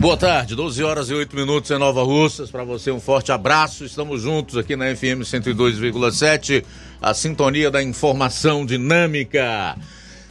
Boa 0.00 0.16
tarde, 0.16 0.54
12 0.54 0.82
horas 0.82 1.10
e 1.10 1.14
8 1.14 1.36
minutos 1.36 1.70
em 1.70 1.76
Nova 1.76 2.02
Russas. 2.02 2.50
Para 2.50 2.64
você, 2.64 2.90
um 2.90 2.98
forte 2.98 3.30
abraço. 3.32 3.84
Estamos 3.84 4.22
juntos 4.22 4.56
aqui 4.56 4.74
na 4.74 4.86
FM 4.96 5.20
102,7, 5.20 6.64
a 7.02 7.12
sintonia 7.12 7.70
da 7.70 7.82
informação 7.82 8.64
dinâmica. 8.64 9.76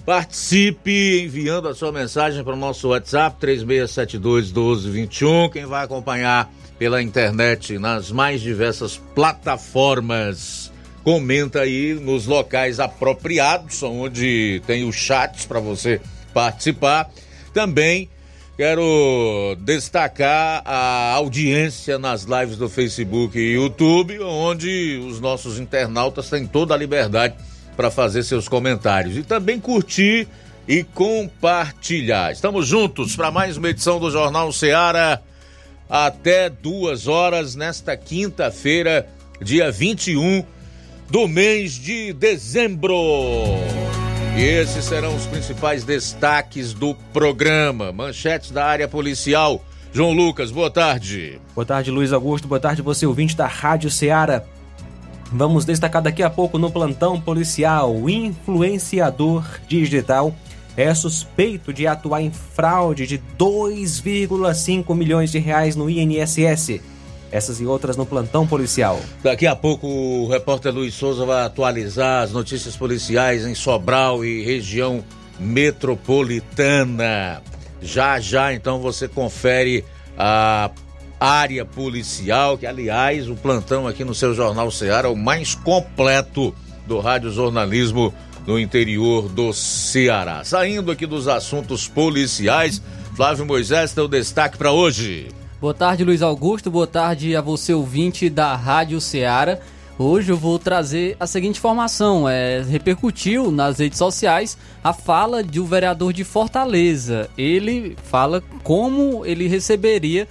Participe 0.03 1.21
enviando 1.23 1.67
a 1.67 1.75
sua 1.75 1.91
mensagem 1.91 2.43
para 2.43 2.53
o 2.53 2.57
nosso 2.57 2.87
WhatsApp 2.87 3.37
3672 3.39 4.51
1221. 4.51 5.49
Quem 5.51 5.67
vai 5.67 5.85
acompanhar 5.85 6.51
pela 6.79 6.99
internet 6.99 7.77
nas 7.77 8.11
mais 8.11 8.41
diversas 8.41 8.97
plataformas, 9.13 10.71
comenta 11.03 11.59
aí 11.59 11.93
nos 11.93 12.25
locais 12.25 12.79
apropriados, 12.79 13.83
onde 13.83 14.63
tem 14.65 14.83
os 14.83 14.95
chats 14.95 15.45
para 15.45 15.59
você 15.59 16.01
participar. 16.33 17.07
Também 17.53 18.09
Quero 18.59 19.55
destacar 19.61 20.61
a 20.65 21.13
audiência 21.13 21.97
nas 21.97 22.23
lives 22.23 22.57
do 22.57 22.67
Facebook 22.67 23.39
e 23.39 23.53
YouTube, 23.53 24.19
onde 24.19 25.01
os 25.07 25.21
nossos 25.21 25.57
internautas 25.57 26.29
têm 26.29 26.45
toda 26.45 26.73
a 26.73 26.77
liberdade 26.77 27.35
para 27.77 27.89
fazer 27.89 28.21
seus 28.21 28.49
comentários 28.49 29.15
e 29.15 29.23
também 29.23 29.61
curtir 29.61 30.27
e 30.67 30.83
compartilhar. 30.83 32.33
Estamos 32.33 32.67
juntos 32.67 33.15
para 33.15 33.31
mais 33.31 33.55
uma 33.55 33.69
edição 33.69 33.97
do 33.97 34.11
Jornal 34.11 34.51
Seara 34.51 35.23
até 35.89 36.49
duas 36.49 37.07
horas 37.07 37.55
nesta 37.55 37.95
quinta-feira, 37.95 39.07
dia 39.41 39.71
21 39.71 40.43
do 41.09 41.29
mês 41.29 41.75
de 41.75 42.11
dezembro. 42.11 42.93
E 44.39 44.41
esses 44.41 44.85
serão 44.85 45.17
os 45.17 45.25
principais 45.25 45.83
destaques 45.83 46.73
do 46.73 46.95
programa. 47.11 47.91
Manchetes 47.91 48.51
da 48.51 48.65
área 48.65 48.87
policial. 48.87 49.61
João 49.91 50.13
Lucas, 50.13 50.49
boa 50.49 50.71
tarde. 50.71 51.41
Boa 51.53 51.65
tarde, 51.65 51.91
Luiz 51.91 52.13
Augusto. 52.13 52.47
Boa 52.47 52.57
tarde, 52.57 52.81
você 52.81 53.05
ouvinte 53.05 53.35
da 53.35 53.47
Rádio 53.47 53.91
Ceará. 53.91 54.45
Vamos 55.29 55.65
destacar 55.65 56.01
daqui 56.01 56.23
a 56.23 56.29
pouco 56.29 56.57
no 56.57 56.71
plantão 56.71 57.19
policial. 57.19 58.09
Influenciador 58.09 59.43
digital 59.67 60.33
é 60.77 60.93
suspeito 60.93 61.73
de 61.73 61.85
atuar 61.85 62.21
em 62.21 62.31
fraude 62.31 63.05
de 63.05 63.21
2,5 63.37 64.95
milhões 64.95 65.33
de 65.33 65.37
reais 65.37 65.75
no 65.75 65.89
INSS. 65.89 66.79
Essas 67.31 67.61
e 67.61 67.65
outras 67.65 67.95
no 67.95 68.05
plantão 68.05 68.47
policial. 68.47 68.99
Daqui 69.23 69.45
a 69.45 69.55
pouco 69.55 69.87
o 69.87 70.27
repórter 70.27 70.73
Luiz 70.73 70.93
Souza 70.93 71.25
vai 71.25 71.43
atualizar 71.43 72.23
as 72.23 72.31
notícias 72.31 72.75
policiais 72.75 73.45
em 73.45 73.53
Sobral 73.53 74.25
e 74.25 74.43
região 74.43 75.03
metropolitana. 75.39 77.41
Já 77.81 78.19
já 78.19 78.53
então 78.53 78.79
você 78.79 79.07
confere 79.07 79.85
a 80.17 80.71
área 81.19 81.65
policial, 81.65 82.57
que 82.57 82.65
aliás 82.65 83.29
o 83.29 83.35
plantão 83.35 83.87
aqui 83.87 84.03
no 84.03 84.15
seu 84.15 84.33
Jornal 84.33 84.71
Ceará 84.71 85.07
é 85.07 85.11
o 85.11 85.15
mais 85.15 85.53
completo 85.53 86.53
do 86.87 86.99
rádio 86.99 87.31
jornalismo 87.31 88.13
no 88.47 88.57
interior 88.57 89.29
do 89.29 89.53
Ceará. 89.53 90.43
Saindo 90.43 90.91
aqui 90.91 91.05
dos 91.05 91.27
assuntos 91.27 91.87
policiais, 91.87 92.81
Flávio 93.15 93.45
Moisés 93.45 93.93
tem 93.93 94.03
o 94.03 94.07
destaque 94.07 94.57
para 94.57 94.71
hoje. 94.71 95.27
Boa 95.61 95.73
tarde, 95.73 96.05
Luiz 96.05 96.21
Augusto. 96.21 96.71
Boa 96.71 96.87
tarde 96.87 97.35
a 97.35 97.41
você, 97.41 97.73
ouvinte 97.73 98.29
da 98.29 98.55
Rádio 98.55 99.01
Ceará. 99.01 99.59
Hoje 99.97 100.31
eu 100.31 100.37
vou 100.37 100.57
trazer 100.57 101.17
a 101.19 101.27
seguinte 101.27 101.57
informação: 101.57 102.29
é, 102.29 102.61
repercutiu 102.61 103.51
nas 103.51 103.77
redes 103.77 103.97
sociais 103.97 104.57
a 104.81 104.93
fala 104.93 105.43
de 105.43 105.59
um 105.59 105.65
vereador 105.65 106.13
de 106.13 106.23
Fortaleza. 106.23 107.29
Ele 107.37 107.97
fala 108.05 108.41
como 108.63 109.25
ele 109.25 109.49
receberia 109.49 110.29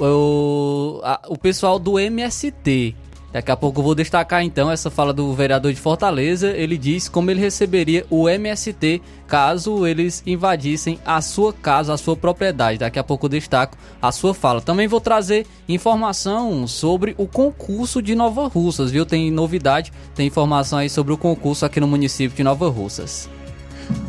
o, 0.00 1.02
a, 1.04 1.20
o 1.28 1.36
pessoal 1.36 1.78
do 1.78 1.98
MST. 1.98 2.96
Daqui 3.36 3.50
a 3.50 3.56
pouco 3.56 3.80
eu 3.80 3.84
vou 3.84 3.94
destacar 3.94 4.42
então 4.42 4.70
essa 4.70 4.90
fala 4.90 5.12
do 5.12 5.30
vereador 5.34 5.70
de 5.70 5.78
Fortaleza. 5.78 6.48
Ele 6.56 6.78
diz 6.78 7.06
como 7.06 7.30
ele 7.30 7.38
receberia 7.38 8.06
o 8.08 8.30
MST 8.30 9.02
caso 9.28 9.86
eles 9.86 10.22
invadissem 10.26 10.98
a 11.04 11.20
sua 11.20 11.52
casa, 11.52 11.92
a 11.92 11.98
sua 11.98 12.16
propriedade. 12.16 12.78
Daqui 12.78 12.98
a 12.98 13.04
pouco 13.04 13.26
eu 13.26 13.28
destaco 13.28 13.76
a 14.00 14.10
sua 14.10 14.32
fala. 14.32 14.62
Também 14.62 14.88
vou 14.88 15.02
trazer 15.02 15.46
informação 15.68 16.66
sobre 16.66 17.14
o 17.18 17.26
concurso 17.26 18.00
de 18.00 18.14
Nova 18.14 18.48
Russas, 18.48 18.90
viu? 18.90 19.04
Tem 19.04 19.30
novidade, 19.30 19.92
tem 20.14 20.26
informação 20.26 20.78
aí 20.78 20.88
sobre 20.88 21.12
o 21.12 21.18
concurso 21.18 21.66
aqui 21.66 21.78
no 21.78 21.86
município 21.86 22.34
de 22.34 22.42
Nova 22.42 22.70
Russas. 22.70 23.28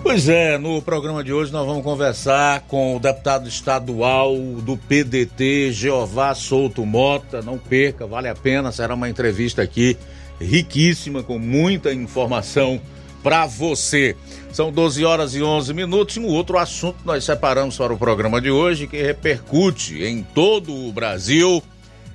Pois 0.01 0.29
é, 0.29 0.57
no 0.57 0.81
programa 0.81 1.23
de 1.23 1.33
hoje 1.33 1.51
nós 1.51 1.65
vamos 1.65 1.83
conversar 1.83 2.61
com 2.61 2.95
o 2.95 2.99
deputado 2.99 3.47
estadual 3.47 4.35
do 4.35 4.77
PDT, 4.77 5.71
Jeová 5.71 6.33
Souto 6.33 6.85
Mota. 6.85 7.41
Não 7.41 7.57
perca, 7.57 8.07
vale 8.07 8.27
a 8.29 8.35
pena, 8.35 8.71
será 8.71 8.93
uma 8.93 9.09
entrevista 9.09 9.61
aqui 9.61 9.97
riquíssima, 10.39 11.23
com 11.23 11.37
muita 11.37 11.93
informação 11.93 12.79
para 13.21 13.45
você. 13.45 14.15
São 14.51 14.71
12 14.71 15.03
horas 15.03 15.35
e 15.35 15.43
11 15.43 15.73
minutos 15.73 16.15
e 16.15 16.19
um 16.19 16.27
outro 16.27 16.57
assunto 16.57 16.99
nós 17.03 17.23
separamos 17.23 17.77
para 17.77 17.93
o 17.93 17.97
programa 17.97 18.39
de 18.39 18.49
hoje 18.49 18.87
que 18.87 19.01
repercute 19.01 20.03
em 20.03 20.23
todo 20.23 20.73
o 20.73 20.91
Brasil 20.91 21.61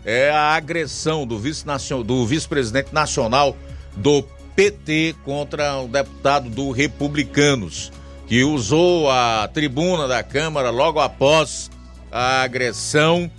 é 0.04 0.30
a 0.30 0.54
agressão 0.54 1.26
do 1.26 1.38
vice-presidente 1.38 2.86
vice 2.86 2.94
nacional 2.94 3.56
do 3.96 4.24
PT 4.54 5.16
contra 5.24 5.78
o 5.80 5.88
deputado 5.88 6.48
do 6.50 6.70
Republicanos, 6.70 7.92
que 8.26 8.44
usou 8.44 9.10
a 9.10 9.48
tribuna 9.52 10.06
da 10.06 10.22
Câmara 10.22 10.70
logo 10.70 11.00
após 11.00 11.70
a 12.10 12.42
agressão, 12.42 13.30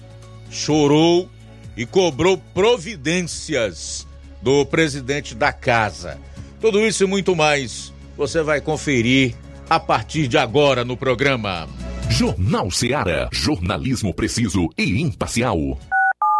chorou 0.49 1.29
e 1.75 1.85
cobrou 1.85 2.37
providências 2.53 4.07
do 4.41 4.65
presidente 4.65 5.35
da 5.35 5.51
casa. 5.51 6.19
Tudo 6.59 6.79
isso 6.79 7.03
e 7.03 7.07
muito 7.07 7.35
mais 7.35 7.93
você 8.15 8.41
vai 8.41 8.61
conferir 8.61 9.35
a 9.69 9.79
partir 9.79 10.27
de 10.27 10.37
agora 10.37 10.85
no 10.85 10.95
programa. 10.95 11.67
Jornal 12.09 12.69
Seara. 12.69 13.29
Jornalismo 13.31 14.13
preciso 14.13 14.69
e 14.77 15.01
imparcial. 15.01 15.79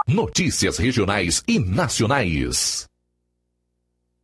Notícias 0.08 0.78
regionais 0.78 1.42
e 1.48 1.58
nacionais. 1.58 2.88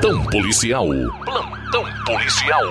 Plantão 0.00 0.22
policial. 0.26 0.86
Plantão 1.24 1.84
policial. 2.06 2.62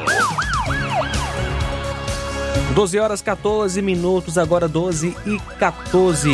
12 2.74 3.00
horas 3.00 3.21
14 3.21 3.81
minutos, 3.81 4.38
agora 4.38 4.65
12 4.65 5.13
e 5.25 5.38
14. 5.59 6.31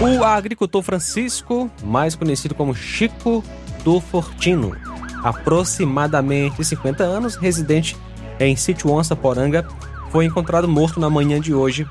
O 0.00 0.24
agricultor 0.24 0.82
Francisco, 0.82 1.68
mais 1.82 2.14
conhecido 2.14 2.54
como 2.54 2.72
Chico 2.72 3.42
do 3.82 4.00
Fortino, 4.00 4.76
aproximadamente 5.24 6.64
50 6.64 7.02
anos, 7.02 7.34
residente 7.34 7.96
em 8.40 8.56
Sítio 8.56 8.90
Onça 8.90 9.14
Poranga, 9.14 9.66
foi 10.10 10.24
encontrado 10.24 10.66
morto 10.66 10.98
na 10.98 11.08
manhã 11.08 11.40
de 11.40 11.54
hoje 11.54 11.86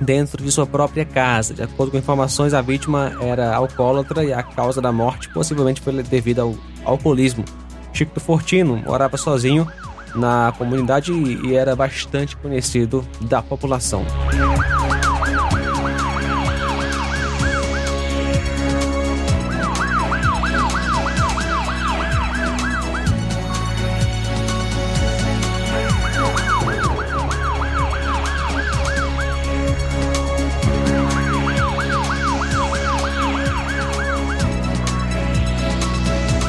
dentro 0.00 0.42
de 0.42 0.50
sua 0.50 0.66
própria 0.66 1.04
casa. 1.04 1.52
De 1.52 1.62
acordo 1.62 1.90
com 1.90 1.98
informações, 1.98 2.54
a 2.54 2.62
vítima 2.62 3.12
era 3.20 3.54
alcoólatra 3.54 4.24
e 4.24 4.32
a 4.32 4.42
causa 4.42 4.80
da 4.80 4.92
morte 4.92 5.28
possivelmente 5.30 5.80
foi 5.80 6.02
devido 6.02 6.40
ao 6.40 6.54
alcoolismo. 6.84 7.44
Chico 7.92 8.14
do 8.14 8.20
Fortino 8.20 8.76
morava 8.76 9.16
sozinho 9.16 9.66
na 10.14 10.52
comunidade 10.56 11.12
e 11.12 11.54
era 11.54 11.74
bastante 11.74 12.36
conhecido 12.36 13.06
da 13.22 13.42
população. 13.42 14.04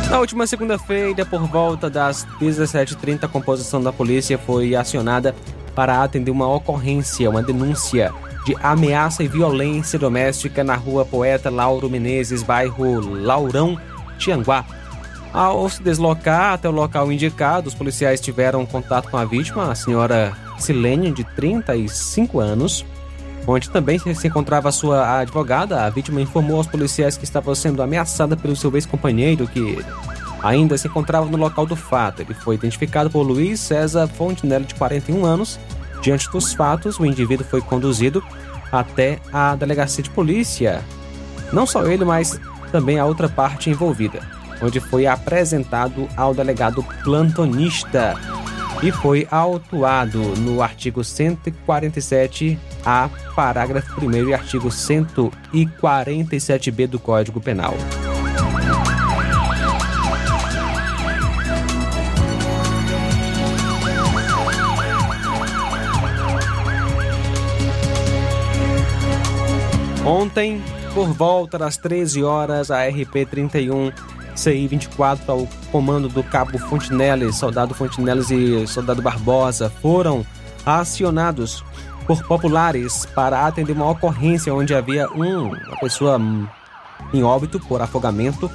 Na 0.10 0.20
última 0.20 0.48
segunda-feira, 0.48 1.26
por 1.26 1.46
volta 1.48 1.90
das 1.90 2.26
17h30, 2.40 3.26
a 3.26 3.28
composição 3.28 3.84
da 3.84 3.92
polícia 3.92 4.38
foi 4.38 4.74
acionada 4.74 5.36
para 5.76 6.02
atender 6.02 6.32
uma 6.32 6.48
ocorrência, 6.48 7.30
uma 7.30 7.44
denúncia 7.44 8.14
de 8.46 8.56
ameaça 8.64 9.22
e 9.22 9.28
violência 9.28 10.00
doméstica 10.00 10.64
na 10.64 10.76
rua 10.76 11.04
Poeta 11.04 11.50
Lauro 11.50 11.90
Menezes, 11.90 12.42
bairro 12.42 13.02
Laurão, 13.02 13.78
Tianguá. 14.18 14.66
Ao 15.34 15.70
se 15.70 15.84
deslocar 15.84 16.54
até 16.54 16.70
o 16.70 16.72
local 16.72 17.12
indicado, 17.12 17.68
os 17.68 17.76
policiais 17.76 18.22
tiveram 18.22 18.66
contato 18.66 19.10
com 19.12 19.18
a 19.18 19.26
vítima, 19.26 19.70
a 19.70 19.76
senhora 19.76 20.34
Silene, 20.58 21.12
de 21.12 21.26
35 21.26 22.40
anos, 22.40 22.86
onde 23.48 23.70
também 23.70 23.98
se 23.98 24.28
encontrava 24.28 24.72
sua 24.72 25.20
advogada. 25.22 25.84
A 25.84 25.90
vítima 25.90 26.22
informou 26.22 26.58
aos 26.58 26.68
policiais 26.68 27.18
que 27.18 27.24
estava 27.24 27.56
sendo 27.56 27.82
ameaçada 27.82 28.36
pelo 28.36 28.56
seu 28.56 28.74
ex-companheiro, 28.76 29.48
que 29.48 29.84
ainda 30.44 30.78
se 30.78 30.88
encontrava 30.88 31.26
no 31.26 31.38
local 31.38 31.66
do 31.66 31.76
fato. 31.76 32.22
Ele 32.22 32.34
foi 32.34 32.56
identificado 32.56 33.10
por 33.10 33.24
Luiz 33.24 33.62
César 33.62 34.08
Fontenelle, 34.08 34.66
de 34.66 34.76
41 34.76 35.26
anos. 35.26 35.58
Diante 36.02 36.30
dos 36.30 36.54
fatos, 36.54 37.00
o 37.00 37.06
indivíduo 37.06 37.46
foi 37.46 37.62
conduzido 37.62 38.22
até 38.72 39.20
a 39.32 39.56
delegacia 39.56 40.04
de 40.04 40.10
polícia. 40.10 40.82
Não 41.52 41.66
só 41.66 41.88
ele, 41.88 42.04
mas 42.04 42.40
também 42.72 43.00
a 43.00 43.06
outra 43.06 43.30
parte 43.30 43.70
envolvida, 43.70 44.20
onde 44.62 44.80
foi 44.80 45.08
apresentado 45.08 46.08
ao 46.18 46.34
delegado 46.34 46.84
plantonista 47.04 48.16
e 48.84 48.92
foi 48.92 49.28
autuado 49.32 50.20
no 50.38 50.62
artigo 50.62 51.04
147-A, 52.84 53.10
parágrafo 53.36 54.06
1 54.06 54.30
e 54.30 54.34
artigo 54.34 54.70
147-B 54.70 56.88
do 56.88 56.98
Código 57.00 57.42
Penal. 57.42 57.74
Ontem, 70.06 70.64
por 70.94 71.12
volta 71.14 71.58
das 71.58 71.76
13 71.76 72.24
horas, 72.24 72.72
a 72.72 72.88
RP-31 72.88 73.92
CI-24 74.38 75.20
ao 75.28 75.46
comando 75.70 76.08
do 76.08 76.24
cabo 76.24 76.58
Fontinelli, 76.58 77.34
soldado 77.34 77.74
Fontinelli 77.74 78.64
e 78.64 78.68
soldado 78.68 79.02
Barbosa 79.02 79.70
foram 79.82 80.26
acionados 80.66 81.62
por 82.08 82.24
populares 82.24 83.06
para 83.14 83.46
atender 83.46 83.74
uma 83.74 83.90
ocorrência 83.92 84.54
onde 84.54 84.74
havia 84.74 85.10
um, 85.12 85.50
uma 85.50 85.80
pessoa 85.80 86.20
em 87.14 87.24
óbito 87.24 87.60
por 87.60 87.82
afogamento 87.82 88.50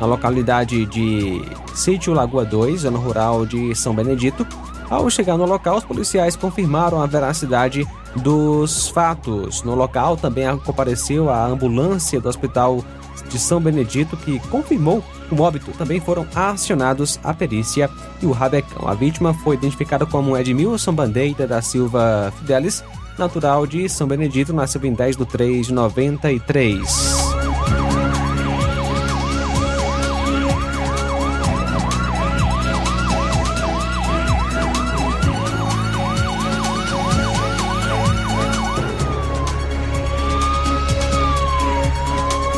na 0.00 0.06
localidade 0.06 0.84
de 0.86 1.40
Sítio 1.74 2.12
Lagoa 2.12 2.44
2, 2.44 2.82
zona 2.82 2.98
rural 2.98 3.46
de 3.46 3.74
São 3.74 3.94
Benedito. 3.94 4.46
Ao 4.90 5.08
chegar 5.08 5.36
no 5.36 5.46
local, 5.46 5.78
os 5.78 5.84
policiais 5.84 6.36
confirmaram 6.36 7.00
a 7.00 7.06
veracidade 7.06 7.86
dos 8.16 8.88
fatos. 8.88 9.62
No 9.62 9.74
local 9.74 10.16
também 10.16 10.46
compareceu 10.58 11.30
a 11.30 11.46
ambulância 11.46 12.20
do 12.20 12.28
Hospital 12.28 12.84
de 13.28 13.38
São 13.38 13.60
Benedito, 13.60 14.16
que 14.16 14.38
confirmou 14.48 15.02
o 15.30 15.40
óbito. 15.40 15.70
Também 15.72 16.00
foram 16.00 16.26
acionados 16.34 17.18
a 17.22 17.34
perícia 17.34 17.90
e 18.22 18.26
o 18.26 18.32
rabecão. 18.32 18.88
A 18.88 18.94
vítima 18.94 19.34
foi 19.34 19.56
identificada 19.56 20.06
como 20.06 20.36
Edmilson 20.36 20.92
Bandeira 20.92 21.46
da 21.46 21.60
Silva 21.60 22.32
Fidelis, 22.38 22.82
natural 23.18 23.66
de 23.66 23.88
São 23.88 24.06
Benedito, 24.06 24.52
nasceu 24.52 24.84
em 24.84 24.92
10 24.92 25.16
de 25.16 25.26
3 25.26 25.66
de 25.66 25.72
93. 25.72 27.35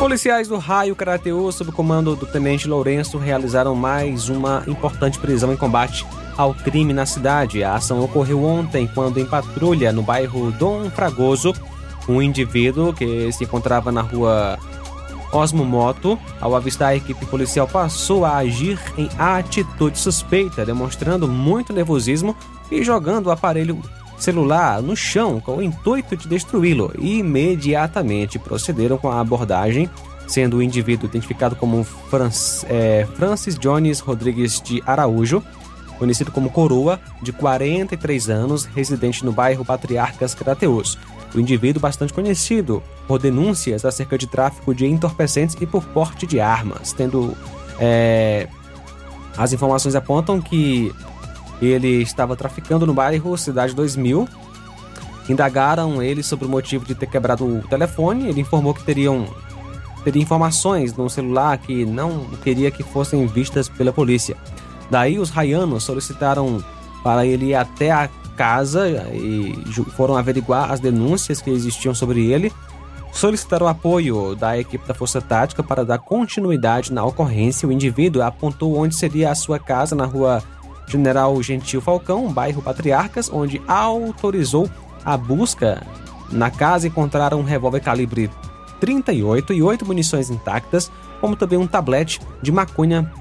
Policiais 0.09 0.47
do 0.47 0.57
Raio 0.57 0.95
Carateú, 0.95 1.51
sob 1.51 1.71
comando 1.71 2.15
do 2.15 2.25
Tenente 2.25 2.67
Lourenço, 2.67 3.19
realizaram 3.19 3.75
mais 3.75 4.27
uma 4.27 4.63
importante 4.65 5.19
prisão 5.19 5.53
em 5.53 5.55
combate 5.55 6.03
ao 6.35 6.51
crime 6.51 6.93
na 6.93 7.05
cidade. 7.05 7.63
A 7.63 7.75
ação 7.75 8.03
ocorreu 8.03 8.43
ontem, 8.43 8.89
quando 8.91 9.19
em 9.19 9.25
patrulha 9.27 9.93
no 9.93 10.01
bairro 10.01 10.51
Dom 10.53 10.89
Fragoso, 10.89 11.53
um 12.07 12.19
indivíduo 12.23 12.91
que 12.91 13.31
se 13.31 13.43
encontrava 13.43 13.91
na 13.91 14.01
rua 14.01 14.57
Osmo 15.31 15.63
Moto, 15.63 16.17
ao 16.41 16.55
avistar 16.55 16.87
a 16.87 16.95
equipe 16.95 17.23
policial, 17.27 17.67
passou 17.67 18.25
a 18.25 18.37
agir 18.37 18.79
em 18.97 19.07
atitude 19.15 19.99
suspeita, 19.99 20.65
demonstrando 20.65 21.27
muito 21.27 21.71
nervosismo 21.71 22.35
e 22.71 22.83
jogando 22.83 23.27
o 23.27 23.31
aparelho 23.31 23.79
celular 24.23 24.81
no 24.81 24.95
chão 24.95 25.39
com 25.39 25.57
o 25.57 25.63
intuito 25.63 26.15
de 26.15 26.27
destruí-lo. 26.27 26.91
E 26.97 27.19
imediatamente 27.19 28.39
procederam 28.39 28.97
com 28.97 29.09
a 29.09 29.19
abordagem, 29.19 29.89
sendo 30.27 30.57
o 30.57 30.63
indivíduo 30.63 31.07
identificado 31.07 31.55
como 31.55 31.85
é, 32.67 33.07
Francis 33.15 33.57
Jones 33.57 33.99
Rodrigues 33.99 34.61
de 34.61 34.81
Araújo, 34.85 35.43
conhecido 35.97 36.31
como 36.31 36.49
Coroa, 36.49 36.99
de 37.21 37.33
43 37.33 38.29
anos, 38.29 38.65
residente 38.65 39.25
no 39.25 39.31
bairro 39.31 39.65
Patriarcas 39.65 40.33
Crateus. 40.33 40.97
O 41.35 41.39
indivíduo 41.39 41.81
bastante 41.81 42.13
conhecido 42.13 42.81
por 43.07 43.19
denúncias 43.19 43.85
acerca 43.85 44.17
de 44.17 44.25
tráfico 44.25 44.73
de 44.73 44.85
entorpecentes 44.85 45.55
e 45.59 45.65
por 45.65 45.83
porte 45.85 46.25
de 46.25 46.39
armas, 46.39 46.91
tendo 46.93 47.35
é, 47.79 48.47
as 49.37 49.53
informações 49.53 49.95
apontam 49.95 50.41
que 50.41 50.93
ele 51.61 52.01
estava 52.01 52.35
traficando 52.35 52.85
no 52.85 52.93
bairro 52.93 53.37
Cidade 53.37 53.73
2000. 53.73 54.27
Indagaram 55.29 56.01
ele 56.01 56.23
sobre 56.23 56.45
o 56.45 56.49
motivo 56.49 56.85
de 56.85 56.95
ter 56.95 57.05
quebrado 57.05 57.45
o 57.45 57.61
telefone. 57.67 58.27
Ele 58.27 58.41
informou 58.41 58.73
que 58.73 58.83
teriam 58.83 59.27
teria 60.03 60.21
informações 60.21 60.95
no 60.95 61.09
celular 61.09 61.57
que 61.57 61.85
não 61.85 62.25
queria 62.41 62.71
que 62.71 62.83
fossem 62.83 63.25
vistas 63.27 63.67
pela 63.67 63.91
polícia. 63.91 64.35
Daí 64.89 65.19
os 65.19 65.29
raianos 65.29 65.83
solicitaram 65.83 66.63
para 67.03 67.25
ele 67.25 67.47
ir 67.47 67.55
até 67.55 67.91
a 67.91 68.09
casa 68.35 68.89
e 69.13 69.53
foram 69.95 70.15
averiguar 70.15 70.71
as 70.71 70.79
denúncias 70.79 71.41
que 71.41 71.49
existiam 71.49 71.93
sobre 71.93 72.31
ele. 72.31 72.51
Solicitaram 73.11 73.67
apoio 73.67 74.35
da 74.35 74.57
equipe 74.57 74.87
da 74.87 74.93
Força 74.93 75.19
Tática 75.19 75.61
para 75.61 75.83
dar 75.83 75.99
continuidade 75.99 76.93
na 76.93 77.03
ocorrência. 77.03 77.67
O 77.67 77.71
indivíduo 77.71 78.21
apontou 78.21 78.77
onde 78.77 78.95
seria 78.95 79.31
a 79.31 79.35
sua 79.35 79.59
casa 79.59 79.95
na 79.95 80.05
rua 80.05 80.41
General 80.89 81.41
Gentil 81.41 81.79
Falcão, 81.79 82.33
bairro 82.33 82.61
Patriarcas, 82.61 83.29
onde 83.31 83.61
autorizou 83.67 84.69
a 85.05 85.15
busca. 85.15 85.81
Na 86.31 86.51
casa 86.51 86.87
encontraram 86.87 87.39
um 87.39 87.43
revólver 87.43 87.79
calibre 87.79 88.29
38 88.79 89.53
e 89.53 89.61
oito 89.61 89.85
munições 89.85 90.29
intactas, 90.29 90.89
como 91.21 91.35
também 91.35 91.59
um 91.59 91.67
tablete 91.67 92.21
de 92.41 92.51
maconha 92.51 93.11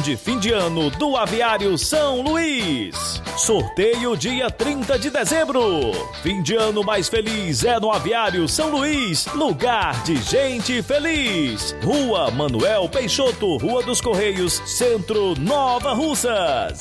de 0.00 0.16
fim 0.16 0.38
de 0.38 0.52
ano 0.52 0.90
do 0.90 1.16
Aviário 1.16 1.76
São 1.78 2.20
Luís. 2.20 3.22
Sorteio 3.36 4.16
dia 4.16 4.50
30 4.50 4.98
de 4.98 5.10
dezembro. 5.10 5.92
Fim 6.22 6.42
de 6.42 6.54
ano 6.54 6.84
mais 6.84 7.08
feliz 7.08 7.64
é 7.64 7.80
no 7.80 7.90
Aviário 7.90 8.46
São 8.48 8.70
Luís, 8.70 9.26
lugar 9.34 10.02
de 10.02 10.16
gente 10.16 10.82
feliz. 10.82 11.74
Rua 11.82 12.30
Manuel 12.30 12.88
Peixoto, 12.88 13.56
Rua 13.56 13.82
dos 13.82 14.00
Correios, 14.00 14.62
Centro 14.66 15.34
Nova 15.38 15.94
Russas. 15.94 16.78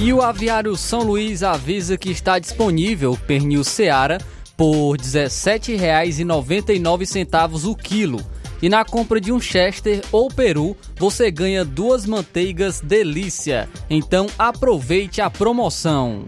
E 0.00 0.12
o 0.12 0.20
Aviário 0.20 0.76
São 0.76 1.02
Luís 1.02 1.42
avisa 1.42 1.96
que 1.96 2.10
está 2.10 2.38
disponível 2.38 3.18
pernil 3.26 3.64
Seara 3.64 4.18
por 4.56 4.92
R$ 4.92 4.98
17,99 4.98 7.70
o 7.70 7.76
quilo. 7.76 8.20
E 8.62 8.68
na 8.68 8.84
compra 8.84 9.20
de 9.20 9.32
um 9.32 9.40
Chester 9.40 10.00
ou 10.12 10.28
Peru, 10.28 10.76
você 10.96 11.32
ganha 11.32 11.64
duas 11.64 12.06
manteigas 12.06 12.80
delícia. 12.80 13.68
Então 13.90 14.28
aproveite 14.38 15.20
a 15.20 15.28
promoção. 15.28 16.24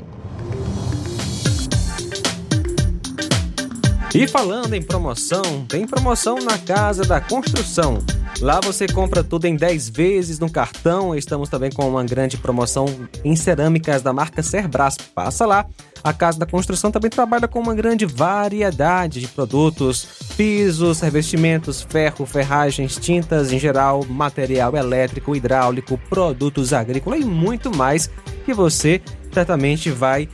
E 4.15 4.29
falando 4.29 4.75
em 4.75 4.81
promoção, 4.81 5.67
tem 5.69 5.85
promoção 5.85 6.37
na 6.37 6.57
Casa 6.57 7.03
da 7.03 7.21
Construção. 7.21 7.99
Lá 8.41 8.61
você 8.61 8.87
compra 8.87 9.25
tudo 9.25 9.47
em 9.47 9.57
10 9.57 9.89
vezes 9.89 10.39
no 10.39 10.49
cartão. 10.49 11.17
Estamos 11.17 11.49
também 11.49 11.69
com 11.69 11.89
uma 11.89 12.05
grande 12.05 12.37
promoção 12.37 12.87
em 13.25 13.35
cerâmicas 13.35 14.03
da 14.03 14.13
marca 14.13 14.41
Cerbras. 14.41 14.97
Passa 14.97 15.45
lá. 15.45 15.67
A 16.05 16.13
Casa 16.13 16.39
da 16.39 16.47
Construção 16.47 16.93
também 16.93 17.11
trabalha 17.11 17.49
com 17.49 17.59
uma 17.59 17.75
grande 17.75 18.07
variedade 18.07 19.21
de 19.21 19.27
produtos: 19.27 20.07
pisos, 20.37 21.01
revestimentos, 21.01 21.83
ferro, 21.83 22.25
ferragens, 22.25 22.97
tintas 22.97 23.51
em 23.51 23.59
geral, 23.59 24.05
material 24.05 24.77
elétrico, 24.77 25.35
hidráulico, 25.35 25.99
produtos 26.09 26.73
agrícolas 26.73 27.21
e 27.21 27.25
muito 27.25 27.77
mais 27.77 28.09
que 28.45 28.55
você 28.55 29.03
certamente 29.33 29.91
vai 29.91 30.29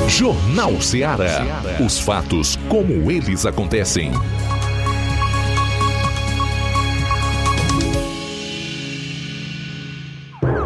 Jornal 0.09 0.81
Ceará. 0.81 1.45
Os 1.85 2.01
fatos 2.01 2.57
como 2.69 3.11
eles 3.11 3.45
acontecem. 3.45 4.11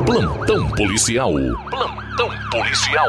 Plantão 0.06 0.68
policial. 0.70 1.32
Plantão 1.70 2.30
policial. 2.50 3.08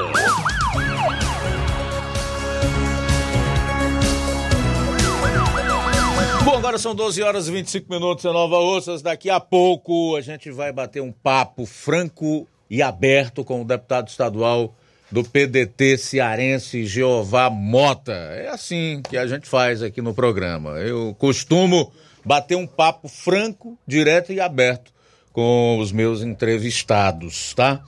Bom, 6.45 6.57
agora 6.57 6.77
são 6.77 6.93
12 6.93 7.23
horas 7.23 7.47
e 7.47 7.51
25 7.51 7.89
minutos 7.89 8.25
em 8.25 8.33
Nova 8.33 8.57
Ossas. 8.57 9.01
Daqui 9.01 9.29
a 9.29 9.39
pouco 9.39 10.17
a 10.17 10.21
gente 10.21 10.51
vai 10.51 10.73
bater 10.73 11.01
um 11.01 11.09
papo 11.09 11.65
franco 11.65 12.45
e 12.69 12.81
aberto 12.81 13.45
com 13.45 13.61
o 13.61 13.65
deputado 13.65 14.09
estadual 14.09 14.75
do 15.09 15.23
PDT 15.23 15.97
cearense 15.97 16.85
Jeová 16.85 17.49
Mota. 17.49 18.11
É 18.11 18.49
assim 18.49 19.01
que 19.09 19.15
a 19.15 19.25
gente 19.25 19.47
faz 19.47 19.81
aqui 19.81 20.01
no 20.01 20.13
programa. 20.13 20.71
Eu 20.79 21.15
costumo 21.17 21.93
bater 22.25 22.57
um 22.57 22.67
papo 22.67 23.07
franco, 23.07 23.77
direto 23.87 24.33
e 24.33 24.41
aberto 24.41 24.91
com 25.31 25.79
os 25.79 25.93
meus 25.93 26.21
entrevistados, 26.21 27.53
tá? 27.53 27.81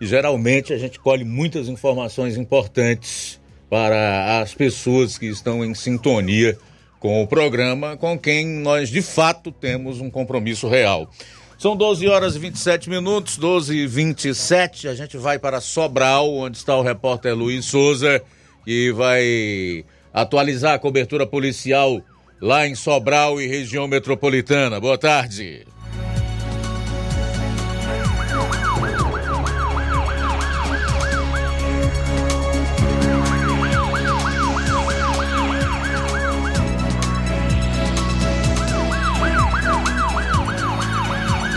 E 0.00 0.06
geralmente 0.06 0.72
a 0.72 0.78
gente 0.78 0.98
colhe 0.98 1.24
muitas 1.24 1.68
informações 1.68 2.38
importantes 2.38 3.38
para 3.68 4.40
as 4.40 4.54
pessoas 4.54 5.18
que 5.18 5.26
estão 5.26 5.62
em 5.62 5.74
sintonia 5.74 6.56
com 7.00 7.22
o 7.22 7.26
programa, 7.26 7.96
com 7.96 8.16
quem 8.16 8.46
nós 8.46 8.90
de 8.90 9.00
fato 9.00 9.50
temos 9.50 10.00
um 10.00 10.10
compromisso 10.10 10.68
real. 10.68 11.10
São 11.58 11.74
12 11.74 12.06
horas 12.06 12.36
e 12.36 12.38
27 12.38 12.88
minutos, 12.88 13.36
12 13.36 13.76
e 13.76 13.86
27. 13.86 14.86
A 14.86 14.94
gente 14.94 15.16
vai 15.16 15.38
para 15.38 15.60
Sobral, 15.60 16.32
onde 16.32 16.58
está 16.58 16.76
o 16.76 16.82
repórter 16.82 17.34
Luiz 17.34 17.64
Souza, 17.64 18.22
que 18.64 18.92
vai 18.92 19.84
atualizar 20.12 20.74
a 20.74 20.78
cobertura 20.78 21.26
policial 21.26 22.00
lá 22.40 22.66
em 22.66 22.74
Sobral 22.74 23.40
e 23.40 23.46
região 23.46 23.88
metropolitana. 23.88 24.78
Boa 24.78 24.96
tarde. 24.96 25.66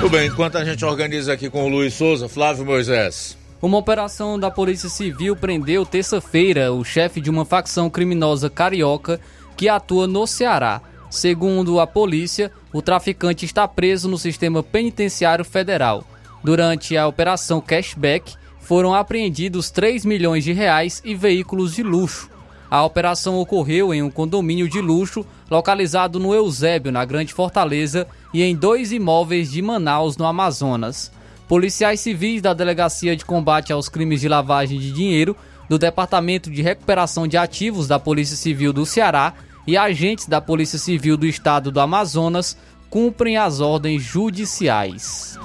Tudo 0.04 0.18
bem, 0.18 0.28
enquanto 0.28 0.58
a 0.58 0.66
gente 0.66 0.84
organiza 0.84 1.32
aqui 1.32 1.50
com 1.50 1.64
o 1.64 1.70
Luiz 1.70 1.94
Souza, 1.94 2.28
Flávio 2.28 2.66
Moisés. 2.66 3.38
Uma 3.62 3.78
operação 3.78 4.38
da 4.38 4.52
Polícia 4.52 4.90
Civil 4.90 5.34
prendeu 5.34 5.86
terça-feira 5.86 6.74
o 6.74 6.84
chefe 6.84 7.22
de 7.22 7.30
uma 7.30 7.46
facção 7.46 7.90
criminosa 7.90 8.50
carioca 8.50 9.18
que 9.56 9.70
atua 9.70 10.06
no 10.06 10.28
Ceará. 10.28 10.82
Segundo 11.10 11.80
a 11.80 11.88
polícia, 11.88 12.52
o 12.74 12.82
traficante 12.82 13.46
está 13.46 13.66
preso 13.66 14.10
no 14.10 14.18
sistema 14.18 14.62
penitenciário 14.62 15.46
federal. 15.46 16.04
Durante 16.44 16.98
a 16.98 17.08
operação 17.08 17.62
Cashback, 17.62 18.36
foram 18.60 18.94
apreendidos 18.94 19.72
3 19.72 20.04
milhões 20.04 20.44
de 20.44 20.52
reais 20.52 21.02
e 21.06 21.16
veículos 21.16 21.76
de 21.76 21.82
luxo. 21.82 22.30
A 22.70 22.84
operação 22.84 23.38
ocorreu 23.40 23.94
em 23.94 24.04
um 24.04 24.10
condomínio 24.10 24.68
de 24.68 24.82
luxo 24.82 25.26
localizado 25.50 26.20
no 26.20 26.34
Eusébio, 26.34 26.92
na 26.92 27.06
Grande 27.06 27.34
Fortaleza, 27.34 28.06
e 28.34 28.42
em 28.42 28.56
dois 28.56 28.92
imóveis 28.92 29.52
de 29.52 29.62
Manaus, 29.62 30.18
no 30.18 30.26
Amazonas. 30.26 31.12
Policiais 31.48 32.00
civis 32.00 32.42
da 32.42 32.54
Delegacia 32.54 33.16
de 33.16 33.24
Combate 33.24 33.72
aos 33.72 33.88
Crimes 33.88 34.22
de 34.22 34.28
Lavagem 34.28 34.80
de 34.80 34.92
Dinheiro, 34.92 35.36
do 35.70 35.78
Departamento 35.78 36.50
de 36.50 36.62
Recuperação 36.62 37.28
de 37.28 37.38
Ativos 37.38 37.88
da 37.88 38.00
Polícia 38.00 38.36
Civil 38.36 38.74
do 38.74 38.86
Ceará 38.86 39.34
e 39.68 39.78
agentes 39.78 40.28
da 40.28 40.42
Polícia 40.42 40.80
Civil 40.80 41.16
do 41.16 41.26
Estado 41.26 41.72
do 41.72 41.80
Amazonas 41.80 42.58
cumprem 42.90 43.38
as 43.38 43.60
ordens 43.60 44.02
judiciais. 44.02 45.38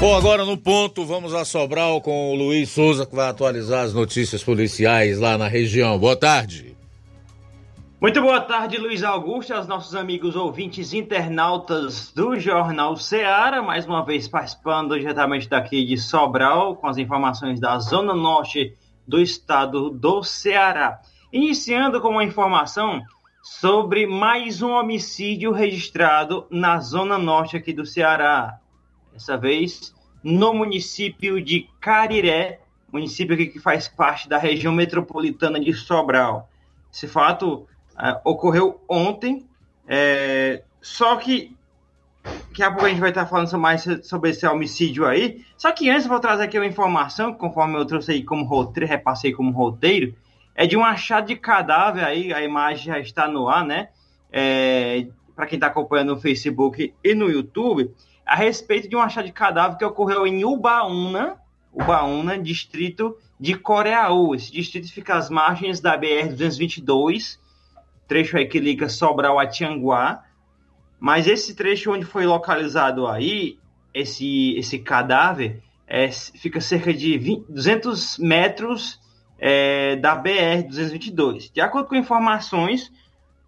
Bom, 0.00 0.16
agora 0.16 0.46
no 0.46 0.56
ponto, 0.56 1.04
vamos 1.04 1.34
a 1.34 1.44
Sobral 1.44 2.00
com 2.00 2.32
o 2.32 2.34
Luiz 2.34 2.70
Souza, 2.70 3.04
que 3.04 3.14
vai 3.14 3.28
atualizar 3.28 3.84
as 3.84 3.92
notícias 3.92 4.42
policiais 4.42 5.20
lá 5.20 5.36
na 5.36 5.46
região. 5.46 5.98
Boa 5.98 6.16
tarde. 6.16 6.74
Muito 8.00 8.22
boa 8.22 8.40
tarde, 8.40 8.78
Luiz 8.78 9.02
Augusto, 9.02 9.52
aos 9.52 9.66
nossos 9.66 9.94
amigos 9.94 10.36
ouvintes 10.36 10.94
internautas 10.94 12.10
do 12.14 12.40
Jornal 12.40 12.96
Ceará, 12.96 13.60
mais 13.60 13.84
uma 13.84 14.02
vez 14.02 14.26
participando 14.26 14.98
diretamente 14.98 15.50
daqui 15.50 15.84
de 15.84 15.98
Sobral, 15.98 16.76
com 16.76 16.86
as 16.86 16.96
informações 16.96 17.60
da 17.60 17.78
Zona 17.78 18.14
Norte 18.14 18.74
do 19.06 19.20
estado 19.20 19.90
do 19.90 20.22
Ceará. 20.22 20.98
Iniciando 21.30 22.00
com 22.00 22.08
uma 22.08 22.24
informação 22.24 23.02
sobre 23.42 24.06
mais 24.06 24.62
um 24.62 24.70
homicídio 24.70 25.52
registrado 25.52 26.46
na 26.50 26.80
Zona 26.80 27.18
Norte 27.18 27.54
aqui 27.54 27.74
do 27.74 27.84
Ceará. 27.84 28.59
Dessa 29.20 29.36
vez 29.36 29.94
no 30.24 30.54
município 30.54 31.42
de 31.42 31.68
Cariré, 31.78 32.60
município 32.90 33.36
que 33.36 33.58
faz 33.58 33.86
parte 33.86 34.26
da 34.26 34.38
região 34.38 34.72
metropolitana 34.72 35.60
de 35.60 35.74
Sobral. 35.74 36.48
Esse 36.90 37.06
fato 37.06 37.66
uh, 37.92 38.18
ocorreu 38.24 38.80
ontem, 38.88 39.46
é, 39.86 40.62
só 40.80 41.16
que 41.16 41.54
daqui 42.24 42.62
a 42.62 42.70
pouco 42.70 42.86
a 42.86 42.88
gente 42.88 42.98
vai 42.98 43.10
estar 43.10 43.26
falando 43.26 43.58
mais 43.58 43.86
sobre 44.04 44.30
esse 44.30 44.46
homicídio 44.46 45.06
aí. 45.06 45.44
Só 45.54 45.70
que 45.70 45.90
antes 45.90 46.04
eu 46.04 46.10
vou 46.10 46.18
trazer 46.18 46.44
aqui 46.44 46.58
uma 46.58 46.66
informação, 46.66 47.34
conforme 47.34 47.76
eu 47.76 47.84
trouxe 47.84 48.12
aí 48.12 48.24
como 48.24 48.46
roteiro, 48.46 48.88
repassei 48.88 49.32
como 49.32 49.52
roteiro, 49.52 50.14
é 50.54 50.66
de 50.66 50.78
um 50.78 50.84
achado 50.84 51.26
de 51.26 51.36
cadáver 51.36 52.02
aí, 52.02 52.32
a 52.32 52.42
imagem 52.42 52.86
já 52.86 52.98
está 52.98 53.28
no 53.28 53.50
ar, 53.50 53.66
né? 53.66 53.90
É, 54.32 55.08
Para 55.36 55.46
quem 55.46 55.58
está 55.58 55.66
acompanhando 55.66 56.14
no 56.14 56.20
Facebook 56.20 56.94
e 57.04 57.14
no 57.14 57.30
YouTube, 57.30 57.94
a 58.30 58.36
respeito 58.36 58.88
de 58.88 58.94
um 58.94 59.00
achado 59.00 59.24
de 59.26 59.32
cadáver 59.32 59.76
que 59.76 59.84
ocorreu 59.84 60.24
em 60.24 60.44
Ubaúna, 60.44 61.36
Ubaúna, 61.74 62.38
distrito 62.38 63.18
de 63.40 63.56
Coreaú. 63.56 64.36
Esse 64.36 64.52
distrito 64.52 64.92
fica 64.92 65.16
às 65.16 65.28
margens 65.28 65.80
da 65.80 65.98
BR-222, 65.98 67.40
trecho 68.06 68.36
aí 68.36 68.46
que 68.46 68.60
liga 68.60 68.88
Sobral 68.88 69.36
a 69.36 69.48
Tianguá. 69.48 70.22
Mas 71.00 71.26
esse 71.26 71.56
trecho 71.56 71.90
onde 71.90 72.04
foi 72.04 72.24
localizado 72.24 73.08
aí, 73.08 73.58
esse, 73.92 74.56
esse 74.56 74.78
cadáver, 74.78 75.60
é, 75.84 76.08
fica 76.12 76.60
cerca 76.60 76.94
de 76.94 77.18
20, 77.18 77.50
200 77.50 78.18
metros 78.18 79.00
é, 79.40 79.96
da 79.96 80.14
BR-222. 80.14 81.52
De 81.52 81.60
acordo 81.60 81.88
com 81.88 81.96
informações, 81.96 82.92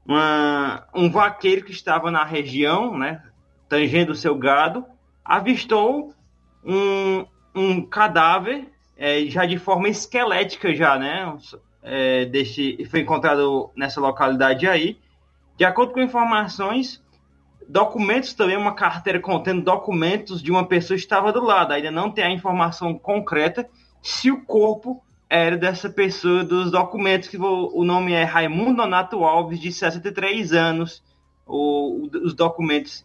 uma, 0.04 0.88
um 0.92 1.08
vaqueiro 1.08 1.64
que 1.64 1.70
estava 1.70 2.10
na 2.10 2.24
região, 2.24 2.98
né, 2.98 3.22
tangendo 3.72 4.14
seu 4.14 4.37
gado, 4.37 4.85
avistou 5.24 6.12
um, 6.62 7.24
um 7.54 7.80
cadáver 7.80 8.66
é, 8.98 9.24
já 9.24 9.46
de 9.46 9.56
forma 9.56 9.88
esquelética 9.88 10.74
já, 10.74 10.98
né? 10.98 11.35
É, 11.82 12.30
foi 12.90 13.00
encontrado 13.00 13.70
nessa 13.74 13.98
localidade 13.98 14.68
aí. 14.68 14.98
De 15.56 15.64
acordo 15.64 15.94
com 15.94 16.00
informações, 16.00 17.02
documentos 17.66 18.35
também, 18.35 18.58
uma 18.58 18.74
carteira 18.74 19.18
contendo 19.18 19.62
documentos 19.62 20.42
de 20.42 20.50
uma 20.50 20.66
pessoa 20.66 20.94
estava 20.94 21.32
do 21.32 21.42
lado. 21.42 21.72
Ainda 21.72 21.90
não 21.90 22.11
tem 22.11 22.24
a 22.24 22.30
informação 22.30 22.98
concreta 22.98 23.66
se 24.02 24.30
o 24.30 24.44
corpo 24.44 25.02
era 25.30 25.56
dessa 25.56 25.88
pessoa 25.88 26.44
dos 26.44 26.70
documentos, 26.70 27.26
que 27.26 27.38
o 27.38 27.85
nome 27.85 28.12
é 28.12 28.22
Raimundo 28.22 28.82
Donato 28.82 29.24
Alves, 29.24 29.58
de 29.58 29.72
63 29.72 30.52
anos. 30.52 31.02
O, 31.46 32.06
os 32.22 32.35
documentos 32.35 33.02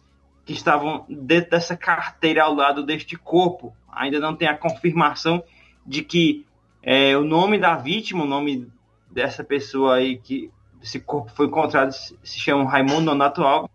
que 0.48 0.54
estavam 0.54 1.04
dentro 1.10 1.50
dessa 1.50 1.76
carteira 1.76 2.44
ao 2.44 2.54
lado 2.54 2.82
deste 2.82 3.18
corpo. 3.18 3.76
Ainda 3.92 4.18
não 4.18 4.34
tem 4.34 4.48
a 4.48 4.56
confirmação 4.56 5.44
de 5.86 6.02
que 6.02 6.46
é, 6.82 7.14
o 7.18 7.22
nome 7.22 7.58
da 7.58 7.76
vítima, 7.76 8.24
o 8.24 8.26
nome 8.26 8.66
dessa 9.10 9.44
pessoa 9.44 9.96
aí 9.96 10.16
que 10.16 10.50
esse 10.82 11.00
corpo 11.00 11.30
foi 11.32 11.48
encontrado 11.48 11.92
se 11.92 12.40
chama 12.40 12.64
Raimundo 12.64 13.02
Nonato 13.02 13.42
Alves. 13.42 13.70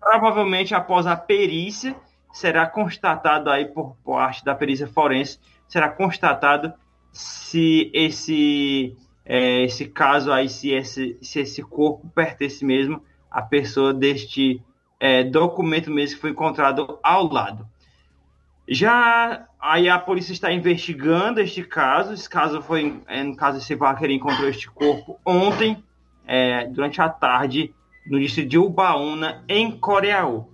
Provavelmente 0.00 0.74
após 0.74 1.06
a 1.06 1.16
perícia 1.16 1.94
será 2.32 2.66
constatado 2.66 3.48
aí 3.48 3.66
por 3.66 3.94
parte 4.04 4.44
da 4.44 4.52
perícia 4.52 4.88
forense 4.88 5.38
será 5.68 5.88
constatado 5.88 6.74
se 7.12 7.88
esse 7.94 8.96
é, 9.24 9.62
esse 9.62 9.86
caso 9.86 10.32
aí 10.32 10.48
se 10.48 10.72
esse 10.72 11.16
se 11.22 11.38
esse 11.38 11.62
corpo 11.62 12.08
pertence 12.08 12.64
mesmo 12.64 13.00
à 13.30 13.42
pessoa 13.42 13.94
deste 13.94 14.60
é, 14.98 15.24
documento 15.24 15.90
mesmo 15.90 16.16
que 16.16 16.20
foi 16.20 16.30
encontrado 16.30 16.98
ao 17.02 17.30
lado. 17.30 17.66
Já 18.68 19.46
aí 19.60 19.88
a 19.88 19.98
polícia 19.98 20.32
está 20.32 20.52
investigando 20.52 21.40
este 21.40 21.62
caso. 21.62 22.12
Esse 22.12 22.28
caso 22.28 22.60
foi, 22.62 23.00
é, 23.06 23.22
no 23.22 23.36
caso, 23.36 23.58
esse 23.58 23.74
vaqueiro 23.74 24.12
encontrou 24.12 24.48
este 24.48 24.68
corpo 24.70 25.18
ontem, 25.24 25.82
é, 26.26 26.66
durante 26.66 27.00
a 27.00 27.08
tarde, 27.08 27.72
no 28.06 28.18
distrito 28.18 28.48
de 28.48 28.58
Ubaúna, 28.58 29.44
em 29.48 29.70
Coreaú. 29.70 30.48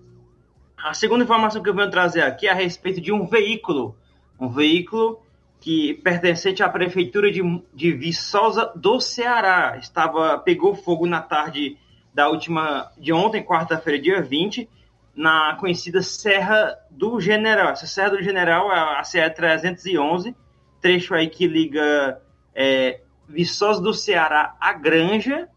A 0.77 0.93
segunda 0.95 1.25
informação 1.25 1.63
que 1.63 1.69
eu 1.69 1.75
venho 1.75 1.91
trazer 1.91 2.23
aqui 2.23 2.47
é 2.47 2.51
a 2.51 2.55
respeito 2.55 3.01
de 3.01 3.13
um 3.13 3.27
veículo, 3.27 3.97
um 4.39 4.49
veículo 4.49 5.23
que 5.61 5.95
pertencente 5.95 6.63
à 6.63 6.69
prefeitura 6.69 7.31
de, 7.31 7.41
de 7.73 7.93
Viçosa 7.93 8.73
do 8.75 9.01
Ceará. 9.01 9.79
Estava 9.79 10.37
pegou 10.39 10.75
fogo 10.75 11.07
na 11.07 11.23
tarde 11.23 11.79
da 12.13 12.29
última 12.29 12.91
de 12.99 13.13
ontem, 13.13 13.43
quarta-feira, 13.43 14.01
dia 14.01 14.23
20, 14.23 14.69
na 15.15 15.57
conhecida 15.57 16.03
Serra 16.03 16.79
do 16.91 17.21
General. 17.21 17.71
Essa 17.71 17.87
Serra 17.87 18.11
do 18.11 18.23
General 18.23 18.73
é 18.73 18.99
a 18.99 19.05
CE 19.05 19.31
311, 19.31 20.35
trecho 20.81 21.15
aí 21.15 21.29
que 21.29 21.47
liga 21.47 22.21
é, 22.55 23.01
Viçosa 23.29 23.81
do 23.81 23.95
Ceará 23.95 24.55
a 24.61 24.73
Granja, 24.73 25.49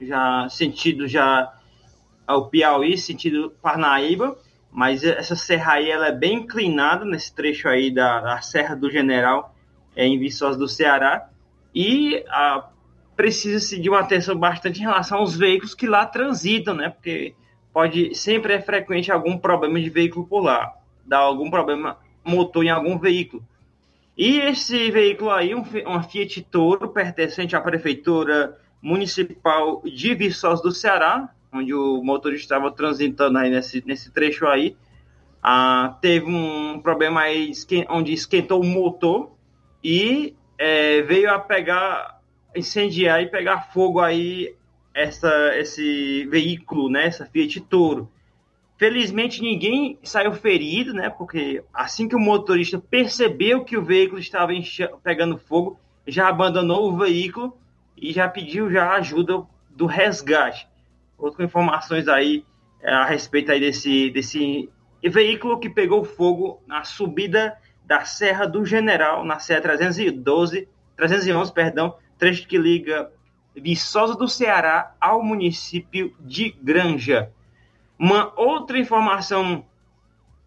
já 0.00 0.48
sentido 0.48 1.06
já 1.06 1.52
ao 2.26 2.48
Piauí, 2.48 2.96
sentido 2.96 3.54
Parnaíba, 3.62 4.36
mas 4.70 5.04
essa 5.04 5.36
serra 5.36 5.74
aí 5.74 5.90
ela 5.90 6.08
é 6.08 6.12
bem 6.12 6.38
inclinada 6.38 7.04
nesse 7.04 7.34
trecho 7.34 7.68
aí 7.68 7.92
da, 7.92 8.20
da 8.20 8.40
Serra 8.40 8.74
do 8.74 8.90
General 8.90 9.54
é, 9.94 10.06
em 10.06 10.18
Viçosa 10.18 10.58
do 10.58 10.66
Ceará 10.66 11.28
e 11.74 12.24
a 12.28 12.68
precisa-se 13.16 13.78
de 13.78 13.88
uma 13.88 14.00
atenção 14.00 14.36
bastante 14.36 14.80
em 14.80 14.82
relação 14.82 15.18
aos 15.18 15.36
veículos 15.36 15.74
que 15.74 15.86
lá 15.86 16.06
transitam, 16.06 16.74
né? 16.74 16.90
Porque 16.90 17.34
pode 17.72 18.14
sempre 18.14 18.54
é 18.54 18.60
frequente 18.60 19.10
algum 19.10 19.38
problema 19.38 19.80
de 19.80 19.90
veículo 19.90 20.26
por 20.26 20.40
lá, 20.40 20.72
dar 21.06 21.18
algum 21.18 21.50
problema 21.50 21.98
motor 22.24 22.64
em 22.64 22.70
algum 22.70 22.98
veículo. 22.98 23.42
E 24.16 24.38
esse 24.38 24.90
veículo 24.90 25.30
aí, 25.30 25.54
um, 25.54 25.64
uma 25.86 26.02
Fiat 26.02 26.42
Toro, 26.42 26.88
pertencente 26.88 27.56
à 27.56 27.60
prefeitura 27.60 28.58
municipal 28.80 29.82
de 29.84 30.14
Viçosa 30.14 30.62
do 30.62 30.72
Ceará, 30.72 31.30
onde 31.52 31.72
o 31.72 32.02
motorista 32.02 32.54
estava 32.54 32.70
transitando 32.70 33.38
aí 33.38 33.50
nesse, 33.50 33.82
nesse 33.86 34.10
trecho 34.10 34.46
aí, 34.46 34.76
ah, 35.42 35.96
teve 36.00 36.26
um 36.26 36.80
problema 36.80 37.22
aí 37.22 37.52
onde 37.88 38.12
esquentou 38.12 38.60
o 38.60 38.64
motor 38.64 39.32
e 39.82 40.36
é, 40.56 41.02
veio 41.02 41.30
a 41.32 41.38
pegar 41.38 42.21
incendiar 42.54 43.22
e 43.22 43.30
pegar 43.30 43.72
fogo 43.72 44.00
aí 44.00 44.54
essa, 44.94 45.56
esse 45.56 46.26
veículo, 46.26 46.90
né, 46.90 47.06
essa 47.06 47.26
Fiat 47.26 47.60
Toro. 47.62 48.10
Felizmente 48.78 49.40
ninguém 49.40 49.98
saiu 50.02 50.32
ferido, 50.32 50.92
né, 50.92 51.08
porque 51.08 51.62
assim 51.72 52.08
que 52.08 52.16
o 52.16 52.20
motorista 52.20 52.78
percebeu 52.78 53.64
que 53.64 53.76
o 53.76 53.84
veículo 53.84 54.18
estava 54.18 54.52
pegando 55.02 55.38
fogo, 55.38 55.78
já 56.06 56.28
abandonou 56.28 56.90
o 56.90 56.96
veículo 56.96 57.56
e 57.96 58.12
já 58.12 58.28
pediu 58.28 58.70
já 58.70 58.92
ajuda 58.94 59.44
do 59.70 59.86
resgate. 59.86 60.68
Outras 61.16 61.46
informações 61.46 62.08
aí 62.08 62.44
é, 62.82 62.92
a 62.92 63.04
respeito 63.04 63.52
aí 63.52 63.60
desse, 63.60 64.10
desse 64.10 64.68
veículo 65.02 65.60
que 65.60 65.70
pegou 65.70 66.04
fogo 66.04 66.60
na 66.66 66.82
subida 66.82 67.56
da 67.84 68.04
Serra 68.04 68.46
do 68.46 68.64
General, 68.64 69.24
na 69.24 69.38
Serra 69.38 69.60
312, 69.62 70.68
311, 70.96 71.52
perdão, 71.52 71.94
trecho 72.22 72.46
que 72.46 72.56
liga 72.56 73.10
Viçosa 73.52 74.14
do 74.14 74.28
Ceará 74.28 74.94
ao 75.00 75.24
município 75.24 76.14
de 76.20 76.50
Granja. 76.50 77.32
Uma 77.98 78.32
outra 78.36 78.78
informação 78.78 79.66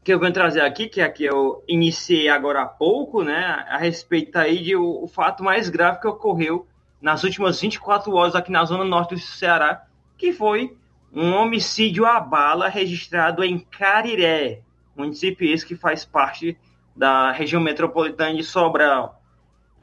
que 0.01 0.13
eu 0.13 0.17
venho 0.17 0.31
trazer 0.31 0.61
aqui, 0.61 0.87
que 0.87 1.01
aqui 1.01 1.25
eu 1.25 1.61
iniciei 1.67 2.29
agora 2.29 2.61
há 2.61 2.65
pouco, 2.65 3.23
né, 3.23 3.65
a 3.67 3.77
respeito 3.77 4.37
aí 4.37 4.63
de 4.63 4.73
o, 4.73 5.03
o 5.03 5.07
fato 5.09 5.43
mais 5.43 5.67
grave 5.67 5.99
que 5.99 6.07
ocorreu 6.07 6.65
nas 7.01 7.25
últimas 7.25 7.59
24 7.59 8.09
horas 8.15 8.35
aqui 8.35 8.53
na 8.53 8.63
zona 8.63 8.85
norte 8.85 9.13
do 9.13 9.19
Ceará, 9.19 9.85
que 10.17 10.31
foi 10.31 10.77
um 11.11 11.33
homicídio 11.33 12.05
à 12.05 12.21
bala 12.21 12.69
registrado 12.69 13.43
em 13.43 13.59
Cariré, 13.59 14.61
município 14.95 15.45
esse 15.45 15.65
que 15.65 15.75
faz 15.75 16.05
parte 16.05 16.57
da 16.95 17.33
região 17.33 17.61
metropolitana 17.61 18.33
de 18.33 18.45
Sobral. 18.45 19.21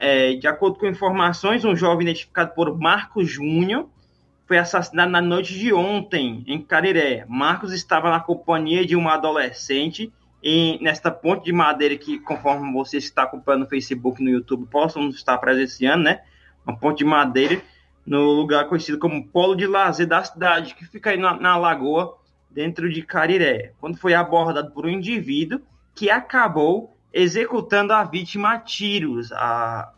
É, 0.05 0.33
de 0.33 0.49
acordo 0.49 0.77
com 0.77 0.85
informações, 0.85 1.63
um 1.63 1.77
jovem 1.77 2.05
identificado 2.05 2.53
por 2.53 2.77
Marcos 2.77 3.29
Júnior 3.29 3.87
foi 4.45 4.57
assassinado 4.57 5.09
na 5.09 5.21
noite 5.21 5.57
de 5.57 5.71
ontem, 5.71 6.43
em 6.45 6.61
Cariré. 6.61 7.23
Marcos 7.25 7.71
estava 7.71 8.09
na 8.09 8.19
companhia 8.19 8.85
de 8.85 8.97
uma 8.97 9.13
adolescente 9.13 10.11
em, 10.43 10.77
nesta 10.83 11.09
ponte 11.09 11.45
de 11.45 11.53
madeira 11.53 11.95
que, 11.95 12.19
conforme 12.19 12.73
vocês 12.73 13.05
que 13.05 13.11
estão 13.11 13.23
acompanhando 13.23 13.61
no 13.61 13.69
Facebook 13.69 14.21
no 14.21 14.29
YouTube, 14.29 14.67
possam 14.69 15.07
estar 15.07 15.37
presenciando, 15.37 16.03
né? 16.03 16.19
Uma 16.67 16.77
ponte 16.77 16.97
de 16.97 17.05
madeira 17.05 17.61
no 18.05 18.23
lugar 18.23 18.67
conhecido 18.67 18.99
como 18.99 19.25
Polo 19.29 19.55
de 19.55 19.65
Lazer 19.65 20.05
da 20.05 20.21
cidade, 20.21 20.75
que 20.75 20.83
fica 20.83 21.11
aí 21.11 21.17
na, 21.17 21.39
na 21.39 21.55
lagoa, 21.55 22.17
dentro 22.51 22.89
de 22.89 23.03
Cariré, 23.03 23.71
quando 23.79 23.97
foi 23.97 24.13
abordado 24.13 24.69
por 24.71 24.85
um 24.85 24.89
indivíduo 24.89 25.61
que 25.95 26.09
acabou 26.09 26.93
executando 27.13 27.93
a 27.93 28.03
vítima 28.03 28.53
a 28.53 28.59
tiros. 28.59 29.31
A 29.31 29.93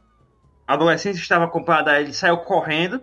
adolescente 0.67 1.17
estava 1.17 1.45
acompanhada, 1.45 1.99
ele 1.99 2.13
saiu 2.13 2.37
correndo 2.39 3.01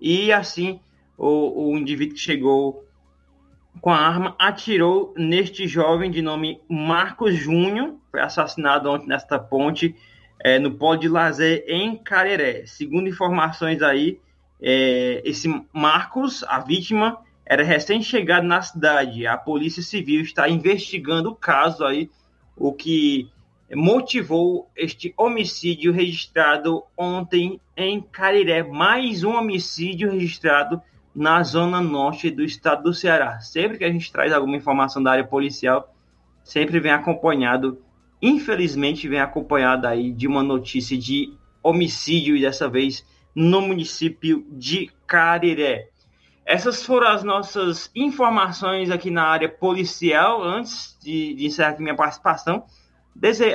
e 0.00 0.32
assim 0.32 0.80
o, 1.16 1.70
o 1.70 1.78
indivíduo 1.78 2.14
que 2.14 2.20
chegou 2.20 2.84
com 3.80 3.90
a 3.90 3.96
arma 3.96 4.34
atirou 4.38 5.14
neste 5.16 5.66
jovem 5.66 6.10
de 6.10 6.20
nome 6.20 6.60
Marcos 6.68 7.34
Júnior, 7.34 7.96
foi 8.10 8.20
assassinado 8.20 8.90
ontem 8.90 9.08
nesta 9.08 9.38
ponte 9.38 9.96
é, 10.38 10.58
no 10.58 10.72
polo 10.72 10.98
de 10.98 11.08
lazer 11.08 11.64
em 11.66 11.96
Careré. 11.96 12.66
Segundo 12.66 13.08
informações 13.08 13.80
aí, 13.80 14.20
é, 14.60 15.22
esse 15.24 15.48
Marcos, 15.72 16.44
a 16.44 16.58
vítima, 16.60 17.18
era 17.46 17.62
recém-chegado 17.62 18.46
na 18.46 18.60
cidade. 18.60 19.26
A 19.26 19.36
Polícia 19.36 19.82
Civil 19.82 20.22
está 20.22 20.48
investigando 20.48 21.30
o 21.30 21.36
caso 21.36 21.84
aí, 21.84 22.10
o 22.56 22.72
que 22.72 23.30
motivou 23.74 24.70
este 24.76 25.14
homicídio 25.16 25.92
registrado 25.92 26.82
ontem 26.96 27.60
em 27.76 28.00
Cariré. 28.00 28.62
Mais 28.62 29.24
um 29.24 29.30
homicídio 29.30 30.10
registrado 30.10 30.80
na 31.14 31.42
zona 31.42 31.80
norte 31.80 32.30
do 32.30 32.42
estado 32.42 32.84
do 32.84 32.94
Ceará. 32.94 33.40
Sempre 33.40 33.78
que 33.78 33.84
a 33.84 33.90
gente 33.90 34.12
traz 34.12 34.32
alguma 34.32 34.56
informação 34.56 35.02
da 35.02 35.12
área 35.12 35.26
policial, 35.26 35.94
sempre 36.44 36.80
vem 36.80 36.92
acompanhado, 36.92 37.78
infelizmente 38.20 39.08
vem 39.08 39.20
acompanhado 39.20 39.86
aí 39.86 40.12
de 40.12 40.26
uma 40.26 40.42
notícia 40.42 40.96
de 40.96 41.32
homicídio 41.62 42.36
e 42.36 42.40
dessa 42.40 42.68
vez 42.68 43.06
no 43.34 43.62
município 43.62 44.44
de 44.50 44.90
Cariré. 45.06 45.88
Essas 46.44 46.84
foram 46.84 47.08
as 47.08 47.22
nossas 47.22 47.90
informações 47.94 48.90
aqui 48.90 49.10
na 49.10 49.24
área 49.24 49.48
policial 49.48 50.42
antes 50.42 50.98
de, 51.00 51.34
de 51.34 51.46
encerrar 51.46 51.70
aqui 51.70 51.82
minha 51.82 51.94
participação. 51.94 52.64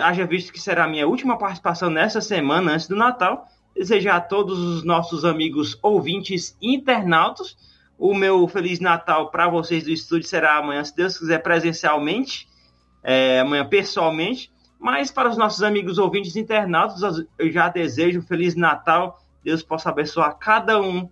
Haja 0.01 0.25
visto 0.25 0.51
que 0.53 0.59
será 0.59 0.87
minha 0.87 1.07
última 1.07 1.37
participação 1.37 1.89
nessa 1.89 2.21
semana 2.21 2.73
antes 2.73 2.87
do 2.87 2.95
Natal 2.95 3.47
desejar 3.75 4.15
a 4.15 4.21
todos 4.21 4.57
os 4.59 4.83
nossos 4.83 5.23
amigos 5.23 5.77
ouvintes 5.83 6.57
internautas 6.61 7.55
o 7.97 8.13
meu 8.13 8.47
Feliz 8.47 8.79
Natal 8.79 9.31
para 9.31 9.47
vocês 9.47 9.83
do 9.83 9.89
estúdio 9.89 10.27
será 10.27 10.57
amanhã, 10.57 10.83
se 10.83 10.95
Deus 10.95 11.17
quiser, 11.17 11.39
presencialmente, 11.39 12.47
é, 13.03 13.39
amanhã 13.39 13.65
pessoalmente. 13.65 14.51
Mas 14.79 15.09
para 15.09 15.29
os 15.29 15.37
nossos 15.37 15.63
amigos 15.63 15.97
ouvintes 15.97 16.35
internautas, 16.35 17.25
eu 17.39 17.51
já 17.51 17.67
desejo 17.69 18.19
um 18.19 18.23
Feliz 18.23 18.55
Natal. 18.55 19.19
Deus 19.43 19.63
possa 19.63 19.89
abençoar 19.89 20.37
cada 20.37 20.79
um 20.79 21.09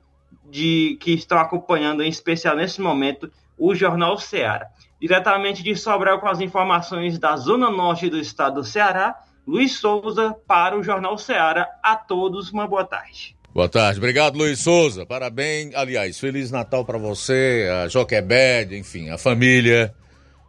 de 0.47 0.97
que 1.01 1.11
estão 1.11 1.39
acompanhando, 1.39 2.03
em 2.03 2.09
especial 2.09 2.55
nesse 2.55 2.79
momento, 2.79 3.31
o 3.57 3.73
Jornal 3.73 4.17
Ceará. 4.19 4.67
Diretamente 4.99 5.61
de 5.61 5.75
Sobral 5.75 6.19
com 6.19 6.27
as 6.27 6.39
informações 6.39 7.19
da 7.19 7.35
Zona 7.35 7.69
Norte 7.69 8.09
do 8.09 8.17
estado 8.17 8.61
do 8.61 8.63
Ceará, 8.63 9.15
Luiz 9.45 9.73
Souza 9.77 10.35
para 10.47 10.77
o 10.77 10.83
Jornal 10.83 11.17
Ceará. 11.17 11.69
A 11.83 11.95
todos 11.95 12.51
uma 12.51 12.67
boa 12.67 12.83
tarde. 12.83 13.35
Boa 13.55 13.69
tarde, 13.69 13.99
obrigado 13.99 14.37
Luiz 14.37 14.59
Souza, 14.59 15.05
parabéns, 15.05 15.73
aliás, 15.75 16.19
Feliz 16.19 16.51
Natal 16.51 16.83
para 16.83 16.97
você, 16.97 17.69
a 17.71 17.87
Joquebed, 17.87 18.75
enfim, 18.75 19.09
a 19.09 19.17
família, 19.17 19.95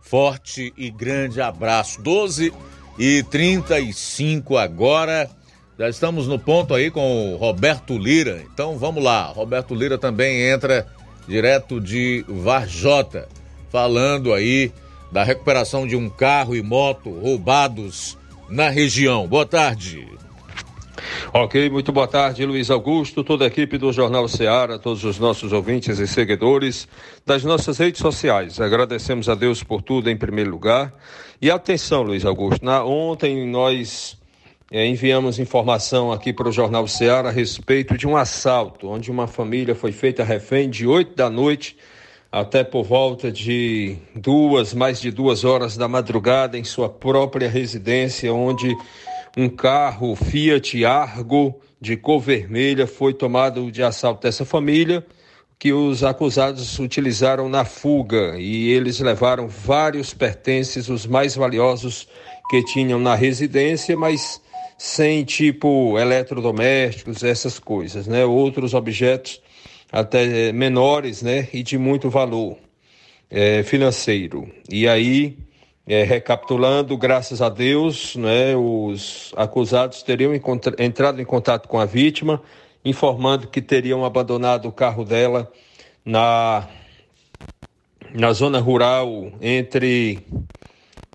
forte 0.02 0.74
e 0.76 0.90
grande 0.90 1.40
abraço, 1.40 2.02
12 2.02 2.52
e 2.98 3.22
35 3.30 4.56
agora, 4.56 5.30
já 5.78 5.88
estamos 5.88 6.26
no 6.26 6.36
ponto 6.36 6.74
aí 6.74 6.90
com 6.90 7.32
o 7.32 7.36
Roberto 7.36 7.96
Lira, 7.96 8.42
então 8.52 8.76
vamos 8.76 9.04
lá, 9.04 9.26
Roberto 9.26 9.72
Lira 9.72 9.96
também 9.96 10.42
entra 10.42 10.84
direto 11.28 11.80
de 11.80 12.24
Varjota, 12.26 13.28
falando 13.76 14.32
aí 14.32 14.72
da 15.12 15.22
recuperação 15.22 15.86
de 15.86 15.94
um 15.94 16.08
carro 16.08 16.56
e 16.56 16.62
moto 16.62 17.10
roubados 17.10 18.16
na 18.48 18.70
região. 18.70 19.26
Boa 19.28 19.44
tarde. 19.44 20.08
Ok, 21.30 21.68
muito 21.68 21.92
boa 21.92 22.08
tarde, 22.08 22.46
Luiz 22.46 22.70
Augusto, 22.70 23.22
toda 23.22 23.44
a 23.44 23.48
equipe 23.48 23.76
do 23.76 23.92
Jornal 23.92 24.26
Ceará, 24.28 24.78
todos 24.78 25.04
os 25.04 25.18
nossos 25.18 25.52
ouvintes 25.52 25.98
e 25.98 26.06
seguidores 26.06 26.88
das 27.26 27.44
nossas 27.44 27.76
redes 27.76 28.00
sociais. 28.00 28.58
Agradecemos 28.62 29.28
a 29.28 29.34
Deus 29.34 29.62
por 29.62 29.82
tudo 29.82 30.08
em 30.08 30.16
primeiro 30.16 30.52
lugar. 30.52 30.94
E 31.42 31.50
atenção, 31.50 32.02
Luiz 32.02 32.24
Augusto, 32.24 32.64
na, 32.64 32.82
ontem 32.82 33.46
nós 33.46 34.16
é, 34.70 34.86
enviamos 34.86 35.38
informação 35.38 36.10
aqui 36.10 36.32
para 36.32 36.48
o 36.48 36.52
Jornal 36.52 36.88
Ceará 36.88 37.28
a 37.28 37.32
respeito 37.32 37.98
de 37.98 38.08
um 38.08 38.16
assalto, 38.16 38.88
onde 38.88 39.10
uma 39.10 39.26
família 39.26 39.74
foi 39.74 39.92
feita 39.92 40.24
refém 40.24 40.70
de 40.70 40.86
8 40.86 41.14
da 41.14 41.28
noite 41.28 41.76
até 42.38 42.62
por 42.62 42.84
volta 42.84 43.32
de 43.32 43.96
duas, 44.14 44.74
mais 44.74 45.00
de 45.00 45.10
duas 45.10 45.42
horas 45.42 45.74
da 45.74 45.88
madrugada 45.88 46.58
em 46.58 46.64
sua 46.64 46.86
própria 46.86 47.48
residência, 47.48 48.30
onde 48.34 48.76
um 49.34 49.48
carro 49.48 50.14
Fiat 50.14 50.84
Argo 50.84 51.58
de 51.80 51.96
cor 51.96 52.20
vermelha 52.20 52.86
foi 52.86 53.14
tomado 53.14 53.72
de 53.72 53.82
assalto 53.82 54.20
dessa 54.20 54.44
família, 54.44 55.02
que 55.58 55.72
os 55.72 56.04
acusados 56.04 56.78
utilizaram 56.78 57.48
na 57.48 57.64
fuga 57.64 58.34
e 58.38 58.68
eles 58.68 59.00
levaram 59.00 59.48
vários 59.48 60.12
pertences, 60.12 60.90
os 60.90 61.06
mais 61.06 61.34
valiosos 61.34 62.06
que 62.50 62.62
tinham 62.64 62.98
na 62.98 63.14
residência, 63.14 63.96
mas 63.96 64.42
sem 64.76 65.24
tipo 65.24 65.98
eletrodomésticos, 65.98 67.24
essas 67.24 67.58
coisas, 67.58 68.06
né? 68.06 68.26
Outros 68.26 68.74
objetos 68.74 69.40
até 69.90 70.52
menores, 70.52 71.22
né, 71.22 71.48
e 71.52 71.62
de 71.62 71.78
muito 71.78 72.10
valor 72.10 72.56
é, 73.30 73.62
financeiro. 73.62 74.50
E 74.70 74.88
aí, 74.88 75.38
é, 75.86 76.02
recapitulando, 76.02 76.96
graças 76.96 77.40
a 77.40 77.48
Deus, 77.48 78.16
né, 78.16 78.56
os 78.56 79.32
acusados 79.36 80.02
teriam 80.02 80.32
entrado 80.78 81.20
em 81.20 81.24
contato 81.24 81.68
com 81.68 81.78
a 81.78 81.84
vítima, 81.84 82.42
informando 82.84 83.48
que 83.48 83.62
teriam 83.62 84.04
abandonado 84.04 84.68
o 84.68 84.72
carro 84.72 85.04
dela 85.04 85.50
na, 86.04 86.68
na 88.14 88.32
zona 88.32 88.60
rural 88.60 89.32
entre 89.40 90.20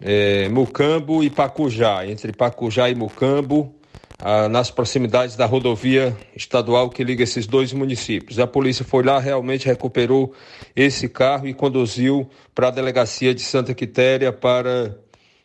é, 0.02 0.50
Mucambo 0.50 1.24
e 1.24 1.30
Pacujá, 1.30 2.06
entre 2.06 2.34
Pacujá 2.34 2.90
e 2.90 2.96
Mucambo, 2.96 3.74
ah, 4.22 4.48
nas 4.48 4.70
proximidades 4.70 5.36
da 5.36 5.46
rodovia 5.46 6.16
estadual 6.36 6.90
que 6.90 7.04
liga 7.04 7.24
esses 7.24 7.48
dois 7.48 7.74
municípios. 7.74 8.38
A 8.38 8.46
polícia 8.46 8.86
foi 8.86 9.04
lá, 9.04 9.20
realmente 9.20 9.66
recuperou 9.66 10.34
esse 10.76 11.10
carro 11.10 11.48
e 11.48 11.54
conduziu 11.54 12.30
para 12.54 12.68
a 12.68 12.72
delegacia 12.72 13.34
de 13.34 13.42
Santa 13.42 13.74
Quitéria 13.74 14.32
para 14.32 14.96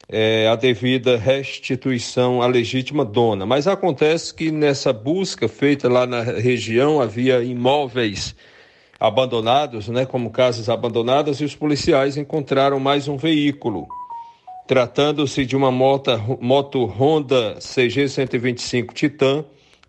é, 0.09 0.47
a 0.49 0.57
devida 0.57 1.17
restituição 1.17 2.43
à 2.43 2.47
legítima 2.47 3.05
dona. 3.05 3.47
Mas 3.47 3.67
acontece 3.67 4.35
que 4.35 4.51
nessa 4.51 4.93
busca 4.93 5.49
feita 5.49 5.89
lá 5.89 6.07
na 6.07 6.21
região 6.21 7.01
havia 7.01 7.43
imóveis 7.43 8.37
abandonados, 9.01 9.89
né, 9.89 10.07
como 10.07 10.31
casas 10.31 10.69
abandonadas, 10.69 11.41
e 11.41 11.45
os 11.45 11.55
policiais 11.55 12.17
encontraram 12.17 12.79
mais 12.79 13.09
um 13.09 13.17
veículo 13.17 13.87
tratando-se 14.67 15.47
de 15.47 15.57
uma 15.57 15.71
moto, 15.71 16.11
moto 16.41 16.85
Honda 16.85 17.59
CG 17.61 18.09
125 18.09 18.93
Titan 18.93 19.45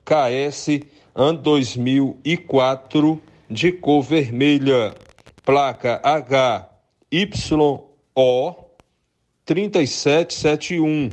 KS 0.06 0.80
ano 1.16 1.40
2004 1.40 3.22
de 3.50 3.72
cor 3.72 4.04
vermelha, 4.04 4.94
placa 5.44 6.00
HYO 6.04 6.68
3771. 9.46 11.10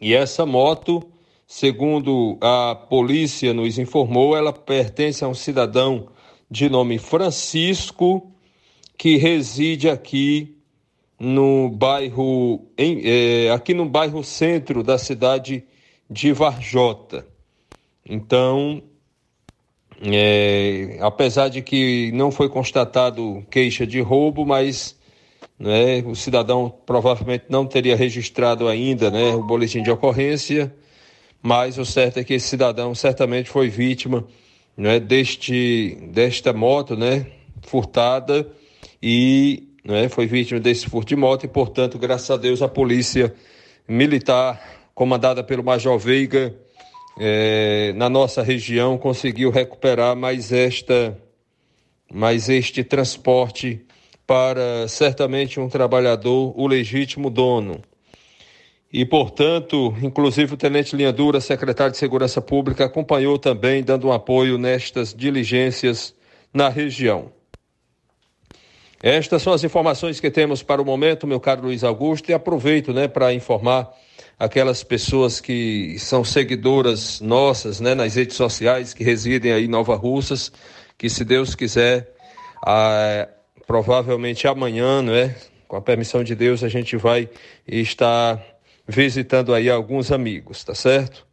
E 0.00 0.14
essa 0.14 0.46
moto, 0.46 1.02
segundo 1.46 2.38
a 2.40 2.74
polícia 2.74 3.52
nos 3.52 3.78
informou, 3.78 4.34
ela 4.34 4.52
pertence 4.52 5.22
a 5.22 5.28
um 5.28 5.34
cidadão 5.34 6.08
de 6.50 6.70
nome 6.70 6.98
Francisco 6.98 8.32
que 8.96 9.16
reside 9.16 9.90
aqui 9.90 10.59
no 11.20 11.68
bairro, 11.68 12.66
em, 12.78 13.02
é, 13.04 13.50
aqui 13.50 13.74
no 13.74 13.84
bairro 13.84 14.24
centro 14.24 14.82
da 14.82 14.96
cidade 14.96 15.62
de 16.08 16.32
Varjota. 16.32 17.26
Então, 18.08 18.82
é, 20.00 20.96
apesar 21.02 21.48
de 21.48 21.60
que 21.60 22.10
não 22.12 22.30
foi 22.30 22.48
constatado 22.48 23.44
queixa 23.50 23.86
de 23.86 24.00
roubo, 24.00 24.46
mas 24.46 24.98
né, 25.58 26.02
o 26.06 26.16
cidadão 26.16 26.72
provavelmente 26.86 27.44
não 27.50 27.66
teria 27.66 27.94
registrado 27.94 28.66
ainda 28.66 29.10
né, 29.10 29.34
o 29.34 29.44
boletim 29.44 29.82
de 29.82 29.90
ocorrência, 29.90 30.74
mas 31.42 31.76
o 31.76 31.84
certo 31.84 32.18
é 32.18 32.24
que 32.24 32.34
esse 32.34 32.48
cidadão 32.48 32.94
certamente 32.94 33.50
foi 33.50 33.68
vítima 33.68 34.24
né, 34.74 34.98
deste, 34.98 35.98
desta 36.10 36.54
moto 36.54 36.96
né, 36.96 37.26
furtada 37.62 38.50
e 39.02 39.69
né, 39.84 40.08
foi 40.08 40.26
vítima 40.26 40.60
desse 40.60 40.86
furto 40.88 41.08
de 41.08 41.16
moto 41.16 41.44
e, 41.44 41.48
portanto, 41.48 41.98
graças 41.98 42.30
a 42.30 42.36
Deus, 42.36 42.62
a 42.62 42.68
polícia 42.68 43.34
militar, 43.88 44.60
comandada 44.94 45.42
pelo 45.42 45.64
Major 45.64 45.98
Veiga, 45.98 46.54
é, 47.18 47.92
na 47.94 48.08
nossa 48.08 48.42
região, 48.42 48.96
conseguiu 48.96 49.50
recuperar 49.50 50.14
mais 50.14 50.52
esta, 50.52 51.18
mais 52.12 52.48
este 52.48 52.84
transporte 52.84 53.84
para 54.26 54.86
certamente 54.86 55.58
um 55.58 55.68
trabalhador, 55.68 56.52
o 56.56 56.66
legítimo 56.66 57.30
dono. 57.30 57.82
E, 58.92 59.04
portanto, 59.04 59.94
inclusive 60.02 60.54
o 60.54 60.56
Tenente 60.56 60.96
Linha 60.96 61.12
Dura, 61.12 61.40
secretário 61.40 61.92
de 61.92 61.98
Segurança 61.98 62.40
Pública, 62.40 62.84
acompanhou 62.84 63.38
também, 63.38 63.82
dando 63.82 64.08
um 64.08 64.12
apoio 64.12 64.58
nestas 64.58 65.14
diligências 65.14 66.14
na 66.52 66.68
região. 66.68 67.32
Estas 69.02 69.42
são 69.42 69.52
as 69.52 69.64
informações 69.64 70.20
que 70.20 70.30
temos 70.30 70.62
para 70.62 70.82
o 70.82 70.84
momento, 70.84 71.26
meu 71.26 71.40
caro 71.40 71.62
Luiz 71.62 71.82
Augusto, 71.82 72.30
e 72.30 72.34
aproveito 72.34 72.92
né, 72.92 73.08
para 73.08 73.32
informar 73.32 73.90
aquelas 74.38 74.82
pessoas 74.82 75.40
que 75.40 75.98
são 75.98 76.22
seguidoras 76.22 77.20
nossas 77.20 77.80
né, 77.80 77.94
nas 77.94 78.14
redes 78.14 78.36
sociais, 78.36 78.92
que 78.92 79.02
residem 79.02 79.52
aí 79.52 79.64
em 79.64 79.68
Nova 79.68 79.96
Russas, 79.96 80.52
que 80.98 81.08
se 81.08 81.24
Deus 81.24 81.54
quiser, 81.54 82.12
provavelmente 83.66 84.46
amanhã, 84.46 85.00
não 85.00 85.14
é? 85.14 85.34
com 85.70 85.76
a 85.76 85.80
permissão 85.80 86.24
de 86.24 86.34
Deus, 86.34 86.64
a 86.64 86.68
gente 86.68 86.96
vai 86.96 87.30
estar 87.64 88.44
visitando 88.88 89.54
aí 89.54 89.70
alguns 89.70 90.10
amigos, 90.10 90.64
tá 90.64 90.74
certo? 90.74 91.24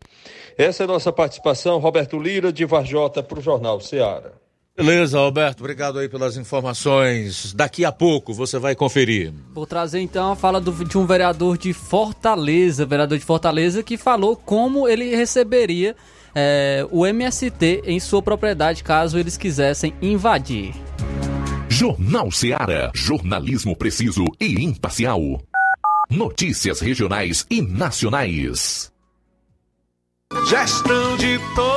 Essa 0.56 0.84
é 0.84 0.86
a 0.86 0.88
nossa 0.88 1.12
participação, 1.12 1.80
Roberto 1.80 2.20
Lira, 2.20 2.54
de 2.54 2.64
Varjota, 2.64 3.24
para 3.24 3.40
o 3.40 3.42
Jornal 3.42 3.82
Ceará. 3.82 4.37
Beleza, 4.78 5.18
Alberto, 5.18 5.64
obrigado 5.64 5.98
aí 5.98 6.08
pelas 6.08 6.38
informações. 6.38 7.52
Daqui 7.52 7.84
a 7.84 7.92
pouco 7.92 8.32
você 8.32 8.60
vai 8.60 8.76
conferir. 8.76 9.34
Vou 9.52 9.66
trazer 9.66 10.00
então 10.02 10.32
a 10.32 10.36
fala 10.36 10.62
do, 10.62 10.86
de 10.86 11.00
um 11.00 11.06
vereador 11.08 11.58
de 11.58 11.74
Fortaleza, 11.74 12.86
vereador 12.86 13.18
de 13.18 13.26
Fortaleza, 13.26 13.82
que 13.82 13.98
falou 13.98 14.36
como 14.36 14.88
ele 14.88 15.16
receberia 15.16 15.96
é, 16.36 16.86
o 16.92 17.08
MST 17.08 17.82
em 17.86 18.00
sua 18.00 18.22
propriedade 18.22 18.84
caso 18.84 19.18
eles 19.18 19.36
quisessem 19.36 19.96
invadir. 20.00 20.76
Jornal 21.68 22.30
Ceará, 22.32 22.92
jornalismo 22.94 23.76
preciso 23.76 24.26
e 24.40 24.64
imparcial. 24.64 25.42
Notícias 26.08 26.82
regionais 26.82 27.48
e 27.50 27.64
nacionais. 27.64 28.92
Gestão 30.48 31.18
de 31.18 31.40
todos 31.56 31.77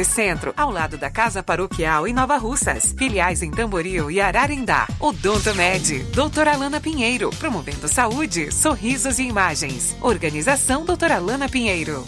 Centro, 0.05 0.53
ao 0.55 0.71
lado 0.71 0.97
da 0.97 1.09
Casa 1.09 1.41
Paroquial 1.43 2.07
em 2.07 2.13
Nova 2.13 2.37
Russas. 2.37 2.93
Filiais 2.97 3.41
em 3.41 3.51
Tamboril 3.51 4.11
e 4.11 4.19
Ararindá. 4.19 4.87
Odonto 4.99 5.53
Med, 5.55 6.03
doutora 6.13 6.53
Alana 6.53 6.79
Pinheiro, 6.79 7.29
promovendo 7.39 7.87
saúde, 7.87 8.51
sorrisos 8.51 9.19
e 9.19 9.23
imagens. 9.23 9.95
Organização 10.01 10.85
doutora 10.85 11.15
Alana 11.15 11.47
Pinheiro. 11.47 12.03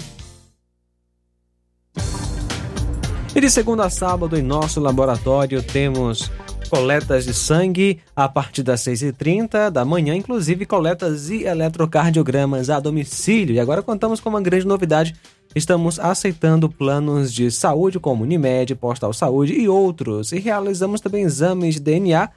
E 3.35 3.41
de 3.41 3.49
segunda 3.49 3.85
a 3.85 3.89
sábado, 3.89 4.37
em 4.37 4.43
nosso 4.43 4.79
laboratório, 4.79 5.63
temos 5.63 6.31
coletas 6.73 7.23
de 7.23 7.35
sangue 7.35 7.99
a 8.15 8.27
partir 8.27 8.63
das 8.63 8.81
6h30 8.81 9.69
da 9.69 9.85
manhã, 9.85 10.15
inclusive 10.15 10.65
coletas 10.65 11.29
e 11.29 11.43
eletrocardiogramas 11.43 12.67
a 12.67 12.79
domicílio. 12.79 13.53
E 13.53 13.59
agora 13.59 13.83
contamos 13.83 14.19
com 14.19 14.29
uma 14.29 14.41
grande 14.41 14.65
novidade. 14.65 15.13
Estamos 15.55 15.99
aceitando 15.99 16.67
planos 16.67 17.31
de 17.31 17.51
saúde 17.51 17.99
como 17.99 18.23
Unimed, 18.23 18.73
Postal 18.73 19.13
Saúde 19.13 19.53
e 19.53 19.69
outros. 19.69 20.31
E 20.31 20.39
realizamos 20.39 20.99
também 20.99 21.23
exames 21.23 21.75
de 21.75 21.81
DNA, 21.81 22.27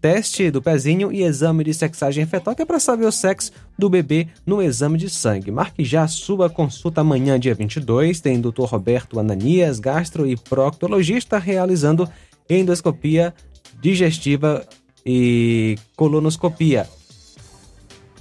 teste 0.00 0.52
do 0.52 0.62
pezinho 0.62 1.10
e 1.10 1.24
exame 1.24 1.64
de 1.64 1.74
sexagem 1.74 2.24
fetal, 2.26 2.54
que 2.54 2.62
é 2.62 2.64
para 2.64 2.78
saber 2.78 3.06
o 3.06 3.12
sexo 3.12 3.50
do 3.76 3.90
bebê 3.90 4.28
no 4.46 4.62
exame 4.62 4.98
de 4.98 5.10
sangue. 5.10 5.50
Marque 5.50 5.82
já 5.84 6.06
sua 6.06 6.48
consulta 6.48 7.00
amanhã, 7.00 7.40
dia 7.40 7.56
22. 7.56 8.20
Tem 8.20 8.40
Dr. 8.40 8.66
Roberto 8.66 9.18
Ananias, 9.18 9.80
gastro 9.80 10.28
e 10.28 10.36
proctologista, 10.36 11.38
realizando 11.38 12.08
endoscopia 12.48 13.34
digestiva 13.80 14.66
e 15.04 15.78
colonoscopia. 15.96 16.88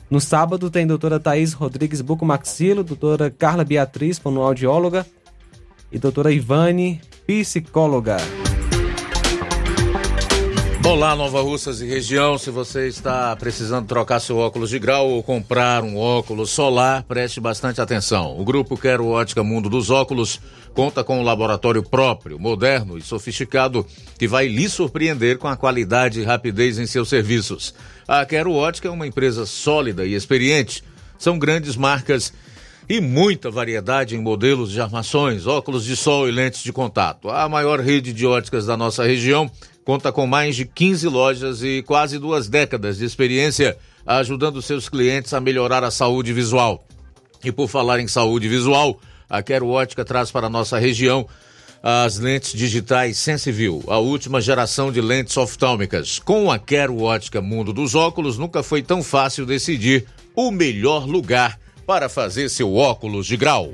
No 0.09 0.19
sábado 0.19 0.71
tem 0.71 0.87
doutora 0.87 1.19
Thaís 1.19 1.53
Rodrigues 1.53 2.01
Bucomaxilo, 2.01 2.83
doutora 2.83 3.29
Carla 3.29 3.63
Beatriz, 3.63 4.17
fonoaudióloga, 4.17 5.05
e 5.91 5.99
doutora 5.99 6.31
Ivane, 6.31 7.01
psicóloga. 7.27 8.17
Olá, 10.89 11.15
Nova 11.15 11.39
Russas 11.39 11.81
e 11.81 11.85
região. 11.85 12.35
Se 12.35 12.49
você 12.49 12.87
está 12.87 13.35
precisando 13.35 13.85
trocar 13.85 14.19
seu 14.19 14.37
óculos 14.37 14.71
de 14.71 14.79
grau 14.79 15.07
ou 15.07 15.21
comprar 15.21 15.83
um 15.83 15.95
óculos 15.95 16.49
solar, 16.49 17.03
preste 17.03 17.39
bastante 17.39 17.79
atenção. 17.79 18.35
O 18.39 18.43
grupo 18.43 18.75
Quero 18.75 19.05
Ótica 19.05 19.43
Mundo 19.43 19.69
dos 19.69 19.91
Óculos 19.91 20.41
conta 20.73 21.03
com 21.03 21.19
um 21.19 21.23
laboratório 21.23 21.83
próprio, 21.83 22.39
moderno 22.39 22.97
e 22.97 23.03
sofisticado 23.03 23.85
que 24.17 24.27
vai 24.27 24.47
lhe 24.47 24.67
surpreender 24.67 25.37
com 25.37 25.47
a 25.47 25.55
qualidade 25.55 26.21
e 26.21 26.23
rapidez 26.23 26.79
em 26.79 26.87
seus 26.87 27.07
serviços. 27.07 27.71
A 28.07 28.25
Quero 28.25 28.51
Ótica 28.51 28.87
é 28.87 28.91
uma 28.91 29.05
empresa 29.05 29.45
sólida 29.45 30.07
e 30.07 30.15
experiente. 30.15 30.83
São 31.19 31.37
grandes 31.37 31.75
marcas 31.75 32.33
e 32.89 32.99
muita 32.99 33.51
variedade 33.51 34.15
em 34.15 34.19
modelos 34.19 34.71
de 34.71 34.81
armações, 34.81 35.45
óculos 35.45 35.85
de 35.85 35.95
sol 35.95 36.27
e 36.27 36.31
lentes 36.31 36.63
de 36.63 36.73
contato. 36.73 37.29
A 37.29 37.47
maior 37.47 37.79
rede 37.79 38.11
de 38.11 38.25
óticas 38.25 38.65
da 38.65 38.75
nossa 38.75 39.03
região 39.03 39.51
conta 39.89 40.11
com 40.11 40.27
mais 40.27 40.55
de 40.55 40.65
15 40.65 41.07
lojas 41.07 41.63
e 41.63 41.81
quase 41.81 42.19
duas 42.19 42.47
décadas 42.47 42.99
de 42.99 43.05
experiência 43.05 43.75
ajudando 44.05 44.61
seus 44.61 44.87
clientes 44.87 45.33
a 45.33 45.41
melhorar 45.41 45.83
a 45.83 45.89
saúde 45.89 46.31
visual. 46.31 46.85
E 47.43 47.51
por 47.51 47.67
falar 47.67 47.99
em 47.99 48.07
saúde 48.07 48.47
visual, 48.47 48.99
a 49.27 49.41
Quero 49.41 49.67
Ótica 49.67 50.05
traz 50.05 50.29
para 50.29 50.45
a 50.45 50.49
nossa 50.49 50.77
região 50.77 51.27
as 51.81 52.19
lentes 52.19 52.53
digitais 52.53 53.17
Sensiview, 53.17 53.83
a 53.87 53.97
última 53.97 54.39
geração 54.39 54.91
de 54.91 55.01
lentes 55.01 55.35
oftálmicas. 55.35 56.19
Com 56.19 56.51
a 56.51 56.59
Quero 56.59 57.01
Ótica 57.01 57.41
Mundo 57.41 57.73
dos 57.73 57.95
Óculos, 57.95 58.37
nunca 58.37 58.61
foi 58.61 58.83
tão 58.83 59.01
fácil 59.01 59.43
decidir 59.43 60.05
o 60.35 60.51
melhor 60.51 61.07
lugar 61.07 61.59
para 61.87 62.07
fazer 62.07 62.47
seu 62.49 62.75
óculos 62.75 63.25
de 63.25 63.35
grau. 63.35 63.73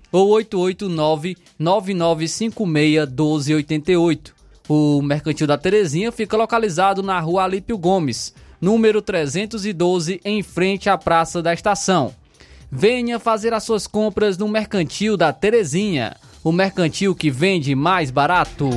ou 0.11 0.37
889-9956-1288. 1.59 4.31
O 4.67 5.01
Mercantil 5.01 5.47
da 5.47 5.57
Terezinha 5.57 6.11
fica 6.11 6.37
localizado 6.37 7.01
na 7.01 7.19
rua 7.19 7.43
Alípio 7.43 7.77
Gomes, 7.77 8.33
número 8.59 9.01
312, 9.01 10.21
em 10.23 10.43
frente 10.43 10.89
à 10.89 10.97
Praça 10.97 11.41
da 11.41 11.53
Estação. 11.53 12.13
Venha 12.71 13.19
fazer 13.19 13.53
as 13.53 13.63
suas 13.63 13.85
compras 13.85 14.37
no 14.37 14.47
Mercantil 14.47 15.17
da 15.17 15.33
Terezinha, 15.33 16.15
o 16.43 16.51
mercantil 16.51 17.13
que 17.13 17.29
vende 17.29 17.75
mais 17.75 18.09
barato. 18.09 18.69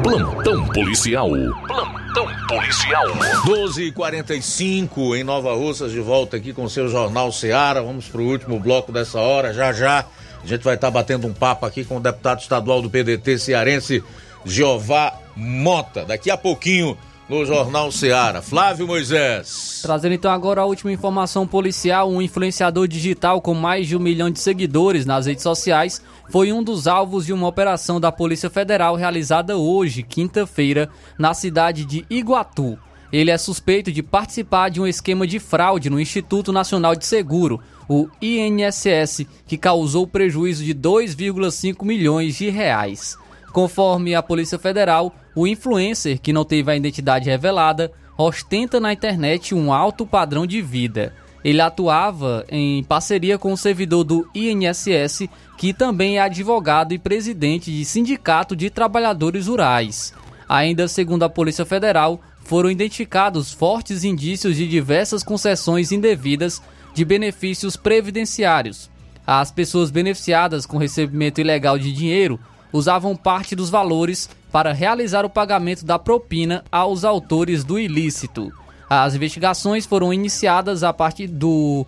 Plantão 0.03 0.67
policial. 0.67 1.31
Plantão 1.67 2.27
policial. 2.49 3.07
12h45 3.47 5.17
em 5.19 5.25
Nova 5.25 5.55
Russas, 5.55 5.91
de 5.91 6.01
volta 6.01 6.37
aqui 6.37 6.53
com 6.53 6.65
o 6.65 6.71
seu 6.71 6.89
Jornal 6.89 7.33
Ceará. 7.33 7.81
Vamos 7.81 8.09
para 8.09 8.21
o 8.21 8.29
último 8.29 8.61
bloco 8.61 8.93
dessa 8.93 9.19
hora. 9.21 9.55
Já 9.55 9.73
já 9.73 10.05
a 10.45 10.47
gente 10.47 10.63
vai 10.63 10.75
estar 10.75 10.89
tá 10.89 10.91
batendo 10.91 11.27
um 11.27 11.33
papo 11.33 11.65
aqui 11.65 11.83
com 11.85 11.97
o 11.97 12.01
deputado 12.01 12.41
estadual 12.41 12.83
do 12.83 12.91
PDT 12.91 13.39
cearense, 13.39 14.05
Jeová 14.45 15.15
Mota. 15.35 16.05
Daqui 16.05 16.31
a 16.31 16.37
pouquinho 16.37 16.97
no 17.31 17.47
Jornal 17.47 17.93
Ceará. 17.93 18.43
Flávio 18.43 18.89
Moisés. 18.89 19.79
Trazendo 19.83 20.15
então 20.15 20.33
agora 20.33 20.63
a 20.63 20.65
última 20.65 20.91
informação 20.91 21.47
policial, 21.47 22.11
um 22.11 22.21
influenciador 22.21 22.89
digital 22.89 23.41
com 23.41 23.55
mais 23.55 23.87
de 23.87 23.97
um 23.97 24.01
milhão 24.01 24.29
de 24.29 24.41
seguidores 24.41 25.07
nas 25.07 25.27
redes 25.27 25.45
sociais 25.45 26.03
foi 26.29 26.53
um 26.53 26.61
dos 26.61 26.89
alvos 26.89 27.25
de 27.27 27.33
uma 27.33 27.47
operação 27.47 28.01
da 28.01 28.11
Polícia 28.11 28.51
Federal 28.51 28.97
realizada 28.97 29.57
hoje, 29.57 30.03
quinta-feira, 30.03 30.91
na 31.17 31.33
cidade 31.33 31.85
de 31.85 32.05
Iguatu. 32.11 32.77
Ele 33.13 33.31
é 33.31 33.39
suspeito 33.39 33.93
de 33.93 34.03
participar 34.03 34.69
de 34.69 34.81
um 34.81 34.87
esquema 34.87 35.25
de 35.25 35.39
fraude 35.39 35.89
no 35.89 36.01
Instituto 36.01 36.53
Nacional 36.53 36.97
de 36.97 37.07
Seguro, 37.07 37.61
o 37.89 38.09
INSS, 38.21 39.25
que 39.47 39.57
causou 39.57 40.05
prejuízo 40.05 40.65
de 40.65 40.75
2,5 40.75 41.85
milhões 41.85 42.37
de 42.37 42.51
reais. 42.51 43.17
Conforme 43.53 44.15
a 44.15 44.23
Polícia 44.23 44.59
Federal, 44.59 45.15
o 45.35 45.47
influencer, 45.47 46.21
que 46.21 46.33
não 46.33 46.45
teve 46.45 46.71
a 46.71 46.77
identidade 46.77 47.29
revelada, 47.29 47.93
ostenta 48.17 48.79
na 48.79 48.93
internet 48.93 49.55
um 49.55 49.73
alto 49.73 50.07
padrão 50.07 50.47
de 50.47 50.61
vida. 50.63 51.13
Ele 51.43 51.61
atuava 51.61 52.45
em 52.51 52.85
parceria 52.85 53.39
com 53.39 53.53
o 53.53 53.57
servidor 53.57 54.05
do 54.05 54.29
INSS, 54.35 55.29
que 55.57 55.73
também 55.73 56.19
é 56.19 56.21
advogado 56.21 56.93
e 56.93 56.99
presidente 56.99 57.73
de 57.73 57.85
Sindicato 57.85 58.55
de 58.55 58.69
Trabalhadores 58.69 59.47
Rurais. 59.47 60.13
Ainda 60.49 60.87
segundo 60.87 61.23
a 61.23 61.31
Polícia 61.31 61.65
Federal, 61.65 62.21
foram 62.45 62.71
identificados 62.71 63.53
fortes 63.53 64.05
indícios 64.05 64.57
de 64.57 64.69
diversas 64.69 65.23
concessões 65.23 65.93
indevidas 65.93 66.61
de 66.93 67.05
benefícios 67.05 67.77
previdenciários. 67.77 68.91
As 69.27 69.51
pessoas 69.51 69.91
beneficiadas 69.91 70.67
com 70.67 70.77
recebimento 70.77 71.41
ilegal 71.41 71.79
de 71.79 71.93
dinheiro 71.93 72.39
usavam 72.73 73.17
parte 73.17 73.55
dos 73.55 73.71
valores 73.71 74.29
para 74.51 74.73
realizar 74.73 75.25
o 75.25 75.31
pagamento 75.31 75.85
da 75.85 75.99
propina 75.99 76.65
aos 76.71 77.05
autores 77.05 77.65
do 77.65 77.79
ilícito. 77.79 78.53
As 78.89 79.15
investigações 79.15 79.87
foram 79.87 80.13
iniciadas 80.13 80.83
a 80.83 80.93
partir 80.93 81.29
do 81.29 81.87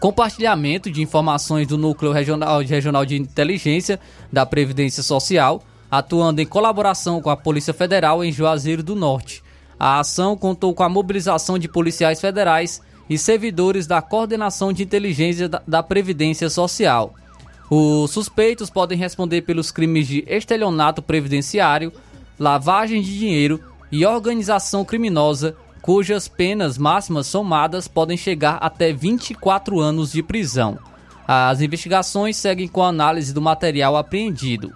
compartilhamento 0.00 0.90
de 0.90 1.02
informações 1.02 1.66
do 1.66 1.78
Núcleo 1.78 2.12
Regional, 2.12 2.60
Regional 2.60 3.04
de 3.04 3.16
Inteligência 3.16 3.98
da 4.32 4.44
Previdência 4.44 5.02
Social, 5.02 5.62
atuando 5.90 6.40
em 6.40 6.46
colaboração 6.46 7.20
com 7.20 7.30
a 7.30 7.36
Polícia 7.36 7.74
Federal 7.74 8.24
em 8.24 8.32
Juazeiro 8.32 8.82
do 8.82 8.94
Norte. 8.94 9.42
A 9.78 9.98
ação 9.98 10.36
contou 10.36 10.74
com 10.74 10.82
a 10.82 10.88
mobilização 10.88 11.58
de 11.58 11.68
policiais 11.68 12.20
federais 12.20 12.80
e 13.08 13.18
servidores 13.18 13.86
da 13.86 14.00
Coordenação 14.00 14.72
de 14.72 14.82
Inteligência 14.82 15.48
da 15.66 15.82
Previdência 15.82 16.48
Social. 16.48 17.14
Os 17.70 18.10
suspeitos 18.10 18.68
podem 18.68 18.98
responder 18.98 19.42
pelos 19.42 19.70
crimes 19.70 20.06
de 20.06 20.24
estelionato 20.26 21.00
previdenciário, 21.00 21.92
lavagem 22.38 23.00
de 23.00 23.18
dinheiro 23.18 23.60
e 23.90 24.04
organização 24.04 24.84
criminosa, 24.84 25.56
cujas 25.80 26.28
penas 26.28 26.76
máximas 26.76 27.26
somadas 27.26 27.88
podem 27.88 28.16
chegar 28.16 28.56
até 28.56 28.92
24 28.92 29.80
anos 29.80 30.12
de 30.12 30.22
prisão. 30.22 30.78
As 31.26 31.62
investigações 31.62 32.36
seguem 32.36 32.68
com 32.68 32.82
a 32.82 32.88
análise 32.88 33.32
do 33.32 33.40
material 33.40 33.96
apreendido. 33.96 34.72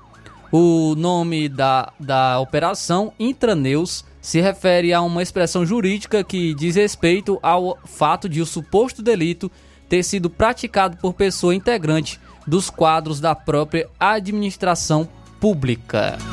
O 0.51 0.95
nome 0.95 1.47
da, 1.47 1.93
da 2.01 2.41
operação 2.41 3.13
Intraneus 3.19 4.03
se 4.21 4.41
refere 4.41 4.95
a 4.95 5.03
uma 5.03 5.23
expressão 5.23 5.65
jurídica 5.65 6.25
que 6.25 6.55
diz 6.55 6.77
respeito 6.77 7.39
ao 7.43 7.79
fato 7.85 8.29
de 8.29 8.41
o 8.41 8.47
suposto 8.47 9.03
delito 9.03 9.51
ter 9.89 10.03
sido 10.03 10.31
praticado 10.31 10.97
por 10.97 11.15
pessoa 11.15 11.55
integrante 11.55 12.19
dos 12.49 12.71
quadros 12.71 13.21
da 13.21 13.35
própria 13.35 13.87
administração 14.01 15.07
pública. 15.39 16.17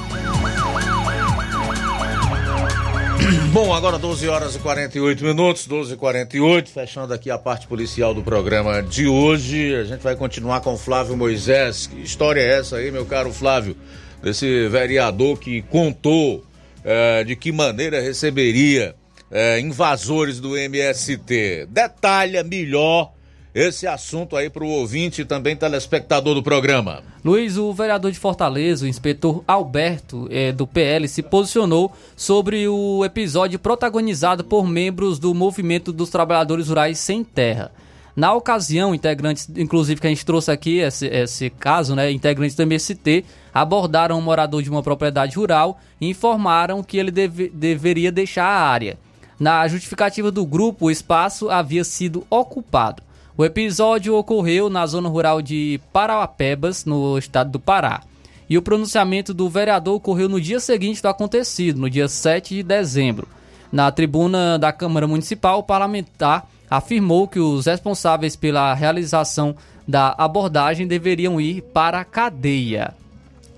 Bom, 3.51 3.73
agora 3.73 3.99
12 3.99 4.29
horas 4.29 4.55
e 4.55 4.59
48 4.59 5.25
minutos, 5.25 5.67
12 5.67 5.93
e 5.93 5.97
48 5.97 6.69
fechando 6.69 7.13
aqui 7.13 7.29
a 7.29 7.37
parte 7.37 7.67
policial 7.67 8.13
do 8.13 8.23
programa 8.23 8.81
de 8.81 9.07
hoje. 9.07 9.75
A 9.75 9.83
gente 9.83 9.99
vai 10.01 10.15
continuar 10.15 10.61
com 10.61 10.77
Flávio 10.77 11.17
Moisés. 11.17 11.87
Que 11.87 12.01
história 12.01 12.39
é 12.39 12.59
essa 12.59 12.77
aí, 12.77 12.89
meu 12.91 13.05
caro 13.05 13.33
Flávio? 13.33 13.75
Desse 14.23 14.69
vereador 14.69 15.37
que 15.37 15.63
contou 15.63 16.45
eh, 16.83 17.25
de 17.25 17.35
que 17.35 17.51
maneira 17.51 17.99
receberia 17.99 18.95
eh, 19.29 19.59
invasores 19.59 20.39
do 20.39 20.55
MST. 20.57 21.67
Detalha 21.69 22.41
melhor 22.43 23.14
esse 23.55 23.87
assunto 23.87 24.35
aí 24.35 24.49
para 24.49 24.65
o 24.65 24.67
ouvinte 24.67 25.21
e 25.21 25.25
também 25.25 25.55
telespectador 25.55 26.35
do 26.35 26.43
programa. 26.43 27.01
Luiz, 27.23 27.55
o 27.55 27.71
vereador 27.71 28.11
de 28.11 28.19
Fortaleza, 28.19 28.83
o 28.83 28.87
inspetor 28.87 29.41
Alberto, 29.47 30.27
é, 30.29 30.51
do 30.51 30.67
PL, 30.67 31.07
se 31.07 31.23
posicionou 31.23 31.89
sobre 32.17 32.67
o 32.67 33.05
episódio 33.05 33.57
protagonizado 33.57 34.43
por 34.43 34.67
membros 34.67 35.17
do 35.19 35.33
Movimento 35.33 35.93
dos 35.93 36.09
Trabalhadores 36.09 36.67
Rurais 36.67 36.99
Sem 36.99 37.23
Terra. 37.23 37.71
Na 38.13 38.33
ocasião, 38.33 38.93
integrantes, 38.93 39.49
inclusive 39.55 40.01
que 40.01 40.07
a 40.07 40.09
gente 40.09 40.25
trouxe 40.25 40.51
aqui 40.51 40.79
esse, 40.79 41.07
esse 41.07 41.49
caso, 41.49 41.95
né, 41.95 42.11
integrantes 42.11 42.57
do 42.57 42.63
MST 42.63 43.23
abordaram 43.53 44.17
um 44.17 44.21
morador 44.21 44.61
de 44.61 44.69
uma 44.69 44.83
propriedade 44.83 45.37
rural 45.37 45.79
e 45.99 46.09
informaram 46.09 46.83
que 46.83 46.97
ele 46.97 47.11
deve, 47.11 47.49
deveria 47.49 48.11
deixar 48.11 48.45
a 48.45 48.67
área. 48.67 48.97
Na 49.39 49.65
justificativa 49.67 50.29
do 50.29 50.45
grupo, 50.45 50.87
o 50.87 50.91
espaço 50.91 51.49
havia 51.49 51.85
sido 51.85 52.25
ocupado. 52.29 53.04
O 53.37 53.43
episódio 53.43 54.15
ocorreu 54.15 54.69
na 54.69 54.85
zona 54.85 55.09
rural 55.09 55.41
de 55.41 55.77
Parauapebas, 55.91 56.85
no 56.85 57.17
estado 57.17 57.51
do 57.51 57.59
Pará. 57.59 58.01
E 58.49 58.57
o 58.57 58.61
pronunciamento 58.61 59.33
do 59.33 59.49
vereador 59.49 59.95
ocorreu 59.95 60.29
no 60.29 60.39
dia 60.39 60.57
seguinte 60.57 61.01
do 61.01 61.09
acontecido, 61.09 61.77
no 61.77 61.89
dia 61.89 62.07
7 62.07 62.55
de 62.55 62.63
dezembro. 62.63 63.27
Na 63.69 63.91
tribuna 63.91 64.57
da 64.57 64.71
Câmara 64.71 65.05
Municipal, 65.05 65.59
o 65.59 65.63
parlamentar 65.63 66.47
afirmou 66.69 67.27
que 67.27 67.39
os 67.39 67.65
responsáveis 67.65 68.37
pela 68.37 68.73
realização 68.73 69.53
da 69.85 70.15
abordagem 70.17 70.87
deveriam 70.87 71.39
ir 71.41 71.61
para 71.61 71.99
a 71.99 72.05
cadeia. 72.05 72.93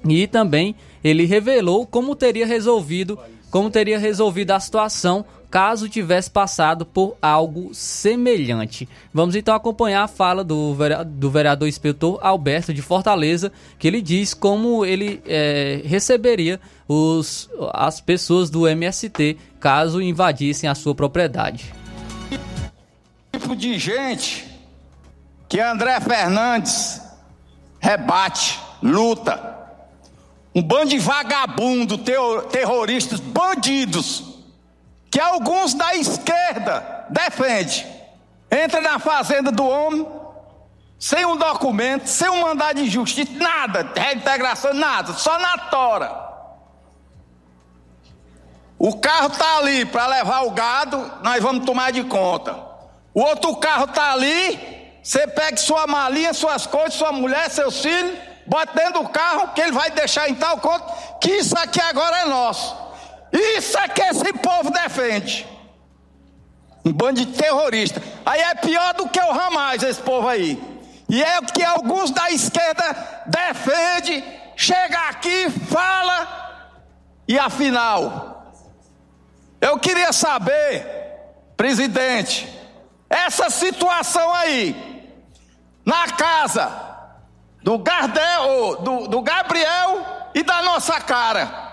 E 0.03 0.25
também 0.25 0.73
ele 1.03 1.25
revelou 1.25 1.85
como 1.85 2.15
teria 2.15 2.47
resolvido, 2.47 3.19
como 3.51 3.69
teria 3.69 3.99
resolvido 3.99 4.51
a 4.51 4.59
situação 4.59 5.23
caso 5.49 5.87
tivesse 5.87 6.29
passado 6.29 6.85
por 6.85 7.15
algo 7.21 7.73
semelhante. 7.73 8.87
Vamos 9.13 9.35
então 9.35 9.55
acompanhar 9.55 10.03
a 10.03 10.07
fala 10.07 10.43
do, 10.43 10.75
do 11.05 11.31
vereador 11.31 11.67
inspetor 11.67 12.19
Alberto 12.21 12.73
de 12.73 12.81
Fortaleza, 12.81 13.51
que 13.79 13.87
ele 13.87 14.01
diz 14.01 14.33
como 14.33 14.85
ele 14.85 15.21
é, 15.25 15.81
receberia 15.85 16.59
os, 16.87 17.49
as 17.73 18.01
pessoas 18.01 18.49
do 18.49 18.67
MST 18.67 19.37
caso 19.59 20.01
invadissem 20.01 20.69
a 20.69 20.75
sua 20.75 20.93
propriedade. 20.93 21.73
Tipo 23.31 23.55
de 23.55 23.79
gente 23.79 24.45
que 25.47 25.59
André 25.59 25.99
Fernandes 26.01 27.01
rebate, 27.79 28.59
luta. 28.83 29.55
Um 30.53 30.61
bando 30.61 30.89
de 30.89 30.97
vagabundo, 30.97 31.99
terroristas, 32.49 33.19
bandidos 33.19 34.36
que 35.17 35.21
alguns 35.21 35.73
da 35.73 35.95
esquerda 35.95 37.07
defendem. 37.09 37.87
Entra 38.51 38.79
na 38.81 38.99
fazenda 38.99 39.51
do 39.51 39.67
homem, 39.67 40.07
sem 40.99 41.25
um 41.25 41.35
documento, 41.35 42.05
sem 42.05 42.29
um 42.29 42.41
mandado 42.41 42.83
de 42.83 42.87
justiça, 42.87 43.31
nada, 43.33 43.91
reintegração, 43.95 44.75
nada, 44.75 45.13
só 45.13 45.39
na 45.39 45.57
tora. 45.57 46.15
O 48.77 48.95
carro 48.99 49.29
está 49.29 49.57
ali 49.57 49.87
para 49.87 50.05
levar 50.05 50.41
o 50.45 50.51
gado, 50.51 51.11
nós 51.23 51.41
vamos 51.41 51.65
tomar 51.65 51.91
de 51.91 52.03
conta. 52.03 52.55
O 53.11 53.21
outro 53.21 53.55
carro 53.55 53.85
está 53.85 54.11
ali, 54.11 55.01
você 55.01 55.25
pega 55.25 55.57
sua 55.57 55.87
malinha, 55.87 56.31
suas 56.31 56.67
coisas, 56.67 56.93
sua 56.93 57.11
mulher, 57.11 57.49
seus 57.49 57.81
filhos, 57.81 58.15
bota 58.45 58.71
dentro 58.75 59.01
do 59.01 59.09
carro, 59.09 59.47
que 59.55 59.61
ele 59.61 59.71
vai 59.71 59.89
deixar 59.89 60.29
em 60.29 60.35
tal 60.35 60.59
conta, 60.59 60.93
que 61.19 61.31
isso 61.31 61.57
aqui 61.57 61.81
agora 61.81 62.19
é 62.19 62.25
nosso. 62.25 62.86
Isso 63.31 63.77
é 63.77 63.87
que 63.87 64.01
esse 64.01 64.33
povo 64.33 64.71
defende. 64.71 65.47
Um 66.85 66.93
bando 66.93 67.19
de 67.19 67.25
terrorista. 67.27 68.01
Aí 68.25 68.41
é 68.41 68.55
pior 68.55 68.93
do 68.93 69.09
que 69.09 69.19
o 69.19 69.31
Hamas, 69.31 69.83
esse 69.83 70.01
povo 70.01 70.27
aí. 70.27 70.61
E 71.09 71.23
é 71.23 71.39
o 71.39 71.43
que 71.43 71.63
alguns 71.63 72.11
da 72.11 72.29
esquerda 72.31 72.83
defende, 73.25 74.23
chega 74.55 74.99
aqui, 75.09 75.49
fala, 75.49 76.27
e 77.27 77.37
afinal, 77.37 78.53
eu 79.61 79.79
queria 79.79 80.11
saber, 80.11 80.85
presidente, 81.55 82.47
essa 83.09 83.49
situação 83.49 84.33
aí, 84.33 85.15
na 85.85 86.07
casa 86.09 86.69
do 87.63 87.77
Gardel, 87.77 88.77
do, 88.81 89.07
do 89.07 89.21
Gabriel 89.21 90.29
e 90.33 90.43
da 90.43 90.61
nossa 90.61 90.99
cara 90.99 91.66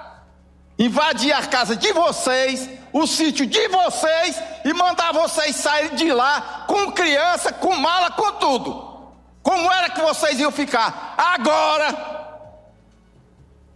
invadir 0.78 1.32
a 1.32 1.46
casa 1.46 1.76
de 1.76 1.92
vocês, 1.92 2.68
o 2.92 3.06
sítio 3.06 3.46
de 3.46 3.68
vocês 3.68 4.40
e 4.64 4.72
mandar 4.72 5.12
vocês 5.12 5.56
saírem 5.56 5.96
de 5.96 6.12
lá 6.12 6.64
com 6.66 6.92
criança, 6.92 7.52
com 7.52 7.76
mala, 7.76 8.10
com 8.10 8.32
tudo. 8.32 8.94
Como 9.42 9.70
era 9.70 9.90
que 9.90 10.00
vocês 10.00 10.40
iam 10.40 10.50
ficar? 10.50 11.14
Agora, 11.16 12.14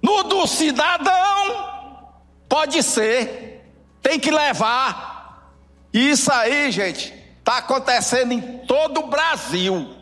no 0.02 0.22
do 0.24 0.46
cidadão, 0.46 2.08
pode 2.48 2.82
ser, 2.82 3.70
tem 4.02 4.18
que 4.18 4.30
levar. 4.30 5.52
Isso 5.92 6.32
aí, 6.32 6.70
gente, 6.72 7.14
está 7.38 7.58
acontecendo 7.58 8.32
em 8.32 8.58
todo 8.66 9.00
o 9.00 9.06
Brasil. 9.08 9.94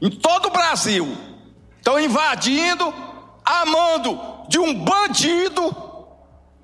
Em 0.00 0.10
todo 0.10 0.46
o 0.46 0.50
Brasil. 0.50 1.16
Estão 1.76 2.00
invadindo, 2.00 2.92
amando 3.44 4.39
de 4.50 4.58
um 4.58 4.74
bandido, 4.74 5.64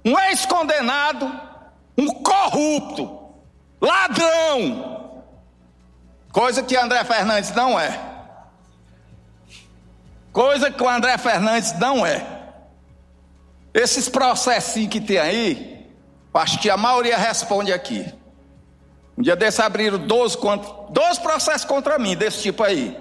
um 0.05 0.19
ex-condenado, 0.19 1.33
um 1.97 2.09
corrupto, 2.15 3.33
ladrão. 3.81 5.23
Coisa 6.33 6.65
que 6.65 6.77
André 6.77 7.05
Fernandes 7.05 7.53
não 7.53 7.79
é. 7.79 7.97
Coisa 10.33 10.69
que 10.69 10.83
o 10.83 10.89
André 10.89 11.17
Fernandes 11.17 11.79
não 11.79 12.05
é. 12.05 12.27
Esses 13.73 14.09
processinhos 14.09 14.91
que 14.91 15.01
tem 15.01 15.19
aí, 15.19 15.89
acho 16.35 16.59
que 16.59 16.69
a 16.69 16.77
maioria 16.77 17.17
responde 17.17 17.73
aqui. 17.73 18.05
Um 19.17 19.23
dia 19.23 19.37
desse 19.37 19.63
abriram 19.63 19.97
12, 19.97 20.39
12 20.91 21.21
processos 21.21 21.65
contra 21.65 22.01
mim, 22.01 22.17
desse 22.17 22.43
tipo 22.43 22.65
aí. 22.65 22.99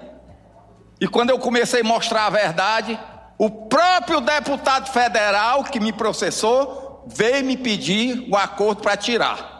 E 1.00 1.08
quando 1.08 1.30
eu 1.30 1.40
comecei 1.40 1.80
a 1.80 1.84
mostrar 1.84 2.26
a 2.26 2.30
verdade, 2.30 2.96
o 3.38 3.50
próprio 3.50 4.20
deputado 4.20 4.90
federal 4.90 5.64
que 5.64 5.78
me 5.78 5.92
processou 5.92 7.04
veio 7.06 7.44
me 7.44 7.56
pedir 7.56 8.26
o 8.30 8.36
acordo 8.36 8.82
para 8.82 8.96
tirar. 8.96 9.56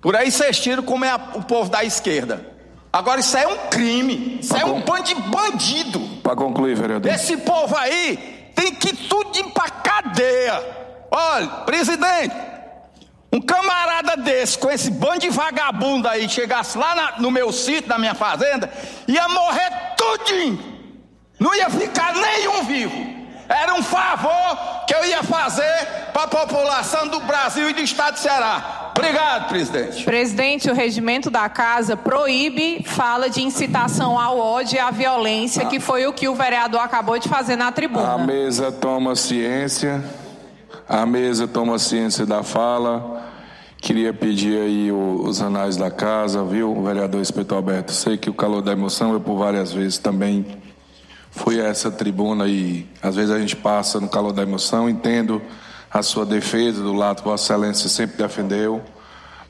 Por 0.00 0.14
aí 0.16 0.30
vocês 0.30 0.58
tiram 0.60 0.82
como 0.82 1.04
é 1.04 1.10
a, 1.10 1.16
o 1.34 1.42
povo 1.42 1.70
da 1.70 1.84
esquerda. 1.84 2.56
Agora 2.92 3.20
isso 3.20 3.36
é 3.36 3.46
um 3.46 3.68
crime, 3.68 4.38
isso 4.40 4.54
pra 4.54 4.62
é 4.62 4.64
um 4.64 4.80
bando 4.80 5.02
de 5.02 5.14
bandido. 5.14 6.00
Para 6.22 6.34
concluir, 6.34 6.74
vereador. 6.74 7.12
Esse 7.12 7.36
povo 7.36 7.76
aí 7.76 8.50
tem 8.54 8.74
que 8.74 8.94
tudo 9.08 9.36
ir 9.38 9.50
para 9.50 9.70
cadeia. 9.70 10.78
Olha, 11.10 11.46
presidente, 11.64 12.34
um 13.32 13.40
camarada 13.40 14.16
desse, 14.16 14.58
com 14.58 14.70
esse 14.70 14.90
bando 14.90 15.20
de 15.20 15.30
vagabundo 15.30 16.08
aí, 16.08 16.28
chegasse 16.28 16.76
lá 16.78 16.94
na, 16.94 17.18
no 17.18 17.30
meu 17.30 17.52
sítio, 17.52 17.88
na 17.88 17.98
minha 17.98 18.14
fazenda, 18.14 18.70
ia 19.06 19.28
morrer 19.28 19.70
tudinho. 19.96 20.77
Não 21.38 21.54
ia 21.54 21.70
ficar 21.70 22.14
nenhum 22.14 22.64
vivo. 22.64 23.18
Era 23.48 23.74
um 23.74 23.82
favor 23.82 24.84
que 24.86 24.94
eu 24.94 25.04
ia 25.06 25.22
fazer 25.22 25.86
para 26.12 26.24
a 26.24 26.28
população 26.28 27.08
do 27.08 27.20
Brasil 27.20 27.70
e 27.70 27.72
do 27.72 27.80
estado 27.80 28.14
de 28.14 28.20
Ceará. 28.20 28.92
Obrigado, 28.94 29.48
presidente. 29.48 30.04
Presidente, 30.04 30.70
o 30.70 30.74
regimento 30.74 31.30
da 31.30 31.48
casa 31.48 31.96
proíbe 31.96 32.82
fala 32.84 33.30
de 33.30 33.40
incitação 33.40 34.18
ao 34.18 34.38
ódio 34.38 34.76
e 34.76 34.78
à 34.78 34.90
violência, 34.90 35.62
ah. 35.62 35.66
que 35.66 35.80
foi 35.80 36.06
o 36.06 36.12
que 36.12 36.28
o 36.28 36.34
vereador 36.34 36.80
acabou 36.80 37.18
de 37.18 37.28
fazer 37.28 37.56
na 37.56 37.72
tribuna. 37.72 38.12
A 38.12 38.18
mesa 38.18 38.70
toma 38.70 39.14
ciência. 39.14 40.04
A 40.86 41.06
mesa 41.06 41.46
toma 41.46 41.78
ciência 41.78 42.26
da 42.26 42.42
fala. 42.42 43.26
Queria 43.80 44.12
pedir 44.12 44.60
aí 44.60 44.90
os 44.90 45.40
anais 45.40 45.76
da 45.76 45.90
casa, 45.90 46.44
viu, 46.44 46.76
o 46.76 46.82
vereador 46.82 47.22
Espeto 47.22 47.54
Alberto? 47.54 47.92
Sei 47.92 48.18
que 48.18 48.28
o 48.28 48.34
calor 48.34 48.60
da 48.60 48.72
emoção 48.72 49.12
eu 49.12 49.20
por 49.20 49.38
várias 49.38 49.72
vezes 49.72 49.98
também 49.98 50.44
fui 51.38 51.60
a 51.60 51.68
essa 51.68 51.90
tribuna 51.90 52.48
e 52.48 52.86
às 53.00 53.14
vezes 53.14 53.30
a 53.30 53.38
gente 53.38 53.54
passa 53.54 54.00
no 54.00 54.08
calor 54.08 54.32
da 54.32 54.42
emoção, 54.42 54.90
entendo 54.90 55.40
a 55.90 56.02
sua 56.02 56.26
defesa 56.26 56.82
do 56.82 56.92
lado 56.92 57.22
Vossa 57.22 57.54
Excelência 57.54 57.88
sempre 57.88 58.16
defendeu, 58.16 58.82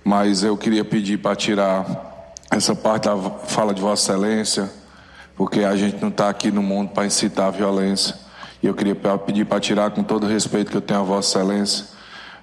mas 0.05 0.45
eu 0.45 0.57
queria 0.57 0.85
pedir 0.85 1.19
para 1.19 1.35
tirar 1.35 2.35
essa 2.51 2.75
parte 2.75 3.05
da 3.05 3.17
fala 3.17 3.73
de 3.73 3.81
Vossa 3.81 4.13
Excelência, 4.13 4.71
porque 5.35 5.61
a 5.61 5.75
gente 5.77 5.97
não 6.01 6.09
está 6.09 6.29
aqui 6.29 6.51
no 6.51 6.63
mundo 6.63 6.91
para 6.91 7.07
incitar 7.07 7.47
a 7.47 7.51
violência. 7.51 8.15
E 8.63 8.67
eu 8.67 8.75
queria 8.75 8.95
pedir 8.95 9.47
para 9.47 9.61
tirar 9.61 9.91
com 9.91 10.03
todo 10.03 10.25
o 10.25 10.29
respeito 10.29 10.71
que 10.71 10.77
eu 10.77 10.81
tenho 10.81 11.01
a 11.01 11.05
Vossa 11.05 11.39
Excelência. 11.39 11.87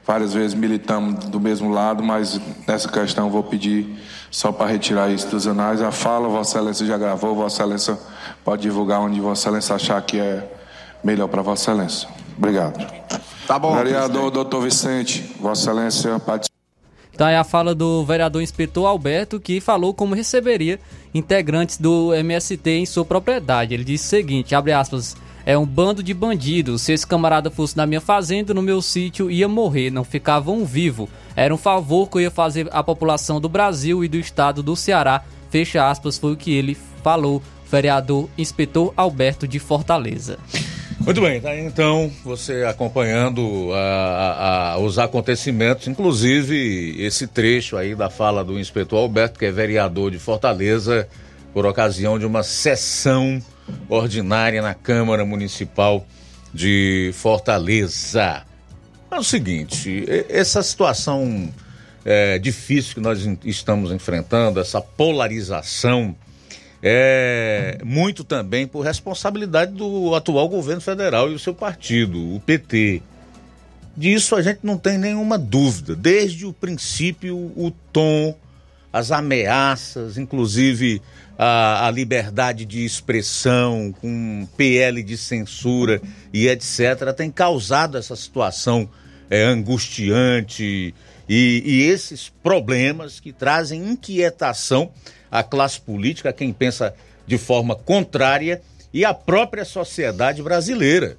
várias 0.06 0.34
vezes 0.34 0.54
militamos 0.54 1.26
do 1.26 1.40
mesmo 1.40 1.70
lado, 1.70 2.02
mas 2.02 2.40
nessa 2.68 2.90
questão 2.90 3.30
vou 3.30 3.44
pedir 3.44 3.96
só 4.36 4.52
para 4.52 4.70
retirar 4.70 5.10
isso 5.10 5.30
dos 5.30 5.48
anais. 5.48 5.82
A 5.82 5.94
fala, 5.94 6.28
Vossa 6.28 6.58
Excelência 6.58 6.86
já 6.86 6.98
gravou, 6.98 7.34
Vossa 7.34 7.64
Excelência 7.64 7.98
pode 8.44 8.64
divulgar 8.64 9.00
onde 9.00 9.22
Vossa 9.22 9.48
Excelência 9.48 9.76
achar 9.76 10.02
que 10.02 10.20
é 10.20 10.46
melhor 11.02 11.30
para 11.30 11.42
Vossa 11.42 11.72
Excelência. 11.72 12.10
Obrigado. 12.38 12.86
Tá 13.48 13.58
bom. 13.58 13.74
Vereador 13.74 14.30
doutor 14.30 14.62
Vicente, 14.62 15.34
Vossa 15.40 15.72
Excelência 15.72 16.20
participa. 16.20 16.54
Tá 17.16 17.28
aí 17.28 17.38
a 17.38 17.46
fala 17.46 17.74
do 17.74 18.04
vereador 18.04 18.42
inspetor 18.42 18.86
Alberto, 18.88 19.40
que 19.40 19.62
falou 19.62 19.94
como 19.94 20.14
receberia 20.14 20.82
integrantes 21.14 21.78
do 21.78 22.14
MST 22.14 22.70
em 22.72 22.86
sua 22.86 23.06
propriedade. 23.06 23.74
Ele 23.74 23.86
disse 23.86 24.06
o 24.06 24.10
seguinte, 24.10 24.54
abre 24.54 24.74
aspas, 24.74 25.16
é 25.46 25.58
um 25.58 25.66
bando 25.66 26.02
de 26.02 26.14
bandidos. 26.14 26.82
Se 26.82 26.92
esse 26.94 27.06
camarada 27.06 27.52
fosse 27.52 27.78
na 27.78 27.86
minha 27.86 28.02
fazenda, 28.02 28.54
no 28.54 28.62
meu 28.62 28.82
sítio, 28.82 29.30
ia 29.30 29.48
morrer, 29.48 29.92
não 29.92 30.04
ficavam 30.04 30.66
vivo. 30.66 31.08
Era 31.36 31.54
um 31.54 31.58
favor 31.58 32.10
que 32.10 32.18
eu 32.18 32.22
ia 32.22 32.32
fazer 32.32 32.68
à 32.72 32.82
população 32.84 33.40
do 33.40 33.48
Brasil 33.48 34.04
e 34.04 34.08
do 34.08 34.18
estado 34.18 34.64
do 34.64 34.76
Ceará. 34.76 35.24
Fecha 35.52 35.88
aspas, 35.90 36.18
foi 36.18 36.34
o 36.34 36.38
que 36.38 36.52
ele 36.54 36.76
falou, 37.04 37.42
vereador 37.70 38.28
inspetor 38.38 38.94
Alberto 38.98 39.48
de 39.48 39.60
Fortaleza. 39.60 40.38
Muito 41.00 41.22
bem, 41.22 41.40
tá 41.40 41.50
aí, 41.50 41.60
então 41.64 42.10
você 42.24 42.64
acompanhando 42.64 43.70
a- 43.74 44.74
a- 44.74 44.78
os 44.80 44.98
acontecimentos, 44.98 45.88
inclusive 45.88 46.96
esse 46.98 47.28
trecho 47.28 47.78
aí 47.78 47.94
da 47.94 48.10
fala 48.10 48.44
do 48.44 48.58
inspetor 48.60 49.00
Alberto, 49.00 49.38
que 49.38 49.46
é 49.46 49.52
vereador 49.52 50.10
de 50.10 50.18
Fortaleza, 50.18 51.08
por 51.54 51.66
ocasião 51.66 52.18
de 52.18 52.26
uma 52.26 52.42
sessão 52.44 53.40
ordinária 53.90 54.62
na 54.62 54.74
Câmara 54.74 55.26
Municipal 55.26 56.06
de 56.54 57.12
Fortaleza. 57.14 58.44
É 59.12 59.18
o 59.18 59.24
seguinte, 59.24 60.06
essa 60.30 60.62
situação 60.64 61.50
é, 62.04 62.38
difícil 62.38 62.94
que 62.94 63.02
nós 63.02 63.28
estamos 63.44 63.92
enfrentando, 63.92 64.60
essa 64.60 64.80
polarização, 64.80 66.16
é 66.82 67.80
muito 67.84 68.24
também 68.24 68.68
por 68.68 68.82
responsabilidade 68.82 69.74
do 69.74 70.14
atual 70.14 70.48
governo 70.48 70.82
federal 70.82 71.32
e 71.32 71.34
o 71.34 71.40
seu 71.40 71.54
partido, 71.54 72.36
o 72.36 72.40
PT. 72.40 73.02
Disso 73.98 74.36
a 74.36 74.42
gente 74.42 74.60
não 74.62 74.78
tem 74.78 74.98
nenhuma 74.98 75.38
dúvida. 75.38 75.96
Desde 75.96 76.46
o 76.46 76.54
princípio, 76.54 77.36
o 77.36 77.74
tom, 77.92 78.36
as 78.94 79.12
ameaças, 79.12 80.18
inclusive 80.18 81.02
a, 81.38 81.88
a 81.88 81.92
liberdade 81.92 82.66
de 82.66 82.86
expressão, 82.86 83.94
com 84.02 84.48
PL 84.58 85.04
de 85.04 85.18
censura 85.18 86.02
e 86.34 86.48
etc., 86.48 87.14
tem 87.16 87.30
causado 87.30 87.98
essa 87.98 88.16
situação 88.16 88.90
é, 89.30 89.44
angustiante 89.44 90.94
e, 91.28 91.64
e 91.66 91.84
esses 91.84 92.30
problemas 92.44 93.20
que 93.20 93.34
trazem 93.34 93.90
inquietação 93.92 94.92
à 95.30 95.44
classe 95.44 95.80
política, 95.82 96.30
a 96.30 96.34
quem 96.34 96.54
pensa 96.54 96.94
de 97.28 97.38
forma 97.38 97.76
contrária 97.76 98.62
e 98.94 99.04
à 99.04 99.14
própria 99.14 99.66
sociedade 99.66 100.42
brasileira. 100.42 101.18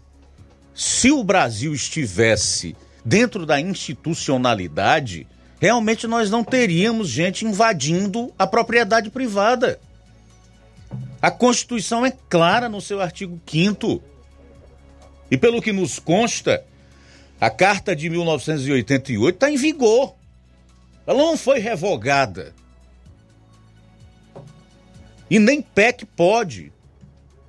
Se 0.74 1.10
o 1.10 1.24
Brasil 1.24 1.74
estivesse 1.74 2.76
dentro 3.04 3.44
da 3.44 3.60
institucionalidade, 3.60 5.26
realmente 5.60 6.06
nós 6.06 6.30
não 6.30 6.44
teríamos 6.44 7.08
gente 7.08 7.44
invadindo 7.44 8.32
a 8.38 8.46
propriedade 8.46 9.10
privada. 9.10 9.80
A 11.26 11.30
Constituição 11.32 12.06
é 12.06 12.12
clara 12.12 12.68
no 12.68 12.80
seu 12.80 13.00
artigo 13.00 13.40
5 13.44 14.00
E 15.28 15.36
pelo 15.36 15.60
que 15.60 15.72
nos 15.72 15.98
consta, 15.98 16.64
a 17.40 17.50
Carta 17.50 17.96
de 17.96 18.08
1988 18.08 19.34
está 19.34 19.50
em 19.50 19.56
vigor. 19.56 20.14
Ela 21.04 21.18
não 21.18 21.36
foi 21.36 21.58
revogada. 21.58 22.54
E 25.28 25.40
nem 25.40 25.60
PEC 25.60 26.06
pode, 26.06 26.72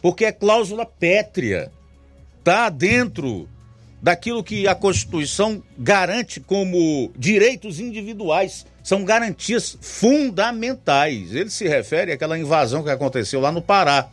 porque 0.01 0.25
é 0.25 0.31
cláusula 0.31 0.83
pétrea. 0.83 1.71
Está 2.39 2.69
dentro 2.69 3.47
daquilo 4.01 4.43
que 4.43 4.67
a 4.67 4.73
Constituição 4.73 5.61
garante 5.77 6.39
como 6.39 7.11
direitos 7.15 7.79
individuais. 7.79 8.65
São 8.87 9.03
garantias 9.03 9.77
fundamentais. 9.81 11.35
Ele 11.35 11.49
se 11.49 11.67
refere 11.67 12.13
àquela 12.13 12.39
invasão 12.39 12.81
que 12.81 12.89
aconteceu 12.89 13.41
lá 13.41 13.51
no 13.51 13.61
Pará, 13.61 14.07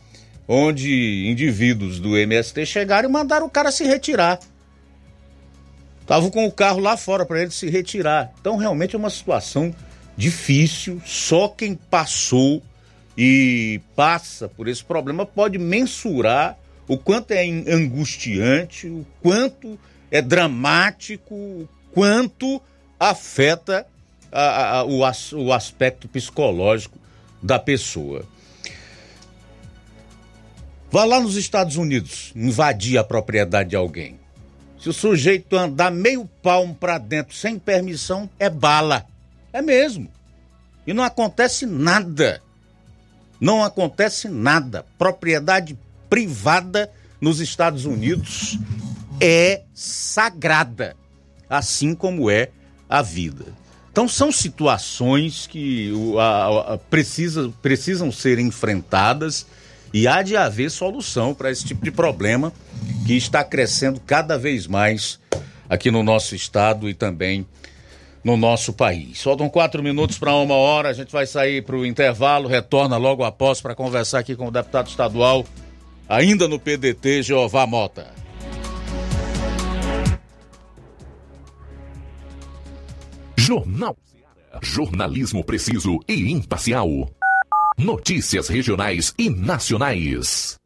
onde 0.45 1.29
indivíduos 1.29 1.97
do 1.97 2.17
MST 2.17 2.65
chegaram 2.65 3.07
e 3.07 3.11
mandaram 3.13 3.45
o 3.45 3.49
cara 3.49 3.71
se 3.71 3.85
retirar. 3.85 4.37
Estavam 6.01 6.29
com 6.29 6.45
o 6.45 6.51
carro 6.51 6.81
lá 6.81 6.97
fora 6.97 7.25
para 7.25 7.41
ele 7.41 7.51
se 7.51 7.69
retirar. 7.69 8.33
Então, 8.41 8.57
realmente 8.57 8.97
é 8.97 8.99
uma 8.99 9.09
situação 9.09 9.73
difícil. 10.17 11.01
Só 11.05 11.47
quem 11.47 11.75
passou 11.75 12.61
e 13.17 13.79
passa 13.95 14.49
por 14.49 14.67
esse 14.67 14.83
problema 14.83 15.25
pode 15.25 15.57
mensurar 15.57 16.57
o 16.85 16.97
quanto 16.97 17.31
é 17.31 17.45
angustiante, 17.45 18.87
o 18.87 19.07
quanto 19.21 19.79
é 20.11 20.21
dramático, 20.21 21.33
o 21.33 21.69
quanto 21.93 22.61
afeta 22.99 23.87
a- 24.39 24.77
a- 24.79 24.83
o, 24.85 25.03
as- 25.05 25.31
o 25.33 25.51
aspecto 25.53 26.07
psicológico 26.07 26.97
da 27.41 27.57
pessoa. 27.59 28.23
Vá 30.91 31.03
lá 31.03 31.19
nos 31.19 31.35
Estados 31.35 31.75
Unidos 31.77 32.31
invadir 32.35 32.97
a 32.97 33.03
propriedade 33.03 33.69
de 33.71 33.75
alguém. 33.75 34.19
Se 34.79 34.89
o 34.89 34.93
sujeito 34.93 35.57
andar 35.57 35.91
meio 35.91 36.25
palmo 36.41 36.75
para 36.75 36.97
dentro 36.97 37.35
sem 37.35 37.57
permissão, 37.57 38.29
é 38.39 38.49
bala. 38.49 39.05
É 39.51 39.61
mesmo. 39.61 40.09
E 40.85 40.93
não 40.93 41.03
acontece 41.03 41.65
nada. 41.65 42.41
Não 43.41 43.63
acontece 43.63 44.29
nada. 44.29 44.85
Propriedade 44.97 45.77
privada 46.09 46.89
nos 47.19 47.39
Estados 47.39 47.85
Unidos 47.85 48.57
é 49.19 49.63
sagrada, 49.73 50.95
assim 51.49 51.95
como 51.95 52.29
é 52.29 52.49
a 52.87 53.01
vida. 53.01 53.45
Então 53.95 54.09
são 54.09 54.29
situações 54.29 55.47
que 55.47 55.89
precisa- 56.89 57.49
precisam 57.61 58.11
ser 58.11 58.39
enfrentadas 58.39 59.45
e 59.93 60.05
há 60.05 60.21
de 60.21 60.35
haver 60.35 60.69
solução 60.69 61.33
para 61.33 61.49
esse 61.49 61.63
tipo 61.63 61.81
de 61.85 61.91
problema 61.91 62.51
que 63.07 63.13
está 63.15 63.41
crescendo 63.41 64.01
cada 64.05 64.37
vez 64.37 64.67
mais 64.67 65.17
aqui 65.69 65.89
no 65.91 66.03
nosso 66.03 66.35
estado 66.35 66.89
e 66.89 66.93
também 66.93 67.45
no 68.21 68.35
nosso 68.35 68.73
país. 68.73 69.23
Faltam 69.23 69.47
quatro 69.47 69.81
minutos 69.81 70.17
para 70.17 70.35
uma 70.35 70.55
hora, 70.55 70.89
a 70.89 70.93
gente 70.93 71.13
vai 71.13 71.25
sair 71.25 71.63
para 71.63 71.77
o 71.77 71.85
intervalo, 71.85 72.49
retorna 72.49 72.97
logo 72.97 73.23
após 73.23 73.61
para 73.61 73.73
conversar 73.73 74.19
aqui 74.19 74.35
com 74.35 74.49
o 74.49 74.51
deputado 74.51 74.89
estadual, 74.89 75.45
ainda 76.09 76.49
no 76.49 76.59
PDT, 76.59 77.23
Jeová 77.23 77.65
Mota. 77.65 78.07
Jornal. 83.45 83.95
Jornalismo 84.59 85.43
preciso 85.43 85.99
e 86.07 86.31
imparcial. 86.31 86.89
Notícias 87.77 88.47
regionais 88.47 89.13
e 89.19 89.29
nacionais. 89.29 90.59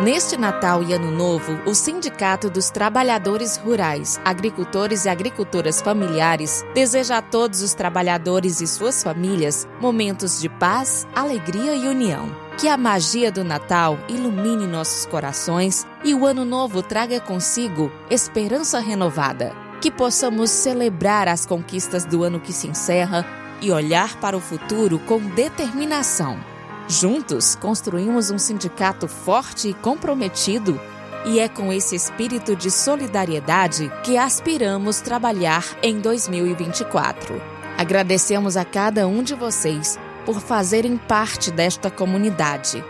Neste 0.00 0.36
Natal 0.36 0.84
e 0.84 0.92
Ano 0.92 1.10
Novo, 1.10 1.60
o 1.66 1.74
Sindicato 1.74 2.48
dos 2.48 2.70
Trabalhadores 2.70 3.56
Rurais, 3.56 4.20
Agricultores 4.24 5.04
e 5.04 5.08
Agricultoras 5.08 5.82
Familiares 5.82 6.64
deseja 6.76 7.18
a 7.18 7.22
todos 7.22 7.60
os 7.60 7.74
trabalhadores 7.74 8.60
e 8.60 8.66
suas 8.68 9.02
famílias 9.02 9.66
momentos 9.80 10.40
de 10.40 10.48
paz, 10.48 11.08
alegria 11.12 11.74
e 11.74 11.88
união. 11.88 12.28
Que 12.56 12.68
a 12.68 12.76
magia 12.76 13.32
do 13.32 13.42
Natal 13.42 13.98
ilumine 14.08 14.64
nossos 14.68 15.06
corações 15.06 15.84
e 16.04 16.14
o 16.14 16.24
Ano 16.24 16.44
Novo 16.44 16.84
traga 16.84 17.20
consigo 17.20 17.90
esperança 18.08 18.78
renovada. 18.78 19.63
Que 19.84 19.90
possamos 19.90 20.48
celebrar 20.48 21.28
as 21.28 21.44
conquistas 21.44 22.06
do 22.06 22.24
ano 22.24 22.40
que 22.40 22.54
se 22.54 22.66
encerra 22.66 23.22
e 23.60 23.70
olhar 23.70 24.18
para 24.18 24.34
o 24.34 24.40
futuro 24.40 24.98
com 25.00 25.18
determinação. 25.18 26.42
Juntos, 26.88 27.54
construímos 27.54 28.30
um 28.30 28.38
sindicato 28.38 29.06
forte 29.06 29.68
e 29.68 29.74
comprometido, 29.74 30.80
e 31.26 31.38
é 31.38 31.50
com 31.50 31.70
esse 31.70 31.94
espírito 31.94 32.56
de 32.56 32.70
solidariedade 32.70 33.92
que 34.02 34.16
aspiramos 34.16 35.02
trabalhar 35.02 35.62
em 35.82 36.00
2024. 36.00 37.38
Agradecemos 37.76 38.56
a 38.56 38.64
cada 38.64 39.06
um 39.06 39.22
de 39.22 39.34
vocês 39.34 39.98
por 40.24 40.40
fazerem 40.40 40.96
parte 40.96 41.50
desta 41.50 41.90
comunidade. 41.90 42.82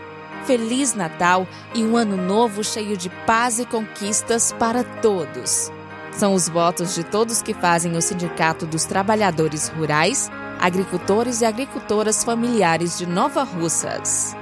Feliz 0.45 0.93
Natal 0.93 1.45
e 1.73 1.83
um 1.83 1.97
ano 1.97 2.15
novo 2.15 2.63
cheio 2.63 2.95
de 2.95 3.09
paz 3.27 3.59
e 3.59 3.65
conquistas 3.65 4.53
para 4.57 4.81
todos. 4.81 5.74
São 6.17 6.33
os 6.33 6.47
votos 6.47 6.95
de 6.95 7.03
todos 7.03 7.41
que 7.41 7.53
fazem 7.53 7.97
o 7.97 8.01
Sindicato 8.01 8.65
dos 8.65 8.85
Trabalhadores 8.85 9.67
Rurais, 9.67 10.31
Agricultores 10.57 11.41
e 11.41 11.45
Agricultoras 11.45 12.23
Familiares 12.23 12.97
de 12.97 13.05
Nova 13.05 13.43
Russas. 13.43 14.33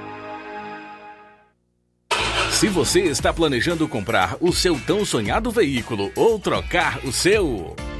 Se 2.52 2.68
você 2.68 3.00
está 3.00 3.32
planejando 3.32 3.88
comprar 3.88 4.36
o 4.40 4.52
seu 4.52 4.78
tão 4.86 5.04
sonhado 5.04 5.50
veículo 5.50 6.12
ou 6.14 6.38
trocar 6.38 7.04
o 7.04 7.12
seu, 7.12 7.74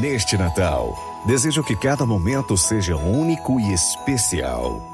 Neste 0.00 0.36
Natal, 0.36 0.94
desejo 1.26 1.64
que 1.64 1.74
cada 1.74 2.06
momento 2.06 2.56
seja 2.56 2.96
único 2.96 3.58
e 3.58 3.72
especial. 3.72 4.93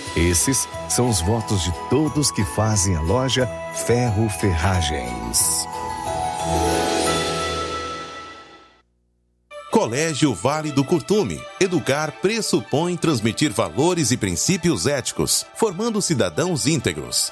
Esses 0.15 0.67
são 0.89 1.07
os 1.07 1.21
votos 1.21 1.63
de 1.63 1.71
todos 1.89 2.31
que 2.31 2.43
fazem 2.43 2.95
a 2.95 3.01
loja 3.01 3.47
Ferro 3.85 4.27
Ferragens. 4.29 5.65
Colégio 9.71 10.33
Vale 10.33 10.69
do 10.69 10.83
Curtume. 10.83 11.41
Educar 11.59 12.11
pressupõe 12.21 12.97
transmitir 12.97 13.53
valores 13.53 14.11
e 14.11 14.17
princípios 14.17 14.85
éticos, 14.85 15.45
formando 15.55 16.01
cidadãos 16.01 16.67
íntegros. 16.67 17.31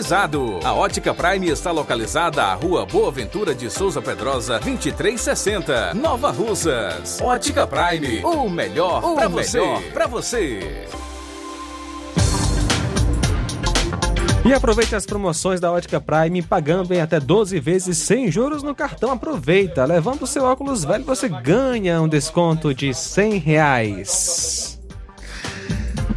climatizado. 0.01 0.59
A 0.63 0.73
Ótica 0.73 1.13
Prime 1.13 1.49
está 1.49 1.71
localizada 1.71 2.43
à 2.43 2.53
Rua 2.53 2.85
Boa 2.85 3.11
Ventura 3.11 3.53
de 3.53 3.69
Souza 3.69 4.01
Pedrosa, 4.01 4.59
2360, 4.59 5.93
Nova 5.93 6.31
Russas. 6.31 7.19
Ótica 7.21 7.67
Prime, 7.67 8.23
o 8.23 8.49
melhor 8.49 9.01
para 9.15 9.27
você. 9.27 9.61
Pra 9.93 10.07
você. 10.07 10.87
E 14.43 14.53
aproveite 14.53 14.95
as 14.95 15.05
promoções 15.05 15.59
da 15.59 15.71
Ótica 15.71 16.01
Prime 16.01 16.41
pagando 16.41 16.93
em 16.93 16.99
até 16.99 17.19
12 17.19 17.59
vezes 17.59 17.97
sem 17.99 18.31
juros 18.31 18.63
no 18.63 18.73
cartão. 18.73 19.11
Aproveita! 19.11 19.85
Levando 19.85 20.23
o 20.23 20.27
seu 20.27 20.43
óculos 20.45 20.83
velho, 20.83 21.05
você 21.05 21.29
ganha 21.29 22.01
um 22.01 22.07
desconto 22.07 22.73
de 22.73 22.91
100 22.93 23.37
reais. 23.37 24.80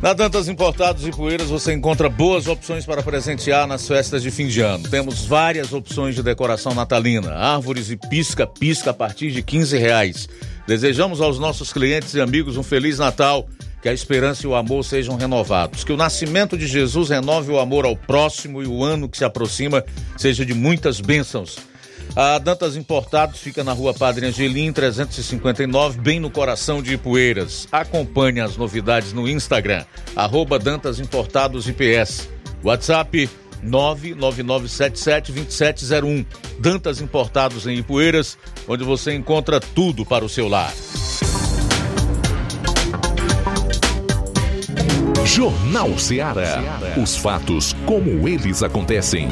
Na 0.02 0.12
Dantas 0.12 0.48
Importados 0.48 1.06
e 1.06 1.10
Poeiras 1.10 1.48
você 1.48 1.72
encontra 1.72 2.08
boas 2.08 2.46
opções 2.46 2.84
para 2.84 3.02
presentear 3.02 3.66
nas 3.66 3.86
festas 3.86 4.22
de 4.22 4.30
fim 4.30 4.46
de 4.46 4.60
ano. 4.60 4.88
Temos 4.88 5.24
várias 5.24 5.72
opções 5.72 6.14
de 6.14 6.22
decoração 6.22 6.74
natalina, 6.74 7.32
árvores 7.32 7.90
e 7.90 7.96
pisca-pisca 7.96 8.90
a 8.90 8.94
partir 8.94 9.30
de 9.30 9.42
15 9.42 9.78
reais. 9.78 10.28
Desejamos 10.66 11.20
aos 11.20 11.38
nossos 11.38 11.72
clientes 11.72 12.14
e 12.14 12.20
amigos 12.20 12.56
um 12.56 12.62
Feliz 12.62 12.98
Natal, 12.98 13.48
que 13.82 13.88
a 13.88 13.92
esperança 13.92 14.44
e 14.44 14.46
o 14.46 14.54
amor 14.54 14.84
sejam 14.84 15.16
renovados. 15.16 15.84
Que 15.84 15.92
o 15.92 15.96
nascimento 15.96 16.56
de 16.56 16.66
Jesus 16.66 17.10
renove 17.10 17.52
o 17.52 17.58
amor 17.58 17.84
ao 17.84 17.96
próximo 17.96 18.62
e 18.62 18.66
o 18.66 18.82
ano 18.82 19.08
que 19.08 19.18
se 19.18 19.24
aproxima 19.24 19.84
seja 20.16 20.44
de 20.44 20.54
muitas 20.54 21.00
bênçãos. 21.00 21.58
A 22.16 22.38
Dantas 22.38 22.76
Importados 22.76 23.40
fica 23.40 23.64
na 23.64 23.72
rua 23.72 23.92
Padre 23.92 24.26
Angelim, 24.26 24.72
359, 24.72 26.00
bem 26.00 26.20
no 26.20 26.30
coração 26.30 26.80
de 26.80 26.94
Ipueiras. 26.94 27.66
Acompanhe 27.72 28.40
as 28.40 28.56
novidades 28.56 29.12
no 29.12 29.28
Instagram, 29.28 29.84
arroba 30.14 30.56
Dantas 30.56 31.00
Importados 31.00 31.68
IPS. 31.68 32.28
WhatsApp 32.62 33.28
999772701. 33.66 36.24
Dantas 36.60 37.00
Importados 37.00 37.66
em 37.66 37.78
Ipueiras, 37.78 38.38
onde 38.68 38.84
você 38.84 39.12
encontra 39.12 39.58
tudo 39.58 40.06
para 40.06 40.24
o 40.24 40.28
seu 40.28 40.46
lar. 40.46 40.72
Jornal 45.24 45.98
Ceará. 45.98 46.62
Os 46.96 47.16
fatos 47.16 47.74
como 47.84 48.28
eles 48.28 48.62
acontecem. 48.62 49.28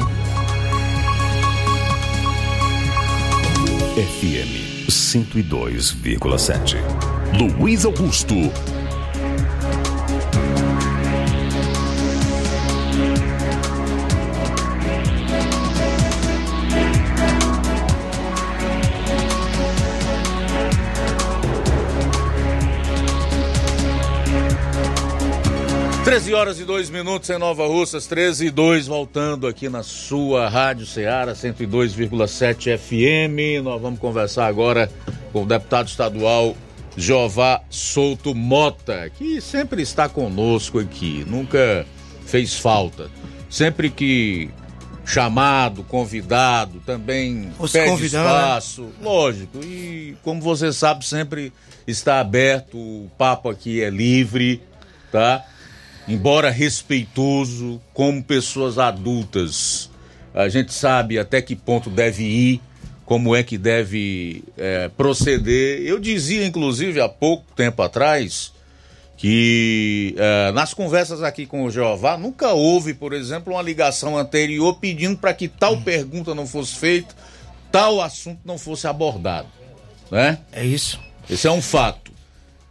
FM 3.95 4.87
102,7. 4.89 6.77
Luiz 7.59 7.85
Augusto. 7.85 8.33
Treze 26.13 26.31
horas 26.35 26.59
e 26.59 26.63
dois 26.63 26.91
minutos 26.91 27.27
em 27.31 27.39
Nova 27.39 27.65
Russas, 27.65 28.05
13 28.05 28.45
e 28.45 28.51
2, 28.51 28.85
voltando 28.85 29.47
aqui 29.47 29.67
na 29.67 29.81
sua 29.81 30.47
Rádio 30.47 30.85
Ceará 30.85 31.33
102,7 31.33 32.77
FM. 32.77 33.63
Nós 33.63 33.81
vamos 33.81 33.99
conversar 33.99 34.45
agora 34.45 34.91
com 35.31 35.41
o 35.41 35.45
deputado 35.47 35.87
estadual 35.87 36.55
Jová 36.95 37.63
Souto 37.67 38.35
Mota, 38.35 39.09
que 39.17 39.41
sempre 39.41 39.81
está 39.81 40.07
conosco 40.07 40.77
aqui, 40.77 41.25
nunca 41.27 41.83
fez 42.27 42.59
falta. 42.59 43.09
Sempre 43.49 43.89
que 43.89 44.51
chamado, 45.03 45.83
convidado, 45.83 46.79
também 46.85 47.49
Fosse 47.57 47.79
pede 47.79 47.89
convidando, 47.89 48.29
né? 48.29 48.35
espaço, 48.35 48.87
lógico. 49.01 49.63
E 49.63 50.15
como 50.21 50.39
você 50.39 50.71
sabe, 50.71 51.07
sempre 51.07 51.51
está 51.87 52.19
aberto, 52.19 52.77
o 52.77 53.09
papo 53.17 53.49
aqui 53.49 53.81
é 53.81 53.89
livre, 53.89 54.61
tá? 55.11 55.43
Embora 56.07 56.49
respeitoso, 56.49 57.81
como 57.93 58.21
pessoas 58.21 58.77
adultas, 58.77 59.89
a 60.33 60.49
gente 60.49 60.73
sabe 60.73 61.17
até 61.17 61.41
que 61.41 61.55
ponto 61.55 61.89
deve 61.89 62.23
ir, 62.23 62.61
como 63.05 63.35
é 63.35 63.43
que 63.43 63.57
deve 63.57 64.43
é, 64.57 64.89
proceder. 64.89 65.81
Eu 65.81 65.99
dizia, 65.99 66.45
inclusive, 66.45 66.99
há 66.99 67.07
pouco 67.07 67.45
tempo 67.55 67.81
atrás, 67.81 68.51
que 69.15 70.15
é, 70.17 70.51
nas 70.51 70.73
conversas 70.73 71.23
aqui 71.23 71.45
com 71.45 71.63
o 71.63 71.71
Jeová 71.71 72.17
nunca 72.17 72.51
houve, 72.51 72.93
por 72.93 73.13
exemplo, 73.13 73.53
uma 73.53 73.61
ligação 73.61 74.17
anterior 74.17 74.75
pedindo 74.79 75.17
para 75.17 75.33
que 75.33 75.47
tal 75.47 75.79
pergunta 75.81 76.35
não 76.35 76.47
fosse 76.47 76.75
feita, 76.75 77.15
tal 77.71 78.01
assunto 78.01 78.39
não 78.43 78.57
fosse 78.57 78.87
abordado, 78.87 79.47
né? 80.11 80.39
É 80.51 80.65
isso. 80.65 80.99
Esse 81.29 81.47
é 81.47 81.51
um 81.51 81.61
fato. 81.61 82.02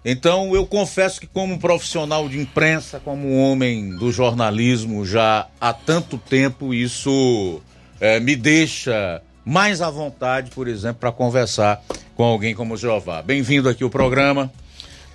Então 0.05 0.55
eu 0.55 0.67
confesso 0.67 1.21
que 1.21 1.27
como 1.27 1.59
profissional 1.59 2.29
de 2.29 2.39
imprensa, 2.39 3.01
como 3.01 3.39
homem 3.39 3.91
do 3.91 4.11
jornalismo 4.11 5.07
já 5.07 5.47
há 5.61 5.73
tanto 5.73 6.19
tempo, 6.19 6.75
isso 6.75 7.61
é, 8.01 8.19
me 8.19 8.35
deixa 8.35 9.23
mais 9.45 9.81
à 9.81 9.91
vontade, 9.91 10.51
por 10.51 10.67
exemplo, 10.67 10.99
para 11.01 11.13
conversar 11.13 11.81
com 12.17 12.25
alguém 12.25 12.55
como 12.55 12.75
o 12.75 12.77
Jeová. 12.77 13.23
Bem-vindo 13.23 13.69
aqui 13.69 13.85
ao 13.85 13.91
programa. 13.91 14.53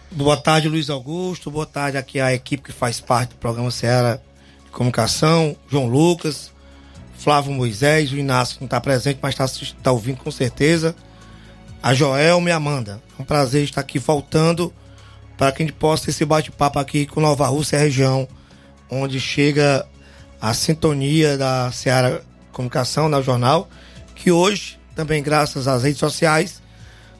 Boa 0.10 0.38
tarde, 0.38 0.70
Luiz 0.70 0.90
Augusto. 0.90 1.52
Boa 1.52 1.66
tarde 1.66 1.98
aqui 1.98 2.20
à 2.20 2.34
equipe 2.34 2.64
que 2.64 2.72
faz 2.72 3.02
parte 3.02 3.32
do 3.32 3.36
programa 3.36 3.70
Ceará 3.70 4.16
de 4.66 4.72
Comunicação, 4.72 5.56
João 5.70 5.88
Lucas, 5.88 6.52
Flávio 7.18 7.52
Moisés, 7.52 8.12
o 8.14 8.18
Inácio 8.18 8.58
não 8.62 8.66
está 8.66 8.80
presente, 8.80 9.20
mas 9.22 9.38
está 9.38 9.76
tá 9.84 9.92
ouvindo 9.92 10.18
com 10.18 10.32
certeza. 10.32 10.96
A 11.82 11.94
Joelma 11.94 12.50
e 12.50 12.52
a 12.52 12.58
Amanda. 12.58 13.02
É 13.18 13.22
um 13.22 13.26
prazer 13.26 13.64
estar 13.64 13.82
aqui 13.82 14.00
voltando 14.00 14.74
para 15.38 15.52
que 15.52 15.62
a 15.62 15.66
gente 15.66 15.76
possa 15.76 16.06
ter 16.06 16.12
esse 16.12 16.26
bate-papo 16.26 16.80
aqui 16.80 17.06
com 17.06 17.22
Nova 17.22 17.46
Rússia 17.48 17.78
a 17.78 17.82
região, 17.82 18.28
onde 18.90 19.20
chega 19.20 19.88
a 20.42 20.54
sintonia 20.54 21.38
da 21.38 21.72
Ceará 21.72 22.22
Comunicação, 22.52 23.08
o 23.08 23.22
jornal, 23.22 23.70
que 24.16 24.32
hoje, 24.32 24.80
também 24.96 25.22
graças 25.22 25.68
às 25.68 25.84
redes 25.84 26.00
sociais, 26.00 26.62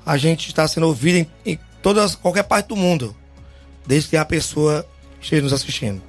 a 0.06 0.18
gente 0.18 0.48
está 0.48 0.68
sendo 0.68 0.88
ouvido 0.88 1.18
em, 1.18 1.28
em 1.46 1.60
todas, 1.82 2.16
qualquer 2.16 2.44
parte 2.44 2.70
do 2.70 2.76
mundo, 2.76 3.16
desde 3.86 4.10
que 4.10 4.18
a 4.18 4.26
pessoa 4.26 4.86
esteja 5.22 5.44
nos 5.44 5.54
assistindo. 5.54 6.02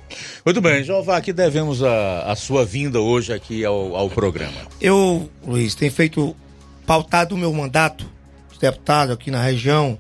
Muito 0.45 0.61
bem, 0.61 0.83
Jeová, 0.83 1.17
aqui 1.17 1.33
devemos 1.33 1.83
a, 1.83 2.23
a 2.23 2.37
sua 2.37 2.65
vinda 2.65 3.01
hoje 3.01 3.33
aqui 3.33 3.65
ao, 3.65 3.95
ao 3.95 4.09
programa. 4.09 4.57
Eu, 4.81 5.29
Luiz, 5.47 5.75
tenho 5.75 5.93
feito 5.93 6.35
pautado 6.87 7.35
o 7.35 7.39
meu 7.39 7.53
mandato 7.53 8.09
deputado 8.59 9.13
aqui 9.13 9.31
na 9.31 9.43
região 9.43 9.99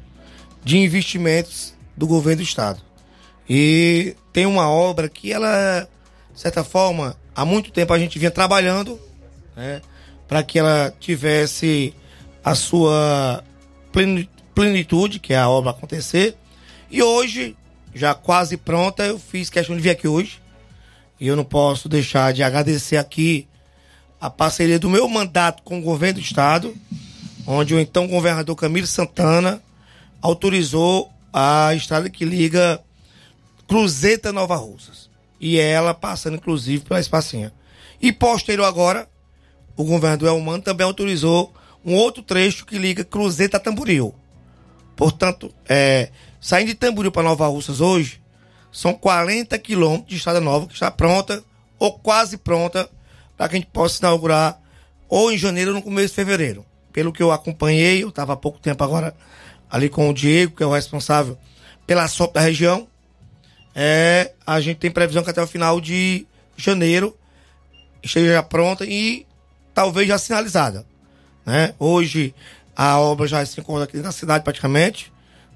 de 0.64 0.78
investimentos 0.78 1.74
do 1.96 2.06
governo 2.06 2.42
do 2.42 2.44
estado. 2.44 2.80
E 3.48 4.14
tem 4.32 4.46
uma 4.46 4.68
obra 4.68 5.08
que 5.08 5.32
ela, 5.32 5.88
de 6.34 6.40
certa 6.40 6.62
forma, 6.62 7.16
há 7.34 7.44
muito 7.44 7.70
tempo 7.70 7.92
a 7.92 7.98
gente 7.98 8.18
vinha 8.18 8.30
trabalhando, 8.30 9.00
né, 9.56 9.80
para 10.26 10.42
que 10.42 10.58
ela 10.58 10.94
tivesse 11.00 11.94
a 12.44 12.54
sua 12.54 13.42
pleni- 13.90 14.28
plenitude, 14.54 15.18
que 15.18 15.32
é 15.32 15.38
a 15.38 15.48
obra 15.48 15.70
acontecer. 15.70 16.36
E 16.90 17.02
hoje, 17.02 17.56
já 17.94 18.14
quase 18.14 18.56
pronta, 18.56 19.04
eu 19.04 19.18
fiz 19.18 19.48
questão 19.48 19.74
de 19.74 19.82
vir 19.82 19.90
aqui 19.90 20.06
hoje. 20.06 20.40
E 21.18 21.26
eu 21.26 21.34
não 21.34 21.44
posso 21.44 21.88
deixar 21.88 22.32
de 22.32 22.42
agradecer 22.42 22.96
aqui 22.96 23.48
a 24.20 24.28
parceria 24.28 24.78
do 24.78 24.90
meu 24.90 25.08
mandato 25.08 25.62
com 25.62 25.78
o 25.78 25.82
governo 25.82 26.20
do 26.20 26.24
estado, 26.24 26.76
onde 27.50 27.74
o 27.74 27.80
então 27.80 28.06
governador 28.06 28.54
Camilo 28.54 28.86
Santana 28.86 29.62
autorizou 30.20 31.10
a 31.32 31.74
estrada 31.74 32.10
que 32.10 32.22
liga 32.22 32.78
Cruzeta 33.66 34.30
Nova 34.30 34.54
Russas. 34.54 35.08
E 35.40 35.58
ela 35.58 35.94
passando, 35.94 36.36
inclusive, 36.36 36.84
pela 36.84 37.00
Espacinha. 37.00 37.50
E 38.02 38.12
posterior 38.12 38.66
agora, 38.66 39.08
o 39.74 39.82
governador 39.82 40.28
Elmano 40.28 40.62
também 40.62 40.84
autorizou 40.84 41.54
um 41.82 41.94
outro 41.94 42.22
trecho 42.22 42.66
que 42.66 42.76
liga 42.76 43.02
Cruzeta 43.02 43.56
a 43.56 43.60
Tamboril. 43.60 44.14
Portanto, 44.94 45.50
é, 45.66 46.10
saindo 46.38 46.68
de 46.68 46.74
Tamboril 46.74 47.10
para 47.10 47.22
Nova 47.22 47.46
Russas 47.46 47.80
hoje, 47.80 48.20
são 48.70 48.92
40 48.92 49.58
quilômetros 49.58 50.10
de 50.10 50.16
estrada 50.16 50.40
nova 50.40 50.66
que 50.66 50.74
está 50.74 50.90
pronta 50.90 51.42
ou 51.78 51.98
quase 51.98 52.36
pronta 52.36 52.90
para 53.38 53.48
que 53.48 53.56
a 53.56 53.58
gente 53.58 53.70
possa 53.72 54.00
inaugurar 54.00 54.60
ou 55.08 55.32
em 55.32 55.38
janeiro 55.38 55.70
ou 55.70 55.76
no 55.76 55.82
começo 55.82 56.08
de 56.08 56.14
fevereiro. 56.14 56.67
Pelo 56.92 57.12
que 57.12 57.22
eu 57.22 57.30
acompanhei, 57.30 58.02
eu 58.02 58.08
estava 58.08 58.32
há 58.32 58.36
pouco 58.36 58.58
tempo 58.58 58.82
agora 58.82 59.14
ali 59.70 59.88
com 59.88 60.08
o 60.08 60.14
Diego, 60.14 60.56
que 60.56 60.62
é 60.62 60.66
o 60.66 60.72
responsável 60.72 61.38
pela 61.86 62.06
SOP 62.08 62.34
da 62.34 62.40
região. 62.40 62.88
É, 63.74 64.32
a 64.46 64.60
gente 64.60 64.78
tem 64.78 64.90
previsão 64.90 65.22
que 65.22 65.30
até 65.30 65.42
o 65.42 65.46
final 65.46 65.80
de 65.80 66.26
janeiro 66.56 67.16
esteja 68.02 68.42
pronta 68.42 68.84
e 68.84 69.26
talvez 69.74 70.08
já 70.08 70.18
sinalizada. 70.18 70.84
Né? 71.46 71.74
Hoje 71.78 72.34
a 72.74 72.98
obra 72.98 73.26
já 73.26 73.44
se 73.44 73.60
encontra 73.60 73.84
aqui 73.84 73.98
na 73.98 74.12
cidade 74.12 74.44
praticamente. 74.44 75.12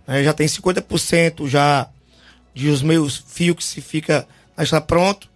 né? 0.07 0.23
Já 0.23 0.33
tem 0.33 0.47
50% 0.47 1.49
já 1.49 1.89
de 2.55 2.69
os 2.69 2.83
meus 2.83 3.17
fios 3.17 3.57
que 3.57 3.65
se 3.65 3.81
fica 3.81 4.27
já 4.59 4.65
está 4.65 4.81
pronto. 4.81 5.29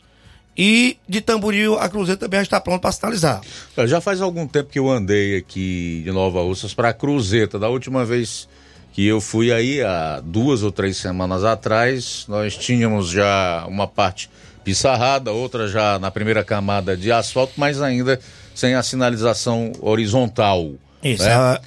E 0.58 0.96
de 1.08 1.20
Tamboril 1.20 1.78
a 1.78 1.88
Cruzeiro 1.88 2.18
também 2.18 2.38
já 2.38 2.44
está 2.44 2.60
pronto 2.60 2.80
para 2.80 2.92
sinalizar. 2.92 3.40
Já 3.86 4.00
faz 4.00 4.20
algum 4.22 4.46
tempo 4.46 4.70
que 4.70 4.78
eu 4.78 4.90
andei 4.90 5.36
aqui 5.36 6.00
de 6.04 6.10
Nova 6.12 6.40
Russas 6.42 6.72
para 6.72 6.92
Cruzeta. 6.94 7.58
Da 7.58 7.68
última 7.68 8.04
vez 8.04 8.48
que 8.92 9.06
eu 9.06 9.20
fui 9.20 9.52
aí, 9.52 9.82
há 9.82 10.20
duas 10.24 10.62
ou 10.62 10.72
três 10.72 10.96
semanas 10.96 11.44
atrás, 11.44 12.24
nós 12.28 12.56
tínhamos 12.56 13.10
já 13.10 13.66
uma 13.68 13.86
parte 13.86 14.30
pissarrada, 14.64 15.30
outra 15.30 15.68
já 15.68 15.98
na 15.98 16.10
primeira 16.10 16.42
camada 16.42 16.96
de 16.96 17.12
asfalto, 17.12 17.52
mas 17.56 17.82
ainda 17.82 18.18
sem 18.54 18.74
a 18.74 18.82
sinalização 18.82 19.72
horizontal. 19.82 20.72
Isso. 21.04 21.22
né? 21.22 21.32
ah, 21.34 21.60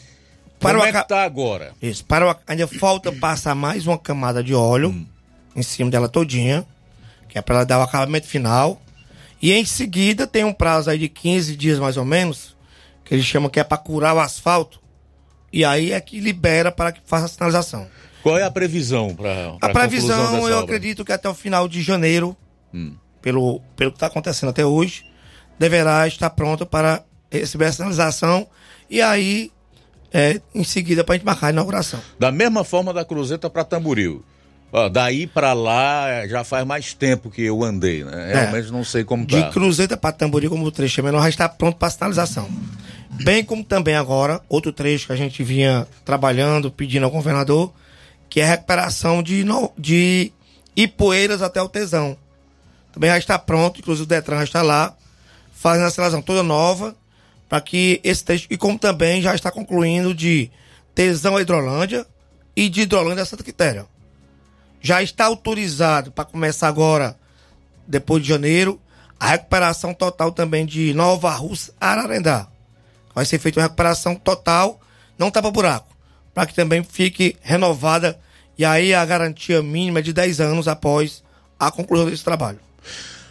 Como 0.60 0.80
o 0.80 0.84
é 0.84 0.92
que 0.92 0.98
aca- 0.98 1.04
tá 1.08 1.24
agora? 1.24 1.72
Isso. 1.80 2.04
Para 2.04 2.32
o, 2.32 2.36
ainda 2.48 2.68
falta 2.68 3.12
passar 3.12 3.54
mais 3.54 3.86
uma 3.86 3.98
camada 4.00 4.44
de 4.44 4.54
óleo 4.56 4.90
Hum. 4.90 5.06
em 5.56 5.62
cima 5.62 5.92
dela 5.92 6.10
todinha, 6.10 6.66
que 7.30 7.38
é 7.38 7.42
para 7.42 7.56
ela 7.58 7.66
dar 7.66 7.80
o 7.80 7.84
acabamento 7.84 8.28
final. 8.28 8.82
E 9.42 9.54
em 9.54 9.64
seguida 9.64 10.28
tem 10.28 10.44
um 10.44 10.52
prazo 10.52 10.90
aí 10.90 10.98
de 10.98 11.08
15 11.08 11.56
dias 11.56 11.80
mais 11.80 11.96
ou 11.96 12.04
menos, 12.04 12.58
que 13.06 13.14
eles 13.14 13.26
chamam 13.26 13.50
que 13.50 13.60
é 13.60 13.64
para 13.64 13.78
curar 13.78 14.16
o 14.16 14.20
asfalto. 14.20 14.82
E 15.54 15.64
aí 15.64 15.92
é 15.94 16.02
que 16.02 16.20
libera 16.20 16.72
para 16.72 16.92
que 16.92 17.00
faça 17.06 17.26
a 17.26 17.30
sinalização. 17.30 17.88
Qual 18.22 18.38
é 18.38 18.44
a 18.44 18.52
previsão 18.52 19.16
para 19.16 19.56
A 19.62 19.70
previsão, 19.70 20.48
eu 20.50 20.60
acredito 20.60 21.06
que 21.06 21.12
até 21.14 21.30
o 21.30 21.34
final 21.34 21.68
de 21.68 21.82
janeiro, 21.82 22.36
Hum. 22.74 22.96
pelo, 23.22 23.62
pelo 23.76 23.92
que 23.92 23.96
está 23.98 24.08
acontecendo 24.08 24.50
até 24.50 24.66
hoje, 24.66 25.06
deverá 25.58 26.08
estar 26.08 26.30
pronta 26.32 26.66
para 26.66 27.04
receber 27.32 27.66
a 27.66 27.72
sinalização. 27.72 28.48
E 28.90 29.02
aí, 29.02 29.52
é, 30.14 30.42
em 30.54 30.64
seguida, 30.64 31.04
para 31.04 31.16
a 31.16 31.18
gente 31.18 31.26
marcar 31.26 31.48
a 31.48 31.50
inauguração. 31.52 32.00
Da 32.20 32.32
mesma 32.32 32.64
forma 32.64 32.94
da 32.94 33.06
Cruzeta 33.06 33.50
para 33.50 33.64
Tamboril. 33.64 34.24
Ó, 34.72 34.88
daí 34.88 35.26
para 35.26 35.54
lá 35.54 36.08
eh, 36.10 36.28
já 36.28 36.44
faz 36.44 36.66
mais 36.66 36.94
tempo 36.94 37.30
que 37.32 37.42
eu 37.42 37.64
andei, 37.64 38.04
né? 38.04 38.34
Realmente 38.34 38.72
não 38.72 38.84
sei 38.84 39.04
como 39.04 39.26
De 39.26 39.42
tá. 39.42 39.50
Cruzeta 39.50 39.98
para 39.98 40.12
Tamboril, 40.12 40.50
como 40.50 40.66
o 40.66 40.72
trecho 40.72 41.00
é 41.02 41.04
menor, 41.04 41.22
já 41.24 41.30
está 41.30 41.50
pronto 41.50 41.78
para 41.78 41.90
sinalização. 41.90 42.48
Bem 43.24 43.44
como 43.44 43.64
também 43.64 43.96
agora, 43.96 44.42
outro 44.48 44.72
trecho 44.72 45.08
que 45.08 45.14
a 45.14 45.16
gente 45.16 45.44
vinha 45.44 45.88
trabalhando, 46.06 46.72
pedindo 46.72 47.04
ao 47.06 47.12
governador, 47.12 47.74
que 48.30 48.40
é 48.40 48.44
a 48.46 48.48
recuperação 48.50 49.24
de, 49.24 49.44
no- 49.44 49.72
de 49.78 50.32
Ipueiras 50.76 51.42
até 51.42 51.60
o 51.62 51.68
Tesão. 51.68 52.16
Também 52.94 53.10
já 53.10 53.18
está 53.18 53.40
pronto, 53.40 53.80
inclusive 53.80 54.04
o 54.04 54.08
Detran 54.08 54.38
já 54.38 54.44
está 54.44 54.62
lá, 54.62 54.96
fazendo 55.52 55.88
a 55.88 55.90
sinalização 55.90 56.22
toda 56.22 56.44
nova, 56.44 56.96
para 57.50 57.60
que 57.60 58.00
esse 58.04 58.24
trecho, 58.24 58.46
e 58.52 58.56
como 58.56 58.78
também 58.78 59.20
já 59.22 59.34
está 59.34 59.50
concluindo 59.50 60.14
de 60.14 60.52
Tesão 60.94 61.36
a 61.36 61.42
Hidrolândia 61.42 62.06
e 62.56 62.70
de 62.70 62.82
Hidrolândia 62.82 63.24
a 63.24 63.26
Santa 63.26 63.44
Quitéria. 63.44 63.86
Já 64.82 65.04
está 65.04 65.26
autorizado 65.26 66.12
para 66.12 66.26
começar 66.26 66.68
agora, 66.68 67.16
depois 67.88 68.24
de 68.24 68.30
janeiro, 68.30 68.80
a 69.20 69.28
recuperação 69.28 69.94
total 69.94 70.32
também 70.32 70.66
de 70.66 70.94
Nova 70.94 71.32
Rússia 71.32 71.74
Ararendá. 71.80 72.48
Vai 73.14 73.26
ser 73.26 73.40
feita 73.40 73.60
uma 73.60 73.64
recuperação 73.66 74.16
total, 74.16 74.80
não 75.18 75.30
tapa 75.30 75.52
buraco, 75.52 75.94
para 76.34 76.46
que 76.46 76.54
também 76.54 76.84
fique 76.84 77.36
renovada 77.42 78.18
e 78.58 78.64
aí 78.64 78.94
a 78.94 79.06
garantia 79.06 79.62
mínima 79.62 80.02
de 80.02 80.14
10 80.14 80.40
anos 80.42 80.68
após 80.68 81.24
a 81.60 81.70
conclusão 81.72 82.10
desse 82.10 82.24
trabalho. 82.24 82.60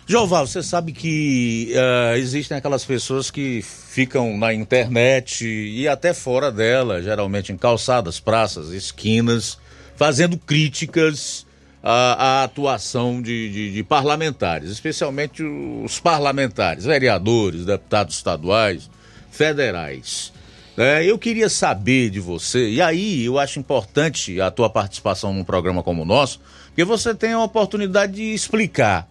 Joval, 0.06 0.46
você 0.46 0.62
sabe 0.62 0.92
que 0.92 1.70
uh, 1.74 2.16
existem 2.16 2.56
aquelas 2.56 2.82
pessoas 2.82 3.30
que 3.30 3.62
ficam 3.62 4.38
na 4.38 4.54
internet 4.54 5.46
e 5.46 5.86
até 5.86 6.14
fora 6.14 6.50
dela, 6.50 7.02
geralmente 7.02 7.52
em 7.52 7.58
calçadas, 7.58 8.18
praças, 8.18 8.70
esquinas, 8.70 9.58
fazendo 9.98 10.38
críticas 10.38 11.44
à, 11.82 12.40
à 12.40 12.44
atuação 12.44 13.20
de, 13.20 13.50
de, 13.52 13.72
de, 13.72 13.82
parlamentares, 13.82 14.70
especialmente 14.70 15.42
os 15.42 15.98
parlamentares, 15.98 16.84
vereadores, 16.84 17.64
deputados 17.64 18.14
estaduais, 18.14 18.88
federais. 19.32 20.32
É, 20.76 21.04
eu 21.04 21.18
queria 21.18 21.48
saber 21.48 22.10
de 22.10 22.20
você, 22.20 22.70
e 22.70 22.80
aí 22.80 23.24
eu 23.24 23.40
acho 23.40 23.58
importante 23.58 24.40
a 24.40 24.52
tua 24.52 24.70
participação 24.70 25.34
num 25.34 25.42
programa 25.42 25.82
como 25.82 26.02
o 26.02 26.06
nosso, 26.06 26.40
porque 26.68 26.84
você 26.84 27.12
tem 27.12 27.32
a 27.32 27.42
oportunidade 27.42 28.12
de 28.12 28.32
explicar 28.32 29.08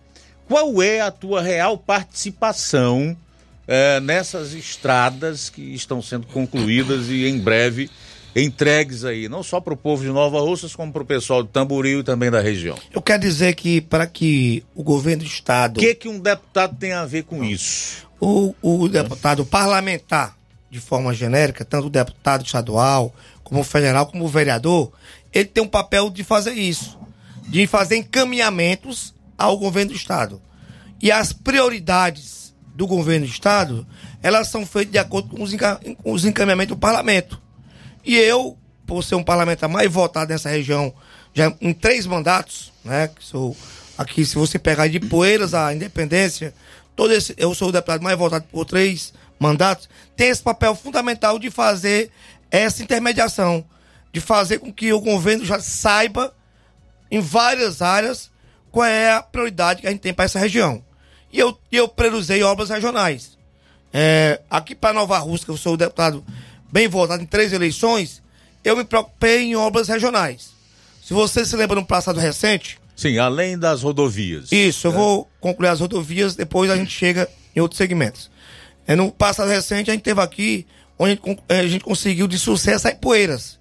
qual 0.47 0.81
é 0.81 1.01
a 1.01 1.11
tua 1.11 1.41
real 1.41 1.77
participação 1.77 3.17
é, 3.67 3.99
nessas 3.99 4.53
estradas 4.53 5.49
que 5.49 5.75
estão 5.75 6.01
sendo 6.01 6.25
concluídas 6.27 7.09
e 7.09 7.27
em 7.27 7.38
breve 7.38 7.89
entregues 8.43 9.03
aí, 9.03 9.27
não 9.27 9.41
só 9.41 9.59
para 9.59 9.73
o 9.73 9.77
povo 9.77 10.03
de 10.03 10.09
Nova 10.09 10.39
Russas, 10.39 10.75
como 10.75 10.91
para 10.91 11.01
o 11.01 11.05
pessoal 11.05 11.43
de 11.43 11.49
Tamboril 11.49 12.01
e 12.01 12.03
também 12.03 12.29
da 12.29 12.39
região. 12.39 12.77
Eu 12.93 13.01
quero 13.01 13.21
dizer 13.21 13.55
que 13.55 13.81
para 13.81 14.05
que 14.05 14.63
o 14.75 14.83
governo 14.83 15.23
do 15.23 15.27
estado. 15.27 15.77
O 15.77 15.79
que, 15.79 15.95
que 15.95 16.07
um 16.07 16.19
deputado 16.19 16.75
tem 16.77 16.93
a 16.93 17.05
ver 17.05 17.23
com 17.23 17.43
isso? 17.43 18.07
O, 18.19 18.53
o 18.61 18.88
deputado 18.88 19.45
parlamentar 19.45 20.38
de 20.69 20.79
forma 20.79 21.13
genérica, 21.13 21.63
tanto 21.63 21.88
o 21.88 21.89
deputado 21.89 22.45
estadual, 22.45 23.13
como 23.43 23.61
o 23.61 23.63
federal, 23.63 24.05
como 24.05 24.25
o 24.25 24.27
vereador, 24.27 24.91
ele 25.33 25.45
tem 25.45 25.63
um 25.63 25.67
papel 25.67 26.09
de 26.09 26.23
fazer 26.23 26.53
isso, 26.53 26.99
de 27.47 27.65
fazer 27.65 27.97
encaminhamentos 27.97 29.13
ao 29.38 29.57
governo 29.57 29.91
do 29.91 29.97
estado. 29.97 30.41
E 31.01 31.11
as 31.11 31.31
prioridades 31.31 32.53
do 32.75 32.85
governo 32.85 33.25
do 33.25 33.31
estado, 33.31 33.88
elas 34.21 34.49
são 34.49 34.65
feitas 34.65 34.91
de 34.91 34.97
acordo 34.97 35.29
com 35.29 35.43
os 36.11 36.25
encaminhamentos 36.25 36.75
do 36.75 36.79
parlamento. 36.79 37.41
E 38.08 38.16
eu, 38.16 38.58
por 38.86 39.03
ser 39.03 39.16
um 39.16 39.24
parlamentar 39.24 39.70
mais 39.70 39.91
votado 39.91 40.32
nessa 40.32 40.47
região, 40.47 40.93
já 41.34 41.53
em 41.60 41.74
três 41.74 42.05
mandatos, 42.05 42.72
né, 42.82 43.10
que 43.10 43.22
sou 43.22 43.53
aqui, 43.97 44.26
se 44.26 44.36
você 44.36 44.58
pegar 44.58 44.88
de 44.88 44.97
Poeiras 44.97 45.53
a 45.53 45.74
Independência, 45.74 46.53
todo 46.95 47.12
esse, 47.12 47.36
eu 47.38 47.53
sou 47.53 47.68
o 47.68 47.72
deputado 47.74 48.01
mais 48.01 48.18
votado 48.18 48.45
por 48.49 48.64
três 48.64 49.14
mandatos, 49.38 49.89
tem 50.16 50.30
esse 50.30 50.41
papel 50.41 50.74
fundamental 50.74 51.38
de 51.38 51.51
fazer 51.51 52.10
essa 52.49 52.82
intermediação, 52.82 53.66
de 54.14 54.22
fazer 54.22 54.60
com 54.60 54.72
que 54.72 54.93
o 54.93 55.01
governo 55.01 55.43
já 55.43 55.60
saiba 55.60 56.34
em 57.12 57.20
várias 57.20 57.82
áreas 57.82 58.32
qual 58.72 58.86
é 58.86 59.12
a 59.12 59.22
prioridade 59.22 59.82
que 59.82 59.88
a 59.88 59.91
gente 59.91 59.99
tem 59.99 60.14
para 60.14 60.24
essa 60.24 60.39
região. 60.39 60.82
E 61.30 61.38
eu, 61.38 61.60
eu 61.70 61.89
priorizei 61.89 62.41
obras 62.41 62.70
regionais. 62.70 63.38
É, 63.91 64.39
aqui 64.49 64.74
para 64.74 64.93
Nova 64.93 65.18
Rússia, 65.18 65.51
eu 65.51 65.58
sou 65.58 65.74
o 65.74 65.78
deputado 65.78 66.24
bem 66.72 66.88
votado 66.88 67.24
em 67.24 67.26
três 67.26 67.53
eleições, 67.53 68.22
eu 68.63 68.76
me 68.76 68.84
preocupei 68.84 69.43
em 69.43 69.55
obras 69.55 69.88
regionais. 69.88 70.51
Se 71.01 71.13
você 71.13 71.45
se 71.45 71.55
lembra 71.55 71.80
no 71.80 71.86
passado 71.86 72.20
recente. 72.20 72.80
Sim, 72.95 73.18
além 73.18 73.57
das 73.57 73.82
rodovias. 73.82 74.51
Isso, 74.51 74.88
eu 74.88 74.91
né? 74.91 74.97
vou 74.97 75.30
concluir 75.39 75.70
as 75.70 75.80
rodovias, 75.80 76.36
depois 76.36 76.70
a 76.70 76.76
gente 76.76 76.91
chega 76.91 77.30
em 77.55 77.59
outros 77.59 77.78
segmentos. 77.78 78.30
É, 78.86 78.95
no 78.95 79.11
passado 79.11 79.49
recente, 79.49 79.89
a 79.89 79.93
gente 79.93 80.03
teve 80.03 80.20
aqui, 80.22 80.65
onde 80.97 81.20
a 81.49 81.68
gente 81.68 81.84
conseguiu 81.84 82.28
de 82.28 82.38
sucesso 82.38 82.88
as 82.88 82.93
Poeiras. 82.93 83.59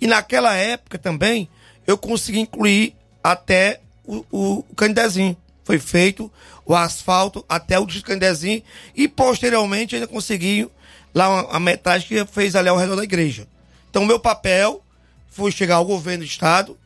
E 0.00 0.06
naquela 0.06 0.54
época 0.54 0.98
também, 0.98 1.48
eu 1.86 1.96
consegui 1.96 2.40
incluir 2.40 2.94
até 3.22 3.80
o, 4.04 4.24
o, 4.30 4.64
o 4.68 4.74
Candezinho. 4.74 5.36
Foi 5.64 5.78
feito 5.78 6.30
o 6.66 6.74
asfalto 6.74 7.44
até 7.48 7.78
o 7.78 7.86
Distrito 7.86 8.06
Candezinho 8.06 8.62
e 8.94 9.08
posteriormente 9.08 9.94
ainda 9.94 10.06
consegui 10.06 10.68
lá 11.14 11.46
a 11.50 11.60
metragem 11.60 12.08
que 12.08 12.24
fez 12.26 12.56
ali 12.56 12.68
ao 12.68 12.76
redor 12.76 12.96
da 12.96 13.04
igreja. 13.04 13.46
Então, 13.88 14.04
meu 14.04 14.18
papel 14.18 14.82
foi 15.28 15.52
chegar 15.52 15.76
ao 15.76 15.84
governo 15.84 16.24
do 16.24 16.26
estado, 16.26 16.76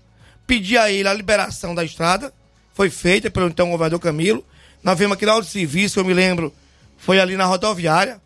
pedir 0.46 0.76
a 0.78 0.90
ele 0.90 1.08
a 1.08 1.14
liberação 1.14 1.74
da 1.74 1.84
estrada, 1.84 2.32
foi 2.74 2.90
feita 2.90 3.30
pelo 3.30 3.48
então 3.48 3.70
governador 3.70 3.98
Camilo. 3.98 4.44
Nós 4.82 4.98
vimos 4.98 5.16
aqui 5.16 5.26
na 5.26 5.34
hora 5.34 5.44
de 5.44 5.50
serviço, 5.50 5.98
eu 5.98 6.04
me 6.04 6.14
lembro, 6.14 6.52
foi 6.96 7.18
ali 7.18 7.36
na 7.36 7.44
rodoviária. 7.44 8.20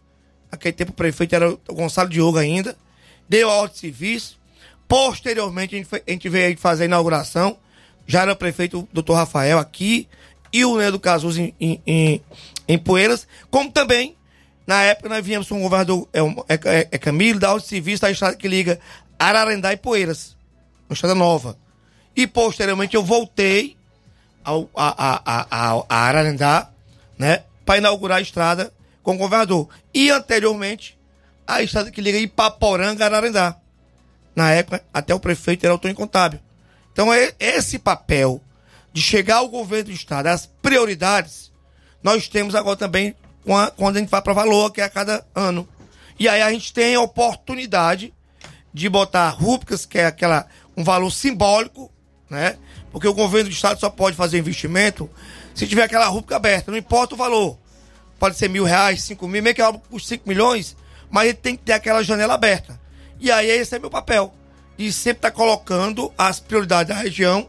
Aquele 0.51 0.73
tempo 0.73 0.93
o 0.93 0.95
prefeito 0.95 1.35
era 1.35 1.51
o 1.51 1.59
Gonçalo 1.75 2.11
Diogo 2.11 2.37
ainda. 2.37 2.77
Deu 3.29 3.49
a 3.49 3.55
ordem 3.55 3.75
de 3.75 3.81
serviço. 3.81 4.39
Posteriormente, 4.87 5.75
a 5.75 5.79
gente, 5.79 5.89
foi, 5.89 6.03
a 6.07 6.11
gente 6.11 6.29
veio 6.29 6.59
fazer 6.59 6.83
a 6.83 6.87
inauguração. 6.87 7.57
Já 8.07 8.23
era 8.23 8.33
o 8.33 8.37
prefeito 8.37 8.81
o 8.81 8.89
doutor 8.93 9.15
Rafael 9.15 9.59
aqui 9.59 10.07
e 10.53 10.65
o 10.65 10.77
Nedo 10.77 11.01
Casus 11.01 11.39
em, 11.39 11.55
em, 11.59 11.81
em, 11.87 12.23
em 12.69 12.79
Poeiras. 12.79 13.27
Como 13.51 13.73
também, 13.73 14.15
na 14.67 14.83
época, 14.83 15.09
nós 15.09 15.25
viemos 15.25 15.49
com 15.49 15.59
o 15.59 15.63
governador 15.63 16.09
é, 16.13 16.55
é, 16.55 16.89
é 16.93 16.99
Camilo, 16.99 17.41
da 17.41 17.57
de 17.57 17.67
serviço 17.67 18.03
da 18.03 18.11
estrada 18.11 18.37
que 18.37 18.47
liga 18.47 18.79
Ararendá 19.19 19.73
e 19.73 19.77
Poeiras. 19.77 20.37
Uma 20.89 20.95
estrada 20.95 21.15
nova. 21.15 21.57
E 22.15 22.27
posteriormente 22.27 22.95
eu 22.95 23.03
voltei 23.03 23.77
ao, 24.45 24.69
a, 24.75 25.17
a, 25.25 25.47
a, 25.51 25.85
a 25.89 25.97
Ararendá, 26.07 26.71
né? 27.19 27.45
para 27.65 27.79
inaugurar 27.79 28.19
a 28.19 28.23
estrada 28.23 28.73
com 29.03 29.15
o 29.15 29.19
governador. 29.19 29.69
E 29.93 30.11
anteriormente, 30.11 30.99
a 31.47 31.63
estrada 31.63 31.91
que 31.91 32.01
liga 32.01 32.19
Ipaporanga 32.19 33.05
a 33.05 33.07
Ararendá. 33.07 33.57
Na 34.35 34.51
época, 34.53 34.85
até 34.93 35.15
o 35.15 35.21
prefeito 35.21 35.65
era 35.65 35.73
autor 35.73 35.93
contábil. 35.95 36.41
Então, 36.93 37.13
é 37.13 37.33
esse 37.39 37.79
papel 37.79 38.41
de 38.93 39.01
chegar 39.01 39.37
ao 39.37 39.49
governo 39.49 39.87
do 39.87 39.93
estado, 39.93 40.27
as 40.27 40.47
prioridades, 40.47 41.51
nós 42.03 42.29
temos 42.29 42.55
agora 42.55 42.77
também 42.77 43.15
quando 43.77 43.97
a 43.97 44.01
gente 44.01 44.09
vai 44.09 44.23
para 44.23 44.33
valor, 44.33 44.71
que 44.71 44.81
é 44.81 44.85
a 44.85 44.89
cada 44.89 45.25
ano. 45.35 45.69
E 46.19 46.29
aí 46.29 46.43
a 46.43 46.53
gente 46.53 46.73
tem 46.73 46.95
a 46.95 47.01
oportunidade 47.01 48.13
de 48.73 48.89
botar 48.89 49.29
rúbricas, 49.31 49.85
que 49.85 49.99
é 49.99 50.07
aquela 50.07 50.47
um 50.77 50.85
valor 50.85 51.11
simbólico, 51.11 51.91
né? 52.31 52.57
Porque 52.91 53.09
o 53.09 53.15
governo 53.15 53.51
do 53.51 53.53
estado 53.53 53.79
só 53.79 53.91
pode 53.91 54.17
fazer 54.17 54.39
investimento 54.39 55.11
se 55.55 55.67
tiver 55.67 55.83
aquela 55.83 56.07
rúbrica 56.09 56.37
aberta, 56.37 56.71
não 56.71 56.79
importa 56.79 57.15
o 57.15 57.19
valor. 57.19 57.59
Pode 58.19 58.37
ser 58.37 58.49
mil 58.49 58.65
reais, 58.65 59.03
cinco 59.03 59.29
mil, 59.29 59.43
meio 59.43 59.55
que 59.55 59.61
algo 59.61 59.79
por 59.79 60.01
cinco 60.01 60.29
milhões, 60.29 60.77
mas 61.11 61.25
ele 61.29 61.35
tem 61.35 61.57
que 61.57 61.65
ter 61.65 61.73
aquela 61.73 62.03
janela 62.03 62.35
aberta. 62.35 62.81
E 63.21 63.31
aí 63.31 63.49
esse 63.51 63.75
é 63.75 63.79
meu 63.79 63.91
papel. 63.91 64.33
De 64.77 64.93
sempre 64.93 65.19
estar 65.19 65.31
tá 65.31 65.37
colocando 65.37 66.13
as 66.17 66.41
prioridades 66.41 66.95
da 66.95 67.01
região 67.01 67.47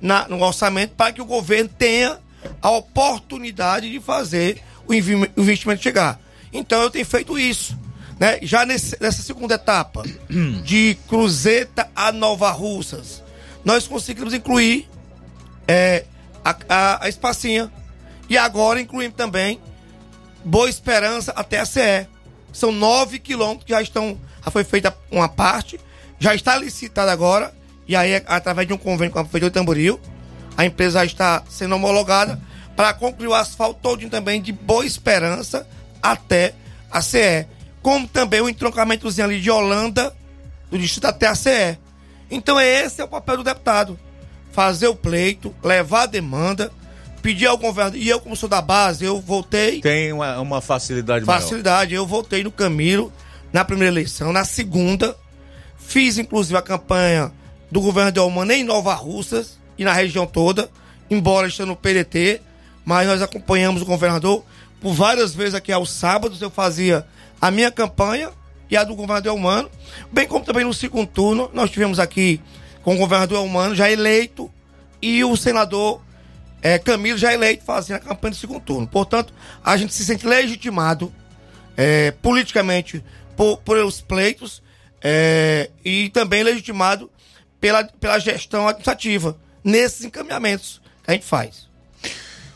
na, 0.00 0.26
no 0.28 0.42
orçamento 0.42 0.94
para 0.94 1.12
que 1.12 1.22
o 1.22 1.24
governo 1.24 1.70
tenha 1.70 2.18
a 2.60 2.70
oportunidade 2.70 3.90
de 3.90 4.00
fazer 4.00 4.62
o 4.88 4.94
investimento 4.94 5.82
chegar. 5.82 6.20
Então 6.52 6.82
eu 6.82 6.90
tenho 6.90 7.06
feito 7.06 7.38
isso. 7.38 7.76
Né? 8.18 8.38
Já 8.42 8.64
nesse, 8.64 8.96
nessa 9.00 9.22
segunda 9.22 9.54
etapa, 9.56 10.02
de 10.64 10.96
Cruzeta 11.08 11.88
a 11.94 12.12
Nova 12.12 12.50
Russas, 12.50 13.22
nós 13.64 13.86
conseguimos 13.86 14.32
incluir 14.32 14.88
é, 15.66 16.04
a, 16.44 16.56
a, 16.68 17.04
a 17.04 17.08
Espacinha. 17.08 17.70
E 18.28 18.36
agora 18.36 18.80
incluímos 18.80 19.16
também 19.16 19.60
Boa 20.44 20.68
Esperança 20.68 21.32
até 21.32 21.60
a 21.60 21.66
CE. 21.66 22.06
São 22.52 22.72
nove 22.72 23.18
quilômetros 23.18 23.64
que 23.64 23.72
já 23.72 23.82
estão. 23.82 24.18
Já 24.44 24.50
foi 24.50 24.64
feita 24.64 24.96
uma 25.10 25.28
parte, 25.28 25.78
já 26.18 26.34
está 26.34 26.56
licitada 26.56 27.12
agora. 27.12 27.52
E 27.86 27.94
aí, 27.94 28.22
através 28.26 28.66
de 28.66 28.72
um 28.72 28.78
convênio 28.78 29.12
com 29.12 29.18
a 29.18 29.22
Prefeitura 29.22 29.50
de 29.50 29.54
Tamboril, 29.54 30.00
a 30.56 30.64
empresa 30.64 31.00
já 31.00 31.04
está 31.04 31.42
sendo 31.48 31.74
homologada 31.74 32.40
para 32.76 32.92
concluir 32.92 33.28
o 33.28 33.34
asfalto 33.34 33.80
todinho 33.80 34.10
também 34.10 34.40
de 34.40 34.52
Boa 34.52 34.84
Esperança 34.84 35.66
até 36.02 36.54
a 36.90 37.00
CE. 37.00 37.46
Como 37.82 38.06
também 38.06 38.40
o 38.40 38.48
entroncamentozinho 38.48 39.26
ali 39.26 39.40
de 39.40 39.50
Holanda, 39.50 40.14
do 40.70 40.78
distrito 40.78 41.06
até 41.06 41.26
a 41.26 41.34
CE. 41.34 41.78
Então 42.30 42.60
esse 42.60 43.00
é 43.00 43.04
o 43.04 43.08
papel 43.08 43.38
do 43.38 43.44
deputado 43.44 43.98
fazer 44.56 44.88
o 44.88 44.96
pleito, 44.96 45.54
levar 45.62 46.04
a 46.04 46.06
demanda, 46.06 46.72
pedir 47.20 47.44
ao 47.44 47.58
governador. 47.58 48.00
E 48.00 48.08
eu, 48.08 48.18
como 48.18 48.34
sou 48.34 48.48
da 48.48 48.62
base, 48.62 49.04
eu 49.04 49.20
voltei. 49.20 49.82
Tem 49.82 50.10
uma, 50.14 50.40
uma 50.40 50.60
facilidade 50.62 51.26
Facilidade. 51.26 51.92
Maior. 51.92 52.04
Eu 52.04 52.06
voltei 52.06 52.42
no 52.42 52.50
Camilo 52.50 53.12
na 53.52 53.66
primeira 53.66 53.92
eleição, 53.92 54.32
na 54.32 54.46
segunda. 54.46 55.14
Fiz, 55.76 56.16
inclusive, 56.16 56.56
a 56.56 56.62
campanha 56.62 57.30
do 57.70 57.82
governador 57.82 58.24
Almana 58.24 58.54
em 58.54 58.64
Nova 58.64 58.94
Russas 58.94 59.58
e 59.76 59.84
na 59.84 59.92
região 59.92 60.26
toda. 60.26 60.70
embora 61.10 61.46
estando 61.46 61.68
no 61.68 61.76
PDT, 61.76 62.40
mas 62.86 63.08
nós 63.08 63.20
acompanhamos 63.20 63.82
o 63.82 63.84
governador 63.84 64.44
por 64.80 64.94
várias 64.94 65.34
vezes 65.34 65.54
aqui 65.54 65.72
aos 65.72 65.90
sábados. 65.90 66.40
Eu 66.40 66.50
fazia 66.50 67.04
a 67.40 67.50
minha 67.50 67.70
campanha 67.70 68.30
e 68.70 68.76
a 68.76 68.84
do 68.84 68.94
governador 68.94 69.34
Humano, 69.34 69.68
bem 70.12 70.26
como 70.26 70.44
também 70.44 70.64
no 70.64 70.72
segundo 70.72 71.08
turno. 71.08 71.50
Nós 71.52 71.68
tivemos 71.68 71.98
aqui 71.98 72.40
com 72.82 72.94
o 72.94 72.98
governador 72.98 73.44
Humano 73.44 73.74
já 73.74 73.90
eleito 73.90 74.48
e 75.02 75.24
o 75.24 75.36
senador 75.36 76.00
é, 76.62 76.78
Camilo 76.78 77.18
já 77.18 77.34
eleito 77.34 77.64
fazendo 77.64 77.96
a 77.96 78.00
campanha 78.00 78.30
do 78.30 78.36
segundo 78.36 78.60
turno. 78.60 78.86
Portanto, 78.86 79.34
a 79.64 79.76
gente 79.76 79.92
se 79.92 80.04
sente 80.04 80.24
legitimado 80.24 81.12
é, 81.76 82.12
politicamente 82.12 83.04
por, 83.36 83.58
por 83.58 83.76
os 83.78 84.00
pleitos 84.00 84.62
é, 85.02 85.70
e 85.84 86.08
também 86.10 86.44
legitimado 86.44 87.10
pela, 87.60 87.82
pela 87.82 88.20
gestão 88.20 88.68
administrativa 88.68 89.36
nesses 89.64 90.04
encaminhamentos 90.04 90.80
que 91.02 91.10
a 91.10 91.14
gente 91.14 91.26
faz. 91.26 91.65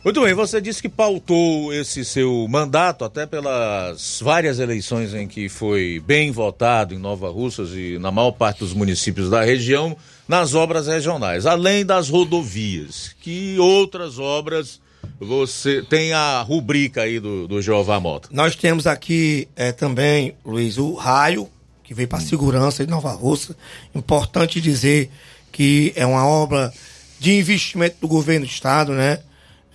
Muito 0.02 0.22
bem, 0.22 0.32
você 0.32 0.62
disse 0.62 0.80
que 0.80 0.88
pautou 0.88 1.74
esse 1.74 2.06
seu 2.06 2.46
mandato 2.48 3.04
até 3.04 3.26
pelas 3.26 4.18
várias 4.22 4.58
eleições 4.58 5.12
em 5.12 5.28
que 5.28 5.46
foi 5.50 6.02
bem 6.06 6.30
votado 6.30 6.94
em 6.94 6.98
Nova 6.98 7.28
Russas 7.28 7.72
e 7.74 7.98
na 7.98 8.10
maior 8.10 8.30
parte 8.30 8.60
dos 8.60 8.72
municípios 8.72 9.28
da 9.28 9.44
região 9.44 9.94
nas 10.26 10.54
obras 10.54 10.86
regionais, 10.86 11.44
além 11.44 11.84
das 11.84 12.08
rodovias. 12.08 13.14
Que 13.20 13.58
outras 13.58 14.18
obras 14.18 14.80
você 15.20 15.82
tem 15.82 16.14
a 16.14 16.40
rubrica 16.40 17.02
aí 17.02 17.20
do, 17.20 17.46
do 17.46 17.60
Jeová 17.60 18.00
Mota? 18.00 18.30
Nós 18.32 18.56
temos 18.56 18.86
aqui 18.86 19.48
é, 19.54 19.70
também, 19.70 20.34
Luiz, 20.42 20.78
o 20.78 20.94
raio, 20.94 21.46
que 21.84 21.92
veio 21.92 22.08
para 22.08 22.20
segurança 22.20 22.86
de 22.86 22.90
Nova 22.90 23.12
Russa. 23.12 23.54
Importante 23.94 24.62
dizer 24.62 25.10
que 25.52 25.92
é 25.94 26.06
uma 26.06 26.26
obra 26.26 26.72
de 27.18 27.36
investimento 27.36 27.96
do 28.00 28.08
governo 28.08 28.46
do 28.46 28.50
estado, 28.50 28.92
né? 28.92 29.18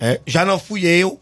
É, 0.00 0.20
já 0.26 0.44
não 0.44 0.58
fui 0.58 0.84
eu, 0.84 1.20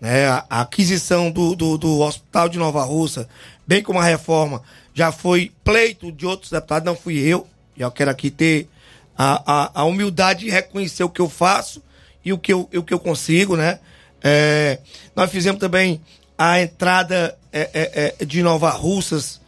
né? 0.00 0.26
A, 0.26 0.62
aquisição 0.62 1.30
do, 1.30 1.54
do, 1.54 1.78
do, 1.78 2.00
Hospital 2.00 2.48
de 2.48 2.58
Nova 2.58 2.82
Russa, 2.82 3.28
bem 3.64 3.82
como 3.82 4.00
a 4.00 4.04
reforma, 4.04 4.60
já 4.92 5.12
foi 5.12 5.52
pleito 5.62 6.10
de 6.10 6.26
outros 6.26 6.50
deputados, 6.50 6.84
não 6.84 6.96
fui 6.96 7.18
eu. 7.18 7.46
Eu 7.78 7.90
quero 7.90 8.10
aqui 8.10 8.30
ter 8.30 8.68
a, 9.16 9.42
a, 9.46 9.80
a, 9.80 9.84
humildade 9.84 10.44
de 10.44 10.50
reconhecer 10.50 11.04
o 11.04 11.08
que 11.08 11.20
eu 11.20 11.28
faço 11.28 11.80
e 12.24 12.32
o 12.32 12.38
que 12.38 12.52
eu, 12.52 12.68
o 12.74 12.82
que 12.82 12.92
eu 12.92 12.98
consigo, 12.98 13.56
né? 13.56 13.78
É, 14.22 14.80
nós 15.14 15.30
fizemos 15.30 15.60
também 15.60 16.00
a 16.36 16.60
entrada 16.60 17.38
é, 17.52 17.70
é, 17.72 18.14
é 18.20 18.24
de 18.24 18.42
Nova 18.42 18.70
Russas 18.70 19.40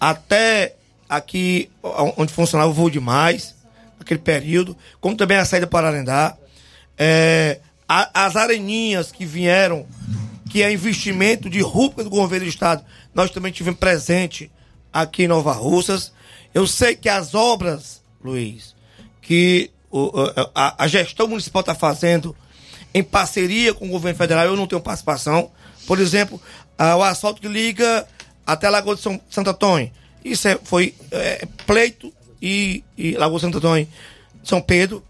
até 0.00 0.74
aqui 1.08 1.70
onde 2.16 2.32
funcionava 2.32 2.70
o 2.70 2.74
voo 2.74 2.90
demais, 2.90 3.54
naquele 3.98 4.20
período, 4.20 4.76
como 5.00 5.16
também 5.16 5.36
a 5.36 5.44
saída 5.44 5.66
para 5.66 5.88
Arendá. 5.88 6.36
É, 6.96 7.60
a, 7.92 8.26
as 8.26 8.36
areninhas 8.36 9.10
que 9.10 9.26
vieram, 9.26 9.84
que 10.48 10.62
é 10.62 10.72
investimento 10.72 11.50
de 11.50 11.60
rúbrica 11.60 12.04
do 12.04 12.10
governo 12.10 12.46
do 12.46 12.48
estado, 12.48 12.84
nós 13.12 13.32
também 13.32 13.50
tivemos 13.50 13.80
presente 13.80 14.48
aqui 14.92 15.24
em 15.24 15.28
Nova 15.28 15.52
Russas. 15.52 16.12
Eu 16.54 16.68
sei 16.68 16.94
que 16.94 17.08
as 17.08 17.34
obras, 17.34 18.00
Luiz, 18.22 18.76
que 19.20 19.72
o, 19.90 20.12
a, 20.54 20.84
a, 20.84 20.86
gestão 20.86 21.26
municipal 21.26 21.60
está 21.60 21.74
fazendo 21.74 22.36
em 22.94 23.02
parceria 23.02 23.74
com 23.74 23.86
o 23.86 23.90
governo 23.90 24.16
federal, 24.16 24.46
eu 24.46 24.56
não 24.56 24.68
tenho 24.68 24.80
participação. 24.80 25.50
Por 25.84 25.98
exemplo, 25.98 26.40
o 26.78 27.02
asfalto 27.02 27.40
que 27.40 27.48
liga 27.48 28.06
até 28.46 28.68
a 28.68 28.70
Lagoa 28.70 28.94
de 28.94 29.02
São, 29.02 29.20
Santo 29.28 29.50
Antônio. 29.50 29.90
Isso 30.24 30.46
é, 30.46 30.56
foi 30.62 30.94
é, 31.10 31.44
pleito 31.66 32.12
e, 32.40 32.84
e 32.96 33.16
Lagoa 33.16 33.40
de 33.40 33.46
Santo 33.46 33.58
Antônio, 33.58 33.88
São 34.44 34.60
Pedro 34.60 35.02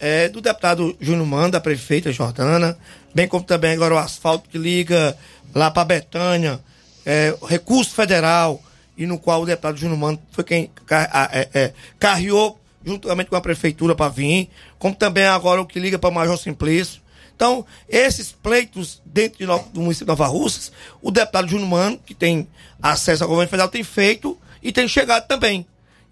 é, 0.00 0.28
do 0.28 0.40
deputado 0.40 0.96
Júnior 0.98 1.26
Manda, 1.26 1.50
da 1.50 1.60
prefeita 1.60 2.10
Jordana, 2.10 2.76
bem 3.14 3.28
como 3.28 3.44
também 3.44 3.74
agora 3.74 3.94
o 3.94 3.98
asfalto 3.98 4.48
que 4.48 4.56
liga 4.56 5.16
lá 5.54 5.70
para 5.70 5.84
Betânia, 5.84 6.58
é, 7.04 7.36
recurso 7.46 7.94
federal, 7.94 8.62
e 8.96 9.06
no 9.06 9.18
qual 9.18 9.42
o 9.42 9.46
deputado 9.46 9.76
Júnior 9.76 9.98
Manda 9.98 10.20
foi 10.32 10.44
quem 10.44 10.70
é, 10.90 11.48
é, 11.52 11.72
carreou 11.98 12.58
juntamente 12.84 13.28
com 13.28 13.36
a 13.36 13.40
prefeitura 13.40 13.94
para 13.94 14.10
vir, 14.10 14.48
como 14.78 14.94
também 14.94 15.26
agora 15.26 15.60
o 15.60 15.66
que 15.66 15.78
liga 15.78 15.98
para 15.98 16.10
Major 16.10 16.36
Simplício. 16.38 17.00
Então, 17.36 17.64
esses 17.88 18.32
pleitos 18.32 19.00
dentro 19.04 19.38
de, 19.38 19.46
do 19.46 19.80
município 19.80 20.04
de 20.04 20.08
Nova 20.08 20.26
Russas, 20.26 20.72
o 21.00 21.10
deputado 21.10 21.48
Júnior 21.48 21.68
Mano, 21.68 21.98
que 22.04 22.14
tem 22.14 22.46
acesso 22.82 23.22
ao 23.22 23.28
governo 23.28 23.50
federal, 23.50 23.68
tem 23.68 23.82
feito 23.82 24.38
e 24.62 24.72
tem 24.72 24.86
chegado 24.86 25.26
também. 25.26 25.66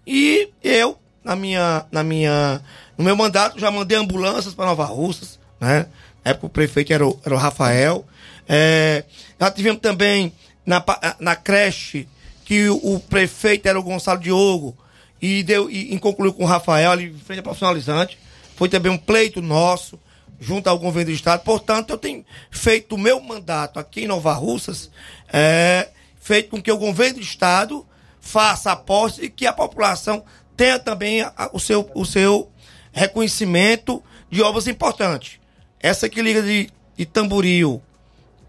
E 0.05 0.49
eu, 0.63 0.97
na 1.23 1.35
minha, 1.35 1.85
na 1.91 2.03
minha 2.03 2.61
no 2.99 3.05
meu 3.05 3.15
mandato, 3.15 3.57
já 3.57 3.71
mandei 3.71 3.97
ambulâncias 3.97 4.53
para 4.53 4.65
Nova 4.65 4.83
Russas, 4.83 5.39
né? 5.57 5.85
Na 6.23 6.31
época 6.31 6.47
o 6.47 6.49
prefeito 6.49 6.91
era 6.91 7.07
o, 7.07 7.17
era 7.25 7.33
o 7.33 7.37
Rafael. 7.37 8.05
É, 8.45 9.05
já 9.39 9.49
tivemos 9.49 9.79
também 9.79 10.33
na, 10.65 10.83
na 11.17 11.33
creche 11.33 12.09
que 12.43 12.67
o, 12.67 12.95
o, 12.95 12.99
prefeito 12.99 13.69
era 13.69 13.79
o 13.79 13.83
Gonçalo 13.83 14.19
Diogo 14.19 14.77
e, 15.21 15.43
deu, 15.43 15.71
e, 15.71 15.95
e 15.95 15.97
concluiu 15.97 16.33
com 16.33 16.43
o 16.43 16.45
Rafael 16.45 16.91
ali 16.91 17.05
em 17.05 17.17
frente 17.19 17.37
ao 17.37 17.43
profissionalizante. 17.43 18.19
Foi 18.57 18.67
também 18.67 18.91
um 18.91 18.97
pleito 18.97 19.41
nosso 19.41 19.97
junto 20.37 20.67
ao 20.67 20.77
governo 20.77 21.09
do 21.09 21.15
estado. 21.15 21.41
Portanto, 21.43 21.91
eu 21.91 21.97
tenho 21.97 22.25
feito 22.51 22.95
o 22.95 22.97
meu 22.97 23.21
mandato 23.21 23.79
aqui 23.79 24.01
em 24.01 24.07
Nova 24.07 24.33
Russas, 24.33 24.91
é, 25.31 25.87
feito 26.19 26.49
com 26.49 26.61
que 26.61 26.69
o 26.69 26.77
governo 26.77 27.15
do 27.15 27.21
estado 27.21 27.87
faça 28.19 28.73
aposta 28.73 29.23
e 29.23 29.29
que 29.29 29.47
a 29.47 29.53
população 29.53 30.21
tenha 30.57 30.77
também 30.77 31.21
a, 31.21 31.49
o 31.53 31.61
seu, 31.61 31.89
o 31.95 32.03
seu 32.03 32.51
reconhecimento 32.91 34.03
de 34.29 34.41
obras 34.41 34.67
importantes. 34.67 35.39
Essa 35.79 36.09
que 36.09 36.21
liga 36.21 36.41
de, 36.41 36.69
Tamboril 37.05 37.81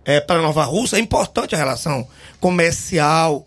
é, 0.04 0.20
para 0.20 0.42
Nova 0.42 0.64
Rússia, 0.64 0.96
é 0.96 0.98
importante 0.98 1.54
a 1.54 1.58
relação 1.58 2.08
comercial 2.40 3.46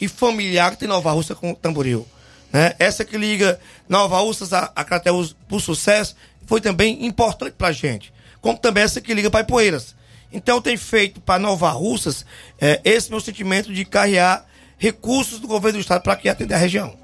e 0.00 0.06
familiar 0.06 0.70
que 0.70 0.78
tem 0.78 0.88
Nova 0.88 1.10
Rússia 1.10 1.34
com 1.34 1.54
Tamboril. 1.54 2.06
Né? 2.52 2.74
Essa 2.78 3.04
que 3.04 3.18
liga 3.18 3.58
Nova 3.88 4.18
Rússia 4.20 4.46
a, 4.56 4.72
a 4.76 4.84
Crateus 4.84 5.34
por 5.48 5.60
sucesso 5.60 6.14
foi 6.46 6.60
também 6.60 7.04
importante 7.04 7.54
para 7.54 7.68
a 7.68 7.72
gente. 7.72 8.12
Como 8.40 8.58
também 8.58 8.84
essa 8.84 9.00
que 9.00 9.12
liga 9.12 9.30
para 9.30 9.40
Ipueiras. 9.40 9.96
Então 10.32 10.60
tem 10.60 10.76
feito 10.76 11.20
para 11.20 11.38
Nova 11.38 11.70
Russas 11.70 12.24
é, 12.60 12.80
esse 12.84 13.10
meu 13.10 13.20
sentimento 13.20 13.72
de 13.72 13.84
carrear 13.84 14.46
recursos 14.78 15.40
do 15.40 15.48
governo 15.48 15.78
do 15.78 15.82
estado 15.82 16.02
para 16.02 16.16
que 16.16 16.28
atender 16.28 16.54
a 16.54 16.58
região. 16.58 16.96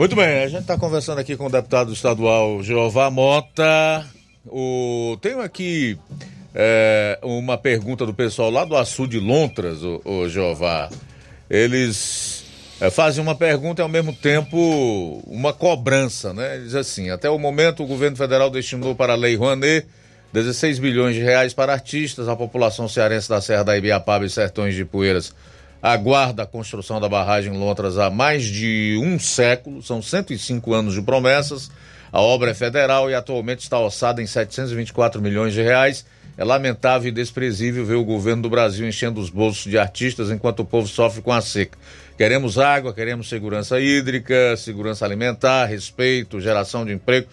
Muito 0.00 0.16
bem, 0.16 0.44
a 0.44 0.48
gente 0.48 0.62
está 0.62 0.78
conversando 0.78 1.18
aqui 1.18 1.36
com 1.36 1.44
o 1.44 1.50
deputado 1.50 1.92
estadual 1.92 2.62
Jeová 2.62 3.10
Mota. 3.10 4.06
O... 4.46 5.18
Tenho 5.20 5.42
aqui 5.42 5.98
é, 6.54 7.18
uma 7.22 7.58
pergunta 7.58 8.06
do 8.06 8.14
pessoal 8.14 8.48
lá 8.48 8.64
do 8.64 8.74
Açu 8.74 9.06
de 9.06 9.20
Lontras, 9.20 9.82
o, 9.82 10.00
o 10.02 10.26
Jeová. 10.26 10.88
Eles 11.50 12.46
é, 12.80 12.88
fazem 12.88 13.22
uma 13.22 13.34
pergunta 13.34 13.82
e 13.82 13.84
ao 13.84 13.90
mesmo 13.90 14.14
tempo 14.14 15.22
uma 15.26 15.52
cobrança, 15.52 16.32
né? 16.32 16.56
Diz 16.56 16.74
assim, 16.74 17.10
até 17.10 17.28
o 17.28 17.38
momento 17.38 17.82
o 17.82 17.86
governo 17.86 18.16
federal 18.16 18.48
destinou 18.48 18.94
para 18.94 19.12
a 19.12 19.16
Lei 19.16 19.36
Rouanet 19.36 19.86
16 20.32 20.78
bilhões 20.78 21.14
de 21.14 21.20
reais 21.20 21.52
para 21.52 21.74
artistas, 21.74 22.26
a 22.26 22.34
população 22.34 22.88
cearense 22.88 23.28
da 23.28 23.42
Serra 23.42 23.64
da 23.64 23.76
Ibiapaba 23.76 24.24
e 24.24 24.30
Sertões 24.30 24.74
de 24.74 24.82
Poeiras 24.82 25.34
aguarda 25.82 26.42
a 26.42 26.46
construção 26.46 27.00
da 27.00 27.08
barragem 27.08 27.52
Lontras 27.52 27.98
há 27.98 28.10
mais 28.10 28.44
de 28.44 28.98
um 29.02 29.18
século, 29.18 29.82
são 29.82 30.02
105 30.02 30.74
anos 30.74 30.94
de 30.94 31.02
promessas. 31.02 31.70
A 32.12 32.20
obra 32.20 32.50
é 32.50 32.54
federal 32.54 33.08
e 33.10 33.14
atualmente 33.14 33.60
está 33.60 33.78
orçada 33.78 34.20
em 34.20 34.26
724 34.26 35.22
milhões 35.22 35.54
de 35.54 35.62
reais. 35.62 36.04
É 36.36 36.44
lamentável 36.44 37.08
e 37.08 37.12
desprezível 37.12 37.84
ver 37.84 37.94
o 37.94 38.04
governo 38.04 38.42
do 38.42 38.50
Brasil 38.50 38.88
enchendo 38.88 39.20
os 39.20 39.30
bolsos 39.30 39.70
de 39.70 39.78
artistas 39.78 40.30
enquanto 40.30 40.60
o 40.60 40.64
povo 40.64 40.88
sofre 40.88 41.22
com 41.22 41.32
a 41.32 41.40
seca. 41.40 41.78
Queremos 42.16 42.58
água, 42.58 42.92
queremos 42.92 43.28
segurança 43.28 43.80
hídrica, 43.80 44.56
segurança 44.56 45.04
alimentar, 45.04 45.66
respeito, 45.66 46.40
geração 46.40 46.84
de 46.84 46.92
emprego 46.92 47.28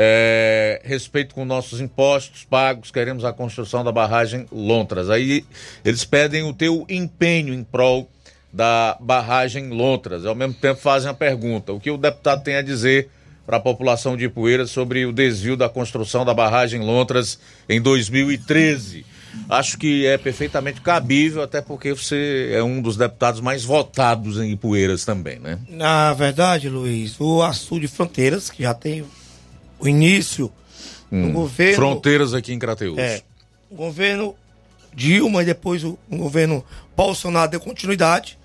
é, 0.00 0.80
respeito 0.84 1.34
com 1.34 1.44
nossos 1.44 1.80
impostos 1.80 2.44
pagos, 2.44 2.92
queremos 2.92 3.24
a 3.24 3.32
construção 3.32 3.82
da 3.82 3.90
barragem 3.90 4.46
Lontras. 4.52 5.10
Aí 5.10 5.44
eles 5.84 6.04
pedem 6.04 6.44
o 6.44 6.54
teu 6.54 6.86
empenho 6.88 7.52
em 7.52 7.64
prol 7.64 8.08
da 8.52 8.96
barragem 9.00 9.70
Lontras. 9.70 10.24
Ao 10.24 10.36
mesmo 10.36 10.54
tempo 10.54 10.80
fazem 10.80 11.10
a 11.10 11.14
pergunta: 11.14 11.72
o 11.72 11.80
que 11.80 11.90
o 11.90 11.98
deputado 11.98 12.44
tem 12.44 12.54
a 12.54 12.62
dizer 12.62 13.10
para 13.44 13.56
a 13.56 13.60
população 13.60 14.16
de 14.16 14.26
Ipueiras 14.26 14.70
sobre 14.70 15.04
o 15.04 15.12
desvio 15.12 15.56
da 15.56 15.68
construção 15.68 16.24
da 16.24 16.32
barragem 16.32 16.80
Lontras 16.80 17.40
em 17.68 17.80
2013? 17.80 19.04
Acho 19.48 19.76
que 19.76 20.06
é 20.06 20.16
perfeitamente 20.16 20.80
cabível, 20.80 21.42
até 21.42 21.60
porque 21.60 21.92
você 21.92 22.50
é 22.52 22.62
um 22.62 22.80
dos 22.80 22.96
deputados 22.96 23.40
mais 23.40 23.64
votados 23.64 24.38
em 24.38 24.52
Ipueiras 24.52 25.04
também, 25.04 25.40
né? 25.40 25.58
Na 25.68 26.14
verdade, 26.14 26.68
Luiz, 26.68 27.16
o 27.18 27.42
Açu 27.42 27.80
de 27.80 27.88
Fronteiras, 27.88 28.48
que 28.48 28.62
já 28.62 28.72
tem 28.72 29.04
o 29.78 29.88
início 29.88 30.52
hum, 31.10 31.28
do 31.28 31.32
governo. 31.32 31.74
Fronteiras 31.74 32.34
aqui 32.34 32.52
em 32.52 32.58
Crateus. 32.58 32.98
É. 32.98 33.22
O 33.70 33.76
governo 33.76 34.34
Dilma 34.94 35.42
e 35.42 35.46
depois 35.46 35.84
o, 35.84 35.98
o 36.10 36.16
governo 36.16 36.64
Bolsonaro 36.96 37.50
deu 37.50 37.60
continuidade. 37.60 38.38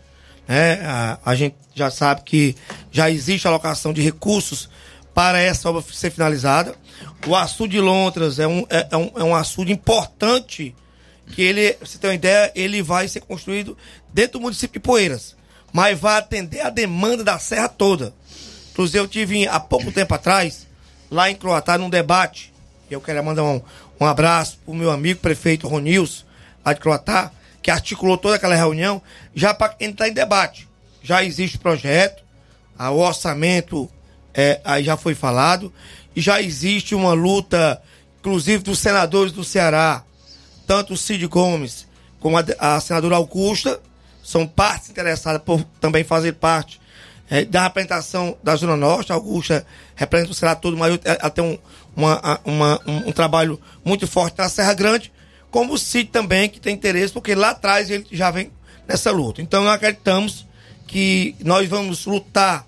Né? 0.48 0.82
A, 0.86 1.20
a, 1.26 1.36
gente 1.36 1.56
já 1.74 1.90
sabe 1.90 2.22
que 2.24 2.56
já 2.92 3.10
existe 3.10 3.48
alocação 3.48 3.94
de 3.94 4.02
recursos 4.02 4.70
para 5.14 5.40
essa 5.40 5.70
obra 5.70 5.84
ser 5.92 6.12
finalizada. 6.12 6.76
O 7.26 7.36
açude 7.36 7.74
de 7.74 7.80
Lontras 7.80 8.40
é 8.40 8.48
um, 8.48 8.66
é, 8.70 8.88
é 8.92 8.98
um, 8.98 9.12
é 9.16 9.24
um 9.24 9.36
açude 9.36 9.72
importante 9.72 10.76
que 11.32 11.42
ele, 11.42 11.76
você 11.80 11.98
tem 11.98 12.10
uma 12.10 12.16
ideia, 12.16 12.52
ele 12.54 12.82
vai 12.82 13.08
ser 13.08 13.22
construído 13.22 13.78
dentro 14.14 14.34
do 14.34 14.42
município 14.42 14.80
de 14.80 14.86
Poeiras, 14.86 15.36
mas 15.72 15.98
vai 15.98 16.18
atender 16.18 16.62
a 16.62 16.70
demanda 16.70 17.24
da 17.24 17.40
serra 17.40 17.70
toda. 17.70 18.14
Inclusive, 18.72 19.00
eu 19.00 19.08
tive 19.08 19.48
há 19.48 19.60
pouco 19.60 19.92
tempo 19.92 20.14
atrás, 20.14 20.68
lá 21.14 21.30
em 21.30 21.36
Croatá, 21.36 21.78
num 21.78 21.90
debate, 21.90 22.52
eu 22.90 23.00
quero 23.00 23.24
mandar 23.24 23.44
um, 23.44 23.62
um 24.02 24.06
abraço 24.06 24.58
pro 24.66 24.74
meu 24.74 24.90
amigo 24.90 25.20
prefeito 25.20 25.68
Ronils, 25.68 26.26
lá 26.66 26.74
de 26.74 26.80
Croatá, 26.80 27.32
que 27.62 27.70
articulou 27.70 28.18
toda 28.18 28.36
aquela 28.36 28.56
reunião, 28.56 29.02
já 29.34 29.54
para 29.54 29.76
entrar 29.80 30.10
em 30.10 30.14
debate. 30.14 30.68
Já 31.04 31.24
existe 31.24 31.60
projeto, 31.60 32.24
a, 32.78 32.90
o 32.90 32.98
orçamento 32.98 33.90
é, 34.34 34.60
aí 34.66 34.84
já 34.84 34.98
foi 34.98 35.14
falado, 35.14 35.72
e 36.16 36.22
já 36.22 36.42
existe 36.42 36.96
uma 36.96 37.14
luta, 37.14 37.80
inclusive 38.20 38.64
dos 38.64 38.80
senadores 38.80 39.32
do 39.32 39.44
Ceará, 39.44 40.04
tanto 40.66 40.94
o 40.94 40.98
Cid 40.98 41.28
Gomes 41.28 41.88
como 42.20 42.38
a, 42.38 42.44
a 42.58 42.80
senadora 42.80 43.18
Augusta, 43.18 43.80
são 44.24 44.48
partes 44.48 44.90
interessadas 44.90 45.42
por 45.44 45.64
também 45.80 46.04
fazer 46.04 46.34
parte 46.34 46.82
é, 47.30 47.46
da 47.46 47.64
representação 47.64 48.38
da 48.42 48.56
Zona 48.56 48.78
Norte. 48.78 49.12
A 49.12 49.16
Augusta 49.16 49.66
representa 49.96 50.32
o 50.32 50.36
Ceará 50.36 50.56
todo, 50.56 50.78
mas 50.78 51.00
ela 51.04 51.30
tem 51.30 51.44
um, 51.44 51.58
uma, 51.96 52.40
uma, 52.44 52.82
um, 52.86 53.10
um, 53.10 53.12
trabalho 53.12 53.60
muito 53.84 54.08
forte 54.08 54.38
na 54.38 54.50
Serra 54.50 54.74
Grande, 54.74 55.12
como 55.52 55.74
o 55.74 55.78
Cid 55.78 56.10
também, 56.10 56.50
que 56.50 56.60
tem 56.60 56.74
interesse, 56.74 57.14
porque 57.14 57.36
lá 57.36 57.52
atrás 57.52 57.90
ele 57.90 58.06
já 58.12 58.32
vem 58.32 58.52
nessa 58.88 59.12
luta. 59.12 59.42
Então 59.42 59.64
nós 59.64 59.74
acreditamos 59.74 60.46
que 60.88 61.36
nós 61.44 61.68
vamos 61.68 62.06
lutar 62.06 62.68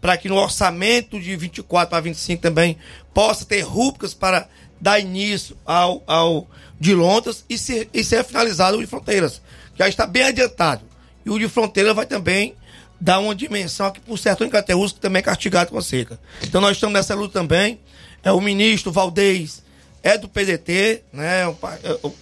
para 0.00 0.16
que 0.16 0.28
no 0.28 0.36
orçamento 0.36 1.20
de 1.20 1.34
24 1.34 1.90
para 1.90 2.00
25 2.00 2.40
também 2.40 2.76
possa 3.12 3.44
ter 3.44 3.62
rúbricas 3.62 4.14
para 4.14 4.48
dar 4.80 5.00
início 5.00 5.56
ao, 5.64 6.02
ao 6.06 6.48
de 6.78 6.94
Londres 6.94 7.44
e 7.48 7.56
ser, 7.56 7.88
e 7.92 8.04
ser 8.04 8.22
finalizado 8.24 8.76
o 8.76 8.80
de 8.80 8.86
Fronteiras. 8.86 9.40
Já 9.78 9.88
está 9.88 10.06
bem 10.06 10.24
adiantado. 10.24 10.82
E 11.24 11.30
o 11.30 11.38
de 11.38 11.48
Fronteira 11.48 11.92
vai 11.92 12.06
também 12.06 12.54
dar 13.00 13.18
uma 13.18 13.34
dimensão 13.34 13.86
aqui 13.86 14.00
por 14.00 14.18
certo 14.18 14.44
em 14.44 14.48
Cateus, 14.48 14.92
que 14.92 15.00
também 15.00 15.20
é 15.20 15.22
castigado 15.22 15.70
com 15.70 15.78
a 15.78 15.82
seca. 15.82 16.18
Então 16.42 16.60
nós 16.60 16.72
estamos 16.76 16.94
nessa 16.94 17.14
luta 17.14 17.40
também. 17.40 17.80
É 18.22 18.32
o 18.32 18.40
ministro 18.40 18.90
Valdez 18.90 19.62
é 20.02 20.16
do 20.16 20.28
PDT, 20.28 21.02
né? 21.12 21.42
É 21.42 21.54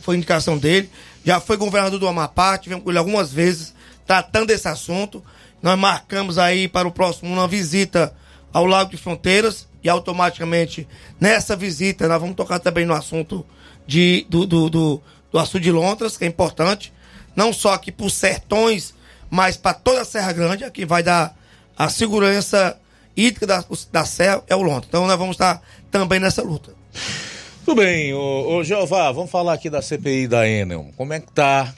foi 0.01 0.17
indicação 0.17 0.59
dele. 0.59 0.91
Já 1.25 1.41
foi 1.41 1.57
governador 1.57 1.99
do 1.99 2.09
Amapá, 2.09 2.59
tivemos 2.59 2.85
com 2.85 2.91
ele 2.91 2.99
algumas 2.99 3.33
vezes 3.33 3.75
tratando 4.07 4.47
desse 4.47 4.69
assunto. 4.69 5.23
Nós 5.63 5.79
marcamos 5.79 6.39
aí 6.39 6.69
para 6.69 6.87
o 6.87 6.93
próximo 6.93 7.33
uma 7.33 7.49
visita 7.49 8.15
ao 8.53 8.67
Lago 8.67 8.91
de 8.91 8.97
Fronteiras 8.97 9.67
e 9.83 9.89
automaticamente 9.89 10.87
nessa 11.21 11.55
visita 11.57 12.09
nós 12.09 12.21
vamos 12.21 12.37
tocar 12.37 12.59
também 12.59 12.87
no 12.87 12.95
assunto 12.95 13.45
de, 13.87 14.27
do, 14.29 14.47
do, 14.47 14.71
do, 14.71 15.03
do 15.31 15.39
açude 15.39 15.65
de 15.65 15.73
Lontras, 15.73 16.17
que 16.17 16.25
é 16.25 16.27
importante, 16.27 16.93
não 17.37 17.53
só 17.53 17.75
aqui 17.75 17.93
para 17.93 18.07
os 18.07 18.15
sertões, 18.15 18.95
mas 19.35 19.57
para 19.57 19.75
toda 19.75 20.03
a 20.03 20.05
Serra 20.05 20.33
Grande, 20.33 20.63
aqui 20.63 20.85
vai 20.85 21.03
dar 21.03 21.37
a 21.77 21.89
segurança 21.89 22.79
hídrica 23.17 23.45
da, 23.45 23.65
da 23.91 24.05
Serra, 24.05 24.45
é 24.49 24.55
o 24.55 24.63
Lontras. 24.63 24.87
Então 24.89 25.09
nós 25.09 25.19
vamos 25.19 25.35
estar 25.35 25.61
também 25.91 26.21
nessa 26.21 26.41
luta. 26.41 26.73
Tudo 27.65 27.81
bem, 27.81 28.15
ô, 28.15 28.59
ô 28.59 28.63
Jeová, 28.63 29.11
vamos 29.11 29.33
falar 29.33 29.55
aqui 29.55 29.69
da 29.69 29.83
CPI 29.83 30.29
da 30.29 30.49
Enel. 30.49 30.89
Como 30.97 31.13
é 31.13 31.19
que 31.19 31.33
tá 31.33 31.75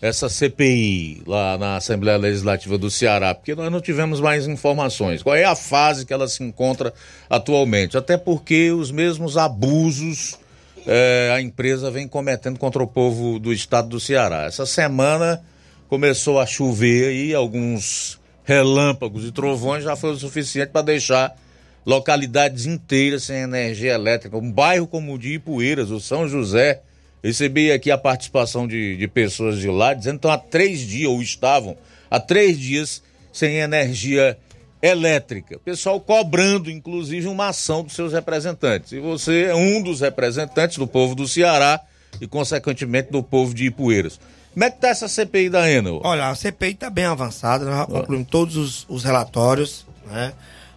essa 0.00 0.30
CPI 0.30 1.22
lá 1.26 1.58
na 1.58 1.76
Assembleia 1.76 2.16
Legislativa 2.16 2.78
do 2.78 2.90
Ceará? 2.90 3.34
Porque 3.34 3.54
nós 3.54 3.70
não 3.70 3.82
tivemos 3.82 4.18
mais 4.18 4.46
informações. 4.46 5.22
Qual 5.22 5.36
é 5.36 5.44
a 5.44 5.54
fase 5.54 6.06
que 6.06 6.14
ela 6.14 6.26
se 6.28 6.42
encontra 6.42 6.94
atualmente? 7.28 7.98
Até 7.98 8.16
porque 8.16 8.72
os 8.72 8.90
mesmos 8.90 9.36
abusos 9.36 10.38
é, 10.86 11.30
a 11.34 11.42
empresa 11.42 11.90
vem 11.90 12.08
cometendo 12.08 12.58
contra 12.58 12.82
o 12.82 12.86
povo 12.86 13.38
do 13.38 13.52
estado 13.52 13.90
do 13.90 14.00
Ceará. 14.00 14.44
Essa 14.44 14.64
semana 14.64 15.42
começou 15.88 16.38
a 16.38 16.46
chover 16.46 17.12
e 17.14 17.34
alguns 17.34 18.20
relâmpagos 18.44 19.24
e 19.24 19.32
trovões 19.32 19.84
já 19.84 19.94
o 19.94 20.16
suficiente 20.16 20.70
para 20.70 20.82
deixar 20.82 21.36
localidades 21.84 22.66
inteiras 22.66 23.24
sem 23.24 23.38
energia 23.38 23.94
elétrica. 23.94 24.36
Um 24.36 24.52
bairro 24.52 24.86
como 24.86 25.14
o 25.14 25.18
de 25.18 25.34
Ipueiras, 25.34 25.90
o 25.90 26.00
São 26.00 26.28
José, 26.28 26.82
recebi 27.22 27.72
aqui 27.72 27.90
a 27.90 27.98
participação 27.98 28.66
de, 28.68 28.96
de 28.96 29.08
pessoas 29.08 29.58
de 29.58 29.68
lá 29.68 29.94
dizendo 29.94 30.14
que 30.14 30.18
estão 30.18 30.30
há 30.30 30.38
três 30.38 30.80
dias, 30.80 31.10
ou 31.10 31.20
estavam 31.22 31.76
há 32.10 32.20
três 32.20 32.58
dias, 32.58 33.02
sem 33.32 33.56
energia 33.56 34.20
elétrica 34.22 34.48
elétrica. 34.82 35.58
Pessoal 35.58 36.00
cobrando, 36.00 36.70
inclusive, 36.70 37.26
uma 37.26 37.48
ação 37.48 37.82
dos 37.82 37.94
seus 37.94 38.12
representantes. 38.12 38.92
E 38.92 39.00
você 39.00 39.44
é 39.44 39.54
um 39.54 39.82
dos 39.82 40.00
representantes 40.00 40.78
do 40.78 40.86
povo 40.86 41.14
do 41.14 41.26
Ceará 41.26 41.80
e, 42.20 42.26
consequentemente, 42.26 43.10
do 43.10 43.22
povo 43.22 43.54
de 43.54 43.66
Ipueiras. 43.66 44.20
Como 44.58 44.64
é 44.64 44.70
que 44.70 44.78
está 44.78 44.88
essa 44.88 45.06
CPI 45.06 45.50
da 45.50 45.70
Enel? 45.70 46.00
Olha, 46.02 46.30
a 46.30 46.34
CPI 46.34 46.72
está 46.72 46.90
bem 46.90 47.04
avançada, 47.04 47.64
nós 47.64 47.76
já 47.76 47.86
concluímos 47.86 48.26
todos 48.28 48.56
os, 48.56 48.86
os, 48.88 49.04
relatórios, 49.04 49.86
né? 50.10 50.32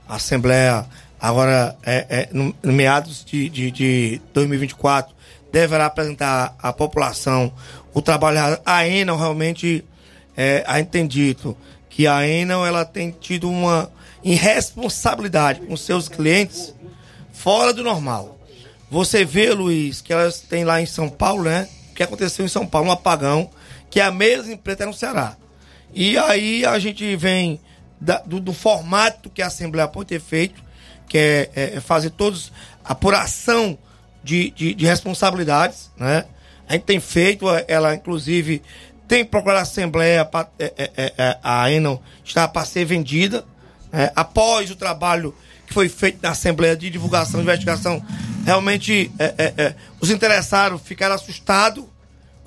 A 0.07 0.17
Assembleia, 0.17 0.85
agora, 1.19 1.75
é, 1.83 2.05
é 2.07 2.29
no, 2.31 2.53
no, 2.61 2.71
meados 2.73 3.25
de, 3.25 3.49
de, 3.49 3.71
de 3.71 4.21
2024, 4.35 5.15
deverá 5.51 5.87
apresentar 5.87 6.53
à 6.61 6.71
população 6.71 7.51
o 7.91 8.03
trabalho. 8.03 8.59
A 8.63 8.87
Enel 8.87 9.17
realmente 9.17 9.83
é, 10.37 10.63
a 10.67 10.79
entendido 10.79 11.57
que 11.89 12.05
a 12.05 12.27
Enel 12.27 12.63
ela 12.63 12.85
tem 12.85 13.09
tido 13.09 13.49
uma 13.49 13.91
irresponsabilidade 14.23 15.61
com 15.61 15.75
seus 15.75 16.07
clientes 16.07 16.71
fora 17.33 17.73
do 17.73 17.83
normal. 17.83 18.37
Você 18.91 19.25
vê, 19.25 19.51
Luiz, 19.51 20.01
que 20.01 20.13
elas 20.13 20.39
têm 20.39 20.65
lá 20.65 20.79
em 20.79 20.85
São 20.85 21.09
Paulo, 21.09 21.45
né? 21.45 21.67
O 21.89 21.95
que 21.95 22.03
aconteceu 22.03 22.45
em 22.45 22.47
São 22.47 22.67
Paulo, 22.67 22.89
um 22.89 22.91
apagão, 22.91 23.49
que 23.91 23.99
é 23.99 24.03
a 24.03 24.11
mesma 24.11 24.53
empresa 24.53 24.85
no 24.85 24.93
Ceará. 24.93 25.35
E 25.93 26.17
aí 26.17 26.65
a 26.65 26.79
gente 26.79 27.15
vem 27.17 27.59
da, 27.99 28.19
do, 28.19 28.39
do, 28.39 28.53
formato 28.53 29.29
que 29.29 29.41
a 29.41 29.47
Assembleia 29.47 29.87
pode 29.87 30.07
ter 30.07 30.21
feito, 30.21 30.63
que 31.07 31.17
é, 31.17 31.49
é, 31.53 31.63
é 31.75 31.79
fazer 31.81 32.11
todos 32.11 32.51
apuração 32.83 33.77
de, 34.23 34.49
de, 34.51 34.73
de 34.73 34.85
responsabilidades, 34.85 35.91
né? 35.97 36.25
A 36.67 36.73
gente 36.73 36.83
tem 36.83 37.01
feito, 37.01 37.45
ela 37.67 37.93
inclusive 37.93 38.61
tem 39.07 39.25
procurado 39.25 39.59
a 39.59 39.63
Assembleia, 39.63 40.23
pra, 40.23 40.47
é, 40.57 40.73
é, 40.77 40.91
é, 40.95 41.13
é 41.17 41.37
a 41.43 41.69
Enel 41.69 42.01
está 42.23 42.47
para 42.47 42.65
ser 42.65 42.85
vendida. 42.85 43.43
É, 43.91 44.09
após 44.15 44.71
o 44.71 44.75
trabalho 44.77 45.35
que 45.67 45.73
foi 45.73 45.89
feito 45.89 46.19
na 46.23 46.29
Assembleia 46.29 46.77
de 46.77 46.89
Divulgação 46.89 47.41
e 47.41 47.43
Investigação, 47.43 48.01
realmente 48.45 49.11
é, 49.19 49.75
os 49.99 50.09
interessados 50.09 50.81
ficaram 50.81 51.13
assustados 51.15 51.83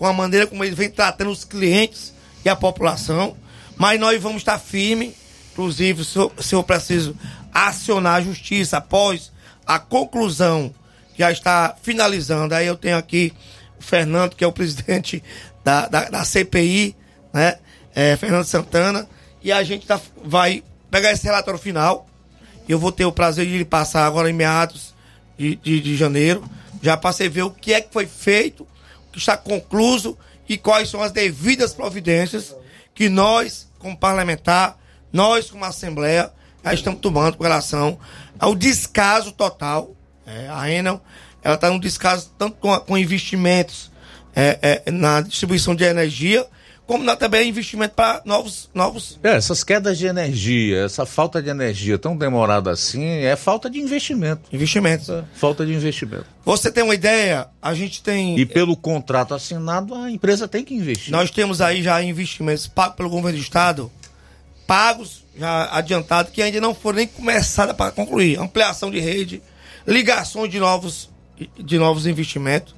com 0.04 0.08
a 0.08 0.12
maneira 0.12 0.46
como 0.46 0.62
eles 0.62 0.76
vêm 0.76 0.90
tratando 0.90 1.30
os 1.30 1.46
clientes 1.46 2.12
e 2.44 2.48
a 2.50 2.54
população. 2.54 3.34
Mas 3.74 3.98
nós 3.98 4.20
vamos 4.20 4.42
estar 4.42 4.58
firmes, 4.58 5.14
inclusive, 5.50 6.04
se 6.04 6.18
eu, 6.18 6.30
se 6.38 6.54
eu 6.54 6.62
preciso 6.62 7.16
acionar 7.50 8.16
a 8.16 8.20
justiça 8.20 8.76
após 8.76 9.32
a 9.66 9.78
conclusão 9.78 10.74
já 11.16 11.32
está 11.32 11.74
finalizando. 11.80 12.54
Aí 12.54 12.66
eu 12.66 12.76
tenho 12.76 12.98
aqui 12.98 13.32
o 13.80 13.82
Fernando, 13.82 14.36
que 14.36 14.44
é 14.44 14.46
o 14.46 14.52
presidente 14.52 15.24
da, 15.64 15.88
da, 15.88 16.10
da 16.10 16.22
CPI, 16.22 16.94
né? 17.32 17.56
É, 17.94 18.14
Fernando 18.18 18.44
Santana, 18.44 19.08
e 19.42 19.50
a 19.50 19.62
gente 19.62 19.86
tá, 19.86 19.98
vai 20.22 20.62
pegar 20.90 21.12
esse 21.12 21.24
relatório 21.24 21.58
final. 21.58 22.06
Eu 22.68 22.78
vou 22.78 22.92
ter 22.92 23.06
o 23.06 23.12
prazer 23.12 23.46
de 23.46 23.56
lhe 23.56 23.64
passar 23.64 24.04
agora 24.04 24.28
em 24.28 24.34
meados 24.34 24.92
de, 25.38 25.56
de, 25.56 25.80
de 25.80 25.96
janeiro, 25.96 26.44
já 26.82 26.94
para 26.94 27.10
você 27.10 27.26
ver 27.26 27.44
o 27.44 27.50
que 27.50 27.72
é 27.72 27.80
que 27.80 27.90
foi 27.90 28.04
feito, 28.04 28.66
que 29.14 29.20
está 29.20 29.36
concluso 29.36 30.18
e 30.48 30.58
quais 30.58 30.90
são 30.90 31.00
as 31.00 31.12
devidas 31.12 31.72
providências 31.72 32.54
que 32.92 33.08
nós, 33.08 33.70
como 33.78 33.96
parlamentar, 33.96 34.76
nós, 35.12 35.50
como 35.50 35.64
Assembleia, 35.64 36.32
já 36.64 36.74
estamos 36.74 37.00
tomando 37.00 37.36
com 37.36 37.44
relação 37.44 37.98
ao 38.38 38.54
descaso 38.54 39.30
total. 39.30 39.94
É, 40.26 40.48
a 40.50 40.70
Enel, 40.70 41.00
ela 41.42 41.54
está 41.54 41.70
num 41.70 41.78
descaso 41.78 42.32
tanto 42.36 42.56
com, 42.56 42.76
com 42.80 42.98
investimentos 42.98 43.90
é, 44.34 44.82
é, 44.84 44.90
na 44.90 45.20
distribuição 45.20 45.74
de 45.74 45.84
energia, 45.84 46.44
como 46.86 47.02
na, 47.02 47.16
também 47.16 47.48
investimento 47.48 47.94
para 47.94 48.20
novos, 48.24 48.68
novos. 48.74 49.18
É, 49.22 49.34
essas 49.36 49.64
quedas 49.64 49.98
de 49.98 50.06
energia, 50.06 50.84
essa 50.84 51.06
falta 51.06 51.42
de 51.42 51.48
energia 51.48 51.98
tão 51.98 52.16
demorada 52.16 52.70
assim, 52.70 53.04
é 53.04 53.36
falta 53.36 53.70
de 53.70 53.78
investimento. 53.78 54.42
Investimento. 54.52 55.12
É, 55.12 55.24
falta 55.34 55.64
de 55.64 55.72
investimento. 55.72 56.26
Você 56.44 56.70
tem 56.70 56.84
uma 56.84 56.94
ideia? 56.94 57.48
A 57.60 57.74
gente 57.74 58.02
tem. 58.02 58.38
E 58.38 58.44
pelo 58.44 58.76
contrato 58.76 59.34
assinado, 59.34 59.94
a 59.94 60.10
empresa 60.10 60.46
tem 60.46 60.64
que 60.64 60.74
investir. 60.74 61.12
Nós 61.12 61.30
temos 61.30 61.60
aí 61.60 61.82
já 61.82 62.02
investimentos 62.02 62.66
pagos 62.66 62.96
pelo 62.96 63.10
governo 63.10 63.38
do 63.38 63.42
estado, 63.42 63.90
pagos 64.66 65.24
já 65.36 65.68
adiantados, 65.72 66.32
que 66.32 66.42
ainda 66.42 66.60
não 66.60 66.74
foram 66.74 66.98
nem 66.98 67.06
começados 67.06 67.74
para 67.74 67.90
concluir. 67.90 68.38
Ampliação 68.38 68.90
de 68.90 69.00
rede, 69.00 69.42
ligações 69.86 70.50
de 70.50 70.60
novos, 70.60 71.10
de 71.58 71.78
novos 71.78 72.06
investimentos 72.06 72.74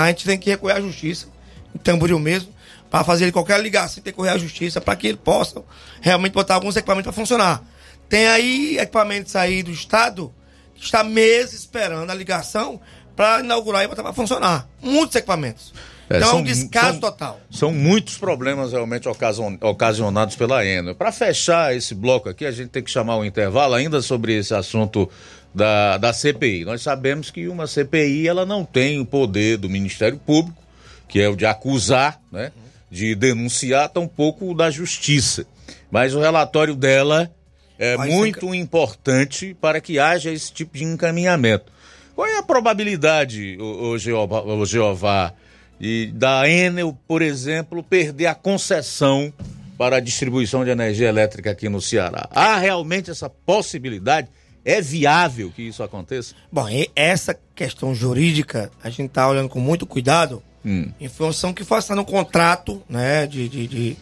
a 0.00 0.08
gente 0.08 0.24
tem 0.24 0.36
que 0.36 0.50
recorrer 0.50 0.74
à 0.74 0.80
justiça, 0.80 1.28
em 1.74 1.78
Tamboril 1.78 2.18
mesmo, 2.18 2.52
para 2.94 3.02
fazer 3.02 3.32
qualquer 3.32 3.60
ligação, 3.60 3.96
tem 3.96 4.04
que 4.04 4.10
recorrer 4.10 4.30
à 4.30 4.38
justiça 4.38 4.80
para 4.80 4.94
que 4.94 5.08
ele 5.08 5.16
possa 5.16 5.60
realmente 6.00 6.30
botar 6.32 6.54
alguns 6.54 6.76
equipamentos 6.76 7.06
para 7.12 7.12
funcionar. 7.12 7.60
Tem 8.08 8.28
aí 8.28 8.78
equipamentos 8.78 9.34
aí 9.34 9.64
do 9.64 9.72
Estado 9.72 10.32
que 10.76 10.84
está 10.84 11.02
meses 11.02 11.54
esperando 11.54 12.08
a 12.08 12.14
ligação 12.14 12.80
para 13.16 13.40
inaugurar 13.40 13.82
e 13.82 13.88
botar 13.88 14.04
para 14.04 14.12
funcionar. 14.12 14.68
Muitos 14.80 15.16
equipamentos. 15.16 15.74
É, 16.08 16.18
então 16.18 16.28
é 16.28 16.30
são- 16.30 16.38
um 16.38 16.44
descaso 16.44 16.90
são- 16.92 17.00
total. 17.00 17.40
São 17.50 17.72
muitos 17.72 18.16
problemas 18.16 18.70
realmente 18.70 19.08
ocasion- 19.08 19.58
ocasionados 19.60 20.36
pela 20.36 20.64
Enel. 20.64 20.94
Para 20.94 21.10
fechar 21.10 21.74
esse 21.74 21.96
bloco 21.96 22.28
aqui, 22.28 22.46
a 22.46 22.52
gente 22.52 22.68
tem 22.68 22.80
que 22.84 22.92
chamar 22.92 23.16
um 23.16 23.24
intervalo 23.24 23.74
ainda 23.74 24.00
sobre 24.02 24.36
esse 24.38 24.54
assunto 24.54 25.10
da, 25.52 25.98
da 25.98 26.12
CPI. 26.12 26.64
Nós 26.64 26.80
sabemos 26.80 27.28
que 27.32 27.48
uma 27.48 27.66
CPI 27.66 28.28
ela 28.28 28.46
não 28.46 28.64
tem 28.64 29.00
o 29.00 29.04
poder 29.04 29.56
do 29.58 29.68
Ministério 29.68 30.16
Público, 30.16 30.62
que 31.08 31.20
é 31.20 31.28
o 31.28 31.34
de 31.34 31.44
acusar, 31.44 32.20
né, 32.30 32.52
de 32.94 33.12
denunciar, 33.16 33.88
tampouco 33.88 34.48
o 34.48 34.54
da 34.54 34.70
Justiça. 34.70 35.44
Mas 35.90 36.14
o 36.14 36.20
relatório 36.20 36.76
dela 36.76 37.28
é 37.76 37.96
muito 37.96 38.54
importante 38.54 39.56
para 39.60 39.80
que 39.80 39.98
haja 39.98 40.30
esse 40.30 40.52
tipo 40.52 40.78
de 40.78 40.84
encaminhamento. 40.84 41.72
Qual 42.14 42.24
é 42.24 42.38
a 42.38 42.42
probabilidade, 42.42 43.58
ô, 43.60 43.90
ô 43.90 43.98
Jeová, 43.98 45.34
e 45.80 46.06
da 46.14 46.48
Enel, 46.48 46.96
por 47.08 47.20
exemplo, 47.20 47.82
perder 47.82 48.26
a 48.26 48.34
concessão 48.34 49.32
para 49.76 49.96
a 49.96 50.00
distribuição 50.00 50.64
de 50.64 50.70
energia 50.70 51.08
elétrica 51.08 51.50
aqui 51.50 51.68
no 51.68 51.80
Ceará? 51.80 52.28
Há 52.30 52.58
realmente 52.58 53.10
essa 53.10 53.28
possibilidade? 53.28 54.28
É 54.64 54.80
viável 54.80 55.50
que 55.50 55.62
isso 55.62 55.82
aconteça? 55.82 56.36
Bom, 56.50 56.66
essa 56.94 57.36
questão 57.56 57.92
jurídica, 57.92 58.70
a 58.84 58.88
gente 58.88 59.08
está 59.08 59.28
olhando 59.28 59.48
com 59.48 59.58
muito 59.58 59.84
cuidado, 59.84 60.40
Hum. 60.64 60.90
em 60.98 61.08
função 61.08 61.52
que 61.52 61.62
assinado 61.78 62.00
um 62.00 62.04
contrato 62.04 62.82
né, 62.88 63.26
de, 63.26 63.48
de- 63.48 63.66
de 63.68 63.96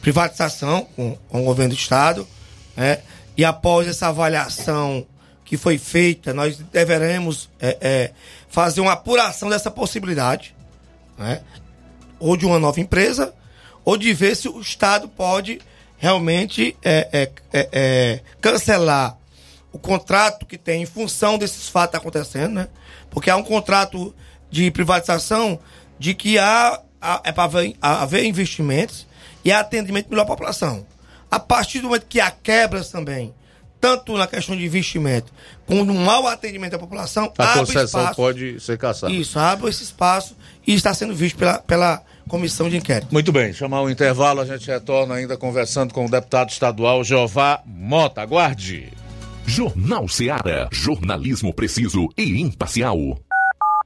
privatização 0.00 0.86
com, 0.94 1.16
com 1.28 1.40
o 1.42 1.44
governo 1.44 1.74
do 1.74 1.78
Estado, 1.78 2.26
né, 2.76 3.00
e 3.36 3.44
após 3.44 3.88
essa 3.88 4.08
avaliação 4.08 5.04
que 5.44 5.56
foi 5.56 5.78
feita, 5.78 6.32
nós 6.34 6.58
deveremos 6.58 7.48
é, 7.58 7.76
é, 7.80 8.10
fazer 8.48 8.80
uma 8.80 8.92
apuração 8.92 9.48
dessa 9.48 9.70
possibilidade, 9.70 10.54
né, 11.16 11.40
ou 12.20 12.36
de 12.36 12.44
uma 12.46 12.58
nova 12.58 12.80
empresa, 12.80 13.34
ou 13.84 13.96
de 13.96 14.12
ver 14.12 14.36
se 14.36 14.48
o 14.48 14.60
Estado 14.60 15.08
pode 15.08 15.60
realmente 15.96 16.76
é, 16.84 17.08
é, 17.12 17.30
é, 17.52 17.68
é, 17.72 18.20
cancelar 18.40 19.16
o 19.72 19.78
contrato 19.78 20.46
que 20.46 20.56
tem 20.58 20.82
em 20.82 20.86
função 20.86 21.36
desses 21.38 21.68
fatos 21.68 21.94
acontecendo, 21.96 22.54
né? 22.54 22.68
Porque 23.10 23.30
há 23.30 23.36
um 23.36 23.42
contrato 23.42 24.14
de 24.50 24.70
privatização 24.70 25.58
de 25.98 26.14
que 26.14 26.38
há, 26.38 26.80
há- 27.00 27.20
é 27.24 27.32
para 27.32 27.44
haver, 27.44 27.74
haver 27.80 28.24
investimentos 28.24 29.06
e 29.44 29.50
há 29.52 29.60
atendimento 29.60 30.08
melhor 30.10 30.22
à 30.22 30.26
população. 30.26 30.86
A 31.30 31.38
partir 31.38 31.80
do 31.80 31.88
momento 31.88 32.06
que 32.08 32.20
há 32.20 32.30
quebras 32.30 32.90
também, 32.90 33.34
tanto 33.80 34.16
na 34.16 34.26
questão 34.26 34.56
de 34.56 34.64
investimento 34.64 35.32
como 35.66 35.84
no 35.84 35.94
mau 35.94 36.26
atendimento 36.26 36.74
à 36.74 36.78
população, 36.78 37.32
A 37.38 37.44
abre 37.52 37.60
concessão 37.60 38.00
espaço. 38.00 38.16
pode 38.16 38.60
ser 38.60 38.76
caçada. 38.78 39.12
Isso, 39.12 39.38
abre 39.38 39.68
esse 39.70 39.84
espaço 39.84 40.36
e 40.66 40.74
está 40.74 40.92
sendo 40.94 41.14
visto 41.14 41.36
pela, 41.36 41.58
pela 41.60 42.02
comissão 42.28 42.68
de 42.68 42.76
inquérito. 42.76 43.12
Muito 43.12 43.30
bem, 43.30 43.52
chamar 43.52 43.82
o 43.82 43.88
intervalo, 43.90 44.40
a 44.40 44.44
gente 44.46 44.66
retorna 44.66 45.14
ainda 45.14 45.36
conversando 45.36 45.94
com 45.94 46.06
o 46.06 46.10
deputado 46.10 46.50
estadual 46.50 47.04
Jeová 47.04 47.60
Mota. 47.66 48.20
Aguarde. 48.22 48.92
Jornal 49.46 50.06
Seara. 50.08 50.68
Jornalismo 50.72 51.54
preciso 51.54 52.08
e 52.18 52.40
imparcial. 52.40 52.98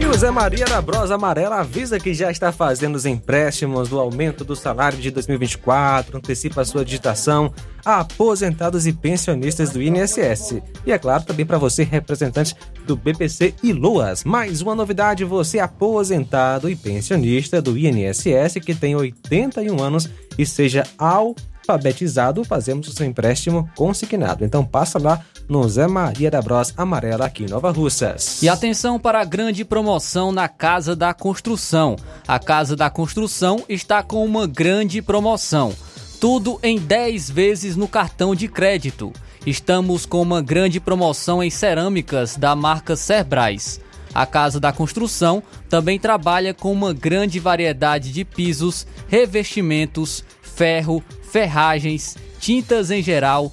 E 0.00 0.06
o 0.06 0.14
Zé 0.14 0.30
Maria 0.30 0.64
da 0.64 0.80
Brosa 0.80 1.16
Amarela 1.16 1.56
avisa 1.56 1.98
que 1.98 2.14
já 2.14 2.30
está 2.30 2.52
fazendo 2.52 2.94
os 2.94 3.04
empréstimos 3.04 3.88
do 3.88 3.98
aumento 3.98 4.44
do 4.44 4.54
salário 4.54 4.96
de 4.96 5.10
2024, 5.10 6.16
antecipa 6.16 6.60
a 6.60 6.64
sua 6.64 6.84
digitação 6.84 7.52
a 7.84 8.00
aposentados 8.00 8.86
e 8.86 8.92
pensionistas 8.92 9.70
do 9.70 9.82
INSS. 9.82 10.62
E 10.86 10.92
é 10.92 10.98
claro, 10.98 11.24
também 11.24 11.44
para 11.44 11.58
você, 11.58 11.82
representante 11.82 12.54
do 12.86 12.96
BPC 12.96 13.54
e 13.60 13.72
Luas. 13.72 14.22
Mais 14.22 14.62
uma 14.62 14.74
novidade, 14.74 15.24
você 15.24 15.58
aposentado 15.58 16.70
e 16.70 16.76
pensionista 16.76 17.60
do 17.60 17.76
INSS 17.76 18.54
que 18.64 18.76
tem 18.76 18.94
81 18.94 19.82
anos 19.82 20.08
e 20.38 20.46
seja 20.46 20.84
alfabetizado, 20.96 22.44
fazemos 22.44 22.86
o 22.86 22.92
seu 22.92 23.04
empréstimo 23.04 23.68
consignado. 23.74 24.44
Então 24.44 24.64
passa 24.64 24.96
lá 24.96 25.24
no 25.48 25.66
Zé 25.68 25.86
Maria 25.86 26.30
da 26.30 26.42
Bros 26.42 26.74
Amarela 26.76 27.26
aqui 27.26 27.44
em 27.44 27.48
Nova 27.48 27.70
Russas. 27.70 28.42
E 28.42 28.48
atenção 28.48 28.98
para 29.00 29.20
a 29.20 29.24
grande 29.24 29.64
promoção 29.64 30.30
na 30.30 30.46
Casa 30.46 30.94
da 30.94 31.14
Construção. 31.14 31.96
A 32.26 32.38
Casa 32.38 32.76
da 32.76 32.90
Construção 32.90 33.64
está 33.68 34.02
com 34.02 34.24
uma 34.24 34.46
grande 34.46 35.00
promoção. 35.00 35.72
Tudo 36.20 36.58
em 36.62 36.78
10 36.78 37.30
vezes 37.30 37.76
no 37.76 37.88
cartão 37.88 38.34
de 38.34 38.46
crédito. 38.48 39.12
Estamos 39.46 40.04
com 40.04 40.20
uma 40.20 40.42
grande 40.42 40.78
promoção 40.78 41.42
em 41.42 41.48
cerâmicas 41.48 42.36
da 42.36 42.54
marca 42.54 42.94
Cerbrais. 42.94 43.80
A 44.14 44.26
Casa 44.26 44.58
da 44.58 44.72
Construção 44.72 45.42
também 45.68 45.98
trabalha 45.98 46.52
com 46.52 46.72
uma 46.72 46.92
grande 46.92 47.38
variedade 47.38 48.12
de 48.12 48.24
pisos, 48.24 48.86
revestimentos, 49.06 50.24
ferro, 50.42 51.02
ferragens, 51.22 52.16
tintas 52.40 52.90
em 52.90 53.02
geral, 53.02 53.52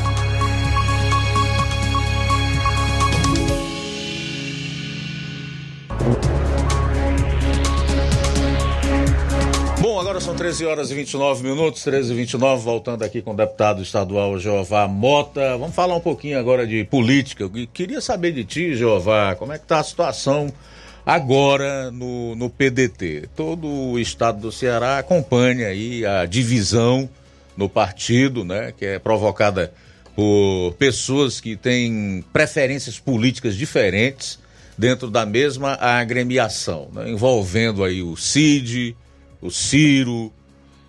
Agora 10.11 10.25
são 10.25 10.35
13 10.35 10.65
horas 10.65 10.91
e 10.91 10.93
29 10.93 11.41
minutos, 11.41 11.83
13 11.83 12.11
e 12.11 12.15
29, 12.17 12.61
voltando 12.61 13.01
aqui 13.01 13.21
com 13.21 13.31
o 13.31 13.33
deputado 13.33 13.81
estadual 13.81 14.37
Jeová 14.37 14.85
Mota. 14.85 15.57
Vamos 15.57 15.73
falar 15.73 15.95
um 15.95 16.01
pouquinho 16.01 16.37
agora 16.37 16.67
de 16.67 16.83
política. 16.83 17.43
Eu 17.43 17.51
queria 17.71 18.01
saber 18.01 18.33
de 18.33 18.43
ti, 18.43 18.75
Jeová, 18.75 19.35
como 19.35 19.53
é 19.53 19.57
que 19.57 19.63
está 19.63 19.79
a 19.79 19.83
situação 19.83 20.51
agora 21.05 21.89
no, 21.91 22.35
no 22.35 22.49
PDT. 22.49 23.29
Todo 23.37 23.65
o 23.65 23.97
estado 23.97 24.41
do 24.41 24.51
Ceará 24.51 24.97
acompanha 24.97 25.67
aí 25.67 26.05
a 26.05 26.25
divisão 26.25 27.09
no 27.55 27.69
partido, 27.69 28.43
né, 28.43 28.73
que 28.77 28.85
é 28.85 28.99
provocada 28.99 29.73
por 30.13 30.73
pessoas 30.77 31.39
que 31.39 31.55
têm 31.55 32.21
preferências 32.33 32.99
políticas 32.99 33.55
diferentes 33.55 34.37
dentro 34.77 35.09
da 35.09 35.25
mesma 35.25 35.75
agremiação, 35.75 36.89
né, 36.91 37.09
envolvendo 37.09 37.81
aí 37.81 38.03
o 38.03 38.17
CID, 38.17 38.93
o 39.41 39.49
Ciro, 39.49 40.31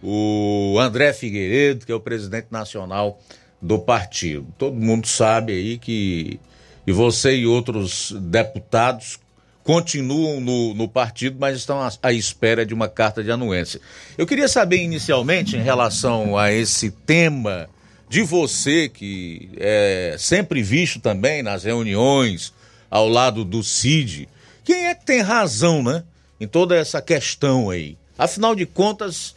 o 0.03 0.77
André 0.79 1.13
Figueiredo, 1.13 1.87
que 1.87 1.93
é 1.93 1.95
o 1.95 2.01
presidente 2.01 2.49
nacional 2.51 3.21
do 3.61 3.79
partido. 3.79 4.47
Todo 4.59 4.75
mundo 4.75 5.07
sabe 5.07 5.53
aí 5.53 5.79
que 5.79 6.41
e 6.87 6.93
você 6.93 7.37
e 7.37 7.47
outros 7.47 8.13
deputados 8.21 9.21
continuam 9.63 10.41
no, 10.41 10.75
no 10.75 10.89
partido, 10.89 11.37
mas 11.39 11.57
estão 11.57 11.81
à, 11.81 11.91
à, 12.03 12.13
espera 12.13 12.67
de 12.67 12.75
uma 12.75 12.89
carta 12.89 13.23
de 13.23 13.31
anuência. 13.31 13.81
Eu 14.19 14.27
queria 14.27 14.49
saber 14.49 14.79
inicialmente, 14.79 15.57
em 15.57 15.63
relação 15.63 16.37
a 16.37 16.53
esse 16.53 16.91
tema, 16.91 17.69
de 18.09 18.23
você, 18.23 18.89
que 18.89 19.49
é 19.57 20.17
sempre 20.19 20.63
visto 20.63 21.01
também 21.01 21.43
nas 21.43 21.65
reuniões 21.65 22.53
ao 22.91 23.09
lado 23.09 23.45
do 23.45 23.63
CID, 23.63 24.29
quem 24.65 24.89
é 24.89 24.95
que 24.95 25.07
tem 25.07 25.23
razão, 25.23 25.83
né? 25.83 26.05
Em 26.39 26.47
toda 26.47 26.77
essa 26.77 27.01
questão 27.01 27.71
aí. 27.71 27.97
Afinal 28.23 28.55
de 28.55 28.65
contas, 28.65 29.35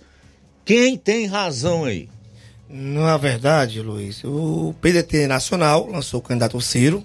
quem 0.63 0.95
tem 0.95 1.25
razão 1.25 1.85
aí? 1.85 2.07
Na 2.69 3.17
verdade, 3.17 3.81
Luiz, 3.81 4.23
o 4.23 4.75
PDT 4.79 5.25
Nacional 5.25 5.87
lançou 5.87 6.19
o 6.19 6.23
candidato 6.23 6.61
Ciro 6.61 7.03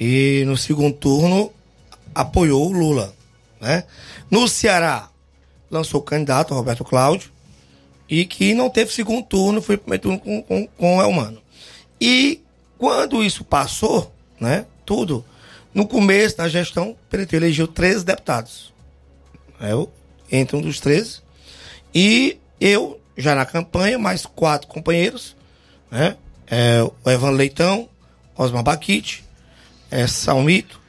e 0.00 0.42
no 0.46 0.56
segundo 0.56 0.96
turno 0.96 1.52
apoiou 2.14 2.66
o 2.66 2.72
Lula. 2.72 3.14
Né? 3.60 3.84
No 4.30 4.48
Ceará, 4.48 5.10
lançou 5.70 6.00
o 6.00 6.02
candidato 6.02 6.54
Roberto 6.54 6.82
Cláudio 6.82 7.30
e 8.08 8.24
que 8.24 8.54
não 8.54 8.70
teve 8.70 8.90
segundo 8.90 9.22
turno, 9.22 9.60
foi 9.60 9.76
primeiro 9.76 10.02
turno 10.02 10.18
com, 10.18 10.42
com, 10.44 10.66
com 10.66 10.96
o 10.96 11.02
Elmano. 11.02 11.42
E 12.00 12.40
quando 12.78 13.22
isso 13.22 13.44
passou, 13.44 14.10
né, 14.40 14.64
tudo, 14.86 15.22
no 15.74 15.86
começo 15.86 16.38
da 16.38 16.48
gestão, 16.48 16.92
o 16.92 16.96
PDT 17.10 17.36
elegeu 17.36 17.68
13 17.68 18.02
deputados. 18.02 18.72
Eu 19.60 19.92
entre 20.30 20.56
um 20.56 20.60
dos 20.60 20.80
13. 20.80 21.20
E 21.94 22.38
eu, 22.60 23.00
já 23.16 23.34
na 23.34 23.46
campanha, 23.46 23.98
mais 23.98 24.26
quatro 24.26 24.68
companheiros, 24.68 25.36
né? 25.90 26.16
É, 26.46 26.82
o 26.82 27.10
Evan 27.10 27.30
Leitão, 27.30 27.88
Osmar 28.36 28.62
Baquite, 28.62 29.24
é, 29.90 30.06
Salmito 30.06 30.80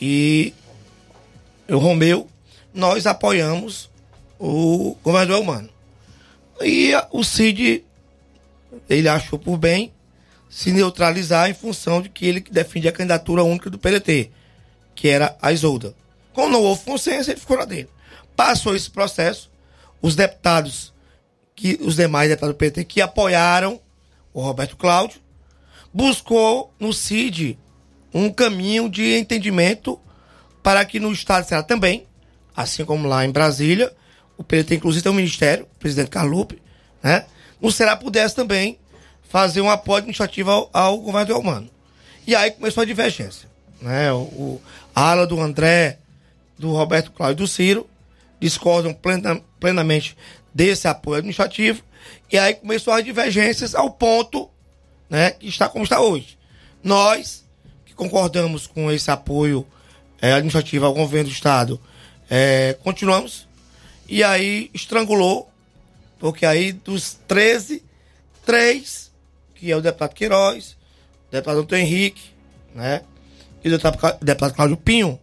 e 0.00 0.52
o 1.68 1.78
Romeu, 1.78 2.28
nós 2.72 3.06
apoiamos 3.06 3.90
o 4.38 4.96
governador 5.02 5.40
humano. 5.40 5.68
E 6.60 6.92
o 7.10 7.24
Cid, 7.24 7.84
ele 8.88 9.08
achou 9.08 9.38
por 9.38 9.56
bem 9.56 9.92
se 10.48 10.70
neutralizar 10.70 11.50
em 11.50 11.54
função 11.54 12.00
de 12.00 12.08
que 12.08 12.26
ele 12.26 12.40
defende 12.40 12.86
a 12.86 12.92
candidatura 12.92 13.42
única 13.42 13.70
do 13.70 13.78
PDT, 13.78 14.30
que 14.94 15.08
era 15.08 15.36
a 15.40 15.52
Isolda. 15.52 15.94
Como 16.32 16.50
não 16.50 16.62
houve 16.62 16.84
consenso, 16.84 17.30
ele 17.30 17.40
ficou 17.40 17.56
na 17.56 17.64
dele. 17.64 17.88
Passou 18.36 18.74
esse 18.74 18.90
processo, 18.90 19.50
os 20.02 20.14
deputados, 20.16 20.92
que 21.54 21.78
os 21.80 21.96
demais 21.96 22.28
deputados 22.28 22.54
do 22.54 22.58
PT 22.58 22.84
que 22.84 23.00
apoiaram 23.00 23.80
o 24.32 24.40
Roberto 24.40 24.76
Cláudio, 24.76 25.20
buscou 25.92 26.74
no 26.78 26.92
CID 26.92 27.56
um 28.12 28.30
caminho 28.30 28.88
de 28.88 29.16
entendimento 29.16 30.00
para 30.62 30.84
que 30.84 30.98
no 30.98 31.12
Estado 31.12 31.46
Ceará 31.46 31.62
também, 31.62 32.06
assim 32.56 32.84
como 32.84 33.06
lá 33.06 33.24
em 33.24 33.30
Brasília, 33.30 33.92
o 34.36 34.42
PT 34.42 34.76
inclusive 34.76 35.02
tem 35.02 35.12
um 35.12 35.14
ministério, 35.14 35.64
o 35.64 35.78
presidente 35.78 36.10
Carlupe, 36.10 36.60
né? 37.02 37.26
No 37.60 37.70
Ceará 37.70 37.96
pudesse 37.96 38.34
também 38.34 38.78
fazer 39.28 39.60
um 39.60 39.70
apoio 39.70 39.98
administrativo 39.98 40.50
ao, 40.50 40.70
ao 40.72 40.98
governo 40.98 41.38
humano. 41.38 41.70
E 42.26 42.34
aí 42.34 42.50
começou 42.50 42.82
a 42.82 42.86
divergência. 42.86 43.48
Né? 43.80 44.12
O, 44.12 44.16
o, 44.16 44.62
a 44.94 45.10
ala 45.10 45.26
do 45.26 45.40
André, 45.40 45.98
do 46.58 46.72
Roberto 46.72 47.12
Cláudio 47.12 47.42
e 47.42 47.44
do 47.44 47.48
Ciro 47.48 47.88
discordam 48.44 48.92
plena, 48.92 49.40
plenamente 49.58 50.16
desse 50.52 50.86
apoio 50.86 51.18
administrativo. 51.18 51.82
E 52.30 52.36
aí 52.36 52.54
começou 52.54 52.92
as 52.92 53.02
divergências 53.02 53.74
ao 53.74 53.90
ponto 53.90 54.50
né, 55.08 55.30
que 55.30 55.48
está 55.48 55.66
como 55.66 55.84
está 55.84 55.98
hoje. 55.98 56.36
Nós, 56.82 57.44
que 57.86 57.94
concordamos 57.94 58.66
com 58.66 58.92
esse 58.92 59.10
apoio 59.10 59.66
é, 60.20 60.32
administrativo 60.32 60.84
ao 60.84 60.92
governo 60.92 61.30
do 61.30 61.32
Estado, 61.32 61.80
é, 62.28 62.76
continuamos. 62.84 63.48
E 64.06 64.22
aí 64.22 64.70
estrangulou, 64.74 65.50
porque 66.18 66.44
aí 66.44 66.72
dos 66.72 67.16
13, 67.26 67.82
três, 68.44 69.10
que 69.54 69.72
é 69.72 69.76
o 69.76 69.80
deputado 69.80 70.12
Queiroz, 70.12 70.76
o 71.28 71.32
deputado 71.32 71.60
Antônio 71.60 71.82
Henrique, 71.82 72.22
né? 72.74 73.02
E 73.64 73.68
o 73.68 73.70
deputado, 73.70 74.18
deputado 74.22 74.54
Cláudio 74.54 74.76
Pinho, 74.76 75.18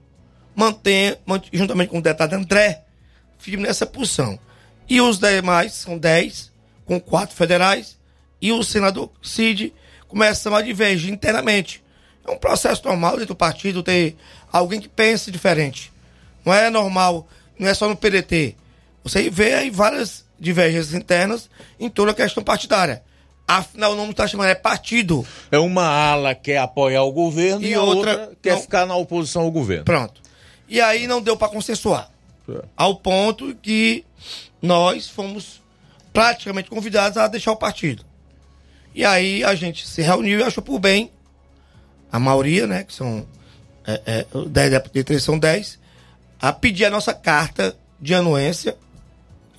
mantém, 0.56 1.16
juntamente 1.54 1.90
com 1.90 2.00
o 2.00 2.02
deputado 2.02 2.34
André, 2.34 2.84
firme 3.42 3.64
nessa 3.64 3.86
posição. 3.86 4.40
E 4.88 5.02
os 5.02 5.18
demais, 5.18 5.74
são 5.74 5.98
10, 5.98 6.52
com 6.86 7.00
quatro 7.00 7.36
federais, 7.36 7.98
e 8.40 8.52
o 8.52 8.64
senador 8.64 9.12
Cid 9.22 9.74
começam 10.08 10.56
a 10.56 10.62
divergir 10.62 11.12
internamente. 11.12 11.84
É 12.26 12.32
um 12.32 12.38
processo 12.38 12.86
normal 12.86 13.14
dentro 13.14 13.28
do 13.28 13.36
partido 13.36 13.82
ter 13.82 14.16
alguém 14.52 14.80
que 14.80 14.88
pense 14.88 15.32
diferente. 15.32 15.92
Não 16.46 16.54
é 16.54 16.70
normal, 16.70 17.28
não 17.58 17.68
é 17.68 17.74
só 17.74 17.90
no 17.90 17.96
PDT. 17.96 18.56
Você 19.04 19.30
vê 19.30 19.56
aí 19.56 19.70
várias 19.70 20.24
divergências 20.40 20.94
internas 20.94 21.50
em 21.80 21.90
toda 21.90 22.12
a 22.12 22.16
questão 22.16 22.44
partidária. 22.44 23.04
Afinal, 23.48 23.94
o 23.94 23.96
nome 23.96 24.12
está 24.12 24.28
chamando 24.28 24.50
é 24.50 24.56
partido. 24.56 25.26
É 25.52 25.58
uma 25.58 25.86
ala 25.86 26.36
que 26.36 26.52
quer 26.52 26.60
apoiar 26.60 27.04
o 27.04 27.12
governo 27.12 27.64
e, 27.64 27.72
e 27.72 27.78
outra, 27.78 28.12
outra 28.12 28.38
quer 28.42 28.54
não... 28.54 28.62
ficar 28.62 28.86
na 28.86 28.96
oposição 28.96 29.42
ao 29.44 29.52
governo. 29.52 29.86
Pronto. 29.86 30.22
E 30.70 30.80
aí 30.80 31.08
não 31.08 31.22
deu 31.22 31.36
para 31.36 31.50
consensuar. 31.50 32.11
É. 32.50 32.64
Ao 32.76 32.96
ponto 32.96 33.56
que 33.56 34.06
nós 34.62 35.10
fomos 35.10 35.62
praticamente 36.14 36.70
convidados 36.70 37.18
a 37.18 37.28
deixar 37.28 37.52
o 37.52 37.58
partido. 37.58 38.06
E 38.94 39.06
aí 39.06 39.44
a 39.44 39.56
gente 39.56 39.88
se 39.88 40.02
reuniu 40.02 40.40
e 40.40 40.44
achou 40.44 40.64
por 40.64 40.80
bem, 40.80 41.12
a 42.12 42.20
maioria, 42.20 42.68
né, 42.68 42.84
que 42.84 42.94
são 42.94 43.26
é, 43.88 44.02
é, 44.06 44.26
10 44.48 44.72
deputados, 44.72 45.24
são 45.24 45.40
10, 45.40 45.80
a 46.42 46.52
pedir 46.52 46.86
a 46.86 46.90
nossa 46.90 47.14
carta 47.14 47.76
de 48.00 48.14
anuência. 48.14 48.76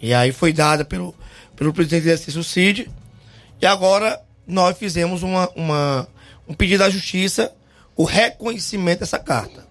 E 0.00 0.12
aí 0.12 0.32
foi 0.32 0.52
dada 0.52 0.84
pelo, 0.84 1.14
pelo 1.56 1.72
presidente 1.72 2.02
do 2.02 2.08
exercício 2.08 2.44
CID. 2.44 2.90
E 3.60 3.66
agora 3.66 4.20
nós 4.46 4.76
fizemos 4.76 5.22
uma, 5.22 5.48
uma, 5.54 6.08
um 6.46 6.52
pedido 6.52 6.84
à 6.84 6.90
justiça, 6.90 7.52
o 7.96 8.04
reconhecimento 8.04 9.00
dessa 9.00 9.18
carta. 9.18 9.66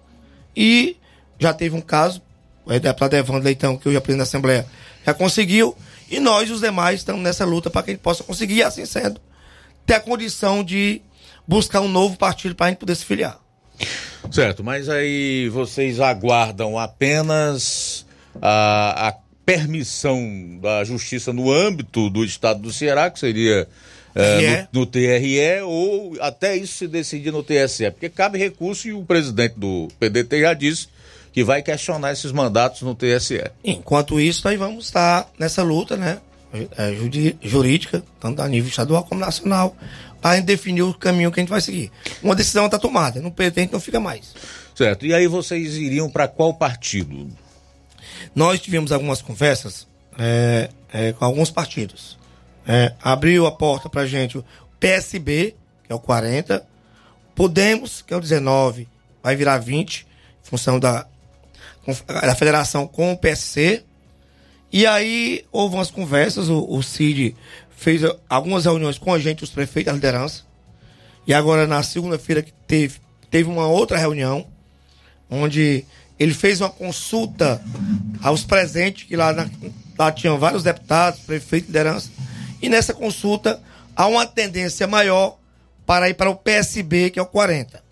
E 0.56 0.96
já 1.38 1.52
teve 1.52 1.76
um 1.76 1.80
caso, 1.80 2.22
o 2.64 2.78
deputado 2.78 3.14
Evandro 3.14 3.42
Leitão, 3.42 3.76
que 3.76 3.88
hoje 3.88 3.96
é 3.96 4.00
presidente 4.00 4.24
da 4.24 4.28
Assembleia, 4.28 4.66
já 5.04 5.14
conseguiu. 5.14 5.76
E 6.10 6.20
nós, 6.20 6.50
os 6.50 6.60
demais, 6.60 7.00
estamos 7.00 7.22
nessa 7.22 7.44
luta 7.44 7.70
para 7.70 7.82
que 7.82 7.90
a 7.90 7.94
gente 7.94 8.02
possa 8.02 8.22
conseguir, 8.22 8.56
e 8.56 8.62
assim 8.62 8.84
sendo, 8.84 9.20
ter 9.86 9.94
a 9.94 10.00
condição 10.00 10.62
de 10.62 11.02
buscar 11.46 11.80
um 11.80 11.88
novo 11.88 12.16
partido 12.16 12.54
para 12.54 12.66
a 12.66 12.68
gente 12.70 12.78
poder 12.78 12.94
se 12.94 13.04
filiar. 13.04 13.38
Certo, 14.30 14.62
mas 14.62 14.88
aí 14.88 15.48
vocês 15.48 16.00
aguardam 16.00 16.78
apenas 16.78 18.06
a, 18.40 19.08
a 19.08 19.14
permissão 19.44 20.58
da 20.60 20.84
justiça 20.84 21.32
no 21.32 21.50
âmbito 21.50 22.08
do 22.08 22.24
estado 22.24 22.60
do 22.60 22.72
Ceará, 22.72 23.10
que 23.10 23.18
seria 23.18 23.66
é, 24.14 24.68
no, 24.72 24.80
no, 24.80 24.86
TRE, 24.86 25.62
ou 25.64 26.16
até 26.20 26.56
isso 26.56 26.74
se 26.74 26.86
decidir 26.86 27.32
no 27.32 27.42
TSE, 27.42 27.90
porque 27.90 28.08
cabe 28.08 28.38
recurso 28.38 28.86
e 28.88 28.92
o 28.92 29.02
presidente 29.02 29.54
do 29.56 29.88
PDT 29.98 30.40
já 30.40 30.54
disse 30.54 30.88
que 31.32 31.42
vai 31.42 31.62
questionar 31.62 32.12
esses 32.12 32.30
mandatos 32.32 32.82
no 32.82 32.94
TSE. 32.94 33.42
Enquanto 33.64 34.20
isso, 34.20 34.42
nós 34.44 34.58
vamos 34.58 34.84
estar 34.86 35.28
nessa 35.38 35.62
luta, 35.62 35.96
né? 35.96 36.20
É, 36.52 36.94
jurídica, 37.42 38.02
tanto 38.20 38.42
a 38.42 38.48
nível 38.48 38.68
estadual 38.68 39.04
como 39.04 39.20
nacional, 39.20 39.74
para 40.20 40.38
definir 40.40 40.82
o 40.82 40.92
caminho 40.92 41.32
que 41.32 41.40
a 41.40 41.42
gente 41.42 41.48
vai 41.48 41.62
seguir. 41.62 41.90
Uma 42.22 42.34
decisão 42.34 42.66
está 42.66 42.78
tomada, 42.78 43.20
no 43.20 43.32
presidente 43.32 43.72
não 43.72 43.80
fica 43.80 43.98
mais. 43.98 44.34
Certo. 44.74 45.06
E 45.06 45.14
aí 45.14 45.26
vocês 45.26 45.76
iriam 45.76 46.10
para 46.10 46.28
qual 46.28 46.52
partido? 46.52 47.28
Nós 48.34 48.60
tivemos 48.60 48.92
algumas 48.92 49.22
conversas 49.22 49.86
é, 50.18 50.68
é, 50.92 51.12
com 51.12 51.24
alguns 51.24 51.50
partidos. 51.50 52.18
É, 52.66 52.92
abriu 53.02 53.46
a 53.46 53.52
porta 53.52 53.88
para 53.88 54.06
gente 54.06 54.36
o 54.36 54.44
PSB, 54.78 55.56
que 55.84 55.92
é 55.92 55.94
o 55.94 55.98
40, 55.98 56.66
Podemos, 57.34 58.02
que 58.02 58.12
é 58.12 58.16
o 58.16 58.20
19, 58.20 58.86
vai 59.22 59.34
virar 59.34 59.58
20, 59.58 60.00
em 60.00 60.06
função 60.42 60.78
da, 60.78 61.06
da 62.06 62.34
federação 62.34 62.86
com 62.86 63.12
o 63.12 63.16
PSC. 63.16 63.82
E 64.72 64.86
aí 64.86 65.44
houve 65.52 65.74
umas 65.74 65.90
conversas, 65.90 66.48
o, 66.48 66.66
o 66.68 66.82
CID 66.82 67.36
fez 67.76 68.02
algumas 68.28 68.64
reuniões 68.64 68.96
com 68.96 69.12
a 69.12 69.18
gente, 69.18 69.44
os 69.44 69.50
prefeitos, 69.50 69.92
a 69.92 69.94
liderança. 69.94 70.44
E 71.26 71.34
agora 71.34 71.66
na 71.66 71.82
segunda-feira 71.82 72.42
que 72.42 72.52
teve, 72.66 73.00
teve 73.30 73.48
uma 73.48 73.66
outra 73.66 73.98
reunião, 73.98 74.46
onde 75.28 75.84
ele 76.18 76.32
fez 76.32 76.60
uma 76.60 76.70
consulta 76.70 77.60
aos 78.22 78.44
presentes, 78.44 79.06
que 79.06 79.16
lá, 79.16 79.32
na, 79.32 79.48
lá 79.98 80.10
tinham 80.10 80.38
vários 80.38 80.62
deputados, 80.62 81.20
prefeitos, 81.20 81.68
liderança 81.68 82.10
e 82.62 82.68
nessa 82.68 82.94
consulta 82.94 83.60
há 83.94 84.06
uma 84.06 84.24
tendência 84.24 84.86
maior 84.86 85.36
para 85.84 86.08
ir 86.08 86.14
para 86.14 86.30
o 86.30 86.36
PSB, 86.36 87.10
que 87.10 87.18
é 87.18 87.22
o 87.22 87.26
40. 87.26 87.82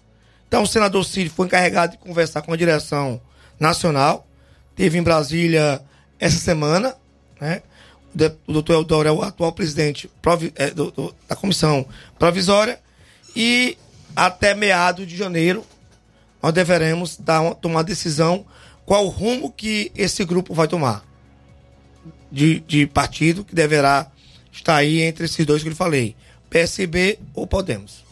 Então 0.46 0.62
o 0.62 0.66
senador 0.66 1.04
Cid 1.04 1.28
foi 1.28 1.46
encarregado 1.46 1.92
de 1.92 1.98
conversar 1.98 2.42
com 2.42 2.52
a 2.52 2.56
direção 2.56 3.20
nacional. 3.60 4.26
Teve 4.74 4.98
em 4.98 5.02
Brasília 5.02 5.82
essa 6.18 6.38
semana, 6.38 6.96
né? 7.40 7.62
O 8.48 8.52
doutor 8.52 8.72
Eudoro 8.72 9.08
é 9.08 9.12
o 9.12 9.22
atual 9.22 9.52
presidente 9.52 10.10
é, 10.56 10.72
da 11.28 11.36
comissão 11.36 11.86
provisória. 12.18 12.80
E 13.36 13.78
até 14.16 14.54
meado 14.54 15.06
de 15.06 15.16
janeiro 15.16 15.64
nós 16.42 16.52
deveremos 16.52 17.16
dar, 17.16 17.54
tomar 17.54 17.76
uma 17.76 17.84
decisão 17.84 18.44
qual 18.84 19.06
o 19.06 19.08
rumo 19.08 19.52
que 19.52 19.92
esse 19.94 20.24
grupo 20.24 20.52
vai 20.54 20.66
tomar 20.66 21.04
de, 22.32 22.60
de 22.60 22.86
partido 22.86 23.44
que 23.44 23.54
deverá 23.54 24.10
está 24.50 24.76
aí 24.76 25.00
entre 25.02 25.26
esses 25.26 25.46
dois 25.46 25.62
que 25.62 25.68
eu 25.68 25.76
falei, 25.76 26.16
PSB 26.48 27.18
ou 27.34 27.46
Podemos. 27.46 28.04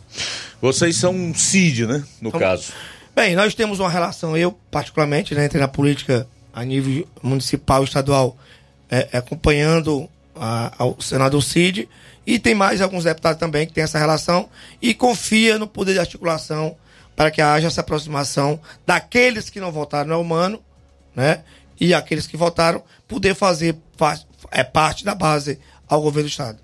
Vocês 0.61 0.97
são 0.97 1.12
um 1.12 1.35
CID, 1.35 1.87
né? 1.87 2.05
No 2.20 2.29
então, 2.29 2.41
caso. 2.41 2.73
Bem, 3.19 3.35
nós 3.35 3.53
temos 3.53 3.81
uma 3.81 3.90
relação, 3.90 4.36
eu 4.36 4.53
particularmente, 4.70 5.35
né, 5.35 5.45
entre 5.45 5.59
na 5.59 5.66
política 5.66 6.24
a 6.53 6.65
nível 6.65 7.05
municipal 7.20 7.82
e 7.82 7.85
estadual, 7.85 8.39
é, 8.89 9.09
é, 9.11 9.19
acompanhando 9.19 10.09
a, 10.36 10.73
ao 10.78 11.01
senador 11.01 11.43
Cid, 11.43 11.89
e 12.24 12.39
tem 12.39 12.55
mais 12.55 12.81
alguns 12.81 13.03
deputados 13.03 13.40
também 13.40 13.66
que 13.66 13.73
tem 13.73 13.82
essa 13.82 13.99
relação, 13.99 14.49
e 14.81 14.95
confia 14.95 15.59
no 15.59 15.66
poder 15.66 15.95
de 15.95 15.99
articulação 15.99 16.77
para 17.16 17.28
que 17.32 17.43
haja 17.43 17.66
essa 17.66 17.81
aproximação 17.81 18.61
daqueles 18.86 19.51
que 19.51 19.59
não 19.59 19.73
votaram 19.73 20.11
no 20.11 20.20
humano, 20.20 20.62
né? 21.12 21.43
E 21.81 21.93
aqueles 21.93 22.24
que 22.24 22.36
votaram, 22.36 22.85
poder 23.09 23.35
fazer 23.35 23.77
é 24.53 24.62
parte 24.62 25.05
da 25.05 25.16
base 25.16 25.59
ao 25.89 26.01
governo 26.01 26.28
do 26.28 26.31
Estado. 26.31 26.59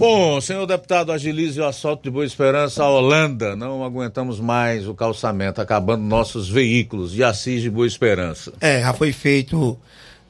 Bom, 0.00 0.40
senhor 0.40 0.64
deputado, 0.64 1.12
agilize 1.12 1.60
o 1.60 1.66
assalto 1.66 2.04
de 2.04 2.10
Boa 2.10 2.24
Esperança 2.24 2.82
à 2.82 2.88
Holanda. 2.88 3.54
Não 3.54 3.84
aguentamos 3.84 4.40
mais 4.40 4.88
o 4.88 4.94
calçamento, 4.94 5.60
acabando 5.60 6.02
nossos 6.02 6.48
veículos 6.48 7.12
de 7.12 7.22
Assis 7.22 7.60
de 7.60 7.68
Boa 7.68 7.86
Esperança. 7.86 8.50
É, 8.62 8.80
já 8.80 8.94
foi 8.94 9.12
feito. 9.12 9.78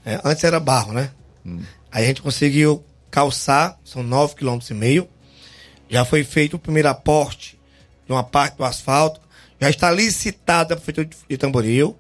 É, 0.04 0.20
antes 0.24 0.42
era 0.42 0.58
barro, 0.58 0.92
né? 0.92 1.12
Hum. 1.46 1.60
Aí 1.88 2.02
a 2.02 2.06
gente 2.08 2.20
conseguiu 2.20 2.84
calçar, 3.12 3.78
são 3.84 4.02
9,5 4.02 4.34
km. 4.34 4.58
e 4.70 4.74
meio. 4.74 5.08
Já 5.88 6.04
foi 6.04 6.24
feito 6.24 6.54
o 6.54 6.58
primeiro 6.58 6.88
aporte 6.88 7.56
de 8.04 8.12
uma 8.12 8.24
parte 8.24 8.56
do 8.56 8.64
asfalto. 8.64 9.20
Já 9.60 9.70
está 9.70 9.88
licitada 9.92 10.74
a 10.74 10.76
Prefeitura 10.76 11.08
de 11.28 11.38
Tamboril. 11.38 11.96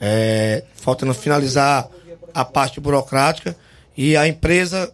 É, 0.00 0.64
faltando 0.76 1.12
finalizar 1.12 1.90
a 2.32 2.42
parte 2.42 2.80
burocrática. 2.80 3.54
E 3.94 4.16
a 4.16 4.26
empresa 4.26 4.90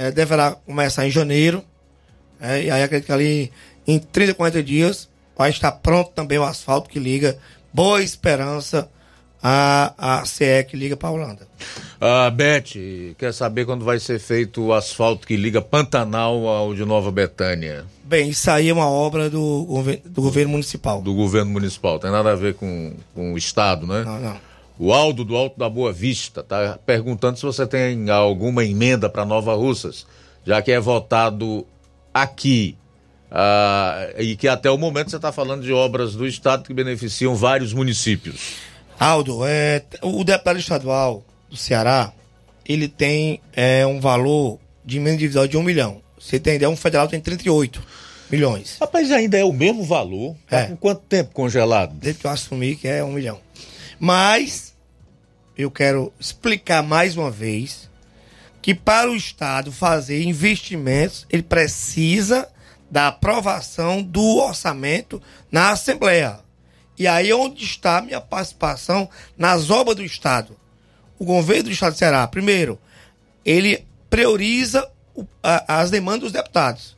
é, 0.00 0.10
deverá 0.10 0.52
começar 0.52 1.06
em 1.06 1.10
janeiro. 1.10 1.62
É, 2.40 2.62
e 2.62 2.70
aí 2.70 2.82
acredito 2.82 3.06
que 3.06 3.12
ali 3.12 3.52
em 3.86 3.98
30, 3.98 4.32
40 4.32 4.62
dias 4.62 5.10
vai 5.36 5.50
estar 5.50 5.70
pronto 5.72 6.12
também 6.12 6.38
o 6.38 6.42
asfalto 6.42 6.88
que 6.88 6.98
liga 6.98 7.36
Boa 7.70 8.02
Esperança 8.02 8.88
a, 9.42 10.20
a 10.20 10.24
CE 10.24 10.64
que 10.66 10.74
liga 10.74 10.96
para 10.96 11.10
a 11.10 11.12
Holanda. 11.12 11.48
Ah, 12.00 12.30
Beth, 12.30 13.14
quer 13.18 13.32
saber 13.34 13.66
quando 13.66 13.84
vai 13.84 13.98
ser 13.98 14.18
feito 14.18 14.62
o 14.62 14.72
asfalto 14.72 15.26
que 15.26 15.36
liga 15.36 15.60
Pantanal 15.60 16.46
ao 16.48 16.74
de 16.74 16.84
Nova 16.86 17.10
Betânia? 17.10 17.84
Bem, 18.02 18.30
isso 18.30 18.50
aí 18.50 18.70
é 18.70 18.72
uma 18.72 18.88
obra 18.88 19.28
do, 19.28 19.66
do 20.06 20.22
governo 20.22 20.52
municipal. 20.52 21.02
Do 21.02 21.14
governo 21.14 21.50
municipal, 21.50 21.98
tem 21.98 22.10
nada 22.10 22.32
a 22.32 22.36
ver 22.36 22.54
com, 22.54 22.94
com 23.14 23.34
o 23.34 23.38
Estado, 23.38 23.86
né? 23.86 24.02
Não, 24.04 24.18
não. 24.18 24.49
O 24.82 24.94
Aldo 24.94 25.26
do 25.26 25.36
Alto 25.36 25.58
da 25.58 25.68
Boa 25.68 25.92
Vista 25.92 26.40
está 26.40 26.78
perguntando 26.86 27.36
se 27.36 27.44
você 27.44 27.66
tem 27.66 28.08
alguma 28.08 28.64
emenda 28.64 29.10
para 29.10 29.26
Nova 29.26 29.54
Russas, 29.54 30.06
já 30.42 30.62
que 30.62 30.72
é 30.72 30.80
votado 30.80 31.66
aqui. 32.14 32.78
Ah, 33.30 34.08
e 34.16 34.34
que 34.36 34.48
até 34.48 34.70
o 34.70 34.78
momento 34.78 35.10
você 35.10 35.16
está 35.16 35.30
falando 35.30 35.62
de 35.62 35.70
obras 35.70 36.14
do 36.14 36.26
Estado 36.26 36.64
que 36.64 36.72
beneficiam 36.72 37.36
vários 37.36 37.74
municípios. 37.74 38.54
Aldo, 38.98 39.44
é, 39.44 39.82
o 40.00 40.24
deputado 40.24 40.58
estadual 40.58 41.22
do 41.50 41.58
Ceará, 41.58 42.10
ele 42.66 42.88
tem 42.88 43.38
é, 43.52 43.86
um 43.86 44.00
valor 44.00 44.58
de 44.82 44.96
emenda 44.96 45.16
individual 45.16 45.46
de 45.46 45.58
um 45.58 45.62
milhão. 45.62 46.00
Você 46.18 46.40
tem 46.40 46.54
ideia, 46.54 46.70
um 46.70 46.76
federal 46.76 47.06
tem 47.06 47.20
38 47.20 47.82
milhões. 48.30 48.78
Rapaz, 48.80 49.12
ainda 49.12 49.36
é 49.36 49.44
o 49.44 49.52
mesmo 49.52 49.84
valor? 49.84 50.34
Tá 50.48 50.60
é. 50.60 50.66
com 50.68 50.76
quanto 50.76 51.02
tempo 51.02 51.34
congelado? 51.34 51.92
Desde 51.96 52.22
que 52.22 52.26
eu 52.26 52.30
assumi 52.30 52.76
que 52.76 52.88
é 52.88 53.04
um 53.04 53.12
milhão. 53.12 53.38
Mas 54.00 54.69
eu 55.62 55.70
quero 55.70 56.12
explicar 56.18 56.82
mais 56.82 57.16
uma 57.16 57.30
vez 57.30 57.90
que 58.62 58.74
para 58.74 59.10
o 59.10 59.16
Estado 59.16 59.72
fazer 59.72 60.22
investimentos, 60.22 61.26
ele 61.30 61.42
precisa 61.42 62.48
da 62.90 63.08
aprovação 63.08 64.02
do 64.02 64.36
orçamento 64.38 65.22
na 65.50 65.70
Assembleia. 65.70 66.40
E 66.98 67.06
aí 67.06 67.32
onde 67.32 67.64
está 67.64 67.98
a 67.98 68.02
minha 68.02 68.20
participação 68.20 69.08
nas 69.38 69.70
obras 69.70 69.96
do 69.96 70.04
Estado? 70.04 70.56
O 71.18 71.24
governo 71.24 71.64
do 71.64 71.70
Estado 71.70 71.96
Ceará, 71.96 72.26
primeiro, 72.26 72.78
ele 73.44 73.86
prioriza 74.10 74.86
o, 75.14 75.24
a, 75.42 75.80
as 75.80 75.90
demandas 75.90 76.20
dos 76.20 76.32
deputados. 76.32 76.96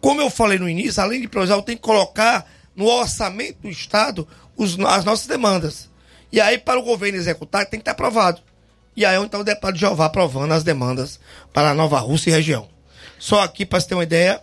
Como 0.00 0.20
eu 0.20 0.30
falei 0.30 0.58
no 0.58 0.68
início, 0.68 1.02
além 1.02 1.20
de 1.20 1.28
priorizar, 1.28 1.58
eu 1.58 1.62
tenho 1.62 1.78
que 1.78 1.84
colocar 1.84 2.46
no 2.74 2.86
orçamento 2.86 3.62
do 3.62 3.68
Estado 3.68 4.26
os, 4.56 4.78
as 4.80 5.04
nossas 5.04 5.26
demandas. 5.26 5.90
E 6.34 6.40
aí, 6.40 6.58
para 6.58 6.80
o 6.80 6.82
governo 6.82 7.16
executar, 7.16 7.64
tem 7.64 7.78
que 7.78 7.82
estar 7.82 7.92
aprovado. 7.92 8.42
E 8.96 9.06
aí, 9.06 9.16
então, 9.22 9.38
o 9.38 9.44
deputado 9.44 9.78
Jeová 9.78 10.06
aprovando 10.06 10.50
as 10.50 10.64
demandas 10.64 11.20
para 11.52 11.72
Nova 11.74 12.00
Rússia 12.00 12.30
e 12.30 12.32
região. 12.32 12.68
Só 13.20 13.40
aqui, 13.40 13.64
para 13.64 13.78
você 13.78 13.86
ter 13.86 13.94
uma 13.94 14.02
ideia, 14.02 14.42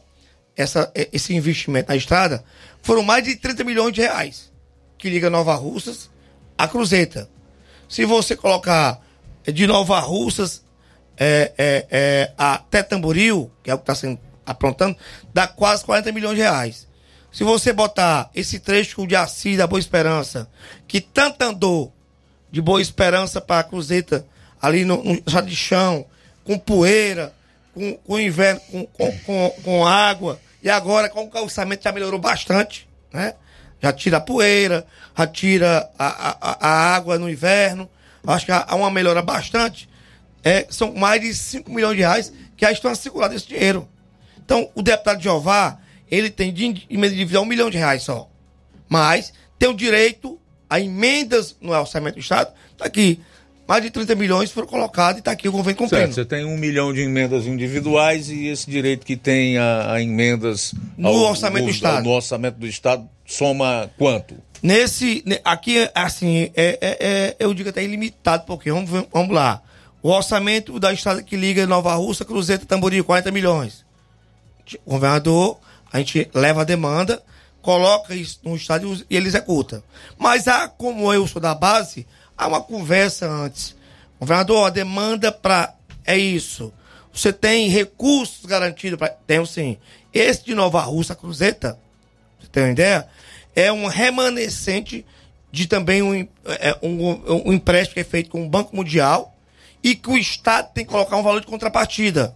essa, 0.56 0.90
esse 0.96 1.36
investimento 1.36 1.90
na 1.90 1.98
estrada 1.98 2.46
foram 2.82 3.04
mais 3.04 3.26
de 3.26 3.36
30 3.36 3.66
milhões 3.66 3.92
de 3.92 4.00
reais 4.00 4.50
que 4.98 5.10
liga 5.10 5.30
Nova 5.30 5.54
Russas 5.54 6.10
a 6.58 6.66
Cruzeta. 6.66 7.30
Se 7.90 8.06
você 8.06 8.38
colocar 8.38 9.02
de 9.44 9.68
Nova 9.68 10.00
Russas 10.00 10.64
é, 11.18 11.52
é, 11.58 11.88
é, 11.92 12.32
até 12.38 12.84
Tamboril, 12.84 13.52
que 13.62 13.70
é 13.70 13.74
o 13.74 13.78
que 13.78 13.84
está 13.84 13.96
sendo 13.96 14.18
aprontando, 14.46 14.96
dá 15.34 15.46
quase 15.46 15.84
40 15.84 16.10
milhões 16.14 16.38
de 16.38 16.42
reais. 16.42 16.88
Se 17.32 17.44
você 17.44 17.72
botar 17.72 18.30
esse 18.36 18.60
trecho 18.60 19.08
de 19.08 19.16
Assis 19.16 19.58
da 19.58 19.66
Boa 19.66 19.80
Esperança, 19.80 20.50
que 20.88 21.00
tanto 21.00 21.42
andou 21.42 21.94
de 22.52 22.62
Boa 22.62 22.82
Esperança 22.82 23.40
para 23.40 23.64
Cruzeta, 23.64 24.26
ali 24.62 24.84
no, 24.84 25.02
no 25.02 25.42
de 25.42 25.56
chão, 25.56 26.06
com 26.44 26.60
poeira, 26.60 27.34
com, 27.74 27.94
com 27.96 28.20
inverno, 28.20 28.60
com, 28.70 28.86
com, 28.86 29.20
com, 29.20 29.56
com 29.64 29.88
água, 29.88 30.40
e 30.62 30.70
agora 30.70 31.10
com 31.10 31.24
o 31.24 31.30
calçamento 31.30 31.84
já 31.84 31.92
melhorou 31.92 32.20
bastante, 32.20 32.88
né? 33.14 33.34
Já 33.82 33.92
tira 33.92 34.18
a 34.18 34.22
poeira, 34.22 34.86
já 35.18 35.26
tira 35.26 35.90
a, 35.98 36.38
a, 36.40 36.68
a 36.68 36.96
água 36.96 37.18
no 37.18 37.30
inverno. 37.30 37.90
Acho 38.28 38.46
que 38.46 38.52
há 38.52 38.76
uma 38.76 38.92
melhora 38.92 39.24
bastante. 39.24 39.90
É, 40.44 40.68
são 40.70 40.94
mais 40.94 41.20
de 41.22 41.34
5 41.34 41.72
milhões 41.72 41.96
de 41.96 42.02
reais 42.02 42.30
que 42.56 42.64
já 42.64 42.72
estão 42.72 42.92
assegurados 42.92 43.38
esse 43.38 43.48
dinheiro. 43.48 43.90
Então, 44.38 44.70
o 44.76 44.84
deputado 44.84 45.22
Jeová, 45.22 45.80
ele 46.12 46.30
tem 46.30 46.54
de 46.54 46.86
emenda 46.90 47.16
individual 47.16 47.44
um 47.44 47.48
milhão 47.48 47.70
de 47.70 47.78
reais 47.78 48.04
só. 48.04 48.30
Mas 48.90 49.34
tem 49.58 49.70
o 49.70 49.74
direito 49.74 50.38
a 50.70 50.80
emendas 50.80 51.56
no 51.62 51.72
orçamento 51.72 52.16
do 52.16 52.20
Estado. 52.20 52.52
Está 52.74 52.86
aqui. 52.86 53.20
Mais 53.68 53.82
de 53.82 53.90
30 53.90 54.16
milhões 54.16 54.52
foram 54.52 54.68
colocados 54.68 55.18
e 55.18 55.20
está 55.20 55.32
aqui 55.32 55.48
o 55.48 55.52
governo 55.52 55.78
cumprindo. 55.78 56.14
Certo, 56.14 56.16
você 56.16 56.26
tem 56.26 56.44
um 56.44 56.58
milhão 56.58 56.92
de 56.92 57.00
emendas 57.00 57.46
individuais 57.46 58.30
e 58.30 58.48
esse 58.48 58.70
direito 58.70 59.06
que 59.06 59.16
tem 59.16 59.58
a, 59.58 59.94
a 59.94 60.02
emendas 60.02 60.74
no 60.98 61.08
ao, 61.08 61.16
orçamento 61.16 61.66
do 61.66 61.72
Estado. 61.72 62.04
No 62.04 62.10
orçamento 62.10 62.58
do 62.58 62.68
Estado 62.68 63.08
soma 63.26 63.90
quanto? 63.98 64.36
Nesse. 64.62 65.24
Aqui, 65.46 65.90
assim, 65.96 66.52
é, 66.54 66.78
é, 66.82 66.98
é 67.00 67.36
eu 67.40 67.54
digo 67.54 67.70
até 67.70 67.82
ilimitado, 67.82 68.44
porque 68.46 68.70
vamos, 68.70 68.90
vamos 68.90 69.34
lá. 69.34 69.62
O 70.04 70.10
orçamento 70.10 70.78
da 70.78 70.92
estrada 70.92 71.24
que 71.24 71.38
liga 71.38 71.66
Nova 71.66 71.94
Russa, 71.96 72.26
Cruzeiro 72.26 72.66
Tamboril, 72.66 73.06
40 73.06 73.32
milhões. 73.32 73.86
O 74.86 74.92
governador, 74.92 75.60
a 75.92 76.00
gente 76.00 76.30
leva 76.34 76.62
a 76.62 76.66
demanda, 76.66 77.22
coloca 77.62 78.16
isso 78.16 78.40
no 78.44 78.56
estado 78.56 79.06
e 79.10 79.16
ele 79.16 79.28
executa. 79.28 79.84
Mas 80.18 80.48
há, 80.48 80.68
como 80.68 81.14
eu 81.14 81.28
sou 81.28 81.42
da 81.42 81.54
base, 81.54 82.08
há 82.38 82.48
uma 82.48 82.62
conversa 82.62 83.28
antes. 83.30 83.76
Governador, 84.20 84.68
a 84.68 84.70
demanda 84.70 85.32
para. 85.32 85.74
É 86.06 86.18
isso. 86.18 86.74
Você 87.14 87.34
tem 87.34 87.70
recursos 87.70 88.46
garantidos 88.46 88.98
para. 88.98 89.10
Tenho 89.10 89.46
sim. 89.46 89.78
Esse 90.14 90.46
de 90.46 90.56
Nova 90.56 90.82
Russa, 90.82 91.16
Cruzeta, 91.16 91.78
você 92.40 92.48
tem 92.48 92.64
uma 92.64 92.72
ideia? 92.72 93.08
É 93.56 93.72
um 93.72 93.86
remanescente 93.88 95.06
de 95.52 95.68
também 95.68 96.02
um, 96.02 96.28
é, 96.46 96.78
um, 96.82 97.48
um 97.48 97.54
empréstimo 97.54 97.96
que 97.96 98.00
é 98.00 98.04
feito 98.06 98.30
com 98.30 98.46
o 98.46 98.50
Banco 98.50 98.76
Mundial 98.76 99.36
e 99.84 99.96
que 99.96 100.10
o 100.10 100.18
Estado 100.18 100.72
tem 100.74 100.86
que 100.86 100.92
colocar 100.92 101.18
um 101.18 101.24
valor 101.24 101.42
de 101.42 101.48
contrapartida. 101.48 102.36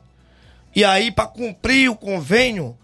E 0.75 0.83
aí, 0.83 1.11
para 1.11 1.27
cumprir 1.27 1.89
o 1.89 1.95
convênio, 1.95 2.77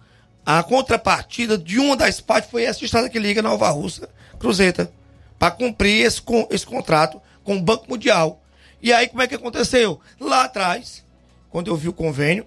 a 0.45 0.63
contrapartida 0.63 1.57
de 1.57 1.79
uma 1.79 1.95
das 1.95 2.19
partes 2.19 2.49
foi 2.49 2.63
essa 2.63 2.83
estrada 2.83 3.09
que 3.09 3.19
liga 3.19 3.41
Nova 3.41 3.69
Russa, 3.69 4.09
Cruzeta, 4.39 4.91
para 5.37 5.51
cumprir 5.51 6.05
esse, 6.05 6.21
esse 6.49 6.65
contrato 6.65 7.21
com 7.43 7.57
o 7.57 7.61
Banco 7.61 7.85
Mundial. 7.89 8.41
E 8.81 8.91
aí, 8.91 9.07
como 9.07 9.21
é 9.21 9.27
que 9.27 9.35
aconteceu? 9.35 9.99
Lá 10.19 10.45
atrás, 10.45 11.03
quando 11.49 11.67
eu 11.67 11.75
vi 11.75 11.89
o 11.89 11.93
convênio, 11.93 12.45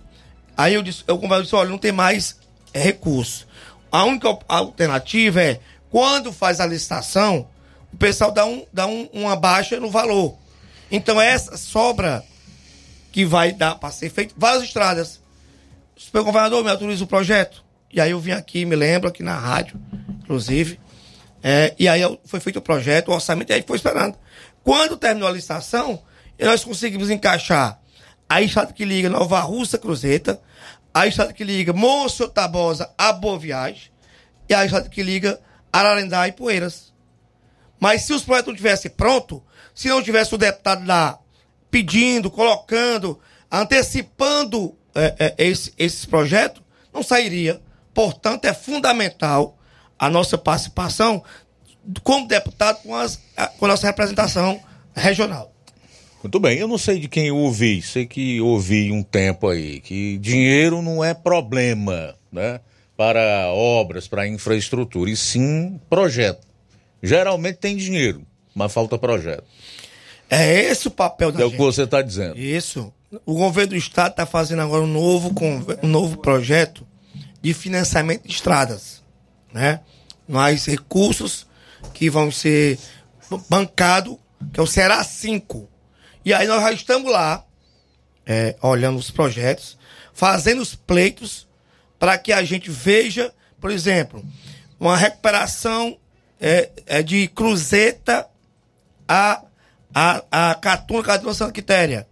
aí 0.57 0.75
eu 0.75 0.83
disse, 0.83 1.05
eu 1.07 1.19
disse, 1.41 1.55
olha, 1.55 1.71
não 1.71 1.79
tem 1.79 1.93
mais 1.93 2.37
recurso. 2.73 3.47
A 3.91 4.05
única 4.05 4.37
alternativa 4.49 5.41
é, 5.41 5.61
quando 5.91 6.33
faz 6.33 6.61
a 6.61 6.67
licitação, 6.67 7.49
o 7.93 7.97
pessoal 7.97 8.33
dá, 8.33 8.45
um, 8.45 8.67
dá 8.73 8.87
um, 8.87 9.09
uma 9.13 9.37
baixa 9.37 9.79
no 9.79 9.89
valor. 9.89 10.37
Então, 10.91 11.21
essa 11.21 11.57
sobra 11.57 12.25
que 13.13 13.25
vai 13.25 13.53
dar 13.53 13.77
para 13.77 13.93
ser 13.93 14.11
feito, 14.11 14.35
várias 14.37 14.65
estradas. 14.65 15.21
O 16.13 16.25
governador 16.25 16.65
me 16.65 16.71
autoriza 16.71 17.05
o 17.05 17.07
projeto. 17.07 17.64
E 17.95 18.01
aí 18.01 18.11
eu 18.11 18.19
vim 18.19 18.33
aqui, 18.33 18.65
me 18.65 18.75
lembro, 18.75 19.09
aqui 19.09 19.23
na 19.23 19.39
rádio, 19.39 19.81
inclusive. 20.25 20.81
É, 21.41 21.73
e 21.79 21.87
aí 21.87 22.01
foi 22.25 22.41
feito 22.41 22.59
o 22.59 22.63
projeto, 22.63 23.09
o 23.09 23.15
orçamento, 23.15 23.51
e 23.51 23.55
aí 23.55 23.65
foi 23.65 23.77
esperando. 23.77 24.19
Quando 24.65 24.97
terminou 24.97 25.29
a 25.29 25.33
licitação, 25.33 26.03
nós 26.41 26.65
conseguimos 26.65 27.09
encaixar 27.09 27.81
a 28.29 28.43
estrada 28.43 28.73
que 28.73 28.85
liga 28.85 29.09
Nova 29.09 29.39
Russa 29.41 29.79
Cruzeta, 29.79 30.41
a 30.93 31.07
estrada 31.07 31.33
que 31.33 31.45
liga 31.45 31.73
Monsenhor 31.73 32.33
Tabosa 32.33 32.91
a 32.99 33.13
Boa 33.13 33.39
Viagem 33.39 33.93
e 34.49 34.55
a 34.55 34.65
estrada 34.65 34.89
que 34.89 35.03
liga 35.03 35.41
Ararendá 35.73 36.27
e 36.27 36.33
Poeiras. 36.33 36.93
Mas 37.79 38.03
se 38.03 38.13
os 38.13 38.25
projetos 38.25 38.49
não 38.49 38.57
tivessem 38.57 38.91
pronto, 38.91 39.41
se 39.73 39.89
não 39.89 40.03
tivesse 40.03 40.35
o 40.35 40.39
deputado 40.39 40.85
lá 40.85 41.21
pedindo, 41.71 42.29
colocando, 42.29 43.21
antecipando 43.53 44.77
é, 44.97 45.15
é, 45.19 45.35
esse, 45.39 45.73
esses 45.79 46.05
projetos, 46.05 46.61
não 46.93 47.03
sairia. 47.03 47.61
Portanto, 47.95 48.45
é 48.45 48.53
fundamental 48.53 49.57
a 49.99 50.11
nossa 50.11 50.37
participação 50.37 51.23
como 52.03 52.27
deputado 52.27 52.83
com, 52.83 52.95
as, 52.95 53.21
com 53.59 53.65
a 53.65 53.69
nossa 53.69 53.87
representação 53.87 54.61
regional. 54.95 55.53
Muito 56.23 56.41
bem, 56.41 56.59
eu 56.59 56.67
não 56.67 56.79
sei 56.79 56.99
de 56.99 57.07
quem 57.07 57.27
eu 57.27 57.37
ouvi, 57.37 57.83
sei 57.83 58.07
que 58.07 58.41
ouvi 58.41 58.91
um 58.91 59.03
tempo 59.03 59.47
aí, 59.49 59.81
que 59.81 60.17
dinheiro 60.19 60.81
não 60.81 61.05
é 61.05 61.13
problema, 61.13 62.15
né? 62.33 62.61
Para 62.97 63.49
obras, 63.53 64.09
para 64.09 64.27
infraestrutura, 64.27 65.11
e 65.11 65.17
sim 65.17 65.79
projeto. 65.91 66.47
Geralmente 67.03 67.57
tem 67.57 67.77
dinheiro, 67.77 68.23
mas 68.55 68.73
falta 68.73 68.97
projeto. 68.97 69.45
É 70.31 70.59
esse 70.63 70.89
o 70.89 70.91
papel 70.91 71.31
da 71.31 71.41
É 71.41 71.43
gente. 71.43 71.55
o 71.55 71.57
que 71.59 71.63
você 71.63 71.83
está 71.83 72.01
dizendo. 72.01 72.39
Isso. 72.39 72.91
O 73.27 73.35
governo 73.35 73.71
do 73.71 73.77
estado 73.77 74.13
está 74.13 74.25
fazendo 74.25 74.63
agora 74.63 74.83
um 74.83 74.87
novo, 74.87 75.31
um 75.83 75.89
novo 75.89 76.17
projeto 76.17 76.87
de 77.45 77.53
financiamento 77.53 78.27
de 78.27 78.33
estradas, 78.33 79.03
né? 79.53 79.81
Mais 80.27 80.65
recursos 80.65 81.47
que 81.93 82.09
vão 82.09 82.31
ser 82.31 82.79
bancados, 83.51 84.17
que 84.51 84.59
é 84.59 84.63
o 84.63 84.67
Será 84.67 85.05
5. 85.05 85.69
E 86.25 86.33
aí 86.33 86.47
nós 86.47 86.63
já 86.63 86.73
estamos 86.73 87.13
lá, 87.13 87.45
é, 88.25 88.57
olhando 88.63 88.99
os 88.99 89.11
projetos, 89.11 89.77
fazendo 90.15 90.63
os 90.63 90.75
pleitos 90.75 91.47
para 91.99 92.17
que 92.17 92.33
a 92.33 92.43
gente 92.43 92.71
veja, 92.71 93.31
por 93.61 93.71
exemplo, 93.71 94.25
uma 94.81 94.97
recuperação 94.97 95.99
é, 96.41 96.71
é 96.87 97.03
de 97.03 97.29
Cruzeta 97.29 98.27
a, 99.07 99.43
a, 99.95 100.25
a 100.31 100.55
Catuna, 100.55 101.03
Catuna 101.03 101.35
Santa 101.35 101.53
Quitéria, 101.53 102.09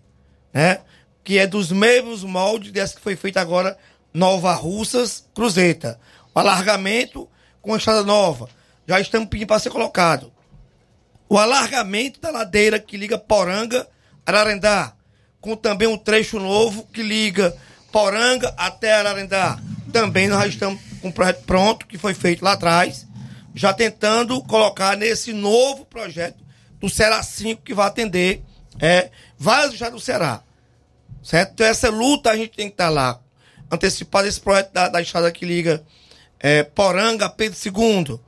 né? 0.52 0.80
Que 1.24 1.38
é 1.38 1.46
dos 1.46 1.72
mesmos 1.72 2.22
moldes 2.22 2.70
dessa 2.70 2.96
que 2.96 3.00
foi 3.00 3.16
feita 3.16 3.40
agora 3.40 3.78
Nova 4.12 4.52
Russas, 4.54 5.26
Cruzeta. 5.34 5.98
O 6.34 6.38
alargamento 6.38 7.28
com 7.60 7.74
a 7.74 7.76
estrada 7.76 8.02
nova. 8.02 8.48
Já 8.86 9.00
estamos 9.00 9.28
pedindo 9.28 9.48
para 9.48 9.58
ser 9.58 9.70
colocado. 9.70 10.32
O 11.28 11.38
alargamento 11.38 12.20
da 12.20 12.30
ladeira 12.30 12.78
que 12.78 12.96
liga 12.96 13.16
Poranga 13.16 13.88
Ararendá, 14.26 14.92
com 15.40 15.56
também 15.56 15.88
um 15.88 15.96
trecho 15.96 16.38
novo 16.38 16.86
que 16.92 17.02
liga 17.02 17.56
Poranga 17.90 18.52
até 18.56 18.92
Ararendá. 18.92 19.58
Também 19.92 20.28
nós 20.28 20.40
já 20.40 20.48
estamos 20.48 20.80
com 21.00 21.08
um 21.08 21.12
projeto 21.12 21.44
pronto, 21.44 21.86
que 21.86 21.98
foi 21.98 22.14
feito 22.14 22.44
lá 22.44 22.52
atrás, 22.52 23.06
já 23.54 23.72
tentando 23.72 24.42
colocar 24.42 24.96
nesse 24.96 25.32
novo 25.32 25.84
projeto 25.84 26.42
do 26.78 26.88
Ceará 26.88 27.22
5, 27.22 27.62
que 27.62 27.74
vai 27.74 27.86
atender 27.86 28.42
é, 28.80 29.10
vários 29.38 29.74
estados 29.74 30.00
do 30.00 30.04
Ceará. 30.04 30.42
Certo? 31.22 31.52
Então, 31.52 31.66
essa 31.66 31.88
luta 31.90 32.30
a 32.30 32.36
gente 32.36 32.56
tem 32.56 32.68
que 32.68 32.74
estar 32.74 32.88
lá. 32.88 33.20
Antecipado 33.72 34.28
esse 34.28 34.38
projeto 34.38 34.70
da, 34.72 34.88
da 34.88 35.00
estrada 35.00 35.32
que 35.32 35.46
liga 35.46 35.82
é, 36.38 36.62
Poranga 36.62 37.26
a 37.26 37.28
Pedro 37.30 37.58
II, 37.64 38.20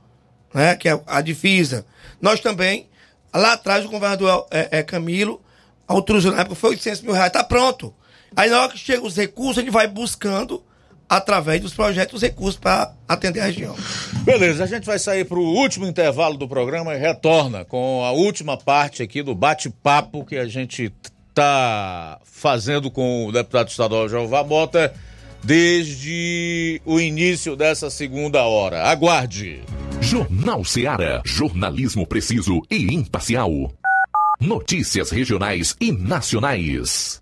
né, 0.53 0.75
que 0.75 0.89
é 0.89 0.99
a 1.05 1.21
divisa. 1.21 1.85
Nós 2.19 2.39
também, 2.39 2.89
lá 3.33 3.53
atrás, 3.53 3.85
o 3.85 3.89
governador 3.89 4.47
é, 4.49 4.79
é 4.79 4.83
Camilo 4.83 5.41
autorizou 5.87 6.31
na 6.31 6.41
época, 6.41 6.55
foi 6.55 6.71
800 6.71 7.01
mil 7.01 7.13
reais, 7.13 7.31
tá 7.31 7.43
pronto. 7.43 7.93
Aí 8.35 8.49
na 8.49 8.61
hora 8.61 8.71
que 8.71 8.77
chega 8.77 9.05
os 9.05 9.15
recursos, 9.15 9.59
a 9.59 9.61
gente 9.61 9.71
vai 9.71 9.87
buscando 9.87 10.63
através 11.07 11.61
dos 11.61 11.73
projetos 11.73 12.21
recursos 12.21 12.59
para 12.59 12.91
atender 13.07 13.39
a 13.39 13.45
região. 13.45 13.75
Beleza, 14.23 14.63
a 14.63 14.67
gente 14.67 14.85
vai 14.85 14.97
sair 14.97 15.25
para 15.25 15.37
o 15.37 15.43
último 15.43 15.85
intervalo 15.85 16.37
do 16.37 16.47
programa 16.47 16.95
e 16.95 16.97
retorna 16.97 17.63
com 17.63 18.03
a 18.03 18.11
última 18.11 18.57
parte 18.57 19.03
aqui 19.03 19.21
do 19.21 19.35
bate-papo 19.35 20.25
que 20.25 20.37
a 20.37 20.47
gente 20.47 20.91
tá 21.33 22.19
fazendo 22.23 22.89
com 22.89 23.27
o 23.27 23.31
deputado 23.31 23.67
estadual 23.67 24.09
Jeová 24.09 24.43
Mota 24.43 24.93
desde 25.45 26.81
o 26.83 26.99
início 26.99 27.55
dessa 27.55 27.89
segunda 27.89 28.43
hora. 28.43 28.83
Aguarde. 28.83 29.61
Jornal 30.01 30.65
Seara, 30.65 31.21
jornalismo 31.23 32.05
preciso 32.05 32.61
e 32.69 32.93
imparcial. 32.93 33.51
Notícias 34.41 35.11
regionais 35.11 35.75
e 35.79 35.91
nacionais. 35.91 37.21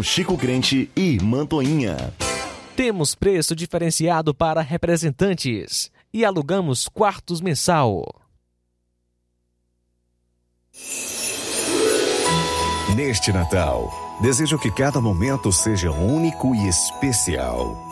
Chico 0.03 0.37
Crente 0.37 0.89
e 0.95 1.19
Mantoinha. 1.21 2.13
Temos 2.75 3.13
preço 3.15 3.55
diferenciado 3.55 4.33
para 4.33 4.61
representantes 4.61 5.91
e 6.13 6.23
alugamos 6.25 6.87
quartos 6.87 7.41
mensal. 7.41 8.03
Neste 12.95 13.31
Natal, 13.31 14.19
desejo 14.21 14.57
que 14.57 14.71
cada 14.71 14.99
momento 15.01 15.51
seja 15.51 15.91
único 15.91 16.55
e 16.55 16.67
especial. 16.67 17.90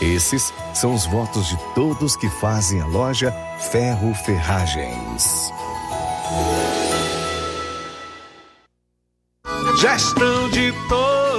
Esses 0.00 0.52
são 0.74 0.94
os 0.94 1.06
votos 1.06 1.48
de 1.48 1.56
todos 1.74 2.16
que 2.16 2.30
fazem 2.30 2.80
a 2.80 2.86
loja 2.86 3.32
Ferro 3.70 4.14
Ferragens. 4.14 5.52
Gestão 9.80 10.48
de 10.50 10.72
todos 10.88 11.17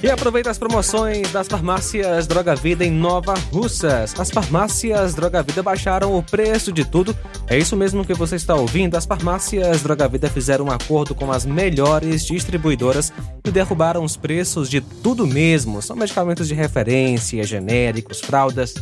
E 0.00 0.08
aproveita 0.08 0.48
as 0.48 0.58
promoções 0.58 1.32
das 1.32 1.48
farmácias 1.48 2.28
Droga 2.28 2.54
Vida 2.54 2.84
em 2.84 2.90
Nova 2.90 3.34
Russas. 3.52 4.14
As 4.18 4.30
farmácias 4.30 5.12
Droga 5.12 5.42
Vida 5.42 5.60
baixaram 5.60 6.16
o 6.16 6.22
preço 6.22 6.70
de 6.70 6.84
tudo. 6.84 7.16
É 7.48 7.58
isso 7.58 7.76
mesmo 7.76 8.04
que 8.04 8.14
você 8.14 8.36
está 8.36 8.54
ouvindo. 8.54 8.96
As 8.96 9.04
farmácias 9.04 9.82
Droga 9.82 10.06
Vida 10.06 10.30
fizeram 10.30 10.66
um 10.66 10.70
acordo 10.70 11.16
com 11.16 11.32
as 11.32 11.44
melhores 11.44 12.24
distribuidoras 12.24 13.12
e 13.44 13.50
derrubaram 13.50 14.04
os 14.04 14.16
preços 14.16 14.70
de 14.70 14.80
tudo 14.80 15.26
mesmo. 15.26 15.82
São 15.82 15.96
medicamentos 15.96 16.46
de 16.46 16.54
referência, 16.54 17.42
genéricos, 17.42 18.20
fraldas, 18.20 18.74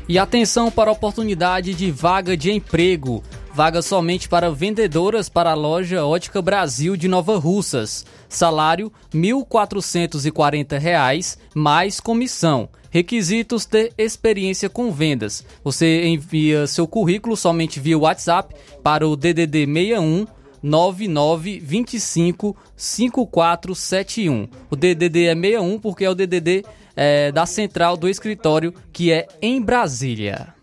E 0.09 0.19
atenção 0.19 0.69
para 0.69 0.89
a 0.89 0.93
oportunidade 0.93 1.73
de 1.73 1.89
vaga 1.89 2.35
de 2.35 2.51
emprego. 2.51 3.23
Vaga 3.57 3.81
somente 3.81 4.29
para 4.29 4.51
vendedoras 4.51 5.27
para 5.29 5.49
a 5.49 5.55
loja 5.55 6.05
Ótica 6.05 6.43
Brasil 6.43 6.95
de 6.95 7.07
Nova 7.07 7.39
Russas. 7.39 8.05
Salário 8.29 8.93
R$ 9.11 9.19
1.440 9.19 11.39
mais 11.55 11.99
comissão. 11.99 12.69
Requisitos 12.91 13.65
ter 13.65 13.91
experiência 13.97 14.69
com 14.69 14.91
vendas. 14.91 15.43
Você 15.63 16.05
envia 16.05 16.67
seu 16.67 16.87
currículo 16.87 17.35
somente 17.35 17.79
via 17.79 17.97
WhatsApp 17.97 18.53
para 18.83 19.07
o 19.07 19.15
DDD 19.15 19.65
61 19.65 20.27
9925 20.61 22.55
5471. 22.75 24.47
O 24.69 24.75
DDD 24.75 25.25
é 25.25 25.33
61 25.33 25.79
porque 25.79 26.05
é 26.05 26.09
o 26.11 26.13
DDD 26.13 26.63
é, 26.95 27.31
da 27.31 27.47
central 27.47 27.97
do 27.97 28.07
escritório 28.07 28.71
que 28.93 29.11
é 29.11 29.27
em 29.41 29.59
Brasília. 29.59 30.53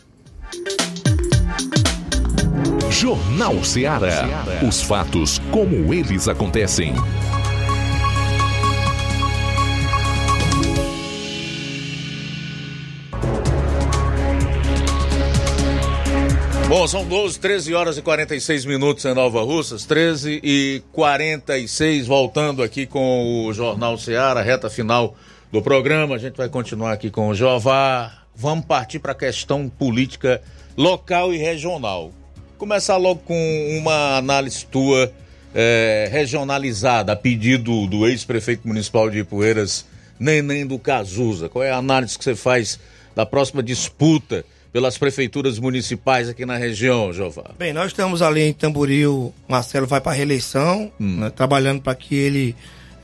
Jornal 2.94 3.64
Ceará. 3.64 4.44
Os 4.66 4.80
fatos 4.80 5.40
como 5.50 5.92
eles 5.92 6.28
acontecem. 6.28 6.94
Bom, 16.68 16.86
são 16.86 17.04
12, 17.04 17.40
13 17.40 17.74
horas 17.74 17.98
e 17.98 18.02
46 18.02 18.64
minutos 18.64 19.04
em 19.04 19.12
Nova 19.12 19.42
Russas, 19.42 19.84
13 19.84 20.40
e 20.42 20.82
46, 20.92 22.06
voltando 22.06 22.62
aqui 22.62 22.86
com 22.86 23.44
o 23.44 23.52
Jornal 23.52 23.98
Ceará, 23.98 24.40
reta 24.40 24.70
final 24.70 25.16
do 25.50 25.60
programa. 25.60 26.14
A 26.14 26.18
gente 26.18 26.36
vai 26.36 26.48
continuar 26.48 26.92
aqui 26.92 27.10
com 27.10 27.28
o 27.28 27.34
Jová. 27.34 28.22
Vamos 28.36 28.64
partir 28.66 29.00
para 29.00 29.12
a 29.12 29.16
questão 29.16 29.68
política 29.68 30.40
local 30.76 31.34
e 31.34 31.38
regional. 31.38 32.12
Começar 32.58 32.96
logo 32.96 33.20
com 33.20 33.78
uma 33.78 34.16
análise 34.16 34.64
tua 34.66 35.12
é, 35.54 36.08
regionalizada, 36.10 37.12
a 37.12 37.16
pedido 37.16 37.86
do 37.86 38.06
ex-prefeito 38.06 38.66
municipal 38.66 39.10
de 39.10 39.18
Ipueiras, 39.18 39.84
Neném 40.18 40.66
do 40.66 40.78
Cazuza. 40.78 41.48
Qual 41.48 41.62
é 41.64 41.70
a 41.70 41.76
análise 41.76 42.16
que 42.16 42.24
você 42.24 42.34
faz 42.34 42.78
da 43.14 43.26
próxima 43.26 43.62
disputa 43.62 44.44
pelas 44.72 44.96
prefeituras 44.96 45.58
municipais 45.58 46.28
aqui 46.28 46.46
na 46.46 46.56
região, 46.56 47.12
Jová? 47.12 47.50
Bem, 47.58 47.72
nós 47.72 47.88
estamos 47.88 48.22
ali 48.22 48.42
em 48.42 48.52
Tamboril, 48.52 49.34
Marcelo 49.48 49.86
vai 49.86 50.00
para 50.00 50.12
a 50.12 50.14
reeleição, 50.14 50.90
Hum. 51.00 51.16
né, 51.20 51.30
trabalhando 51.30 51.82
para 51.82 51.94
que 51.94 52.14
ele 52.14 52.56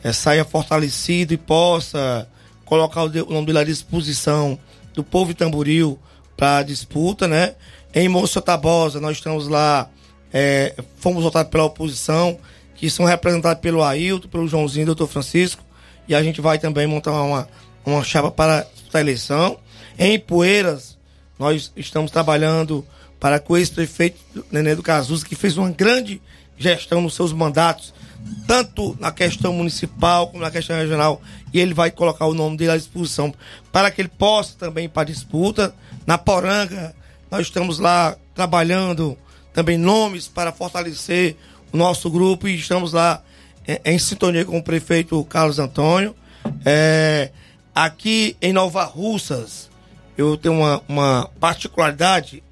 eh, 0.03 0.13
saia 0.13 0.45
fortalecido 0.45 1.35
e 1.35 1.37
possa 1.37 2.27
colocar 2.65 3.03
o, 3.05 3.09
de- 3.09 3.21
o 3.23 3.31
nome 3.31 3.47
dele 3.47 3.59
à 3.59 3.65
disposição 3.65 4.59
do 4.95 5.05
povo 5.05 5.33
de 5.33 5.39
Tamboril 5.39 5.99
para 6.37 6.59
a 6.59 6.63
disputa, 6.63 7.29
né? 7.29 7.55
Em 7.93 8.09
Moça 8.09 8.41
Tabosa, 8.41 9.01
nós 9.01 9.17
estamos 9.17 9.49
lá, 9.49 9.91
eh, 10.33 10.77
fomos 10.99 11.25
votados 11.25 11.51
pela 11.51 11.65
oposição, 11.65 12.39
que 12.77 12.89
são 12.89 13.05
representados 13.05 13.61
pelo 13.61 13.83
Ailton, 13.83 14.29
pelo 14.29 14.47
Joãozinho 14.47 14.85
e 14.85 14.87
doutor 14.87 15.09
Francisco, 15.09 15.65
e 16.07 16.15
a 16.15 16.23
gente 16.23 16.41
vai 16.41 16.57
também 16.57 16.87
montar 16.87 17.11
uma, 17.11 17.49
uma 17.85 18.05
chapa 18.05 18.31
para 18.31 18.65
a 18.95 19.01
eleição. 19.01 19.59
Em 19.99 20.21
Poeiras, 20.21 20.97
nós 21.37 21.73
estamos 21.77 22.13
trabalhando 22.13 22.87
para 23.19 23.41
com 23.41 23.57
esse 23.57 23.73
prefeito 23.73 24.19
Nenê 24.53 24.77
do 24.77 24.85
Cazuza, 24.85 25.27
que 25.27 25.35
fez 25.35 25.59
uma 25.59 25.71
grande 25.71 26.23
gestão 26.57 27.01
nos 27.01 27.15
seus 27.15 27.33
mandatos, 27.33 27.93
tanto 28.47 28.97
na 29.01 29.11
questão 29.11 29.53
municipal 29.53 30.29
como 30.29 30.45
na 30.45 30.51
questão 30.51 30.77
regional, 30.77 31.21
e 31.53 31.59
ele 31.59 31.75
vai 31.75 31.91
colocar 31.91 32.27
o 32.27 32.35
nome 32.35 32.57
dele 32.57 32.71
à 32.71 32.77
disposição 32.77 33.35
para 33.73 33.91
que 33.91 34.01
ele 34.01 34.09
possa 34.09 34.55
também 34.57 34.85
ir 34.85 34.91
para 34.91 35.03
a 35.03 35.07
disputa. 35.07 35.75
Na 36.07 36.17
Poranga, 36.17 36.95
nós 37.31 37.43
estamos 37.43 37.79
lá 37.79 38.17
trabalhando 38.35 39.17
também 39.53 39.79
nomes 39.79 40.27
para 40.27 40.53
fortalecer 40.53 41.37
o 41.73 41.77
nosso 41.77 42.11
grupo 42.11 42.49
e 42.49 42.57
estamos 42.57 42.93
lá 42.93 43.23
em, 43.67 43.95
em 43.95 43.99
sintonia 43.99 44.45
com 44.45 44.59
o 44.59 44.63
prefeito 44.63 45.23
Carlos 45.25 45.59
Antônio. 45.59 46.15
É, 46.65 47.31
aqui 47.75 48.37
em 48.41 48.53
Nova 48.53 48.85
Russas, 48.85 49.71
eu 50.17 50.37
tenho 50.37 50.55
uma, 50.55 50.83
uma 50.89 51.31
particularidade 51.39 52.43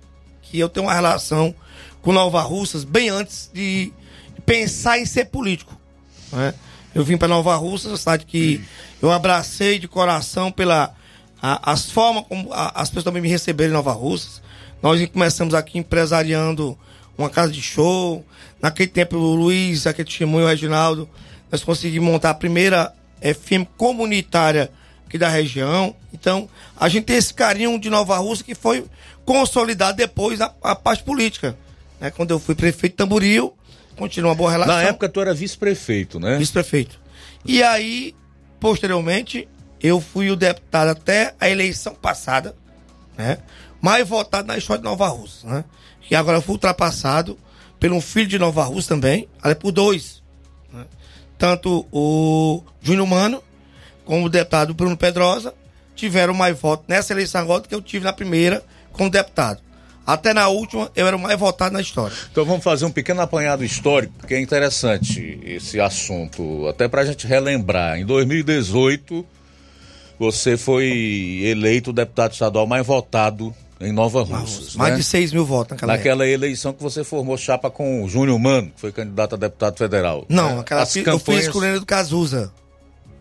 que 0.42 0.58
eu 0.58 0.68
tenho 0.68 0.86
uma 0.86 0.94
relação 0.94 1.54
com 2.00 2.12
Nova 2.12 2.40
Russas 2.40 2.84
bem 2.84 3.08
antes 3.08 3.50
de 3.52 3.92
pensar 4.46 4.98
em 4.98 5.04
ser 5.04 5.26
político. 5.26 5.78
Né? 6.32 6.54
Eu 6.94 7.04
vim 7.04 7.16
para 7.16 7.28
Nova 7.28 7.54
Russas, 7.56 7.90
uma 7.90 7.98
cidade 7.98 8.24
que 8.24 8.64
eu 9.02 9.10
abracei 9.10 9.78
de 9.78 9.86
coração 9.86 10.50
pela 10.50 10.94
a, 11.40 11.72
as 11.72 11.90
formas 11.90 12.24
como 12.28 12.52
a, 12.52 12.80
as 12.80 12.88
pessoas 12.88 13.04
também 13.04 13.22
me 13.22 13.28
receberam 13.28 13.70
em 13.70 13.74
Nova 13.74 13.92
Russas. 13.92 14.40
Nós 14.82 15.04
começamos 15.06 15.54
aqui 15.54 15.78
empresariando 15.78 16.78
uma 17.16 17.28
casa 17.28 17.52
de 17.52 17.60
show. 17.60 18.24
Naquele 18.62 18.88
tempo, 18.88 19.16
o 19.16 19.34
Luiz, 19.34 19.86
aquele 19.86 20.08
testemunho, 20.08 20.44
o 20.44 20.48
Reginaldo, 20.48 21.08
nós 21.50 21.64
conseguimos 21.64 22.08
montar 22.10 22.30
a 22.30 22.34
primeira 22.34 22.92
FM 23.20 23.66
comunitária 23.76 24.70
aqui 25.06 25.18
da 25.18 25.28
região. 25.28 25.94
Então, 26.12 26.48
a 26.76 26.88
gente 26.88 27.04
tem 27.04 27.16
esse 27.16 27.34
carinho 27.34 27.78
de 27.78 27.90
Nova 27.90 28.16
Rússia 28.18 28.44
que 28.44 28.54
foi 28.54 28.84
consolidado 29.24 29.96
depois 29.96 30.40
a, 30.40 30.52
a 30.62 30.74
parte 30.74 31.02
política. 31.02 31.56
Né? 32.00 32.10
Quando 32.10 32.30
eu 32.30 32.38
fui 32.38 32.54
prefeito 32.54 32.92
de 32.92 32.96
Tamboril, 32.98 33.54
continua 33.96 34.30
uma 34.30 34.36
boa 34.36 34.50
relação. 34.50 34.74
Na 34.74 34.82
época 34.82 35.08
tu 35.08 35.20
era 35.20 35.34
vice-prefeito, 35.34 36.20
né? 36.20 36.38
Vice-prefeito. 36.38 37.00
E 37.44 37.62
aí, 37.62 38.14
posteriormente, 38.60 39.48
eu 39.82 40.00
fui 40.00 40.30
o 40.30 40.36
deputado 40.36 40.88
até 40.88 41.34
a 41.40 41.48
eleição 41.48 41.94
passada, 41.94 42.54
né? 43.16 43.38
Mais 43.80 44.06
votado 44.08 44.48
na 44.48 44.58
história 44.58 44.82
de 44.82 44.88
Nova 44.88 45.08
Rússia, 45.08 45.48
né? 45.48 45.64
E 46.10 46.16
agora 46.16 46.40
fui 46.40 46.54
ultrapassado 46.54 47.38
um 47.86 48.00
filho 48.00 48.26
de 48.26 48.38
Nova 48.38 48.64
Rússia 48.64 48.88
também, 48.88 49.28
ali 49.40 49.54
por 49.54 49.70
dois. 49.70 50.22
Né? 50.72 50.84
Tanto 51.36 51.86
o 51.92 52.62
Júnior 52.82 53.06
Mano 53.06 53.42
como 54.04 54.26
o 54.26 54.28
deputado 54.28 54.74
Bruno 54.74 54.96
Pedrosa 54.96 55.54
tiveram 55.94 56.34
mais 56.34 56.58
votos 56.58 56.86
nessa 56.88 57.12
eleição 57.12 57.40
agora 57.40 57.60
do 57.60 57.68
que 57.68 57.74
eu 57.74 57.82
tive 57.82 58.04
na 58.04 58.12
primeira 58.12 58.64
como 58.92 59.10
deputado. 59.10 59.60
Até 60.06 60.32
na 60.32 60.48
última, 60.48 60.90
eu 60.96 61.06
era 61.06 61.14
o 61.14 61.20
mais 61.20 61.38
votado 61.38 61.74
na 61.74 61.82
história. 61.82 62.16
Então 62.32 62.44
vamos 62.44 62.64
fazer 62.64 62.86
um 62.86 62.90
pequeno 62.90 63.20
apanhado 63.20 63.62
histórico, 63.62 64.14
porque 64.16 64.34
é 64.34 64.40
interessante 64.40 65.38
esse 65.44 65.78
assunto, 65.78 66.66
até 66.66 66.88
para 66.88 67.02
a 67.02 67.04
gente 67.04 67.26
relembrar. 67.26 67.98
Em 67.98 68.06
2018, 68.06 69.24
você 70.18 70.56
foi 70.56 71.42
eleito 71.44 71.90
o 71.90 71.92
deputado 71.92 72.32
estadual 72.32 72.66
mais 72.66 72.86
votado 72.86 73.54
em 73.80 73.92
Nova 73.92 74.22
Russas. 74.22 74.74
Mais 74.74 74.92
né? 74.92 74.98
de 74.98 75.04
6 75.04 75.32
mil 75.32 75.44
votos 75.44 75.72
naquela, 75.72 75.92
naquela 75.96 76.26
eleição 76.26 76.72
que 76.72 76.82
você 76.82 77.04
formou 77.04 77.36
chapa 77.36 77.70
com 77.70 78.02
o 78.02 78.08
Júnior 78.08 78.38
Mano, 78.38 78.70
que 78.74 78.80
foi 78.80 78.92
candidato 78.92 79.34
a 79.34 79.38
deputado 79.38 79.76
federal. 79.76 80.26
Não, 80.28 80.56
né? 80.56 80.60
aquela 80.60 80.82
As 80.82 80.94
eu 80.96 81.04
campanhas... 81.04 81.44
fiz 81.44 81.52
com 81.52 81.58
o 81.58 81.80
do 81.80 81.86
Cazuza. 81.86 82.52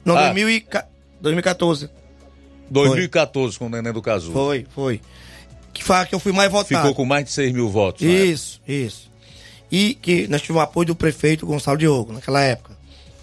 Não, 0.04 0.18
Ah. 0.18 0.34
2014. 1.22 1.90
2014 2.70 3.58
com 3.58 3.68
o 3.68 3.70
Neném 3.70 3.94
do 3.94 4.02
Cazu. 4.02 4.32
Foi, 4.32 4.66
foi. 4.74 5.02
Que 5.74 5.84
foi 5.84 5.96
a 5.98 6.06
que 6.06 6.16
eu 6.16 6.20
fui 6.20 6.32
mais 6.32 6.52
votado. 6.52 6.82
Ficou 6.82 6.96
com 6.96 7.06
mais 7.06 7.26
de 7.26 7.32
6 7.32 7.54
mil 7.54 7.70
votos. 7.70 8.02
né? 8.02 8.12
Isso, 8.12 8.62
isso. 8.68 9.10
E 9.72 9.94
que 9.96 10.28
nós 10.28 10.42
tivemos 10.42 10.64
apoio 10.64 10.88
do 10.88 10.96
prefeito 10.96 11.46
Gonçalo 11.46 11.78
Diogo 11.78 12.14
naquela 12.14 12.42
época. 12.42 12.76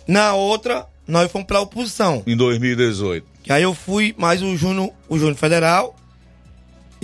Na 0.06 0.34
outra, 0.34 0.86
nós 1.06 1.30
fomos 1.30 1.46
pra 1.46 1.60
oposição. 1.60 2.22
Em 2.26 2.36
2018. 2.36 3.26
Que 3.42 3.52
aí 3.52 3.62
eu 3.62 3.74
fui 3.74 4.14
mais 4.16 4.42
o 4.42 4.56
Júnior, 4.56 4.90
o 5.08 5.18
Júnior 5.18 5.36
Federal 5.36 5.94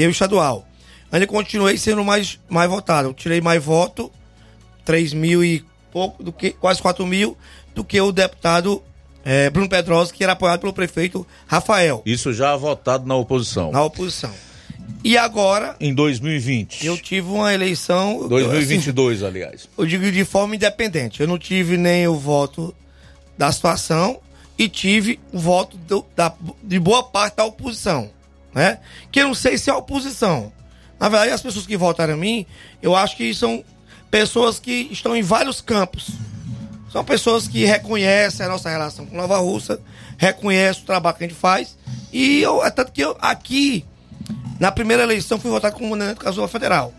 e 0.03 0.07
o 0.07 0.11
estadual. 0.11 0.67
Ainda 1.13 1.27
continuei 1.27 1.77
sendo 1.77 2.05
mais, 2.05 2.39
mais 2.49 2.71
votado. 2.71 3.09
Eu 3.09 3.15
tirei 3.15 3.41
mais 3.41 3.63
voto, 3.63 4.11
3 4.85 5.13
mil 5.13 5.45
e 5.45 5.65
pouco, 5.93 6.23
do 6.23 6.33
que, 6.33 6.51
quase 6.51 6.81
4 6.81 7.05
mil, 7.07 7.37
do 7.75 7.83
que 7.85 8.01
o 8.01 8.13
deputado 8.13 8.83
eh, 9.25 9.51
Bruno 9.51 9.69
Pedrosa, 9.69 10.13
que 10.13 10.23
era 10.23 10.33
apoiado 10.35 10.61
pelo 10.61 10.73
prefeito 10.73 11.27
Rafael, 11.47 12.03
Isso 12.07 12.33
já 12.33 12.57
votado 12.57 13.07
na 13.07 13.15
oposição. 13.17 13.71
na 13.73 13.83
oposição. 13.83 14.33
E 15.03 15.17
agora, 15.17 15.77
Em 15.81 15.93
2020. 15.95 16.85
eu 16.87 16.97
tive 16.97 17.29
uma 17.29 17.53
eleição. 17.53 18.19
assim, 18.21 18.29
2022, 18.29 19.23
aliás. 19.23 19.69
eu 19.77 19.87
digo 19.87 20.11
de 20.13 20.25
forma 20.25 20.55
independente. 20.57 21.21
Eu 21.21 21.27
não 21.29 21.39
tive 21.39 21.77
nem 21.77 22.07
o 22.07 22.15
voto 22.17 22.75
da 23.37 23.51
situação 23.51 24.21
e 24.59 24.69
tive 24.69 25.19
o 25.33 25.39
voto 25.39 25.77
do- 25.77 26.05
da, 26.15 26.33
de 26.63 26.79
boa 26.79 27.03
parte 27.03 27.37
da 27.37 27.45
oposição, 27.45 28.11
né? 28.55 28.79
Que 29.11 29.21
eu 29.21 29.29
não 29.29 29.35
sei 29.35 29.57
se 29.59 29.71
é 29.71 29.75
oposição. 29.75 30.53
Na 30.99 31.09
verdade, 31.09 31.33
as 31.33 31.43
pessoas 31.43 31.67
que 31.67 31.77
votaram 31.77 32.15
em 32.15 32.19
mim, 32.19 32.47
eu 32.83 32.95
acho 32.95 33.17
que 33.17 33.33
são 33.35 33.65
pessoas 34.11 34.59
que 34.59 34.89
estão 34.91 35.17
em 35.17 35.23
vários 35.23 35.61
campos. 35.61 36.11
São 36.93 37.05
pessoas 37.05 37.47
que 37.47 37.65
reconhecem 37.65 38.45
a 38.45 38.49
nossa 38.49 38.69
relação 38.69 39.07
com 39.07 39.17
Nova 39.17 39.39
Russa, 39.39 39.81
reconhecem 40.19 40.83
o 40.83 40.87
trabalho 40.87 41.17
que 41.17 41.25
a 41.25 41.29
gente 41.29 41.39
faz. 41.39 41.79
E 42.13 42.43
eu, 42.43 42.65
é 42.65 42.71
tanto 42.71 42.93
que 42.93 43.01
eu, 43.01 43.17
aqui, 43.21 43.85
na 44.59 44.73
primeira 44.73 45.05
eleição, 45.05 45.39
fui 45.39 45.51
votado 45.51 45.77
com 45.77 45.91
o 45.91 45.97
Nenê 45.97 46.15
do 46.15 46.21
Cazuza 46.21 46.49
Federal. 46.49 46.93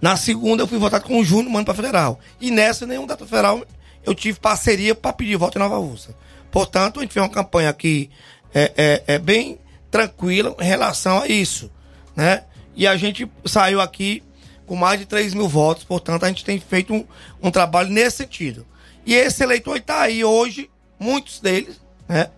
Na 0.00 0.16
segunda, 0.16 0.64
eu 0.64 0.66
fui 0.66 0.78
votado 0.78 1.04
com 1.04 1.20
o 1.20 1.24
Júnior 1.24 1.52
Mano 1.52 1.64
para 1.64 1.74
federal. 1.74 2.18
E 2.40 2.50
nessa, 2.50 2.84
nenhum 2.84 3.06
deputado 3.06 3.28
federal, 3.28 3.64
eu 4.04 4.12
tive 4.14 4.40
parceria 4.40 4.96
para 4.96 5.12
pedir 5.12 5.36
voto 5.36 5.56
em 5.56 5.60
Nova 5.60 5.78
Russa. 5.78 6.12
Portanto, 6.50 6.98
a 6.98 7.02
gente 7.02 7.12
fez 7.14 7.24
uma 7.24 7.30
campanha 7.30 7.70
aqui 7.70 8.10
é, 8.52 8.72
é, 9.06 9.14
é 9.14 9.18
bem 9.18 9.58
tranquila 9.92 10.56
em 10.58 10.64
relação 10.64 11.20
a 11.20 11.28
isso, 11.28 11.70
né? 12.16 12.44
E 12.74 12.86
a 12.86 12.96
gente 12.96 13.30
saiu 13.44 13.80
aqui 13.80 14.22
com 14.66 14.74
mais 14.74 14.98
de 14.98 15.04
3 15.04 15.34
mil 15.34 15.46
votos, 15.46 15.84
portanto, 15.84 16.24
a 16.24 16.28
gente 16.28 16.44
tem 16.44 16.58
feito 16.58 16.94
um, 16.94 17.04
um 17.42 17.50
trabalho 17.50 17.90
nesse 17.90 18.16
sentido. 18.16 18.66
E 19.04 19.14
esse 19.14 19.42
eleitor 19.42 19.76
está 19.76 20.00
aí 20.00 20.24
hoje, 20.24 20.70
muitos 20.98 21.38
deles, 21.38 21.78
né? 22.08 22.30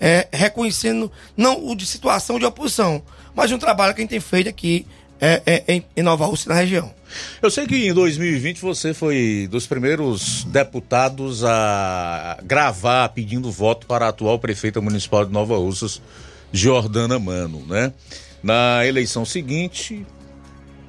É, 0.00 0.28
reconhecendo 0.32 1.12
não 1.36 1.66
o 1.66 1.74
de 1.74 1.84
situação 1.84 2.38
de 2.38 2.46
oposição, 2.46 3.02
mas 3.34 3.52
um 3.52 3.58
trabalho 3.58 3.92
que 3.92 4.00
a 4.00 4.02
gente 4.02 4.10
tem 4.10 4.20
feito 4.20 4.48
aqui 4.48 4.86
é, 5.20 5.42
é, 5.44 5.82
em, 5.96 6.02
Nova 6.02 6.24
Rússia, 6.24 6.48
na 6.48 6.54
região. 6.54 6.94
Eu 7.42 7.50
sei 7.50 7.66
que 7.66 7.88
em 7.88 7.92
2020 7.92 8.60
você 8.60 8.94
foi 8.94 9.46
dos 9.50 9.66
primeiros 9.66 10.44
deputados 10.44 11.44
a 11.44 12.38
gravar 12.42 13.10
pedindo 13.10 13.50
voto 13.50 13.86
para 13.86 14.06
a 14.06 14.08
atual 14.08 14.38
prefeita 14.38 14.80
municipal 14.80 15.26
de 15.26 15.32
Nova 15.32 15.56
Russas, 15.56 16.00
Jordana 16.52 17.18
Mano, 17.18 17.64
né? 17.66 17.92
Na 18.42 18.86
eleição 18.86 19.24
seguinte, 19.24 20.04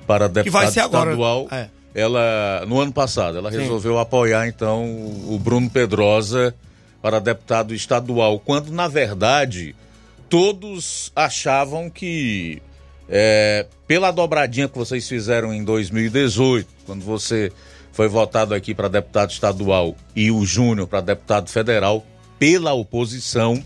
para 0.08 0.28
deputado 0.28 0.68
estadual, 0.70 1.48
é. 1.52 1.68
ela, 1.94 2.66
no 2.68 2.80
ano 2.80 2.92
passado, 2.92 3.38
ela 3.38 3.52
Sim. 3.52 3.60
resolveu 3.60 4.00
apoiar 4.00 4.48
então 4.48 4.86
o 5.28 5.40
Bruno 5.40 5.70
Pedrosa 5.70 6.56
para 7.02 7.20
deputado 7.20 7.74
estadual, 7.74 8.40
quando 8.40 8.72
na 8.72 8.88
verdade 8.88 9.76
todos 10.30 11.12
achavam 11.16 11.90
que 11.90 12.62
é, 13.10 13.66
pela 13.88 14.12
dobradinha 14.12 14.70
que 14.70 14.78
vocês 14.78 15.08
fizeram 15.08 15.54
em 15.54 15.64
2018, 15.64 16.68
quando 16.86 17.04
você 17.04 17.52
foi 17.92 18.08
votado 18.08 18.54
aqui 18.54 18.74
para 18.74 18.88
deputado 18.88 19.32
estadual 19.32 19.96
e 20.16 20.32
o 20.32 20.46
Júnior 20.46 20.88
para 20.88 21.02
deputado 21.02 21.50
federal 21.50 22.06
pela 22.40 22.74
oposição, 22.74 23.62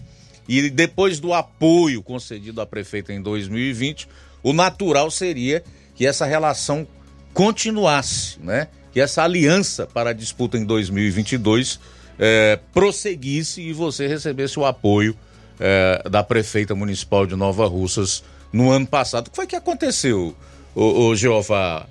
e 0.47 0.69
depois 0.69 1.19
do 1.19 1.33
apoio 1.33 2.01
concedido 2.03 2.61
à 2.61 2.65
prefeita 2.65 3.11
em 3.11 3.21
2020, 3.21 4.07
o 4.43 4.53
natural 4.53 5.09
seria 5.09 5.63
que 5.95 6.05
essa 6.05 6.25
relação 6.25 6.87
continuasse, 7.33 8.39
né? 8.39 8.67
Que 8.91 9.01
essa 9.01 9.23
aliança 9.23 9.87
para 9.87 10.11
a 10.11 10.13
disputa 10.13 10.57
em 10.57 10.63
2022 10.63 11.79
eh, 12.17 12.59
prosseguisse 12.73 13.61
e 13.61 13.73
você 13.73 14.07
recebesse 14.07 14.59
o 14.59 14.65
apoio 14.65 15.17
eh, 15.59 16.03
da 16.09 16.23
prefeita 16.23 16.75
municipal 16.75 17.25
de 17.25 17.35
Nova 17.35 17.65
Russas 17.65 18.23
no 18.53 18.71
ano 18.71 18.87
passado. 18.87 19.27
O 19.27 19.29
que 19.31 19.35
foi 19.35 19.47
que 19.47 19.55
aconteceu, 19.55 20.35
ô, 20.73 21.07
ô 21.07 21.15
Jeová? 21.15 21.87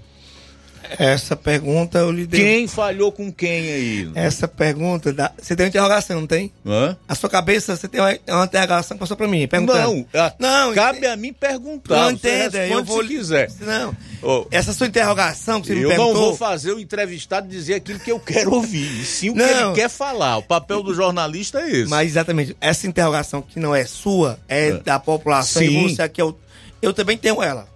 Essa 0.98 1.34
pergunta 1.36 1.98
eu 1.98 2.10
lhe 2.10 2.26
dei. 2.26 2.40
Quem 2.40 2.68
falhou 2.68 3.10
com 3.10 3.32
quem 3.32 3.50
aí? 3.72 4.10
Essa 4.14 4.46
pergunta, 4.46 5.12
dá... 5.12 5.32
você 5.40 5.56
tem 5.56 5.64
uma 5.64 5.68
interrogação, 5.68 6.20
não 6.20 6.26
tem? 6.26 6.52
Hã? 6.64 6.96
A 7.08 7.14
sua 7.14 7.28
cabeça, 7.30 7.76
você 7.76 7.88
tem 7.88 8.00
uma, 8.00 8.16
uma 8.28 8.44
interrogação 8.44 8.96
que 8.96 9.00
passou 9.00 9.16
pra 9.16 9.26
mim, 9.26 9.46
perguntando. 9.48 10.06
Não, 10.12 10.20
a- 10.22 10.34
não 10.38 10.74
cabe 10.74 11.06
a 11.06 11.16
mim 11.16 11.32
perguntar. 11.32 11.96
Não 11.96 12.10
entenda, 12.12 12.66
eu 12.66 12.84
vou 12.84 13.02
se 13.02 13.08
quiser. 13.08 13.50
Não. 13.60 13.96
Ô, 14.22 14.46
Essa 14.50 14.72
sua 14.72 14.86
interrogação 14.86 15.60
que 15.60 15.68
você 15.68 15.74
me 15.74 15.82
eu 15.82 15.88
perguntou. 15.88 16.14
não 16.14 16.20
vou 16.20 16.36
fazer 16.36 16.72
o 16.72 16.80
entrevistado 16.80 17.46
dizer 17.48 17.74
aquilo 17.74 17.98
que 18.00 18.10
eu 18.12 18.18
quero 18.20 18.52
ouvir, 18.54 19.00
e 19.00 19.04
sim 19.04 19.30
o 19.30 19.34
que 19.34 19.40
Não. 19.40 19.66
ele 19.72 19.74
quer 19.74 19.88
falar. 19.90 20.38
O 20.38 20.42
papel 20.42 20.82
do 20.82 20.94
jornalista 20.94 21.60
é 21.60 21.70
esse. 21.70 21.90
Mas 21.90 22.08
exatamente, 22.10 22.56
essa 22.60 22.86
interrogação 22.86 23.42
que 23.42 23.58
não 23.60 23.74
é 23.74 23.84
sua, 23.84 24.38
é, 24.48 24.72
da 24.72 24.98
população 24.98 25.60
Sim. 25.62 25.86
e 25.86 25.88
você 25.94 26.02
aqui, 26.02 26.22
eu, 26.22 26.38
eu 26.80 26.92
também 26.94 27.18
tenho 27.18 27.42
ela. 27.42 27.68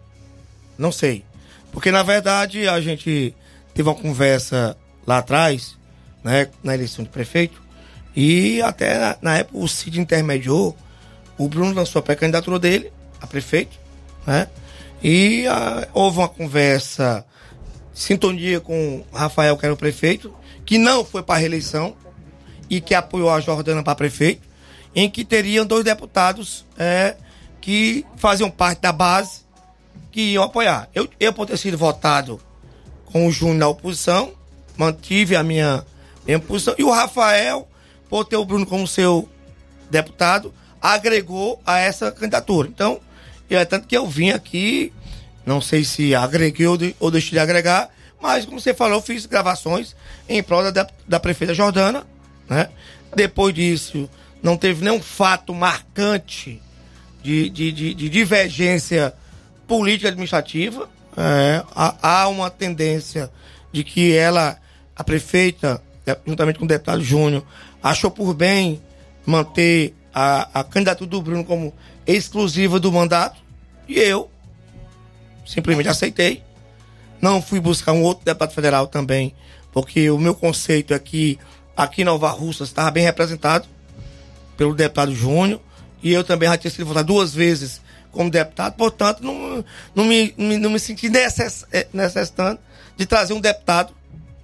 Não 0.79 0.93
sei. 0.93 1.25
Porque, 1.79 1.93
na 1.93 2.03
verdade, 2.03 2.67
a 2.67 2.81
gente 2.81 3.33
teve 3.73 3.89
uma 3.89 3.95
conversa 3.95 4.77
lá 5.07 5.19
atrás, 5.19 5.79
né, 6.25 6.49
na 6.61 6.75
eleição 6.75 7.05
de 7.05 7.09
prefeito, 7.09 7.63
e 8.17 8.61
até 8.63 8.99
na, 8.99 9.17
na 9.23 9.39
época 9.39 9.59
o 9.59 9.69
Cid 9.69 10.01
intermediou, 10.01 10.77
o 11.39 11.47
Bruno 11.47 11.73
lançou 11.73 12.01
a 12.01 12.03
pré-candidatura 12.03 12.59
dele, 12.59 12.93
a 13.21 13.29
prefeito, 13.29 13.79
né? 14.27 14.49
E 15.01 15.47
ah, 15.47 15.87
houve 15.95 16.19
uma 16.19 16.29
conversa, 16.29 17.25
sintonia 17.95 18.59
com 18.59 19.05
Rafael, 19.15 19.57
que 19.57 19.65
era 19.65 19.73
o 19.73 19.77
prefeito, 19.77 20.35
que 20.67 20.79
não 20.79 21.05
foi 21.05 21.23
para 21.23 21.37
a 21.37 21.39
reeleição 21.39 21.97
e 22.69 22.81
que 22.81 22.93
apoiou 22.93 23.31
a 23.31 23.39
Jordana 23.39 23.85
para 23.85 23.95
prefeito, 23.95 24.43
em 24.97 25.09
que 25.09 25.25
teriam 25.25 25.65
dois 25.65 25.85
deputados 25.85 26.67
é, 26.77 27.15
que 27.61 28.05
faziam 28.17 28.51
parte 28.51 28.81
da 28.81 28.91
base 28.91 29.47
que 30.11 30.33
iam 30.33 30.45
apoiar. 30.45 30.89
Eu, 30.95 31.09
eu 31.19 31.33
por 31.33 31.47
ter 31.47 31.57
sido 31.57 31.77
votado 31.77 32.41
com 33.07 33.27
o 33.27 33.33
Júnior 33.33 33.57
na 33.57 33.69
oposição, 33.69 34.33
mantive 34.77 35.37
a 35.37 35.43
minha, 35.43 35.85
minha 36.27 36.39
posição, 36.39 36.75
e 36.79 36.85
o 36.85 36.91
Rafael, 36.91 37.69
por 38.09 38.25
ter 38.25 38.37
o 38.37 38.45
Bruno 38.45 38.67
como 38.67 38.87
seu 38.87 39.29
deputado, 39.91 40.53
agregou 40.81 41.61
a 41.67 41.79
essa 41.79 42.13
candidatura. 42.13 42.69
Então, 42.69 43.01
é 43.51 43.65
tanto 43.65 43.89
que 43.89 43.97
eu 43.97 44.07
vim 44.07 44.31
aqui, 44.31 44.93
não 45.45 45.61
sei 45.61 45.85
se 45.85 46.15
agreguei 46.15 46.67
ou, 46.67 46.77
de, 46.77 46.95
ou 47.01 47.11
deixei 47.11 47.33
de 47.33 47.39
agregar, 47.39 47.89
mas 48.21 48.45
como 48.45 48.61
você 48.61 48.75
falou, 48.75 49.01
fiz 49.01 49.27
gravações 49.27 49.95
em 50.29 50.43
prol 50.43 50.71
da, 50.71 50.87
da 51.07 51.21
prefeita 51.21 51.55
Jordana, 51.55 52.07
né? 52.49 52.69
Depois 53.15 53.55
disso, 53.55 54.09
não 54.43 54.57
teve 54.57 54.85
nenhum 54.85 55.01
fato 55.01 55.55
marcante 55.55 56.61
de, 57.23 57.49
de, 57.49 57.73
de, 57.73 57.95
de 57.95 58.09
divergência 58.09 59.15
política 59.69 60.09
administrativa. 60.09 60.89
É, 61.17 61.63
há, 61.77 62.23
há, 62.23 62.29
uma 62.29 62.51
tendência 62.51 63.31
de 63.71 63.85
que 63.85 64.17
ela, 64.17 64.57
a 64.97 65.05
prefeita, 65.05 65.81
juntamente 66.27 66.59
com 66.59 66.65
o 66.65 66.69
deputado 66.69 67.03
Júnior, 67.05 67.45
achou 67.83 68.11
por 68.11 68.35
bem 68.35 68.81
manter 69.27 69.95
a, 70.13 70.61
a 70.61 70.65
candidatura 70.65 71.11
do 71.11 71.23
Bruno 71.23 71.45
como 71.45 71.75
exclusiva 72.07 72.81
do 72.81 72.91
mandato. 72.91 73.37
E 73.87 73.99
eu 73.99 74.31
simplesmente 75.47 75.89
aceitei. 75.89 76.43
Não 77.21 77.43
fui 77.43 77.61
buscar 77.61 77.93
um 77.93 78.03
outro 78.03 78.25
deputado 78.25 78.53
federal 78.53 78.87
também, 78.87 79.35
porque 79.73 80.09
o 80.11 80.19
meu 80.19 80.35
conceito 80.35 80.95
é 80.95 80.99
que 80.99 81.39
aqui 81.77 82.03
em 82.03 82.05
Nova 82.05 82.31
Russa 82.31 82.65
estava 82.65 82.91
bem 82.91 83.05
representado 83.05 83.69
pelo 84.57 84.75
deputado 84.75 85.15
Júnior. 85.15 85.61
E 86.01 86.13
eu 86.13 86.23
também 86.23 86.49
já 86.49 86.57
tinha 86.57 86.71
sido 86.71 86.87
votado 86.87 87.09
duas 87.09 87.35
vezes 87.35 87.81
como 88.19 88.33
deputado, 88.33 88.75
portanto, 88.75 89.23
não, 89.23 89.65
não, 89.95 90.05
me, 90.05 90.35
não 90.37 90.71
me 90.71 90.81
senti 90.81 91.09
necess, 91.09 91.65
eh, 91.73 91.87
necessitando 91.93 92.59
de 92.97 93.07
trazer 93.07 93.33
um 93.33 93.41
deputado, 93.41 93.95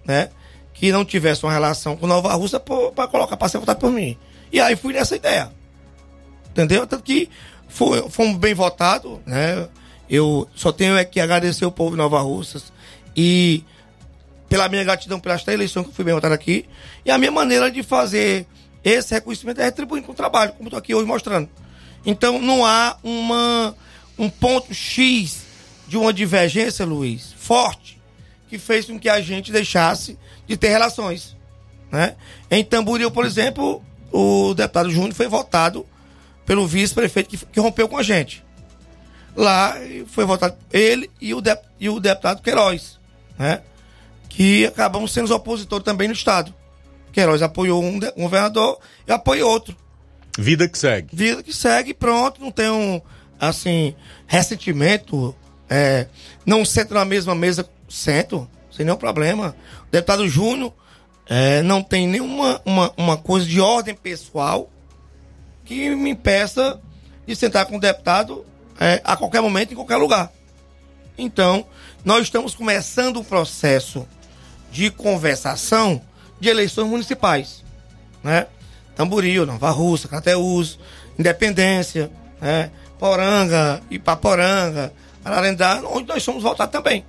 né? 0.04 0.28
Que 0.72 0.92
não 0.92 1.04
tivesse 1.04 1.42
uma 1.42 1.52
relação 1.52 1.96
com 1.96 2.06
Nova 2.06 2.32
Russa 2.34 2.60
para 2.60 3.08
colocar 3.08 3.36
para 3.36 3.48
ser 3.48 3.58
votado 3.58 3.80
por 3.80 3.90
mim. 3.90 4.16
E 4.52 4.60
aí 4.60 4.76
fui 4.76 4.92
nessa 4.92 5.16
ideia. 5.16 5.50
Entendeu? 6.50 6.86
Tanto 6.86 7.02
que 7.02 7.28
foi, 7.68 8.08
fomos 8.10 8.36
bem 8.36 8.54
votados, 8.54 9.18
né? 9.26 9.66
Eu 10.08 10.48
só 10.54 10.70
tenho 10.70 10.96
é 10.96 11.04
que 11.04 11.18
agradecer 11.18 11.66
o 11.66 11.72
povo 11.72 11.90
de 11.90 11.96
Nova 11.96 12.20
Russas 12.20 12.72
e 13.16 13.64
pela 14.48 14.68
minha 14.68 14.84
gratidão 14.84 15.18
pelas 15.18 15.42
três 15.42 15.56
eleições 15.56 15.82
que 15.82 15.90
eu 15.90 15.94
fui 15.94 16.04
bem 16.04 16.14
votado 16.14 16.32
aqui. 16.32 16.64
E 17.04 17.10
a 17.10 17.18
minha 17.18 17.32
maneira 17.32 17.72
de 17.72 17.82
fazer 17.82 18.46
esse 18.84 19.12
reconhecimento 19.14 19.60
é 19.60 19.64
retribuindo 19.64 20.06
com 20.06 20.12
o 20.12 20.14
trabalho, 20.14 20.52
como 20.52 20.68
estou 20.68 20.78
aqui 20.78 20.94
hoje 20.94 21.08
mostrando. 21.08 21.48
Então 22.04 22.40
não 22.40 22.64
há 22.64 22.96
uma, 23.02 23.74
um 24.18 24.28
ponto 24.28 24.74
X 24.74 25.44
de 25.86 25.96
uma 25.96 26.12
divergência, 26.12 26.84
Luiz, 26.84 27.34
forte, 27.36 28.00
que 28.48 28.58
fez 28.58 28.86
com 28.86 28.98
que 28.98 29.08
a 29.08 29.20
gente 29.20 29.52
deixasse 29.52 30.18
de 30.46 30.56
ter 30.56 30.68
relações. 30.68 31.36
Né? 31.90 32.16
Em 32.50 32.64
Tamboril, 32.64 33.10
por 33.10 33.24
exemplo, 33.24 33.82
o 34.12 34.54
deputado 34.54 34.90
Júnior 34.90 35.14
foi 35.14 35.28
votado 35.28 35.86
pelo 36.44 36.66
vice-prefeito 36.66 37.30
que, 37.30 37.46
que, 37.46 37.60
rompeu 37.60 37.88
com 37.88 37.96
a 37.96 38.02
gente. 38.02 38.44
Lá 39.36 39.76
foi 40.06 40.24
votado 40.24 40.56
ele 40.72 41.10
e 41.20 41.34
o, 41.34 41.40
de, 41.40 41.56
e 41.80 41.88
o 41.88 41.98
deputado 41.98 42.42
Queiroz, 42.42 42.98
né? 43.38 43.62
que 44.28 44.66
acabam 44.66 45.06
sendo 45.06 45.26
os 45.26 45.30
opositores 45.30 45.84
também 45.84 46.08
no 46.08 46.14
Estado. 46.14 46.54
Queiroz 47.12 47.42
apoiou 47.42 47.82
um, 47.82 48.00
um 48.16 48.22
governador 48.22 48.78
e 49.06 49.12
apoiou 49.12 49.50
outro. 49.50 49.76
Vida 50.38 50.68
que 50.68 50.78
segue. 50.78 51.14
Vida 51.14 51.42
que 51.42 51.52
segue, 51.52 51.94
pronto, 51.94 52.40
não 52.40 52.50
tem 52.50 52.68
um, 52.68 53.00
assim, 53.38 53.94
ressentimento, 54.26 55.34
é, 55.68 56.08
não 56.44 56.64
sento 56.64 56.94
na 56.94 57.04
mesma 57.04 57.34
mesa, 57.34 57.68
sento, 57.88 58.48
sem 58.70 58.84
nenhum 58.84 58.96
problema. 58.96 59.54
O 59.88 59.90
deputado 59.90 60.28
Júnior 60.28 60.72
é, 61.26 61.62
não 61.62 61.82
tem 61.82 62.06
nenhuma 62.06 62.60
uma, 62.64 62.92
uma 62.96 63.16
coisa 63.16 63.46
de 63.46 63.60
ordem 63.60 63.94
pessoal 63.94 64.70
que 65.64 65.94
me 65.94 66.10
impeça 66.10 66.80
de 67.26 67.34
sentar 67.34 67.66
com 67.66 67.76
o 67.76 67.80
deputado 67.80 68.44
é, 68.78 69.00
a 69.04 69.16
qualquer 69.16 69.40
momento, 69.40 69.72
em 69.72 69.76
qualquer 69.76 69.96
lugar. 69.96 70.30
Então, 71.16 71.64
nós 72.04 72.24
estamos 72.24 72.54
começando 72.54 73.20
um 73.20 73.24
processo 73.24 74.06
de 74.70 74.90
conversação 74.90 76.02
de 76.40 76.48
eleições 76.48 76.88
municipais, 76.88 77.64
né? 78.22 78.48
Tamboril, 78.94 79.46
Nova 79.46 79.70
Russa, 79.70 80.08
Crateus, 80.08 80.78
Independência, 81.18 82.10
né? 82.40 82.70
Poranga, 82.98 83.82
Ipaporanga, 83.90 84.92
Ararendá, 85.24 85.82
onde 85.84 86.08
nós 86.08 86.22
somos 86.22 86.42
votados 86.42 86.72
também. 86.72 87.04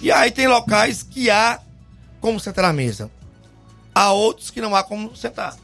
E 0.00 0.12
aí 0.12 0.30
tem 0.30 0.46
locais 0.46 1.02
que 1.02 1.30
há 1.30 1.60
como 2.20 2.38
sentar 2.38 2.64
na 2.64 2.72
mesa. 2.72 3.10
Há 3.94 4.12
outros 4.12 4.50
que 4.50 4.60
não 4.60 4.74
há 4.74 4.82
como 4.82 5.16
sentar 5.16 5.56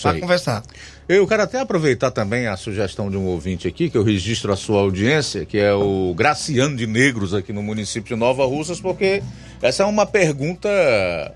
para 0.00 0.18
conversar. 0.18 0.62
Eu 1.08 1.26
quero 1.26 1.42
até 1.42 1.58
aproveitar 1.58 2.10
também 2.10 2.46
a 2.46 2.56
sugestão 2.56 3.10
de 3.10 3.16
um 3.16 3.26
ouvinte 3.26 3.66
aqui, 3.66 3.90
que 3.90 3.98
eu 3.98 4.02
registro 4.04 4.52
a 4.52 4.56
sua 4.56 4.80
audiência, 4.80 5.44
que 5.44 5.58
é 5.58 5.72
o 5.74 6.14
Graciano 6.14 6.76
de 6.76 6.86
Negros 6.86 7.34
aqui 7.34 7.52
no 7.52 7.62
município 7.62 8.14
de 8.14 8.20
Nova 8.20 8.46
Russas, 8.46 8.80
porque 8.80 9.22
essa 9.60 9.82
é 9.82 9.86
uma 9.86 10.06
pergunta 10.06 10.68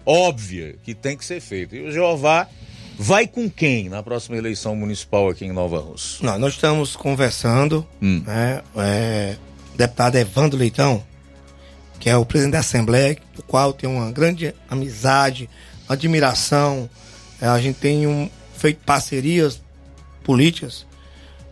óbvia 0.07 0.77
que 0.83 0.95
tem 0.95 1.17
que 1.17 1.25
ser 1.25 1.41
feita. 1.41 1.77
E 1.77 1.89
o 1.89 1.93
Jeová 1.93 2.49
vai 2.99 3.27
com 3.27 3.49
quem 3.51 3.89
na 3.89 4.03
próxima 4.03 4.37
eleição 4.37 4.75
municipal 4.77 5.29
aqui 5.29 5.45
em 5.45 5.53
Nova 5.53 5.79
Russa? 5.79 6.25
Não, 6.25 6.39
nós 6.39 6.55
estamos 6.55 6.97
conversando, 6.97 7.87
hum. 8.01 8.23
né? 8.27 8.63
É, 8.77 9.37
o 9.75 9.77
deputado 9.77 10.17
Evandro 10.17 10.59
Leitão, 10.59 11.03
que 11.99 12.09
é 12.09 12.17
o 12.17 12.25
presidente 12.25 12.53
da 12.53 12.61
Assembleia, 12.61 13.17
do 13.35 13.43
qual 13.43 13.73
tem 13.73 13.89
uma 13.89 14.11
grande 14.11 14.55
amizade, 14.69 15.49
admiração. 15.89 16.89
É, 17.41 17.47
a 17.47 17.59
gente 17.61 17.77
tem 17.79 18.07
um, 18.07 18.31
feito 18.57 18.85
parcerias 18.85 19.61
políticas, 20.23 20.87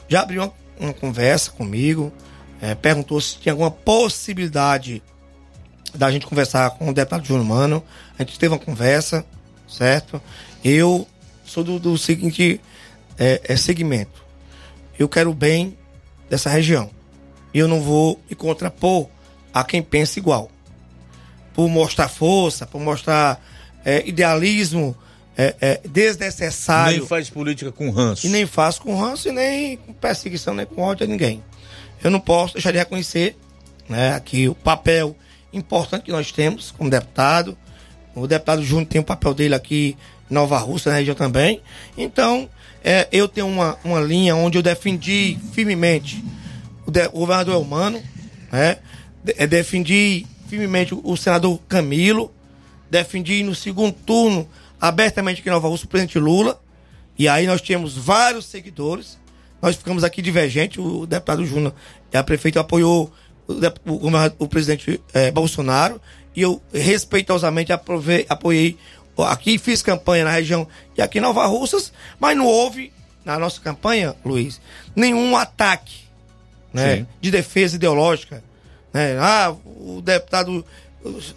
já 0.09 0.23
abriu 0.23 0.43
uma, 0.43 0.53
uma 0.79 0.95
conversa 0.95 1.51
comigo, 1.51 2.13
é, 2.61 2.75
perguntou 2.75 3.21
se 3.21 3.39
tinha 3.39 3.53
alguma 3.53 3.71
possibilidade 3.71 5.03
da 5.95 6.11
gente 6.11 6.27
conversar 6.27 6.71
com 6.71 6.89
o 6.89 6.95
deputado 6.95 7.25
Júnior 7.25 7.45
Mano. 7.45 7.85
A 8.19 8.23
gente 8.23 8.39
teve 8.39 8.55
uma 8.55 8.61
conversa, 8.61 9.25
certo? 9.69 10.23
Eu 10.65 11.07
sou 11.53 11.63
do, 11.63 11.79
do 11.79 11.99
seguinte 11.99 12.61
é, 13.19 13.41
é, 13.45 13.57
segmento. 13.57 14.25
Eu 14.99 15.09
quero 15.09 15.31
o 15.31 15.35
bem 15.35 15.77
dessa 16.31 16.49
região. 16.49 16.91
E 17.53 17.59
eu 17.59 17.69
não 17.69 17.81
vou 17.81 18.21
me 18.29 18.35
contrapor 18.35 19.09
a 19.53 19.63
quem 19.63 19.83
pensa 19.83 20.19
igual. 20.19 20.51
Por 21.53 21.69
mostrar 21.69 22.09
força, 22.09 22.67
por 22.67 22.81
mostrar 22.81 23.45
é, 23.85 24.07
idealismo 24.09 24.97
é, 25.37 25.55
é, 25.61 25.81
desnecessário. 25.87 26.99
Nem 26.99 27.07
faz 27.07 27.29
política 27.29 27.71
com 27.71 27.91
ranço. 27.91 28.27
E 28.27 28.31
nem 28.31 28.47
faço 28.47 28.81
com 28.81 28.99
ranço 28.99 29.29
e 29.29 29.33
nem 29.33 29.77
com 29.77 29.93
perseguição, 29.93 30.55
nem 30.55 30.65
com 30.65 30.81
ódio 30.81 31.05
a 31.05 31.09
ninguém. 31.09 31.45
Eu 32.03 32.11
não 32.11 32.21
posso 32.21 32.55
deixar 32.55 32.73
de 32.73 32.79
reconhecer 32.79 33.37
né, 33.89 34.15
aqui 34.15 34.49
o 34.49 34.55
papel 34.55 35.15
importante 35.53 36.05
que 36.05 36.13
nós 36.13 36.33
temos 36.33 36.71
como 36.71 36.89
deputado. 36.89 37.59
O 38.15 38.27
deputado 38.27 38.63
Júnior 38.63 38.89
tem 38.89 39.01
o 39.01 39.05
papel 39.05 39.35
dele 39.35 39.55
aqui 39.55 39.97
Nova 40.33 40.59
Rússia, 40.59 40.91
na 40.91 40.99
região 40.99 41.15
também. 41.15 41.61
Então, 41.97 42.49
é, 42.83 43.07
eu 43.13 43.29
tenho 43.29 43.47
uma, 43.47 43.79
uma 43.85 44.01
linha 44.01 44.35
onde 44.35 44.59
eu 44.59 44.63
defendi 44.63 45.39
firmemente 45.53 46.25
o, 46.87 46.91
de, 46.91 47.07
o 47.09 47.21
governador 47.21 47.55
Elmano, 47.55 48.03
né? 48.51 48.79
De, 49.23 49.35
é, 49.37 49.47
defendi 49.47 50.27
firmemente 50.49 50.95
o, 50.95 51.17
senador 51.17 51.61
Camilo, 51.69 52.33
defendi 52.91 53.43
no 53.43 53.55
segundo 53.55 53.93
turno 53.93 54.49
abertamente 54.81 55.41
aqui 55.41 55.49
em 55.49 55.53
Nova 55.53 55.69
Rússia 55.69 55.87
o 55.87 55.89
presidente 55.89 56.19
Lula. 56.19 56.61
E 57.19 57.29
aí 57.29 57.47
nós 57.47 57.61
tínhamos 57.61 57.97
vários 57.97 58.47
seguidores. 58.47 59.19
Nós 59.61 59.77
ficamos 59.77 60.03
aqui 60.03 60.21
divergentes. 60.21 60.79
O 60.79 61.07
deputado 61.07 61.47
Júnior, 61.47 61.73
a 62.13 62.23
prefeita, 62.23 62.61
apoiou 62.61 63.13
o, 63.47 63.53
o, 64.09 64.11
o 64.41 64.49
presidente 64.49 65.01
é, 65.15 65.31
Bolsonaro. 65.31 66.01
E 66.35 66.43
eu 66.43 66.61
respeitosamente 66.73 67.73
aprovei, 67.73 68.27
apoiei 68.29 68.77
aqui, 69.19 69.59
fiz 69.59 69.83
campanha 69.83 70.25
na 70.25 70.31
região 70.31 70.67
e 70.97 71.03
aqui 71.03 71.19
em 71.19 71.21
Nova 71.21 71.47
Russas, 71.47 71.93
mas 72.19 72.37
não 72.37 72.47
houve, 72.47 72.93
na 73.25 73.39
nossa 73.39 73.61
campanha, 73.61 74.17
Luiz, 74.25 74.61
nenhum 74.97 75.37
ataque 75.37 76.03
né, 76.73 77.07
de 77.21 77.31
defesa 77.31 77.77
ideológica 77.77 78.43
Né? 78.93 79.17
Ah, 79.19 79.55
o 79.65 80.01
deputado 80.01 80.65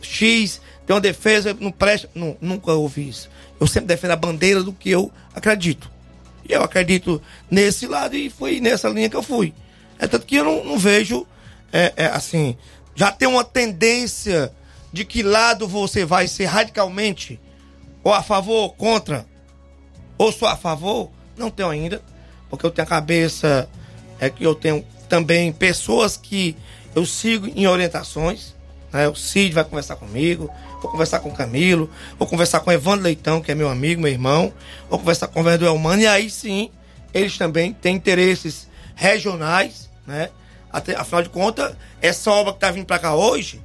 X 0.02 0.62
tem 0.86 0.96
uma 0.96 1.02
defesa, 1.02 1.56
não 1.60 1.72
presta. 1.72 2.10
Não, 2.14 2.38
nunca 2.40 2.72
ouvi 2.74 3.10
isso. 3.10 3.30
Eu 3.60 3.68
sempre 3.68 3.88
defendo 3.88 4.12
a 4.12 4.16
bandeira 4.16 4.62
do 4.62 4.72
que 4.72 4.90
eu 4.90 5.12
acredito. 5.34 5.90
E 6.48 6.54
eu 6.54 6.62
acredito 6.62 7.22
nesse 7.50 7.88
lado 7.88 8.16
e 8.16 8.30
foi 8.30 8.60
nessa 8.60 8.88
linha 8.90 9.10
que 9.10 9.16
eu 9.16 9.24
fui. 9.24 9.54
É 9.98 10.08
tanto 10.08 10.26
que 10.26 10.36
eu 10.36 10.44
não, 10.44 10.64
não 10.64 10.78
vejo, 10.78 11.26
é, 11.74 11.94
é, 11.96 12.06
assim, 12.08 12.56
já 12.94 13.12
tem 13.12 13.28
uma 13.28 13.44
tendência 13.44 14.52
de 14.94 15.04
que 15.04 15.24
lado 15.24 15.68
você 15.68 16.06
vai 16.06 16.28
ser 16.28 16.46
radicalmente, 16.46 17.40
ou 18.06 18.14
a 18.14 18.22
favor, 18.22 18.54
ou 18.54 18.70
contra, 18.70 19.26
ou 20.16 20.32
só 20.32 20.50
a 20.50 20.56
favor, 20.56 21.10
não 21.36 21.50
tenho 21.50 21.70
ainda, 21.70 22.04
porque 22.52 22.64
eu 22.64 22.70
tenho 22.70 22.86
a 22.86 22.90
cabeça, 22.90 23.68
é 24.20 24.30
que 24.30 24.44
eu 24.44 24.54
tenho 24.54 24.86
também 25.10 25.52
pessoas 25.52 26.16
que 26.16 26.56
eu 26.94 27.04
sigo 27.04 27.48
em 27.48 27.66
orientações, 27.66 28.54
né? 28.94 29.08
O 29.08 29.16
Cid 29.16 29.56
vai 29.56 29.64
conversar 29.64 29.96
comigo, 29.96 30.52
vou 30.84 30.92
conversar 30.92 31.20
com 31.20 31.30
o 31.30 31.34
Camilo, 31.34 31.90
vou 32.20 32.28
conversar 32.28 32.60
com 32.60 32.70
o 32.70 32.74
Evandro 32.74 33.06
Leitão, 33.06 33.42
que 33.42 33.52
é 33.52 33.56
meu 33.56 33.70
amigo, 33.70 34.00
meu 34.00 34.12
irmão, 34.12 34.54
vou 34.88 35.00
conversar 35.00 35.28
com 35.28 35.40
o 35.40 35.44
Verdo 35.44 35.66
Elmano, 35.66 36.04
e 36.04 36.08
aí 36.08 36.30
sim, 36.30 36.70
eles 37.12 37.36
também 37.40 37.74
têm 37.74 37.96
interesses 37.96 38.70
regionais, 38.94 39.90
né? 40.06 40.30
Até, 40.72 40.96
afinal 40.96 41.24
de 41.24 41.30
contas, 41.30 41.76
essa 42.00 42.30
obra 42.30 42.54
que 42.54 42.58
está 42.58 42.70
vindo 42.70 42.86
para 42.86 43.00
cá 43.00 43.16
hoje, 43.16 43.60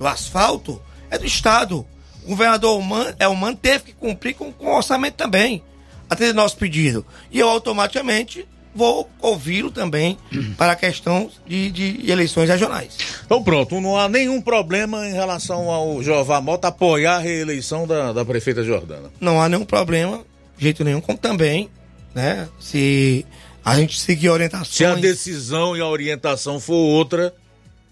do 0.00 0.06
asfalto, 0.06 0.82
é 1.10 1.16
do 1.16 1.24
Estado. 1.24 1.86
O 2.28 2.36
governador 2.36 2.78
Elmano 3.18 3.56
teve 3.56 3.84
que 3.84 3.92
cumprir 3.94 4.34
com, 4.34 4.52
com 4.52 4.66
o 4.66 4.76
orçamento 4.76 5.14
também, 5.14 5.62
atender 6.10 6.34
nosso 6.34 6.58
pedido. 6.58 7.06
E 7.32 7.38
eu 7.38 7.48
automaticamente 7.48 8.46
vou 8.74 9.08
ouvi-lo 9.22 9.70
também 9.70 10.18
para 10.58 10.72
a 10.72 10.76
questão 10.76 11.30
de, 11.46 11.70
de, 11.70 12.10
eleições 12.10 12.50
regionais. 12.50 12.98
Então 13.24 13.42
pronto, 13.42 13.80
não 13.80 13.96
há 13.96 14.10
nenhum 14.10 14.42
problema 14.42 15.08
em 15.08 15.14
relação 15.14 15.70
ao 15.70 16.02
Jeová 16.02 16.38
Mota 16.38 16.68
apoiar 16.68 17.16
a 17.16 17.18
reeleição 17.18 17.86
da, 17.86 18.12
da 18.12 18.26
prefeita 18.26 18.62
Jordana. 18.62 19.10
Não 19.18 19.40
há 19.40 19.48
nenhum 19.48 19.64
problema, 19.64 20.18
de 20.58 20.64
jeito 20.64 20.84
nenhum, 20.84 21.00
como 21.00 21.16
também, 21.16 21.70
né, 22.14 22.46
se 22.60 23.24
a 23.64 23.74
gente 23.74 23.98
seguir 23.98 24.28
orientações... 24.28 24.68
Se 24.68 24.84
a 24.84 24.94
decisão 24.94 25.74
e 25.74 25.80
a 25.80 25.86
orientação 25.86 26.60
for 26.60 26.74
outra... 26.74 27.34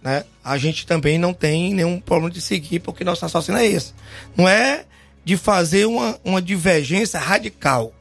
Né, 0.07 0.23
a 0.45 0.57
gente 0.57 0.87
também 0.87 1.19
não 1.19 1.35
tem 1.35 1.74
nenhum 1.74 1.99
problema 1.99 2.31
de 2.31 2.41
seguir, 2.41 2.78
porque 2.78 3.03
nosso 3.03 3.23
raciocínio 3.23 3.61
é 3.61 3.66
esse. 3.66 3.93
Não 4.37 4.49
é 4.49 4.85
de 5.24 5.37
fazer 5.37 5.85
uma, 5.85 6.16
uma 6.24 6.41
divergência 6.41 7.19
radical. 7.19 7.93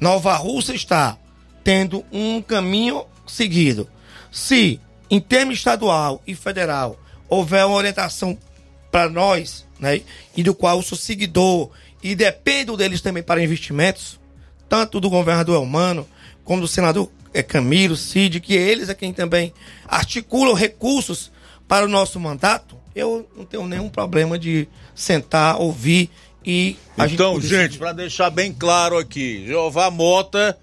Nova 0.00 0.34
Rússia 0.34 0.72
está 0.72 1.18
tendo 1.62 2.02
um 2.10 2.40
caminho 2.40 3.04
seguido. 3.26 3.86
Se, 4.30 4.80
em 5.10 5.20
termo 5.20 5.52
estadual 5.52 6.22
e 6.26 6.34
federal, 6.34 6.98
houver 7.28 7.66
uma 7.66 7.76
orientação 7.76 8.38
para 8.90 9.10
nós, 9.10 9.66
né, 9.78 10.00
e 10.34 10.42
do 10.42 10.54
qual 10.54 10.78
eu 10.78 10.82
sou 10.82 10.96
seguidor 10.96 11.68
e 12.02 12.14
dependo 12.14 12.78
deles 12.78 13.02
também 13.02 13.22
para 13.22 13.44
investimentos, 13.44 14.18
tanto 14.70 15.00
do 15.00 15.10
governador 15.10 15.56
Elmano, 15.56 16.08
como 16.42 16.62
do 16.62 16.66
senador 16.66 17.10
é, 17.32 17.42
Camilo, 17.42 17.96
Cid, 17.96 18.40
que 18.40 18.54
eles 18.54 18.88
é 18.88 18.94
quem 18.94 19.12
também 19.12 19.52
articulam 19.86 20.54
recursos 20.54 21.30
para 21.66 21.86
o 21.86 21.88
nosso 21.88 22.20
mandato, 22.20 22.76
eu 22.94 23.28
não 23.36 23.44
tenho 23.44 23.66
nenhum 23.66 23.88
problema 23.88 24.38
de 24.38 24.68
sentar, 24.94 25.60
ouvir 25.60 26.10
e. 26.44 26.76
Então, 26.98 27.40
gente, 27.40 27.50
gente 27.50 27.78
para 27.78 27.92
deixar 27.92 28.30
bem 28.30 28.52
claro 28.52 28.98
aqui, 28.98 29.46
Jeová 29.46 29.90
Mota 29.90 30.58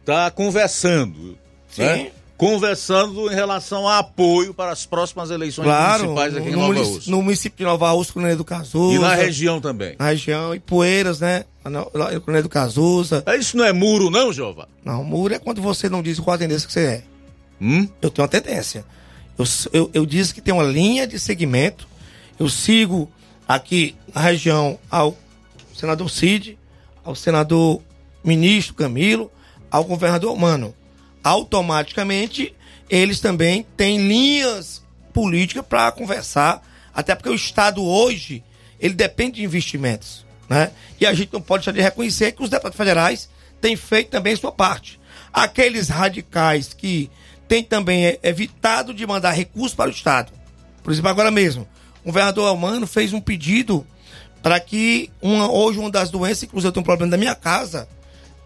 está 0.00 0.30
conversando. 0.30 1.36
Sim. 1.68 1.82
Né? 1.82 2.12
Conversando 2.42 3.30
em 3.30 3.34
relação 3.36 3.86
a 3.86 3.98
apoio 3.98 4.52
para 4.52 4.72
as 4.72 4.84
próximas 4.84 5.30
eleições 5.30 5.64
claro, 5.64 6.10
municipais 6.10 6.36
aqui 6.36 6.50
no, 6.50 6.56
em 6.56 6.58
Nova 6.58 6.74
Rússia. 6.74 7.10
No 7.12 7.22
município 7.22 7.58
de 7.58 7.64
Nova 7.64 8.04
Colônia 8.12 8.34
do 8.34 8.44
Cazuza. 8.44 8.96
E 8.96 8.98
na 8.98 9.14
região 9.14 9.60
também. 9.60 9.94
Na 9.96 10.06
região, 10.06 10.52
e 10.52 10.58
Poeiras, 10.58 11.20
né? 11.20 11.44
Lá 11.64 12.08
Colônia 12.18 12.42
do 12.42 12.48
Cazuza. 12.48 13.22
É, 13.26 13.36
isso 13.36 13.56
não 13.56 13.64
é 13.64 13.72
muro, 13.72 14.10
não, 14.10 14.32
Jova? 14.32 14.68
Não, 14.84 15.04
muro 15.04 15.32
é 15.32 15.38
quando 15.38 15.62
você 15.62 15.88
não 15.88 16.02
diz 16.02 16.18
qual 16.18 16.34
a 16.34 16.38
tendência 16.38 16.66
que 16.66 16.72
você 16.72 16.80
é. 16.80 17.02
Hum? 17.60 17.86
Eu 18.02 18.10
tenho 18.10 18.24
uma 18.24 18.28
tendência. 18.28 18.84
Eu, 19.38 19.44
eu, 19.72 19.90
eu 19.94 20.04
disse 20.04 20.34
que 20.34 20.40
tem 20.40 20.52
uma 20.52 20.64
linha 20.64 21.06
de 21.06 21.20
segmento. 21.20 21.86
Eu 22.40 22.48
sigo 22.48 23.08
aqui 23.46 23.94
na 24.12 24.20
região 24.20 24.80
ao 24.90 25.16
senador 25.76 26.10
Cid, 26.10 26.58
ao 27.04 27.14
senador 27.14 27.80
ministro 28.24 28.74
Camilo, 28.74 29.30
ao 29.70 29.84
governador 29.84 30.32
humano. 30.32 30.74
Automaticamente, 31.22 32.54
eles 32.88 33.20
também 33.20 33.66
têm 33.76 34.06
linhas 34.06 34.82
políticas 35.12 35.64
para 35.66 35.92
conversar, 35.92 36.62
até 36.94 37.14
porque 37.14 37.28
o 37.28 37.34
Estado 37.34 37.84
hoje, 37.84 38.42
ele 38.80 38.94
depende 38.94 39.36
de 39.36 39.44
investimentos, 39.44 40.26
né? 40.48 40.70
E 41.00 41.06
a 41.06 41.12
gente 41.14 41.32
não 41.32 41.40
pode 41.40 41.64
deixar 41.64 41.72
de 41.76 41.82
reconhecer 41.82 42.32
que 42.32 42.42
os 42.42 42.50
deputados 42.50 42.76
federais 42.76 43.28
têm 43.60 43.76
feito 43.76 44.10
também 44.10 44.34
sua 44.34 44.52
parte. 44.52 45.00
Aqueles 45.32 45.88
radicais 45.88 46.74
que 46.74 47.10
têm 47.48 47.62
também 47.62 48.18
evitado 48.22 48.92
de 48.92 49.06
mandar 49.06 49.32
recursos 49.32 49.74
para 49.74 49.90
o 49.90 49.92
Estado. 49.92 50.32
Por 50.82 50.92
exemplo, 50.92 51.10
agora 51.10 51.30
mesmo, 51.30 51.68
o 52.02 52.06
governador 52.06 52.48
Almano 52.48 52.86
fez 52.86 53.12
um 53.12 53.20
pedido 53.20 53.86
para 54.42 54.58
que 54.58 55.10
uma, 55.22 55.50
hoje 55.50 55.78
uma 55.78 55.90
das 55.90 56.10
doenças, 56.10 56.42
inclusive 56.42 56.68
eu 56.68 56.72
tenho 56.72 56.82
um 56.82 56.84
problema 56.84 57.12
da 57.12 57.16
minha 57.16 57.34
casa, 57.34 57.88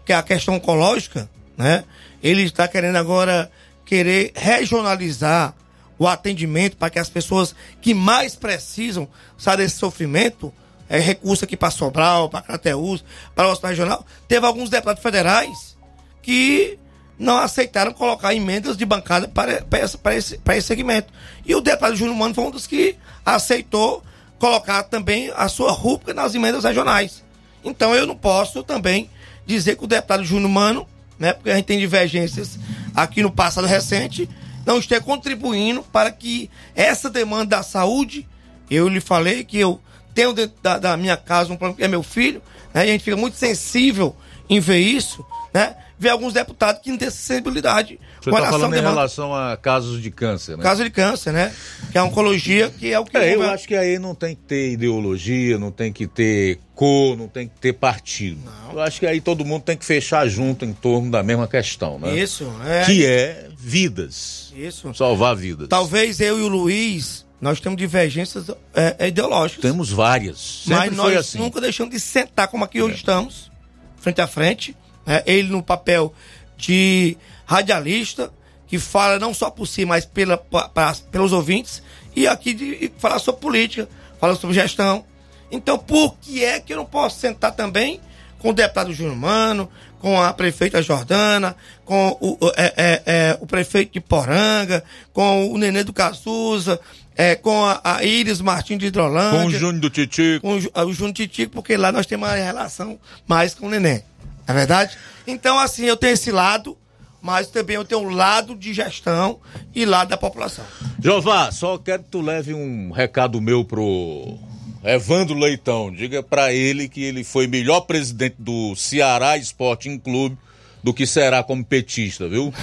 que 0.05 0.13
é 0.13 0.15
a 0.15 0.23
questão 0.23 0.55
oncológica, 0.55 1.29
né? 1.57 1.83
Ele 2.21 2.43
está 2.43 2.67
querendo 2.67 2.95
agora 2.95 3.51
querer 3.85 4.31
regionalizar 4.35 5.53
o 5.97 6.07
atendimento 6.07 6.77
para 6.77 6.89
que 6.89 6.99
as 6.99 7.09
pessoas 7.09 7.55
que 7.81 7.93
mais 7.93 8.35
precisam 8.35 9.07
sair 9.37 9.57
desse 9.57 9.77
sofrimento, 9.77 10.53
é, 10.89 10.99
recurso 10.99 11.43
aqui 11.43 11.57
para 11.57 11.71
Sobral, 11.71 12.29
para 12.29 12.41
Crateus, 12.41 13.03
para 13.35 13.47
o 13.47 13.51
hospital 13.51 13.69
regional. 13.71 14.05
Teve 14.27 14.45
alguns 14.45 14.69
deputados 14.69 15.01
federais 15.01 15.75
que 16.21 16.77
não 17.17 17.37
aceitaram 17.37 17.93
colocar 17.93 18.33
emendas 18.35 18.77
de 18.77 18.85
bancada 18.85 19.27
para, 19.27 19.63
para, 19.63 19.79
esse, 19.83 19.97
para, 19.97 20.15
esse, 20.15 20.37
para 20.37 20.57
esse 20.57 20.67
segmento. 20.67 21.11
E 21.45 21.55
o 21.55 21.61
deputado 21.61 21.95
Júnior 21.95 22.15
Mano 22.15 22.35
foi 22.35 22.43
um 22.43 22.51
dos 22.51 22.67
que 22.67 22.95
aceitou 23.25 24.03
colocar 24.37 24.83
também 24.83 25.31
a 25.35 25.47
sua 25.47 25.71
rúbrica 25.71 26.13
nas 26.13 26.35
emendas 26.35 26.63
regionais. 26.63 27.23
Então 27.63 27.95
eu 27.95 28.05
não 28.05 28.15
posso 28.15 28.63
também 28.63 29.09
dizer 29.45 29.77
que 29.77 29.83
o 29.83 29.87
deputado 29.87 30.23
Júnior 30.23 30.49
Mano, 30.49 30.87
né, 31.19 31.33
porque 31.33 31.49
a 31.49 31.55
gente 31.55 31.65
tem 31.65 31.79
divergências 31.79 32.57
aqui 32.95 33.21
no 33.21 33.31
passado 33.31 33.67
recente, 33.67 34.29
não 34.65 34.79
esteja 34.79 35.01
contribuindo 35.01 35.83
para 35.83 36.11
que 36.11 36.49
essa 36.75 37.09
demanda 37.09 37.57
da 37.57 37.63
saúde, 37.63 38.27
eu 38.69 38.87
lhe 38.87 38.99
falei 38.99 39.43
que 39.43 39.57
eu 39.57 39.79
tenho 40.13 40.33
dentro 40.33 40.57
da, 40.61 40.77
da 40.77 40.97
minha 40.97 41.15
casa 41.15 41.53
um 41.53 41.57
problema 41.57 41.77
que 41.77 41.83
é 41.83 41.87
meu 41.87 42.03
filho, 42.03 42.41
né, 42.73 42.85
e 42.85 42.89
a 42.89 42.91
gente 42.91 43.03
fica 43.03 43.17
muito 43.17 43.37
sensível 43.37 44.15
em 44.49 44.59
ver 44.59 44.79
isso, 44.79 45.25
né? 45.53 45.75
Ver 45.99 46.09
alguns 46.09 46.33
deputados 46.33 46.81
que 46.81 46.91
não 46.91 46.97
têm 46.97 47.09
sensibilidade. 47.09 47.99
Você 48.21 48.29
está 48.29 48.51
falando 48.51 48.75
em 48.75 48.81
relação 48.81 49.33
a 49.33 49.57
casos 49.57 50.01
de 50.01 50.11
câncer, 50.11 50.55
né? 50.55 50.63
Caso 50.63 50.83
de 50.83 50.91
câncer, 50.91 51.33
né? 51.33 51.51
Que 51.91 51.97
é 51.97 52.01
a 52.01 52.03
oncologia, 52.03 52.69
que 52.69 52.93
é 52.93 52.99
o 52.99 53.05
que... 53.05 53.17
É, 53.17 53.33
eu 53.33 53.41
acho 53.43 53.67
que 53.67 53.75
aí 53.75 53.97
não 53.97 54.13
tem 54.13 54.35
que 54.35 54.41
ter 54.41 54.73
ideologia, 54.73 55.57
não 55.57 55.71
tem 55.71 55.91
que 55.91 56.05
ter 56.05 56.59
cor, 56.75 57.17
não 57.17 57.27
tem 57.27 57.47
que 57.47 57.55
ter 57.59 57.73
partido. 57.73 58.39
Não. 58.45 58.73
Eu 58.73 58.81
acho 58.81 58.99
que 58.99 59.07
aí 59.07 59.19
todo 59.19 59.43
mundo 59.43 59.63
tem 59.63 59.75
que 59.75 59.85
fechar 59.85 60.27
junto 60.27 60.63
em 60.65 60.73
torno 60.73 61.09
da 61.09 61.23
mesma 61.23 61.47
questão, 61.47 61.97
né? 61.97 62.15
Isso, 62.15 62.47
é. 62.63 62.85
Que 62.85 63.03
é 63.03 63.49
vidas. 63.57 64.53
Isso. 64.55 64.93
Salvar 64.93 65.35
vidas. 65.35 65.67
Talvez 65.67 66.19
eu 66.19 66.39
e 66.39 66.43
o 66.43 66.47
Luiz, 66.47 67.25
nós 67.41 67.59
temos 67.59 67.77
divergências 67.77 68.45
é, 68.75 69.07
ideológicas. 69.07 69.63
Temos 69.63 69.91
várias. 69.91 70.63
Sempre 70.63 70.75
mas 70.75 70.95
nós 70.95 71.17
assim. 71.17 71.39
nunca 71.39 71.59
deixamos 71.59 71.93
de 71.93 71.99
sentar 71.99 72.47
como 72.47 72.63
aqui 72.63 72.77
é. 72.77 72.83
hoje 72.83 72.95
estamos, 72.95 73.51
frente 73.97 74.21
a 74.21 74.27
frente. 74.27 74.75
Né? 75.07 75.23
Ele 75.25 75.49
no 75.49 75.63
papel 75.63 76.13
de 76.57 77.17
radialista, 77.45 78.31
que 78.67 78.77
fala 78.77 79.17
não 79.17 79.33
só 79.33 79.49
por 79.49 79.65
si, 79.65 79.85
mas 79.85 80.05
pela, 80.05 80.37
pra, 80.37 80.93
pelos 81.09 81.31
ouvintes, 81.31 81.81
e 82.13 82.27
aqui 82.27 82.53
de, 82.53 82.91
falar 82.97 83.17
sobre 83.19 83.41
política, 83.41 83.87
falar 84.19 84.35
sobre 84.35 84.55
gestão. 84.55 85.05
Então, 85.49 85.79
por 85.79 86.17
que 86.19 86.43
é 86.43 86.59
que 86.59 86.73
eu 86.73 86.77
não 86.77 86.85
posso 86.85 87.19
sentar 87.19 87.53
também 87.53 88.01
com 88.39 88.49
o 88.49 88.53
deputado 88.53 88.93
Júnior 88.93 89.15
Mano, 89.15 89.69
com 89.99 90.21
a 90.21 90.33
prefeita 90.33 90.81
Jordana, 90.81 91.55
com 91.85 92.17
o, 92.19 92.37
é, 92.55 92.73
é, 92.75 93.03
é, 93.05 93.37
o 93.39 93.47
prefeito 93.47 93.93
de 93.93 94.01
Poranga, 94.01 94.83
com 95.13 95.51
o 95.51 95.57
Nenê 95.57 95.83
do 95.83 95.93
Cazuza, 95.93 96.79
é, 97.15 97.35
com 97.35 97.65
a, 97.65 97.81
a 97.83 98.03
Iris 98.03 98.41
Martins 98.41 98.77
de 98.77 98.87
Hidrolândia. 98.87 99.39
Com 99.39 99.47
o 99.47 99.51
Júnior 99.51 99.79
do 99.79 99.89
Titico. 99.89 100.41
Com 100.41 100.57
o, 100.57 100.87
o 100.87 100.93
Júnior 100.93 101.15
Titico, 101.15 101.53
porque 101.53 101.75
lá 101.77 101.91
nós 101.91 102.05
temos 102.05 102.27
uma 102.27 102.35
relação 102.35 102.99
mais 103.25 103.55
com 103.55 103.67
o 103.67 103.69
Nenê. 103.69 104.03
É 104.47 104.53
verdade? 104.53 104.97
Então, 105.25 105.59
assim, 105.59 105.85
eu 105.85 105.97
tenho 105.97 106.13
esse 106.13 106.31
lado, 106.31 106.77
mas 107.21 107.47
também 107.47 107.75
eu 107.75 107.83
tenho 107.83 108.01
um 108.01 108.09
lado 108.09 108.55
de 108.55 108.73
gestão 108.73 109.39
e 109.75 109.85
lado 109.85 110.07
da 110.07 110.17
população. 110.17 110.63
Jová, 111.03 111.51
só 111.51 111.77
quero 111.77 112.03
que 112.03 112.09
tu 112.09 112.21
leve 112.21 112.53
um 112.53 112.91
recado 112.91 113.41
meu 113.41 113.65
pro 113.65 114.37
Evandro 114.83 115.37
Leitão. 115.37 115.91
Diga 115.91 116.23
para 116.23 116.53
ele 116.53 116.87
que 116.87 117.03
ele 117.03 117.23
foi 117.23 117.45
melhor 117.45 117.81
presidente 117.81 118.37
do 118.39 118.73
Ceará 118.75 119.37
Sporting 119.37 119.99
Clube 119.99 120.37
do 120.81 120.93
que 120.93 121.05
será 121.05 121.43
como 121.43 121.65
petista, 121.65 122.29
viu? 122.29 122.53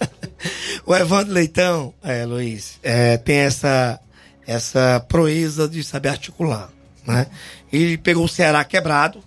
o 0.86 0.96
Evandro 0.96 1.34
Leitão, 1.34 1.92
é, 2.02 2.24
Luiz, 2.24 2.78
é, 2.82 3.18
tem 3.18 3.36
essa, 3.36 4.00
essa 4.46 5.04
proeza 5.08 5.68
de 5.68 5.84
saber 5.84 6.08
articular, 6.08 6.70
né? 7.06 7.26
Ele 7.70 7.98
pegou 7.98 8.24
o 8.24 8.28
Ceará 8.28 8.64
quebrado, 8.64 9.22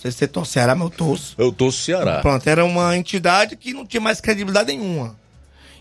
sei 0.00 0.10
se 0.10 0.18
você 0.18 0.28
torce 0.28 0.52
Ceará, 0.52 0.74
mas 0.74 0.84
eu 0.90 0.96
torço. 0.96 1.34
Eu 1.38 1.52
torço 1.52 1.80
Ceará. 1.82 2.20
Pronto, 2.20 2.46
era 2.48 2.64
uma 2.64 2.96
entidade 2.96 3.56
que 3.56 3.72
não 3.72 3.86
tinha 3.86 4.00
mais 4.00 4.20
credibilidade 4.20 4.72
nenhuma. 4.76 5.16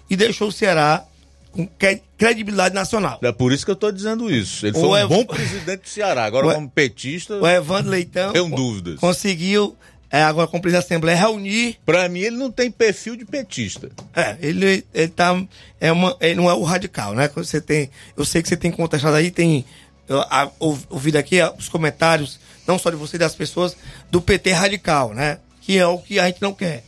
E 0.10 0.16
deixou 0.16 0.48
o 0.50 0.52
Ceará 0.52 1.04
com 1.52 1.66
cre- 1.66 2.02
credibilidade 2.18 2.76
nacional. 2.76 3.20
É 3.22 3.32
por 3.32 3.52
isso 3.52 3.66
que 3.66 3.72
eu 3.72 3.76
tô 3.76 3.92
dizendo 3.92 4.30
isso. 4.30 4.66
Ele 4.66 4.74
foi 4.74 4.84
O 4.84 4.92
um 4.92 4.98
Ev- 4.98 5.10
bom 5.10 5.26
presidente 5.26 5.82
do 5.84 5.90
Ceará. 5.90 6.26
Agora, 6.26 6.48
O 6.48 6.54
como 6.54 6.70
petista, 6.70 7.36
O 7.40 7.48
Evandro 7.48 7.90
Leitão 7.92 8.32
tenho 8.34 8.50
dúvidas. 8.50 9.00
conseguiu, 9.00 9.76
é, 10.12 10.22
agora 10.24 10.48
com 10.48 10.58
o 10.58 10.62
presidente 10.62 10.82
da 10.84 10.86
Assembleia, 10.88 11.18
reunir 11.18 11.78
Pra 11.86 12.08
mim, 12.10 12.20
ele 12.20 12.38
não 12.38 12.52
tem 12.52 12.70
perfil 12.70 13.16
de 13.16 13.26
petista. 13.26 13.90
É, 14.16 14.36
ele, 14.42 14.84
ele 14.94 15.08
tá. 15.08 15.42
É 15.80 15.92
uma, 15.92 16.16
ele 16.20 16.36
não 16.36 16.50
é 16.50 16.54
o 16.54 16.64
radical, 16.64 17.14
né? 17.14 17.30
Você 17.36 17.60
tem, 17.62 17.90
eu 18.18 18.26
sei 18.26 18.42
que 18.42 18.50
você 18.50 18.58
tem 18.58 18.70
contestado 18.72 19.16
aí, 19.16 19.32
tem 19.32 19.64
eu, 20.08 20.20
a- 20.22 20.52
ou- 20.60 20.78
ouvido 20.90 21.16
aqui 21.18 21.38
os 21.58 21.70
comentários, 21.70 22.40
não 22.70 22.78
só 22.80 22.90
de 22.92 22.96
você, 22.96 23.18
das 23.18 23.34
pessoas, 23.36 23.76
do 24.12 24.22
PT 24.22 24.52
radical, 24.54 25.14
né? 25.14 25.40
Que 25.62 25.78
é 25.78 25.86
o 25.88 25.98
que 25.98 26.20
a 26.20 26.28
gente 26.28 26.42
não 26.42 26.54
quer. 26.54 26.84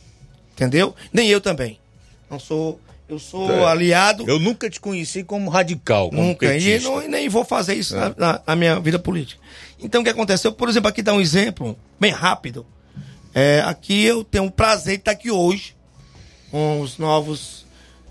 Entendeu? 0.52 0.94
Nem 1.12 1.28
eu 1.28 1.40
também. 1.40 1.78
Não 2.30 2.38
sou. 2.38 2.80
Eu 3.08 3.18
sou 3.18 3.50
É. 3.50 3.64
aliado. 3.66 4.24
Eu 4.26 4.38
nunca 4.38 4.70
te 4.70 4.80
conheci 4.80 5.22
como 5.24 5.50
radical, 5.50 6.08
como 6.08 6.22
Nunca. 6.22 6.46
E 6.46 6.48
petista. 6.50 6.88
não, 6.88 7.02
e 7.02 7.08
nem 7.08 7.28
vou 7.28 7.44
fazer 7.44 7.74
isso 7.74 7.94
É. 7.96 7.98
na, 8.00 8.14
na- 8.16 8.40
na 8.46 8.56
minha 8.56 8.80
vida 8.80 8.98
política. 8.98 9.40
Então 9.78 10.00
o 10.00 10.04
que 10.04 10.10
aconteceu? 10.10 10.52
Por 10.52 10.68
exemplo, 10.68 10.88
aqui 10.88 11.02
dá 11.02 11.12
um 11.12 11.20
exemplo 11.20 11.76
bem 12.00 12.12
rápido. 12.12 12.64
É, 13.34 13.60
aqui 13.66 14.02
eu 14.04 14.22
tenho 14.24 14.44
o 14.46 14.50
prazer 14.50 14.94
de 14.96 15.00
estar 15.00 15.10
aqui 15.10 15.30
hoje 15.30 15.74
com 16.50 16.80
os 16.80 16.96
novos 16.96 17.61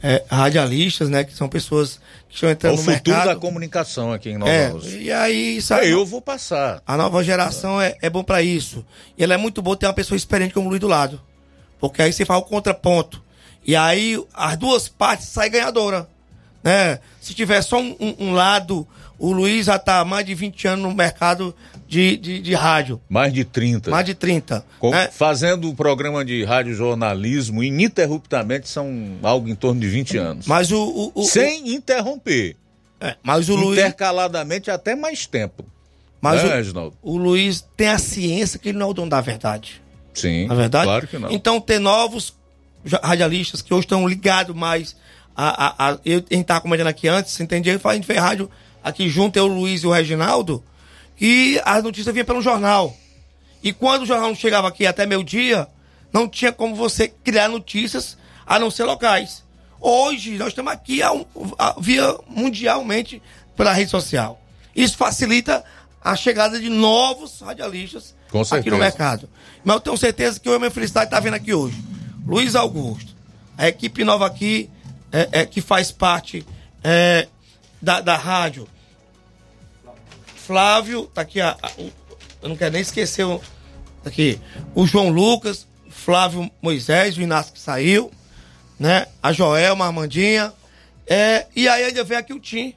é, 0.04 0.24
radialistas, 0.30 1.10
né? 1.10 1.24
Que 1.24 1.34
são 1.36 1.48
pessoas 1.50 2.00
que 2.28 2.36
estão 2.36 2.50
É 2.50 2.54
entrando 2.54 2.74
o 2.74 2.78
no 2.78 2.84
futuro 2.84 3.16
mercado. 3.18 3.28
da 3.28 3.36
comunicação 3.36 4.12
aqui 4.14 4.30
em 4.30 4.38
Nova 4.38 4.52
É, 4.52 4.72
e 5.00 5.12
aí, 5.12 5.62
sabe? 5.62 5.86
É, 5.88 5.94
eu 5.94 6.06
vou 6.06 6.22
passar. 6.22 6.82
A 6.86 6.98
nova 6.98 7.24
geração 7.24 7.80
é, 7.82 7.96
é 8.02 8.10
bom 8.10 8.24
pra 8.24 8.42
isso. 8.42 8.86
E 9.18 9.24
ela 9.24 9.34
é 9.34 9.38
muito 9.38 9.62
boa 9.62 9.78
ter 9.78 9.86
uma 9.88 9.94
pessoa 9.94 10.16
experiente 10.18 10.54
como 10.54 10.68
o 10.68 10.70
Luiz 10.70 10.80
do 10.82 10.88
lado. 10.88 11.22
Porque 11.80 12.02
aí 12.02 12.12
você 12.14 12.26
faz 12.26 12.40
o 12.42 12.46
contraponto. 12.46 13.22
E 13.66 13.76
aí 13.76 14.22
as 14.34 14.58
duas 14.58 14.88
partes 14.88 15.28
saem 15.28 15.52
ganhadora. 15.52 16.08
Né? 16.64 17.00
Se 17.20 17.34
tiver 17.34 17.62
só 17.62 17.80
um, 17.80 17.96
um- 18.00 18.16
um 18.28 18.34
lado, 18.34 18.88
o 19.18 19.32
Luiz 19.32 19.66
já 19.66 19.80
tá 19.80 20.00
há 20.00 20.06
mais 20.06 20.26
de 20.26 20.34
20 20.36 20.68
anos 20.68 20.84
no 20.86 20.94
mercado 20.96 21.56
de, 21.92 22.16
de, 22.16 22.40
de 22.40 22.54
rádio. 22.54 23.02
Mais 23.10 23.34
de 23.34 23.44
30. 23.44 23.92
Mais 23.92 24.06
de 24.06 24.14
30. 24.16 24.66
Com- 24.80 24.92
né? 24.92 25.10
Fazendo 25.12 25.70
o 25.70 25.76
programa 25.76 26.24
de 26.24 26.42
radiojornalismo 26.46 27.62
ininterruptamente 27.62 28.70
são 28.70 29.18
algo 29.22 29.50
em 29.50 29.56
torno 29.56 29.82
de 29.82 29.88
20 29.90 30.18
anos. 30.18 30.48
Mas 30.48 30.72
o. 30.72 30.82
o- 30.82 31.12
o- 31.16 31.24
Sem 31.26 31.74
interromper. 31.76 32.56
É, 33.00 33.16
mas 33.22 33.50
o 33.50 33.56
Luiz. 33.56 33.78
Intercaladamente 33.80 34.72
até 34.72 34.96
mais 34.96 35.26
tempo. 35.26 35.66
Mas 36.22 36.42
né, 36.44 36.50
o, 36.50 36.52
Reginaldo? 36.54 36.96
o 37.02 37.18
Luiz 37.18 37.66
tem 37.76 37.90
a 37.90 37.98
ciência 37.98 38.58
que 38.58 38.70
ele 38.70 38.78
não 38.78 38.88
é 38.88 38.90
o 38.92 38.94
dono 38.94 39.10
da 39.10 39.20
verdade. 39.20 39.82
Sim. 40.14 40.48
Na 40.48 40.56
verdade? 40.56 40.86
Claro 40.86 41.08
que 41.08 41.18
não. 41.18 41.30
Então, 41.32 41.60
ter 41.60 41.80
novos 41.80 42.34
radialistas 43.04 43.62
que 43.62 43.74
hoje 43.74 43.86
estão 43.86 44.08
ligados 44.08 44.56
mais 44.56 44.96
a. 45.36 45.66
a, 45.88 45.90
a 45.94 45.98
eu, 46.06 46.20
a 46.20 46.34
gente 46.34 46.42
estava 46.42 46.62
comentando 46.62 46.88
aqui 46.88 47.08
antes, 47.08 47.34
você 47.34 47.44
entendia? 47.44 47.80
A 47.84 47.94
gente 47.94 48.08
fez 48.08 48.20
rádio 48.20 48.50
aqui 48.84 49.10
junto, 49.10 49.36
eu, 49.38 49.44
o 49.46 49.48
Luiz 49.48 49.82
e 49.84 49.88
o 49.88 49.92
Reginaldo, 49.92 50.64
e 51.20 51.62
as 51.66 51.84
notícias 51.84 52.14
vinham 52.14 52.26
pelo 52.26 52.42
jornal. 52.42 52.96
E 53.64 53.72
quando 53.72 54.04
o 54.04 54.06
jornal 54.06 54.30
não 54.30 54.36
chegava 54.36 54.68
aqui 54.68 54.86
até 54.86 55.06
meio-dia, 55.06 55.68
não 56.12 56.28
tinha 56.28 56.52
como 56.52 56.76
você 56.76 57.08
criar 57.08 57.48
notícias 57.48 58.18
a 58.46 58.58
não 58.60 58.72
ser 58.72 58.84
locais. 58.86 59.44
Hoje, 59.80 60.38
nós 60.38 60.50
estamos 60.50 60.72
aqui 60.72 61.02
a 61.02 61.12
a- 61.58 61.76
via 61.80 62.16
mundialmente 62.28 63.22
pela 63.56 63.72
rede 63.74 63.92
social. 63.92 64.42
Isso 64.76 64.98
facilita 64.98 65.64
a 66.04 66.16
chegada 66.16 66.60
de 66.60 66.70
novos 66.70 67.42
radialistas 67.42 68.16
aqui 68.60 68.70
no 68.72 68.78
mercado. 68.86 69.30
Mas 69.64 69.76
eu 69.76 69.80
tenho 69.80 69.98
certeza 69.98 70.40
que 70.40 70.50
o 70.50 70.58
minha 70.60 70.72
felicidade 70.72 71.06
está 71.08 71.20
vendo 71.20 71.36
aqui 71.36 71.54
hoje. 71.54 71.78
Luiz 72.26 72.56
Augusto, 72.56 73.14
a 73.58 73.68
equipe 73.68 74.04
nova 74.04 74.26
aqui, 74.26 74.70
é, 75.12 75.30
é, 75.42 75.46
que 75.46 75.62
faz 75.62 75.92
parte 75.92 76.46
é, 76.84 77.28
da, 77.82 78.02
da 78.02 78.16
rádio. 78.16 78.68
Flávio, 80.52 81.06
tá 81.14 81.22
aqui, 81.22 81.40
a, 81.40 81.52
a- 81.62 81.72
eu 82.42 82.50
não 82.50 82.58
quero 82.58 82.74
nem 82.74 82.82
esquecer 82.82 83.24
o, 83.24 83.40
tá 84.04 84.10
aqui, 84.10 84.38
o 84.76 84.86
João 84.86 85.08
Lucas, 85.08 85.66
o 85.88 85.92
Flávio 85.92 86.52
Moisés, 86.62 87.16
o 87.18 87.22
Inácio 87.22 87.54
que 87.54 87.60
saiu, 87.60 88.12
né? 88.78 89.06
A 89.24 89.32
Joelma, 89.32 89.86
Armandinha. 89.86 90.52
É, 91.08 91.46
e 91.56 91.70
aí 91.70 91.86
ainda 91.86 92.04
vem 92.04 92.18
aqui 92.18 92.34
o 92.34 92.40
Tim. 92.40 92.74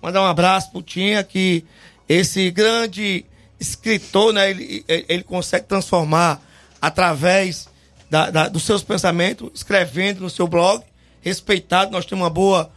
Mandar 0.00 0.22
um 0.22 0.26
abraço 0.26 0.70
pro 0.70 0.80
Tim, 0.80 1.22
que 1.28 1.66
esse 2.08 2.50
grande 2.50 3.26
escritor, 3.60 4.32
né? 4.32 4.48
Ele, 4.48 4.82
ele, 4.88 5.22
consegue 5.22 5.66
transformar 5.66 6.40
através 6.80 7.68
da- 8.08 8.30
da- 8.30 8.48
dos 8.48 8.62
seus 8.62 8.82
pensamentos, 8.82 9.50
escrevendo 9.54 10.22
no 10.22 10.30
seu 10.30 10.48
blog, 10.48 10.82
respeitado, 11.20 11.90
nós 11.92 12.06
temos 12.06 12.22
uma 12.24 12.30
boa 12.30 12.72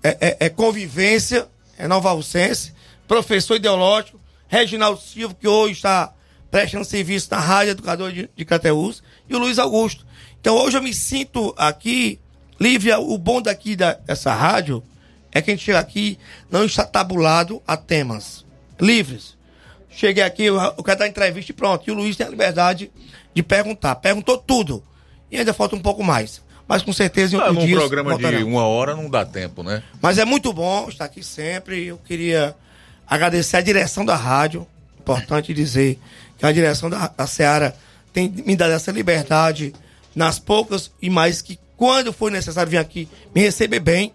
é, 0.00 0.16
é, 0.20 0.36
é 0.46 0.48
convivência, 0.48 1.48
é 1.76 1.88
Nova 1.88 2.12
Russense, 2.12 2.78
professor 3.10 3.56
ideológico, 3.56 4.20
Reginaldo 4.46 5.00
Silva, 5.00 5.34
que 5.34 5.48
hoje 5.48 5.72
está 5.72 6.12
prestando 6.48 6.84
serviço 6.84 7.26
na 7.32 7.40
Rádio 7.40 7.72
Educador 7.72 8.12
de, 8.12 8.30
de 8.36 8.44
Crateús, 8.44 9.02
e 9.28 9.34
o 9.34 9.38
Luiz 9.38 9.58
Augusto. 9.58 10.06
Então 10.40 10.56
hoje 10.56 10.78
eu 10.78 10.82
me 10.82 10.94
sinto 10.94 11.52
aqui, 11.58 12.20
Lívia, 12.60 13.00
o 13.00 13.18
bom 13.18 13.42
daqui 13.42 13.74
da, 13.74 13.94
dessa 13.94 14.32
rádio 14.32 14.80
é 15.32 15.42
que 15.42 15.50
a 15.50 15.54
gente 15.54 15.64
chega 15.64 15.80
aqui, 15.80 16.20
não 16.48 16.64
está 16.64 16.84
tabulado 16.84 17.60
a 17.66 17.76
temas 17.76 18.44
livres. 18.80 19.36
Cheguei 19.90 20.22
aqui, 20.22 20.44
eu, 20.44 20.72
quero 20.84 21.00
dar 21.00 21.08
entrevista 21.08 21.50
e 21.50 21.54
pronto. 21.54 21.88
E 21.88 21.90
o 21.90 21.94
Luiz 21.94 22.16
tem 22.16 22.28
a 22.28 22.30
liberdade 22.30 22.92
de 23.34 23.42
perguntar. 23.42 23.96
Perguntou 23.96 24.38
tudo. 24.38 24.84
E 25.32 25.36
ainda 25.36 25.52
falta 25.52 25.74
um 25.74 25.80
pouco 25.80 26.04
mais. 26.04 26.40
Mas 26.66 26.80
com 26.80 26.92
certeza 26.92 27.34
em 27.36 27.40
Ah, 27.40 27.46
outro 27.46 27.60
num 27.60 27.66
dia. 27.66 27.76
programa 27.76 28.16
de 28.16 28.44
uma 28.44 28.62
hora 28.62 28.94
não 28.94 29.10
dá 29.10 29.24
tempo, 29.26 29.64
né? 29.64 29.82
Mas 30.00 30.16
é 30.16 30.24
muito 30.24 30.52
bom 30.52 30.88
estar 30.88 31.06
aqui 31.06 31.24
sempre. 31.24 31.86
Eu 31.86 31.98
queria 31.98 32.54
agradecer 33.10 33.56
a 33.56 33.60
direção 33.60 34.04
da 34.04 34.14
rádio. 34.14 34.64
Importante 35.00 35.52
dizer 35.52 35.98
que 36.38 36.46
a 36.46 36.52
direção 36.52 36.88
da, 36.88 37.08
da 37.08 37.26
Seara 37.26 37.74
tem 38.12 38.32
me 38.46 38.54
dado 38.54 38.72
essa 38.72 38.92
liberdade 38.92 39.74
nas 40.14 40.38
poucas 40.38 40.92
e 41.02 41.10
mais 41.10 41.42
que 41.42 41.58
quando 41.76 42.12
for 42.12 42.30
necessário 42.30 42.70
vir 42.70 42.78
aqui 42.78 43.08
me 43.34 43.40
receber 43.40 43.80
bem. 43.80 44.14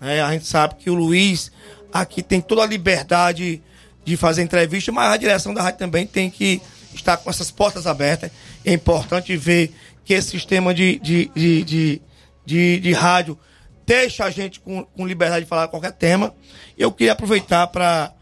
né? 0.00 0.22
a 0.22 0.32
gente 0.32 0.46
sabe 0.46 0.76
que 0.76 0.88
o 0.88 0.94
Luiz 0.94 1.52
aqui 1.92 2.22
tem 2.22 2.40
toda 2.40 2.62
a 2.62 2.66
liberdade 2.66 3.62
de 4.04 4.16
fazer 4.16 4.42
entrevista, 4.42 4.90
mas 4.90 5.12
a 5.12 5.16
direção 5.18 5.52
da 5.52 5.62
rádio 5.62 5.78
também 5.78 6.06
tem 6.06 6.30
que 6.30 6.62
estar 6.94 7.18
com 7.18 7.28
essas 7.28 7.50
portas 7.50 7.86
abertas. 7.86 8.30
É 8.64 8.72
importante 8.72 9.36
ver 9.36 9.74
que 10.04 10.14
esse 10.14 10.30
sistema 10.30 10.72
de, 10.72 10.98
de, 10.98 11.30
de, 11.34 11.64
de, 11.64 12.02
de, 12.46 12.80
de 12.80 12.92
rádio 12.92 13.38
deixa 13.84 14.24
a 14.24 14.30
gente 14.30 14.60
com, 14.60 14.84
com 14.84 15.06
liberdade 15.06 15.44
de 15.44 15.48
falar 15.48 15.68
qualquer 15.68 15.92
tema. 15.92 16.34
Eu 16.78 16.90
queria 16.92 17.12
aproveitar 17.12 17.66
para 17.66 18.12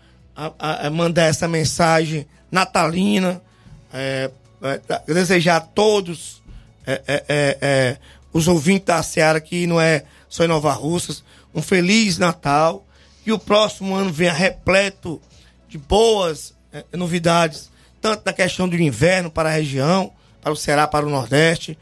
mandar 0.93 1.24
essa 1.24 1.48
mensagem 1.48 2.27
natalina, 2.51 3.43
é, 3.93 4.31
é, 4.62 5.12
desejar 5.12 5.56
a 5.56 5.60
todos 5.60 6.43
é, 6.86 7.02
é, 7.06 7.24
é, 7.28 7.59
é, 7.60 7.97
os 8.32 8.48
ouvintes 8.48 8.86
da 8.86 9.02
Seara, 9.02 9.40
que 9.40 9.66
não 9.66 9.81
é 9.81 10.05
só 10.28 10.44
em 10.44 10.48
Nova 10.48 10.73
Russas, 10.73 11.24
um 11.55 11.62
feliz 11.62 12.19
Natal, 12.19 12.86
que 13.24 13.32
o 13.32 13.39
próximo 13.39 13.94
ano 13.94 14.12
venha 14.12 14.32
repleto 14.32 15.20
de 15.69 15.77
boas 15.77 16.55
novidades, 16.93 17.70
tanto 18.01 18.23
na 18.24 18.32
questão 18.32 18.69
do 18.69 18.77
inverno 18.77 19.31
para 19.31 19.48
a 19.48 19.52
região, 19.52 20.12
para 20.40 20.52
o 20.52 20.56
Ceará, 20.56 20.86
para 20.86 21.06
o 21.06 21.10
Nordeste, 21.10 21.77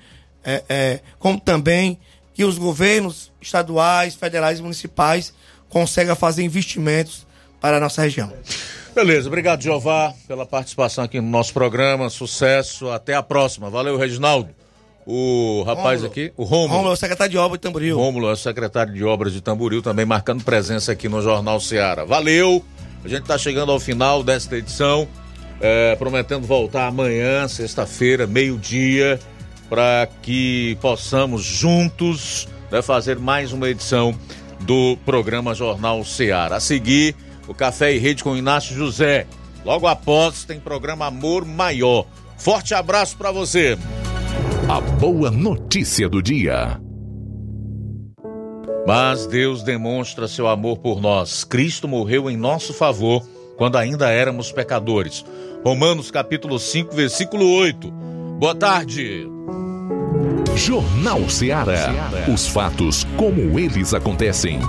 como 1.18 1.38
também 1.38 1.98
que 2.34 2.44
os 2.44 2.58
governos 2.58 3.32
estaduais, 3.40 4.14
federais 4.14 4.58
e 4.58 4.62
municipais 4.62 5.32
consigam 5.68 6.16
fazer 6.16 6.42
investimentos 6.42 7.25
para 7.66 7.78
a 7.78 7.80
nossa 7.80 8.00
região. 8.02 8.32
Beleza, 8.94 9.26
obrigado, 9.26 9.60
Jeová, 9.60 10.14
pela 10.28 10.46
participação 10.46 11.02
aqui 11.02 11.20
no 11.20 11.28
nosso 11.28 11.52
programa. 11.52 12.08
Sucesso, 12.08 12.88
até 12.90 13.14
a 13.14 13.24
próxima. 13.24 13.68
Valeu, 13.68 13.98
Reginaldo. 13.98 14.50
O 15.04 15.64
rapaz 15.66 16.00
Rômulo. 16.00 16.06
aqui, 16.06 16.32
o 16.36 16.44
Rômulo. 16.44 16.72
Rômulo 16.72 16.90
é 16.90 16.92
o 16.92 16.96
secretário 16.96 17.30
de 17.32 17.38
obras 17.38 17.58
de 17.58 17.62
Tamboril. 17.62 17.96
Rômulo 17.96 18.28
é 18.28 18.32
o 18.32 18.36
secretário 18.36 18.94
de 18.94 19.02
obras 19.02 19.32
de 19.32 19.40
Tamboril, 19.40 19.82
também 19.82 20.06
marcando 20.06 20.44
presença 20.44 20.92
aqui 20.92 21.08
no 21.08 21.20
Jornal 21.20 21.58
Seara. 21.58 22.04
Valeu! 22.06 22.64
A 23.04 23.08
gente 23.08 23.22
está 23.22 23.36
chegando 23.36 23.72
ao 23.72 23.80
final 23.80 24.22
desta 24.22 24.56
edição, 24.56 25.08
é, 25.60 25.96
prometendo 25.96 26.46
voltar 26.46 26.86
amanhã, 26.86 27.48
sexta-feira, 27.48 28.28
meio-dia, 28.28 29.18
para 29.68 30.08
que 30.22 30.78
possamos 30.80 31.42
juntos 31.42 32.46
né, 32.70 32.80
fazer 32.80 33.18
mais 33.18 33.52
uma 33.52 33.68
edição 33.68 34.16
do 34.60 34.96
programa 35.04 35.52
Jornal 35.52 36.04
Seara. 36.04 36.56
A 36.56 36.60
seguir, 36.60 37.14
o 37.46 37.54
Café 37.54 37.94
e 37.94 37.98
Rede 37.98 38.22
com 38.22 38.36
Inácio 38.36 38.74
José. 38.74 39.26
Logo 39.64 39.86
após, 39.86 40.44
tem 40.44 40.60
programa 40.60 41.06
Amor 41.06 41.44
Maior. 41.44 42.06
Forte 42.36 42.74
abraço 42.74 43.16
para 43.16 43.32
você. 43.32 43.76
A 44.68 44.80
boa 44.80 45.30
notícia 45.30 46.08
do 46.08 46.22
dia. 46.22 46.80
Mas 48.86 49.26
Deus 49.26 49.64
demonstra 49.64 50.28
seu 50.28 50.46
amor 50.46 50.78
por 50.78 51.00
nós. 51.00 51.42
Cristo 51.42 51.88
morreu 51.88 52.30
em 52.30 52.36
nosso 52.36 52.72
favor 52.72 53.26
quando 53.56 53.76
ainda 53.76 54.10
éramos 54.10 54.52
pecadores. 54.52 55.24
Romanos 55.64 56.10
capítulo 56.10 56.58
5, 56.58 56.94
versículo 56.94 57.50
8. 57.58 57.90
Boa 58.38 58.54
tarde. 58.54 59.26
Jornal 60.54 61.28
Ceará. 61.28 61.92
Os 62.32 62.46
fatos 62.46 63.04
como 63.16 63.58
eles 63.58 63.92
acontecem. 63.92 64.60